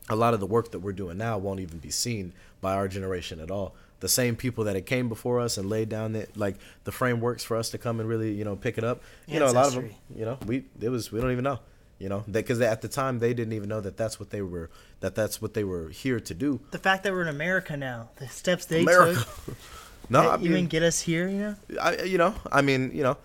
a 0.09 0.17
lot 0.17 0.35
of 0.35 0.41
the 0.41 0.47
work 0.47 0.71
that 0.73 0.81
we're 0.81 0.93
doing 0.93 1.19
now 1.19 1.39
won't 1.39 1.61
even 1.61 1.79
be 1.79 1.91
seen 1.91 2.33
by 2.61 2.75
our 2.75 2.89
generation 2.89 3.41
at 3.41 3.51
all. 3.51 3.75
The 4.01 4.09
same 4.09 4.37
people 4.37 4.65
that 4.65 4.75
had 4.75 4.87
came 4.87 5.09
before 5.09 5.41
us 5.41 5.57
and 5.57 5.71
laid 5.71 5.89
down 5.89 6.13
the, 6.13 6.27
like 6.37 6.57
the 6.85 6.93
frameworks 6.93 7.43
for 7.43 7.57
us 7.57 7.71
to 7.71 7.79
come 7.79 7.99
and 7.99 8.09
really 8.09 8.33
you 8.33 8.45
know 8.45 8.57
pick 8.57 8.79
it 8.79 8.85
up. 8.85 9.03
You 9.27 9.41
know, 9.41 9.47
a 9.47 9.53
lot 9.53 9.69
of 9.69 9.75
them. 9.75 9.91
You 10.15 10.27
know, 10.27 10.39
we 10.47 10.65
it 10.81 10.91
was 10.91 11.11
we 11.11 11.21
don't 11.21 11.33
even 11.33 11.45
know. 11.45 11.61
You 11.99 12.11
know, 12.11 12.25
because 12.31 12.61
at 12.61 12.83
the 12.83 12.89
time 12.89 13.21
they 13.21 13.33
didn't 13.33 13.55
even 13.55 13.71
know 13.71 13.81
that 13.81 13.97
that's 13.97 14.21
what 14.21 14.29
they 14.29 14.43
were 14.43 14.69
that 15.01 15.15
that's 15.15 15.41
what 15.41 15.55
they 15.55 15.65
were 15.65 15.89
here 15.89 16.21
to 16.21 16.35
do. 16.35 16.61
The 16.71 16.79
fact 16.79 17.05
that 17.05 17.13
we're 17.15 17.23
in 17.23 17.29
America 17.29 17.75
now, 17.75 18.11
the 18.17 18.29
steps 18.29 18.67
they 18.67 18.83
America. 18.83 19.25
took, 19.47 19.57
no, 20.09 20.31
I 20.31 20.37
mean, 20.37 20.47
even 20.47 20.67
get 20.67 20.83
us 20.83 21.01
here, 21.01 21.29
you 21.29 21.39
know. 21.39 21.57
I, 21.81 22.03
you 22.03 22.19
know, 22.19 22.35
I 22.51 22.63
mean, 22.63 22.91
you 22.95 23.03
know, 23.03 23.17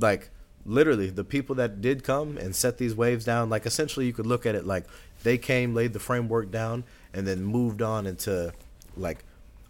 like 0.00 0.30
literally 0.64 1.10
the 1.10 1.24
people 1.24 1.56
that 1.56 1.80
did 1.80 2.04
come 2.04 2.36
and 2.36 2.54
set 2.54 2.78
these 2.78 2.94
waves 2.94 3.24
down, 3.24 3.50
like 3.50 3.66
essentially 3.66 4.06
you 4.06 4.12
could 4.12 4.26
look 4.26 4.46
at 4.46 4.54
it 4.54 4.66
like 4.66 4.84
they 5.22 5.38
came, 5.38 5.74
laid 5.74 5.92
the 5.92 6.00
framework 6.00 6.50
down, 6.50 6.84
and 7.12 7.26
then 7.26 7.44
moved 7.44 7.82
on 7.82 8.06
into 8.06 8.52
like 8.96 9.24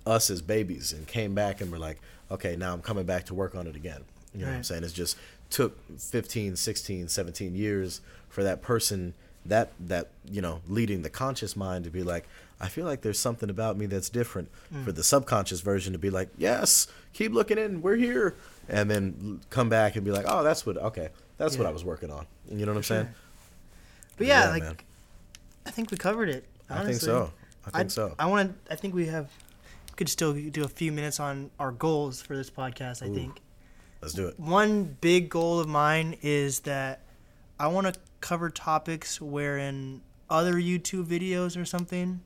us 0.07 0.31
as 0.31 0.43
babies 0.43 0.93
and 0.93 1.07
came 1.07 1.35
back 1.35 1.61
and 1.61 1.71
were 1.71 1.79
like, 1.79 1.99
okay, 2.31 2.57
now 2.57 2.73
I'm 2.73 2.83
coming 2.83 3.05
back 3.05 3.27
to 3.27 3.35
work 3.35 3.55
on 3.55 3.67
it 3.67 3.77
again. 3.77 4.03
You 4.35 4.43
know 4.43 4.51
what 4.51 4.57
I'm 4.57 4.65
saying? 4.65 4.85
It's 4.85 4.93
just 4.93 5.17
took 5.51 5.79
15, 5.99 6.57
16, 6.57 7.09
17 7.09 7.55
years 7.55 8.01
for 8.29 8.43
that 8.43 8.63
person 8.63 9.13
that 9.45 9.73
that 9.81 10.09
you 10.31 10.41
know 10.41 10.61
leading 10.69 11.03
the 11.03 11.11
conscious 11.11 11.57
mind 11.57 11.85
to 11.85 11.91
be 11.91 12.03
like 12.03 12.27
I 12.63 12.69
feel 12.69 12.87
like 12.87 13.03
there's 13.03 13.19
something 13.19 13.51
about 13.51 13.77
me 13.77 13.87
that's 13.87 14.09
different 14.09 14.49
Mm. 14.73 14.85
for 14.85 14.93
the 14.93 15.03
subconscious 15.03 15.61
version 15.61 15.93
to 15.93 15.99
be 15.99 16.09
like 16.11 16.29
yes 16.39 16.87
keep 17.13 17.33
looking 17.33 17.59
in 17.59 17.83
we're 17.83 17.97
here 17.97 18.37
and 18.69 18.89
then 18.91 19.41
come 19.51 19.69
back 19.69 19.97
and 19.97 20.05
be 20.05 20.11
like 20.13 20.25
oh 20.29 20.43
that's 20.45 20.65
what 20.65 20.77
okay 20.79 21.09
that's 21.39 21.59
what 21.59 21.67
I 21.67 21.71
was 21.71 21.85
working 21.85 22.11
on 22.11 22.27
you 22.49 22.65
know 22.65 22.73
what 22.73 22.79
I'm 22.79 22.83
saying 22.85 23.09
But 24.17 24.27
yeah, 24.29 24.45
Yeah, 24.45 24.51
like 24.51 24.63
man. 24.63 24.77
I 25.67 25.71
think 25.71 25.91
we 25.91 25.97
covered 25.97 26.29
it. 26.29 26.45
Honestly. 26.71 26.85
I 26.87 26.91
think 26.91 27.01
so 27.03 27.33
I 27.67 27.71
think 27.79 27.91
so 27.91 28.15
I 28.19 28.27
want 28.27 28.65
to. 28.67 28.73
I 28.73 28.77
think 28.77 28.95
we 28.95 29.07
have. 29.07 29.29
Could 29.95 30.09
still 30.09 30.33
do 30.33 30.65
a 30.65 30.69
few 30.69 30.91
minutes 30.91 31.21
on 31.21 31.51
our 31.61 31.71
goals 31.71 32.23
for 32.23 32.35
this 32.35 32.49
podcast. 32.51 33.03
I 33.03 33.09
Ooh. 33.09 33.15
think 33.15 33.41
let's 34.01 34.15
do 34.15 34.27
it 34.27 34.41
one 34.41 34.97
big 35.01 35.29
goal 35.29 35.61
of 35.61 35.69
mine 35.69 36.17
is 36.23 36.61
that 36.61 37.01
I 37.61 37.67
want 37.69 37.93
to 37.93 38.01
cover 38.21 38.49
topics 38.49 39.21
wherein 39.21 40.01
other 40.31 40.55
YouTube 40.55 41.05
videos 41.07 41.61
or 41.61 41.65
something, 41.67 42.21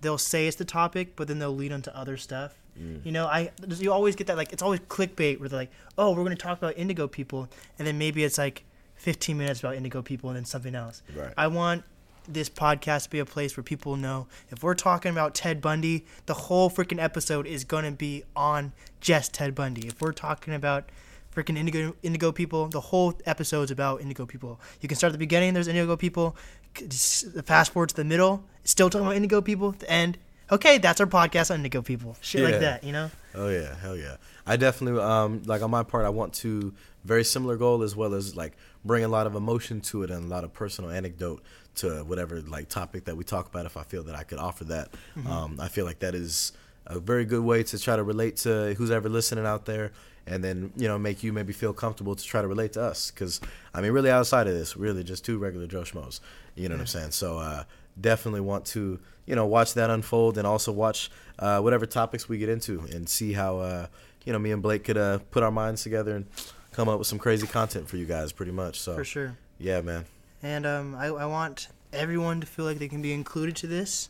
they'll 0.00 0.18
say 0.18 0.46
it's 0.46 0.56
the 0.56 0.64
topic, 0.64 1.16
but 1.16 1.28
then 1.28 1.38
they'll 1.38 1.54
lead 1.54 1.72
onto 1.72 1.90
other 1.90 2.16
stuff. 2.16 2.54
Mm. 2.78 3.04
You 3.04 3.12
know, 3.12 3.26
I 3.26 3.50
you 3.66 3.92
always 3.92 4.16
get 4.16 4.26
that 4.28 4.36
like 4.36 4.52
it's 4.52 4.62
always 4.62 4.80
clickbait 4.80 5.40
where 5.40 5.48
they're 5.48 5.58
like, 5.58 5.72
oh, 5.96 6.10
we're 6.10 6.24
going 6.24 6.36
to 6.36 6.42
talk 6.42 6.58
about 6.58 6.76
Indigo 6.76 7.08
people, 7.08 7.48
and 7.78 7.86
then 7.86 7.98
maybe 7.98 8.24
it's 8.24 8.38
like 8.38 8.64
15 8.96 9.36
minutes 9.36 9.60
about 9.60 9.76
Indigo 9.76 10.02
people 10.02 10.30
and 10.30 10.36
then 10.36 10.44
something 10.44 10.74
else. 10.74 11.02
Right. 11.14 11.32
I 11.36 11.46
want 11.48 11.84
this 12.28 12.50
podcast 12.50 13.04
to 13.04 13.10
be 13.10 13.18
a 13.18 13.24
place 13.24 13.56
where 13.56 13.64
people 13.64 13.96
know 13.96 14.26
if 14.50 14.62
we're 14.62 14.74
talking 14.74 15.10
about 15.10 15.34
Ted 15.34 15.60
Bundy, 15.60 16.04
the 16.26 16.34
whole 16.34 16.70
freaking 16.70 17.02
episode 17.02 17.46
is 17.46 17.64
going 17.64 17.84
to 17.84 17.92
be 17.92 18.22
on 18.36 18.72
just 19.00 19.32
Ted 19.32 19.54
Bundy. 19.54 19.86
If 19.86 20.00
we're 20.00 20.12
talking 20.12 20.54
about 20.54 20.90
freaking 21.34 21.56
Indigo 21.56 21.94
Indigo 22.02 22.32
people, 22.32 22.68
the 22.68 22.80
whole 22.80 23.14
episode's 23.24 23.70
about 23.70 24.00
Indigo 24.00 24.26
people. 24.26 24.60
You 24.80 24.88
can 24.88 24.96
start 24.96 25.10
at 25.10 25.12
the 25.12 25.18
beginning, 25.18 25.54
there's 25.54 25.68
Indigo 25.68 25.96
people. 25.96 26.36
Fast 26.74 27.72
forward 27.72 27.88
to 27.90 27.96
the 27.96 28.04
middle, 28.04 28.44
still 28.64 28.90
talking 28.90 29.06
about 29.06 29.16
Indigo 29.16 29.40
people. 29.40 29.72
The 29.72 29.90
end, 29.90 30.18
okay, 30.50 30.78
that's 30.78 31.00
our 31.00 31.06
podcast 31.06 31.50
on 31.50 31.56
Indigo 31.56 31.82
people. 31.82 32.16
Shit 32.20 32.42
Yeah. 32.42 32.48
like 32.48 32.60
that, 32.60 32.84
you 32.84 32.92
know? 32.92 33.10
Oh 33.34 33.48
yeah, 33.48 33.74
hell 33.76 33.96
yeah. 33.96 34.16
I 34.46 34.56
definitely 34.56 35.00
um 35.02 35.42
like 35.44 35.62
on 35.62 35.70
my 35.70 35.82
part 35.82 36.04
I 36.06 36.10
want 36.10 36.32
to 36.34 36.72
very 37.04 37.24
similar 37.24 37.56
goal 37.56 37.82
as 37.82 37.94
well 37.96 38.14
as 38.14 38.36
like 38.36 38.56
bring 38.84 39.04
a 39.04 39.08
lot 39.08 39.26
of 39.26 39.34
emotion 39.34 39.80
to 39.80 40.02
it 40.02 40.10
and 40.10 40.24
a 40.24 40.28
lot 40.28 40.44
of 40.44 40.52
personal 40.52 40.90
anecdote 40.90 41.42
to 41.76 42.02
whatever 42.04 42.40
like 42.40 42.68
topic 42.68 43.04
that 43.04 43.16
we 43.16 43.24
talk 43.24 43.46
about 43.46 43.66
if 43.66 43.76
I 43.76 43.82
feel 43.82 44.02
that 44.04 44.14
I 44.14 44.22
could 44.24 44.38
offer 44.38 44.64
that. 44.64 44.88
Um 45.28 45.58
I 45.60 45.68
feel 45.68 45.84
like 45.84 46.00
that 46.00 46.14
is 46.14 46.52
a 46.86 46.98
very 46.98 47.24
good 47.26 47.42
way 47.44 47.62
to 47.62 47.78
try 47.78 47.96
to 47.96 48.02
relate 48.02 48.36
to 48.38 48.74
who's 48.78 48.90
ever 48.90 49.08
listening 49.08 49.44
out 49.46 49.66
there 49.66 49.92
and 50.28 50.44
then 50.44 50.72
you 50.76 50.86
know 50.88 50.98
make 50.98 51.22
you 51.22 51.32
maybe 51.32 51.52
feel 51.52 51.72
comfortable 51.72 52.14
to 52.14 52.24
try 52.24 52.40
to 52.42 52.48
relate 52.48 52.72
to 52.74 52.82
us 52.82 53.10
cuz 53.10 53.40
I 53.74 53.80
mean 53.80 53.92
really 53.92 54.10
outside 54.10 54.46
of 54.46 54.54
this 54.54 54.76
really 54.76 55.02
just 55.04 55.24
two 55.24 55.38
regular 55.38 55.66
Joe 55.66 55.82
Schmoes. 55.82 56.20
You 56.54 56.68
know 56.68 56.74
what 56.76 56.80
I'm 56.82 56.86
saying? 56.86 57.10
So 57.12 57.38
uh 57.38 57.64
definitely 58.00 58.40
want 58.42 58.64
to 58.66 59.00
you 59.26 59.34
know 59.34 59.46
watch 59.46 59.74
that 59.74 59.90
unfold 59.90 60.38
and 60.38 60.46
also 60.46 60.70
watch 60.72 61.10
uh, 61.38 61.60
whatever 61.60 61.86
topics 61.86 62.28
we 62.28 62.38
get 62.38 62.48
into 62.48 62.80
and 62.92 63.08
see 63.08 63.32
how 63.32 63.58
uh, 63.58 63.86
you 64.24 64.32
know 64.32 64.38
me 64.38 64.50
and 64.52 64.62
Blake 64.62 64.84
could 64.84 64.96
uh, 64.96 65.18
put 65.30 65.42
our 65.42 65.50
minds 65.50 65.82
together 65.82 66.14
and 66.16 66.26
come 66.72 66.88
up 66.88 66.98
with 66.98 67.08
some 67.08 67.18
crazy 67.18 67.46
content 67.46 67.88
for 67.88 67.96
you 67.96 68.04
guys 68.06 68.32
pretty 68.32 68.52
much 68.52 68.80
so 68.80 68.94
For 68.94 69.04
sure. 69.04 69.36
yeah 69.58 69.80
man 69.80 70.04
And 70.42 70.64
um, 70.66 70.94
I, 70.94 71.06
I 71.06 71.26
want 71.26 71.68
everyone 71.92 72.40
to 72.40 72.46
feel 72.46 72.64
like 72.64 72.78
they 72.78 72.88
can 72.88 73.02
be 73.02 73.12
included 73.12 73.56
to 73.56 73.66
this. 73.66 74.08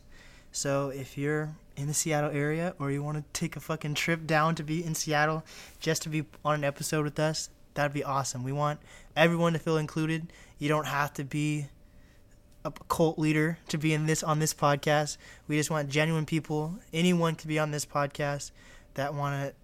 So 0.52 0.88
if 0.90 1.16
you're 1.16 1.54
in 1.78 1.86
the 1.86 1.94
Seattle 1.94 2.30
area 2.30 2.74
or 2.78 2.90
you 2.90 3.02
want 3.02 3.16
to 3.16 3.40
take 3.40 3.54
a 3.54 3.60
fucking 3.60 3.94
trip 3.94 4.26
down 4.26 4.54
to 4.56 4.64
be 4.64 4.84
in 4.84 4.94
Seattle 4.94 5.44
just 5.78 6.02
to 6.02 6.08
be 6.08 6.24
on 6.44 6.56
an 6.56 6.64
episode 6.64 7.04
with 7.04 7.18
us, 7.18 7.50
that'd 7.74 7.92
be 7.92 8.02
awesome. 8.02 8.42
We 8.42 8.52
want 8.52 8.80
everyone 9.16 9.52
to 9.52 9.58
feel 9.60 9.76
included. 9.76 10.32
You 10.58 10.68
don't 10.68 10.86
have 10.86 11.14
to 11.14 11.24
be 11.24 11.68
a 12.64 12.72
cult 12.88 13.18
leader 13.18 13.58
to 13.68 13.78
be 13.78 13.94
in 13.94 14.06
this 14.06 14.24
on 14.24 14.40
this 14.40 14.52
podcast. 14.52 15.16
We 15.46 15.56
just 15.56 15.70
want 15.70 15.88
genuine 15.88 16.26
people. 16.26 16.74
Anyone 16.92 17.36
can 17.36 17.48
be 17.48 17.60
on 17.60 17.70
this 17.70 17.86
podcast 17.86 18.50
that 18.94 19.14
want 19.14 19.40
to 19.40 19.54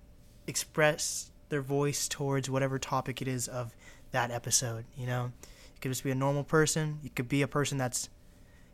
express 0.46 1.32
their 1.48 1.62
voice 1.62 2.08
towards 2.08 2.48
whatever 2.48 2.78
topic 2.78 3.20
it 3.20 3.26
is 3.28 3.48
of 3.48 3.74
that 4.12 4.30
episode. 4.30 4.84
You 4.96 5.06
know, 5.06 5.32
you 5.42 5.80
could 5.80 5.90
just 5.90 6.04
be 6.04 6.12
a 6.12 6.14
normal 6.14 6.44
person. 6.44 7.00
You 7.02 7.10
could 7.10 7.28
be 7.28 7.42
a 7.42 7.48
person 7.48 7.76
that's 7.76 8.08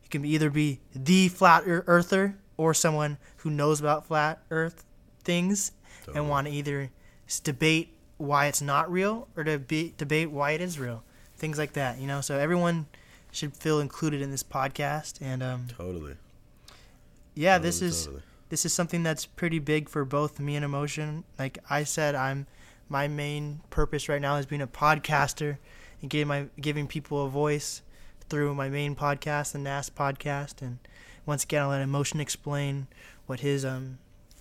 you 0.03 0.11
can 0.11 0.25
either 0.27 0.51
be 0.51 0.81
the 0.95 1.29
flat 1.29 1.63
earther 1.67 2.37
or 2.61 2.75
someone 2.75 3.17
who 3.39 3.51
knows 3.51 3.81
about 3.81 4.07
flat 4.07 4.43
Earth 4.51 4.85
things 5.25 5.73
Totally. 6.01 6.19
and 6.19 6.29
want 6.29 6.47
to 6.47 6.53
either 6.53 6.91
debate 7.43 7.95
why 8.19 8.47
it's 8.47 8.61
not 8.61 8.91
real 8.91 9.29
or 9.37 9.45
to 9.45 9.59
be, 9.59 9.95
debate 9.97 10.31
why 10.31 10.51
it 10.51 10.61
is 10.61 10.79
real. 10.79 11.03
Things 11.37 11.57
like 11.57 11.73
that. 11.73 11.99
You 11.99 12.07
know, 12.07 12.21
so 12.21 12.39
everyone 12.39 12.87
should 13.33 13.57
feel 13.57 13.81
included 13.81 14.21
in 14.21 14.31
this 14.31 14.43
podcast 14.43 15.21
and 15.21 15.43
um, 15.43 15.67
totally 15.69 16.17
yeah 17.35 17.59
this 17.59 17.81
is 17.81 18.07
totally. 18.07 18.23
this 18.49 18.65
is 18.65 18.73
something 18.73 19.03
that's 19.03 19.25
pretty 19.25 19.59
big 19.59 19.89
for 19.89 20.05
both 20.05 20.41
me 20.41 20.57
and 20.57 20.65
emotion 20.65 21.25
like 21.39 21.59
i 21.69 21.85
said 21.85 22.15
i'm 22.15 22.47
my 22.89 23.07
main 23.07 23.61
purpose 23.71 24.09
right 24.09 24.21
now 24.21 24.37
is 24.37 24.47
being 24.47 24.63
a 24.63 24.67
podcaster 24.67 25.59
and 26.01 26.11
giving 26.11 26.27
my 26.27 26.47
giving 26.61 26.87
people 26.87 27.25
a 27.25 27.29
voice 27.29 27.83
through 28.29 28.55
my 28.55 28.69
main 28.69 28.95
podcast 28.97 29.53
the 29.53 29.59
Nast 29.59 29.95
podcast 29.95 30.61
and 30.61 30.79
once 31.31 31.45
again 31.45 31.63
i'll 31.63 31.69
let 31.69 31.81
emotion 31.81 32.19
explain 32.21 32.89
what 33.27 33.39
his 33.39 33.65
um 33.65 33.99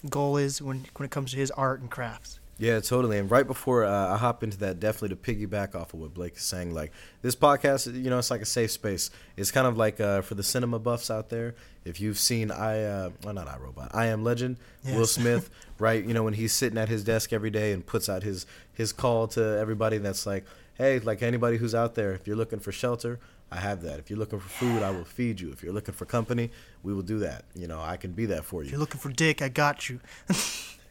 goal 0.10 0.38
is 0.38 0.60
when 0.60 0.88
when 0.96 1.06
it 1.06 1.12
comes 1.12 1.32
to 1.32 1.38
his 1.38 1.52
art 1.52 1.80
and 1.82 1.92
crafts 1.92 2.40
Yeah, 2.62 2.82
totally. 2.82 3.18
And 3.18 3.32
right 3.32 3.48
before 3.48 3.86
uh, 3.86 4.14
I 4.14 4.18
hop 4.18 4.44
into 4.44 4.58
that, 4.58 4.82
definitely 4.82 5.16
to 5.16 5.16
piggyback 5.16 5.76
off 5.76 5.94
of 5.94 6.02
what 6.02 6.14
Blake 6.14 6.36
is 6.36 6.42
saying, 6.42 6.74
like 6.74 6.92
this 7.22 7.34
podcast, 7.34 7.86
you 7.94 8.10
know, 8.10 8.18
it's 8.20 8.30
like 8.30 8.42
a 8.42 8.46
safe 8.46 8.72
space. 8.72 9.12
It's 9.38 9.50
kind 9.50 9.66
of 9.66 9.78
like 9.78 10.02
uh, 10.02 10.20
for 10.24 10.36
the 10.36 10.44
cinema 10.44 10.78
buffs 10.78 11.10
out 11.10 11.30
there. 11.30 11.56
If 11.86 12.02
you've 12.02 12.20
seen 12.20 12.52
I, 12.52 12.84
uh, 12.84 13.10
well, 13.24 13.34
not 13.34 13.48
I 13.48 13.56
Robot, 13.58 13.92
I 13.94 14.08
Am 14.08 14.26
Legend, 14.26 14.58
Will 14.94 15.08
Smith, 15.08 15.50
right? 15.80 16.04
You 16.04 16.14
know, 16.14 16.24
when 16.24 16.34
he's 16.34 16.52
sitting 16.52 16.78
at 16.78 16.90
his 16.90 17.02
desk 17.06 17.32
every 17.32 17.50
day 17.50 17.72
and 17.72 17.86
puts 17.86 18.10
out 18.10 18.24
his 18.24 18.46
his 18.74 18.92
call 18.92 19.28
to 19.30 19.42
everybody 19.58 19.98
that's 19.98 20.26
like, 20.26 20.44
hey, 20.78 21.00
like 21.00 21.24
anybody 21.24 21.56
who's 21.56 21.74
out 21.74 21.96
there, 21.96 22.12
if 22.12 22.28
you're 22.28 22.36
looking 22.36 22.60
for 22.60 22.74
shelter, 22.74 23.20
I 23.52 23.58
have 23.58 23.82
that. 23.82 24.00
If 24.00 24.10
you're 24.10 24.20
looking 24.20 24.40
for 24.40 24.50
food, 24.50 24.84
I 24.84 24.92
will 24.92 25.06
feed 25.06 25.40
you. 25.40 25.52
If 25.52 25.64
you're 25.64 25.74
looking 25.74 25.96
for 25.96 26.06
company, 26.06 26.52
we 26.84 26.94
will 26.94 27.02
do 27.02 27.20
that. 27.20 27.46
You 27.56 27.68
know, 27.68 27.82
I 27.82 27.98
can 27.98 28.12
be 28.12 28.26
that 28.28 28.46
for 28.46 28.62
you. 28.62 28.68
if 28.68 28.68
you. 28.68 28.72
you're 28.74 28.80
looking 28.80 29.00
for 29.00 29.10
dick 29.10 29.42
i 29.42 29.50
got 29.50 29.90
you 29.90 30.00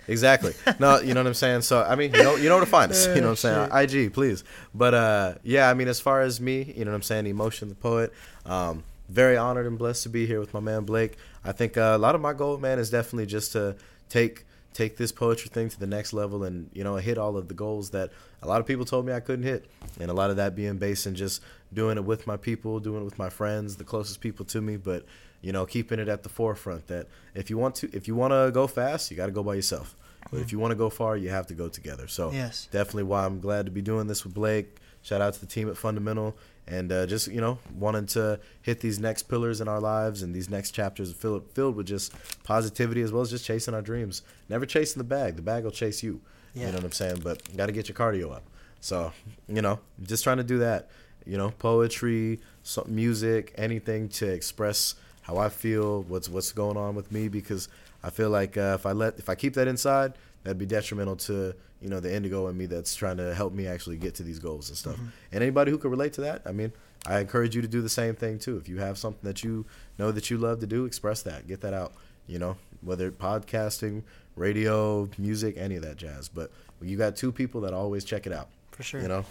Exactly. 0.08 0.54
No, 0.78 1.00
you 1.00 1.12
know 1.12 1.20
what 1.20 1.26
I'm 1.26 1.34
saying. 1.34 1.60
So 1.62 1.82
I 1.82 1.94
mean, 1.94 2.14
you 2.14 2.22
know, 2.22 2.36
you 2.36 2.48
know 2.48 2.56
where 2.56 2.64
to 2.64 2.70
find 2.70 2.90
us. 2.90 3.06
You 3.06 3.16
know 3.16 3.28
what 3.28 3.44
I'm 3.44 3.70
saying. 3.70 4.06
IG, 4.06 4.12
please. 4.14 4.42
But 4.74 4.94
uh, 4.94 5.34
yeah, 5.42 5.68
I 5.68 5.74
mean, 5.74 5.86
as 5.86 6.00
far 6.00 6.22
as 6.22 6.40
me, 6.40 6.72
you 6.74 6.84
know 6.84 6.90
what 6.90 6.96
I'm 6.96 7.02
saying. 7.02 7.26
Emotion, 7.26 7.68
the 7.68 7.74
poet. 7.74 8.12
Um, 8.46 8.84
very 9.08 9.36
honored 9.36 9.66
and 9.66 9.78
blessed 9.78 10.02
to 10.04 10.08
be 10.08 10.26
here 10.26 10.40
with 10.40 10.52
my 10.54 10.60
man 10.60 10.84
Blake. 10.84 11.16
I 11.44 11.52
think 11.52 11.76
uh, 11.76 11.92
a 11.94 11.98
lot 11.98 12.14
of 12.14 12.20
my 12.20 12.32
goal, 12.32 12.58
man, 12.58 12.78
is 12.78 12.90
definitely 12.90 13.26
just 13.26 13.52
to 13.52 13.76
take 14.08 14.44
take 14.74 14.96
this 14.96 15.12
poetry 15.12 15.50
thing 15.52 15.68
to 15.68 15.80
the 15.80 15.86
next 15.86 16.12
level 16.12 16.44
and 16.44 16.70
you 16.72 16.84
know 16.84 16.96
hit 16.96 17.18
all 17.18 17.36
of 17.36 17.48
the 17.48 17.54
goals 17.54 17.90
that 17.90 18.10
a 18.42 18.46
lot 18.46 18.60
of 18.60 18.66
people 18.66 18.84
told 18.84 19.04
me 19.04 19.12
I 19.12 19.20
couldn't 19.20 19.44
hit, 19.44 19.66
and 20.00 20.10
a 20.10 20.14
lot 20.14 20.30
of 20.30 20.36
that 20.36 20.54
being 20.54 20.78
based 20.78 21.06
in 21.06 21.14
just 21.14 21.42
doing 21.72 21.96
it 21.98 22.04
with 22.04 22.26
my 22.26 22.36
people, 22.36 22.80
doing 22.80 23.02
it 23.02 23.04
with 23.04 23.18
my 23.18 23.28
friends, 23.28 23.76
the 23.76 23.84
closest 23.84 24.20
people 24.20 24.44
to 24.46 24.60
me, 24.60 24.76
but 24.76 25.04
you 25.40 25.52
know 25.52 25.64
keeping 25.66 25.98
it 26.00 26.08
at 26.08 26.22
the 26.24 26.28
forefront 26.28 26.88
that 26.88 27.06
if 27.34 27.48
you 27.50 27.56
want 27.58 27.74
to 27.76 27.88
if 27.92 28.08
you 28.08 28.14
want 28.14 28.32
to 28.32 28.50
go 28.52 28.66
fast, 28.66 29.10
you 29.10 29.16
got 29.16 29.26
to 29.26 29.32
go 29.32 29.42
by 29.42 29.54
yourself. 29.54 29.94
But 30.30 30.40
if 30.40 30.52
you 30.52 30.58
want 30.58 30.72
to 30.72 30.76
go 30.76 30.90
far, 30.90 31.16
you 31.16 31.30
have 31.30 31.46
to 31.46 31.54
go 31.54 31.68
together. 31.68 32.06
So 32.08 32.32
Yes. 32.32 32.68
definitely 32.70 33.04
why 33.04 33.24
I'm 33.24 33.40
glad 33.40 33.64
to 33.66 33.72
be 33.72 33.80
doing 33.80 34.08
this 34.08 34.24
with 34.24 34.34
Blake. 34.34 34.76
Shout 35.02 35.20
out 35.22 35.32
to 35.34 35.40
the 35.40 35.46
team 35.46 35.70
at 35.70 35.76
Fundamental 35.78 36.36
and 36.66 36.92
uh, 36.92 37.06
just 37.06 37.28
you 37.28 37.40
know 37.40 37.58
wanting 37.78 38.04
to 38.06 38.38
hit 38.60 38.80
these 38.80 38.98
next 38.98 39.22
pillars 39.22 39.60
in 39.62 39.68
our 39.68 39.80
lives 39.80 40.22
and 40.22 40.34
these 40.34 40.50
next 40.50 40.72
chapters 40.72 41.12
filled 41.12 41.50
filled 41.52 41.76
with 41.76 41.86
just 41.86 42.12
positivity 42.44 43.00
as 43.02 43.12
well 43.12 43.22
as 43.22 43.30
just 43.30 43.44
chasing 43.44 43.74
our 43.74 43.80
dreams. 43.82 44.22
Never 44.48 44.66
chasing 44.66 44.98
the 44.98 45.04
bag. 45.04 45.36
The 45.36 45.42
bag 45.42 45.64
will 45.64 45.70
chase 45.70 46.02
you. 46.02 46.20
Yeah. 46.54 46.66
You 46.66 46.72
know 46.72 46.78
what 46.78 46.84
I'm 46.86 46.92
saying? 46.92 47.20
But 47.22 47.56
got 47.56 47.66
to 47.66 47.72
get 47.72 47.88
your 47.88 47.96
cardio 47.96 48.32
up. 48.34 48.42
So 48.80 49.12
you 49.48 49.62
know, 49.62 49.78
just 50.02 50.24
trying 50.24 50.38
to 50.38 50.44
do 50.44 50.58
that. 50.58 50.90
You 51.28 51.36
know, 51.36 51.50
poetry, 51.58 52.40
so, 52.62 52.84
music, 52.88 53.54
anything 53.56 54.08
to 54.10 54.26
express 54.26 54.94
how 55.22 55.36
I 55.36 55.50
feel, 55.50 56.02
what's 56.04 56.28
what's 56.28 56.52
going 56.52 56.76
on 56.78 56.94
with 56.94 57.12
me, 57.12 57.28
because 57.28 57.68
I 58.02 58.10
feel 58.10 58.30
like 58.30 58.56
uh, 58.56 58.76
if 58.78 58.86
I 58.86 58.92
let 58.92 59.18
if 59.18 59.28
I 59.28 59.34
keep 59.34 59.54
that 59.54 59.68
inside, 59.68 60.14
that'd 60.42 60.58
be 60.58 60.66
detrimental 60.66 61.16
to 61.16 61.54
you 61.82 61.88
know 61.88 62.00
the 62.00 62.12
indigo 62.12 62.48
in 62.48 62.56
me 62.56 62.66
that's 62.66 62.94
trying 62.94 63.18
to 63.18 63.34
help 63.34 63.52
me 63.52 63.66
actually 63.66 63.98
get 63.98 64.14
to 64.16 64.22
these 64.22 64.38
goals 64.38 64.70
and 64.70 64.78
stuff. 64.78 64.96
And 65.32 65.42
anybody 65.42 65.70
who 65.70 65.78
can 65.78 65.90
relate 65.90 66.14
to 66.14 66.22
that, 66.22 66.42
I 66.46 66.52
mean, 66.52 66.72
I 67.06 67.20
encourage 67.20 67.54
you 67.54 67.62
to 67.62 67.68
do 67.68 67.82
the 67.82 67.88
same 67.90 68.14
thing 68.14 68.38
too. 68.38 68.56
If 68.56 68.68
you 68.68 68.78
have 68.78 68.96
something 68.96 69.20
that 69.22 69.44
you 69.44 69.66
know 69.98 70.10
that 70.12 70.30
you 70.30 70.38
love 70.38 70.60
to 70.60 70.66
do, 70.66 70.86
express 70.86 71.22
that, 71.22 71.46
get 71.46 71.60
that 71.60 71.74
out. 71.74 71.92
You 72.26 72.38
know, 72.38 72.56
whether 72.80 73.10
podcasting, 73.10 74.02
radio, 74.36 75.08
music, 75.18 75.56
any 75.58 75.76
of 75.76 75.82
that 75.82 75.96
jazz. 75.96 76.28
But 76.28 76.50
you 76.80 76.96
got 76.96 77.16
two 77.16 77.32
people 77.32 77.60
that 77.62 77.74
always 77.74 78.04
check 78.04 78.26
it 78.26 78.32
out. 78.32 78.48
for 78.70 78.82
sure 78.82 79.00
You 79.00 79.08
know, 79.08 79.24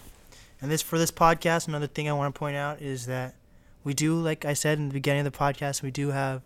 And 0.61 0.71
this 0.71 0.81
for 0.81 0.97
this 0.97 1.11
podcast, 1.11 1.67
another 1.67 1.87
thing 1.87 2.09
I 2.09 2.13
want 2.13 2.33
to 2.33 2.37
point 2.39 2.57
out 2.57 2.81
is 2.81 3.05
that 3.05 3.35
we 3.83 3.93
do, 3.93 4.19
like 4.19 4.43
I 4.45 4.53
said 4.53 4.77
in 4.79 4.87
the 4.87 4.93
beginning 4.93 5.25
of 5.25 5.31
the 5.31 5.37
podcast, 5.37 5.81
we 5.81 5.91
do 5.91 6.09
have 6.09 6.41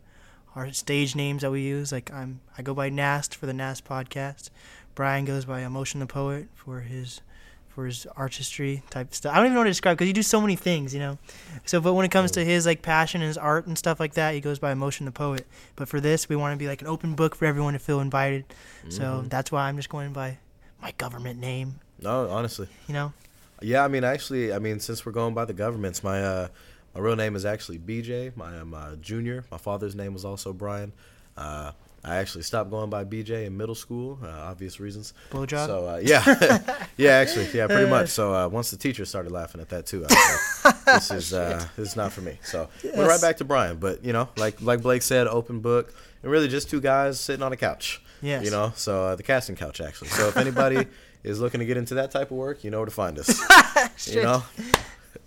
our 0.55 0.71
stage 0.73 1.15
names 1.15 1.43
that 1.43 1.51
we 1.51 1.61
use. 1.61 1.91
Like 1.91 2.11
I'm, 2.13 2.41
I 2.57 2.61
go 2.61 2.73
by 2.73 2.89
Nast 2.89 3.35
for 3.35 3.45
the 3.45 3.53
Nast 3.53 3.85
podcast. 3.85 4.49
Brian 4.95 5.23
goes 5.25 5.45
by 5.45 5.61
Emotion 5.61 5.99
the 6.01 6.05
Poet 6.05 6.47
for 6.53 6.81
his 6.81 7.21
for 7.69 7.85
his 7.85 8.05
artistry 8.17 8.83
type 8.89 9.13
stuff. 9.13 9.31
I 9.33 9.37
don't 9.37 9.45
even 9.45 9.53
know 9.53 9.61
how 9.61 9.63
to 9.63 9.69
describe 9.69 9.95
because 9.97 10.07
you 10.09 10.13
do 10.13 10.21
so 10.23 10.41
many 10.41 10.57
things, 10.57 10.93
you 10.93 10.99
know. 10.99 11.17
So, 11.63 11.79
but 11.79 11.93
when 11.93 12.05
it 12.05 12.11
comes 12.11 12.31
to 12.31 12.43
his 12.43 12.65
like 12.65 12.81
passion 12.81 13.21
and 13.21 13.29
his 13.29 13.37
art 13.37 13.65
and 13.65 13.77
stuff 13.77 13.97
like 13.97 14.15
that, 14.15 14.33
he 14.33 14.41
goes 14.41 14.59
by 14.59 14.73
Emotion 14.73 15.05
the 15.05 15.11
Poet. 15.13 15.47
But 15.77 15.87
for 15.87 16.01
this, 16.01 16.27
we 16.27 16.35
want 16.35 16.51
to 16.53 16.57
be 16.57 16.67
like 16.67 16.81
an 16.81 16.87
open 16.89 17.15
book 17.15 17.33
for 17.33 17.45
everyone 17.45 17.71
to 17.71 17.79
feel 17.79 18.01
invited. 18.01 18.43
So 18.89 19.03
Mhm. 19.23 19.29
that's 19.29 19.53
why 19.53 19.69
I'm 19.69 19.77
just 19.77 19.87
going 19.87 20.11
by 20.11 20.37
my 20.81 20.91
government 20.97 21.39
name. 21.39 21.79
No, 22.01 22.29
honestly. 22.29 22.67
You 22.89 22.93
know. 22.93 23.13
Yeah, 23.61 23.83
I 23.83 23.87
mean, 23.87 24.03
actually, 24.03 24.53
I 24.53 24.59
mean, 24.59 24.79
since 24.79 25.05
we're 25.05 25.11
going 25.11 25.33
by 25.33 25.45
the 25.45 25.53
governments, 25.53 26.03
my 26.03 26.21
uh, 26.21 26.47
my 26.93 27.01
real 27.01 27.15
name 27.15 27.35
is 27.35 27.45
actually 27.45 27.79
BJ. 27.79 28.35
My 28.35 28.49
I'm 28.59 28.73
uh, 28.73 28.95
junior. 28.95 29.45
My 29.51 29.57
father's 29.57 29.95
name 29.95 30.13
was 30.13 30.25
also 30.25 30.51
Brian. 30.53 30.91
Uh, 31.37 31.71
I 32.03 32.15
actually 32.17 32.41
stopped 32.41 32.71
going 32.71 32.89
by 32.89 33.03
BJ 33.03 33.45
in 33.45 33.55
middle 33.55 33.75
school, 33.75 34.17
uh, 34.23 34.27
obvious 34.27 34.79
reasons. 34.79 35.13
Blowjob. 35.29 35.67
So 35.67 35.87
uh, 35.87 36.01
yeah, 36.03 36.87
yeah, 36.97 37.11
actually, 37.11 37.47
yeah, 37.53 37.67
pretty 37.67 37.89
much. 37.89 38.09
So 38.09 38.33
uh, 38.33 38.47
once 38.47 38.71
the 38.71 38.77
teacher 38.77 39.05
started 39.05 39.31
laughing 39.31 39.61
at 39.61 39.69
that 39.69 39.85
too, 39.85 40.05
I 40.09 40.13
was 40.13 40.65
like, 40.65 40.85
this 40.85 41.11
is 41.11 41.33
uh, 41.33 41.63
this 41.77 41.89
is 41.89 41.95
not 41.95 42.11
for 42.11 42.21
me. 42.21 42.39
So 42.43 42.69
went 42.83 43.07
right 43.07 43.21
back 43.21 43.37
to 43.37 43.45
Brian. 43.45 43.77
But 43.77 44.03
you 44.03 44.13
know, 44.13 44.29
like 44.35 44.61
like 44.61 44.81
Blake 44.81 45.03
said, 45.03 45.27
open 45.27 45.59
book, 45.59 45.93
and 46.23 46.31
really 46.31 46.47
just 46.47 46.69
two 46.69 46.81
guys 46.81 47.19
sitting 47.19 47.43
on 47.43 47.53
a 47.53 47.57
couch. 47.57 48.01
Yes. 48.23 48.45
You 48.45 48.51
know, 48.51 48.73
so 48.75 49.05
uh, 49.05 49.15
the 49.15 49.23
casting 49.23 49.55
couch 49.55 49.79
actually. 49.79 50.09
So 50.09 50.27
if 50.27 50.37
anybody 50.37 50.87
is 51.23 51.39
looking 51.39 51.59
to 51.59 51.65
get 51.65 51.77
into 51.77 51.95
that 51.95 52.11
type 52.11 52.31
of 52.31 52.37
work, 52.37 52.63
you 52.63 52.71
know 52.71 52.79
where 52.79 52.85
to 52.85 52.91
find 52.91 53.17
us. 53.19 54.07
you 54.07 54.23
know. 54.23 54.43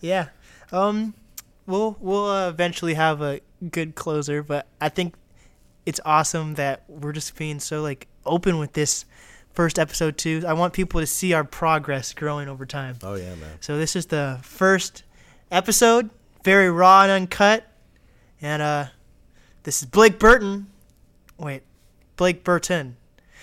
Yeah. 0.00 0.28
Um, 0.72 1.14
we'll 1.66 1.96
we'll 2.00 2.26
uh, 2.26 2.48
eventually 2.48 2.94
have 2.94 3.22
a 3.22 3.40
good 3.70 3.94
closer, 3.94 4.42
but 4.42 4.66
I 4.80 4.88
think 4.88 5.14
it's 5.86 6.00
awesome 6.04 6.54
that 6.54 6.84
we're 6.88 7.12
just 7.12 7.36
being 7.36 7.60
so 7.60 7.82
like 7.82 8.06
open 8.24 8.58
with 8.58 8.72
this 8.72 9.04
first 9.52 9.78
episode 9.78 10.18
too. 10.18 10.42
I 10.46 10.52
want 10.52 10.72
people 10.72 11.00
to 11.00 11.06
see 11.06 11.32
our 11.32 11.44
progress 11.44 12.12
growing 12.12 12.48
over 12.48 12.66
time. 12.66 12.96
Oh 13.02 13.14
yeah, 13.14 13.34
man. 13.36 13.58
So 13.60 13.78
this 13.78 13.96
is 13.96 14.06
the 14.06 14.38
first 14.42 15.04
episode, 15.50 16.10
very 16.42 16.70
raw 16.70 17.02
and 17.02 17.10
uncut, 17.10 17.66
and 18.42 18.60
uh, 18.60 18.86
this 19.62 19.82
is 19.82 19.88
Blake 19.88 20.18
Burton. 20.18 20.66
Wait, 21.38 21.62
Blake 22.16 22.44
Burton. 22.44 22.96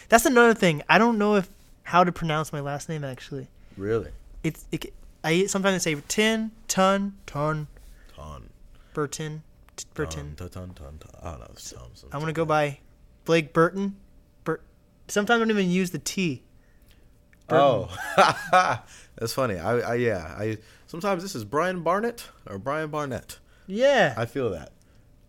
That's 0.10 0.26
another 0.26 0.54
thing. 0.54 0.84
I 0.90 0.98
don't 0.98 1.18
know 1.18 1.36
if 1.36 1.50
how 1.84 2.04
to 2.04 2.12
pronounce 2.12 2.52
my 2.54 2.60
last 2.60 2.90
name 2.90 3.04
actually. 3.04 3.48
Really? 3.78 4.12
It's 4.44 4.66
it, 4.72 4.94
I 5.24 5.46
sometimes 5.46 5.84
say 5.84 5.96
tin, 6.08 6.52
ton, 6.68 7.14
ton, 7.26 7.68
Ton. 8.16 8.50
Burton, 8.94 9.44
t- 9.78 9.86
Burton. 9.94 10.36
Ton, 10.36 10.50
ton, 10.50 10.70
ton, 10.74 10.98
ton. 11.00 11.12
I 11.24 11.32
don't 11.32 11.40
know. 11.40 11.48
It's 11.54 11.64
some- 11.70 12.10
I'm 12.12 12.20
gonna 12.20 12.34
go 12.34 12.46
by 12.46 12.80
Blake 13.26 13.54
Burton. 13.54 13.96
Burt. 14.44 14.62
Sometimes 15.08 15.38
I 15.38 15.40
don't 15.40 15.52
even 15.52 15.70
use 15.70 15.92
the 15.92 16.00
T. 16.00 16.44
Oh, 17.50 17.90
that's 19.18 19.34
funny. 19.34 19.58
I, 19.58 19.80
I 19.80 19.96
yeah. 19.96 20.36
I 20.38 20.58
sometimes 20.88 21.22
this 21.22 21.36
is 21.36 21.44
Brian 21.44 21.82
Barnett 21.84 22.28
or 22.48 22.58
Brian 22.58 22.90
Barnett. 22.90 23.40
Yeah. 23.68 24.14
I 24.18 24.26
feel 24.26 24.50
that. 24.52 24.72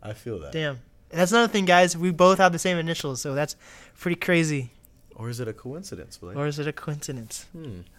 I 0.02 0.12
feel 0.12 0.38
that. 0.40 0.52
Damn. 0.52 0.80
And 1.10 1.20
that's 1.20 1.32
another 1.32 1.52
thing, 1.52 1.64
guys. 1.64 1.96
We 1.96 2.10
both 2.10 2.38
have 2.38 2.52
the 2.52 2.58
same 2.58 2.78
initials, 2.78 3.20
so 3.20 3.34
that's 3.34 3.56
pretty 3.98 4.16
crazy. 4.16 4.72
Or 5.16 5.28
is 5.28 5.40
it 5.40 5.48
a 5.48 5.52
coincidence, 5.52 6.16
Blake? 6.18 6.36
Or 6.36 6.46
is 6.46 6.58
it 6.58 6.66
a 6.66 6.72
coincidence? 6.72 7.46
Hmm. 7.52 7.80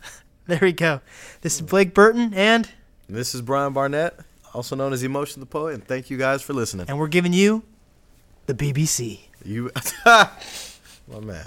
There 0.46 0.60
we 0.62 0.74
go. 0.74 1.00
This 1.40 1.56
is 1.56 1.62
Blake 1.62 1.94
Burton, 1.94 2.34
and 2.34 2.70
This 3.08 3.34
is 3.34 3.42
Brian 3.42 3.72
Barnett, 3.72 4.20
also 4.54 4.76
known 4.76 4.92
as 4.92 5.02
Emotion 5.02 5.40
the 5.40 5.46
Poet, 5.46 5.74
and 5.74 5.88
thank 5.88 6.10
you 6.10 6.18
guys 6.18 6.42
for 6.42 6.52
listening. 6.52 6.88
and 6.90 7.00
we're 7.00 7.08
giving 7.08 7.32
you 7.32 7.64
the 8.48 8.54
BBC. 8.54 9.22
You, 9.46 9.72
my 10.06 10.28
man. 11.22 11.46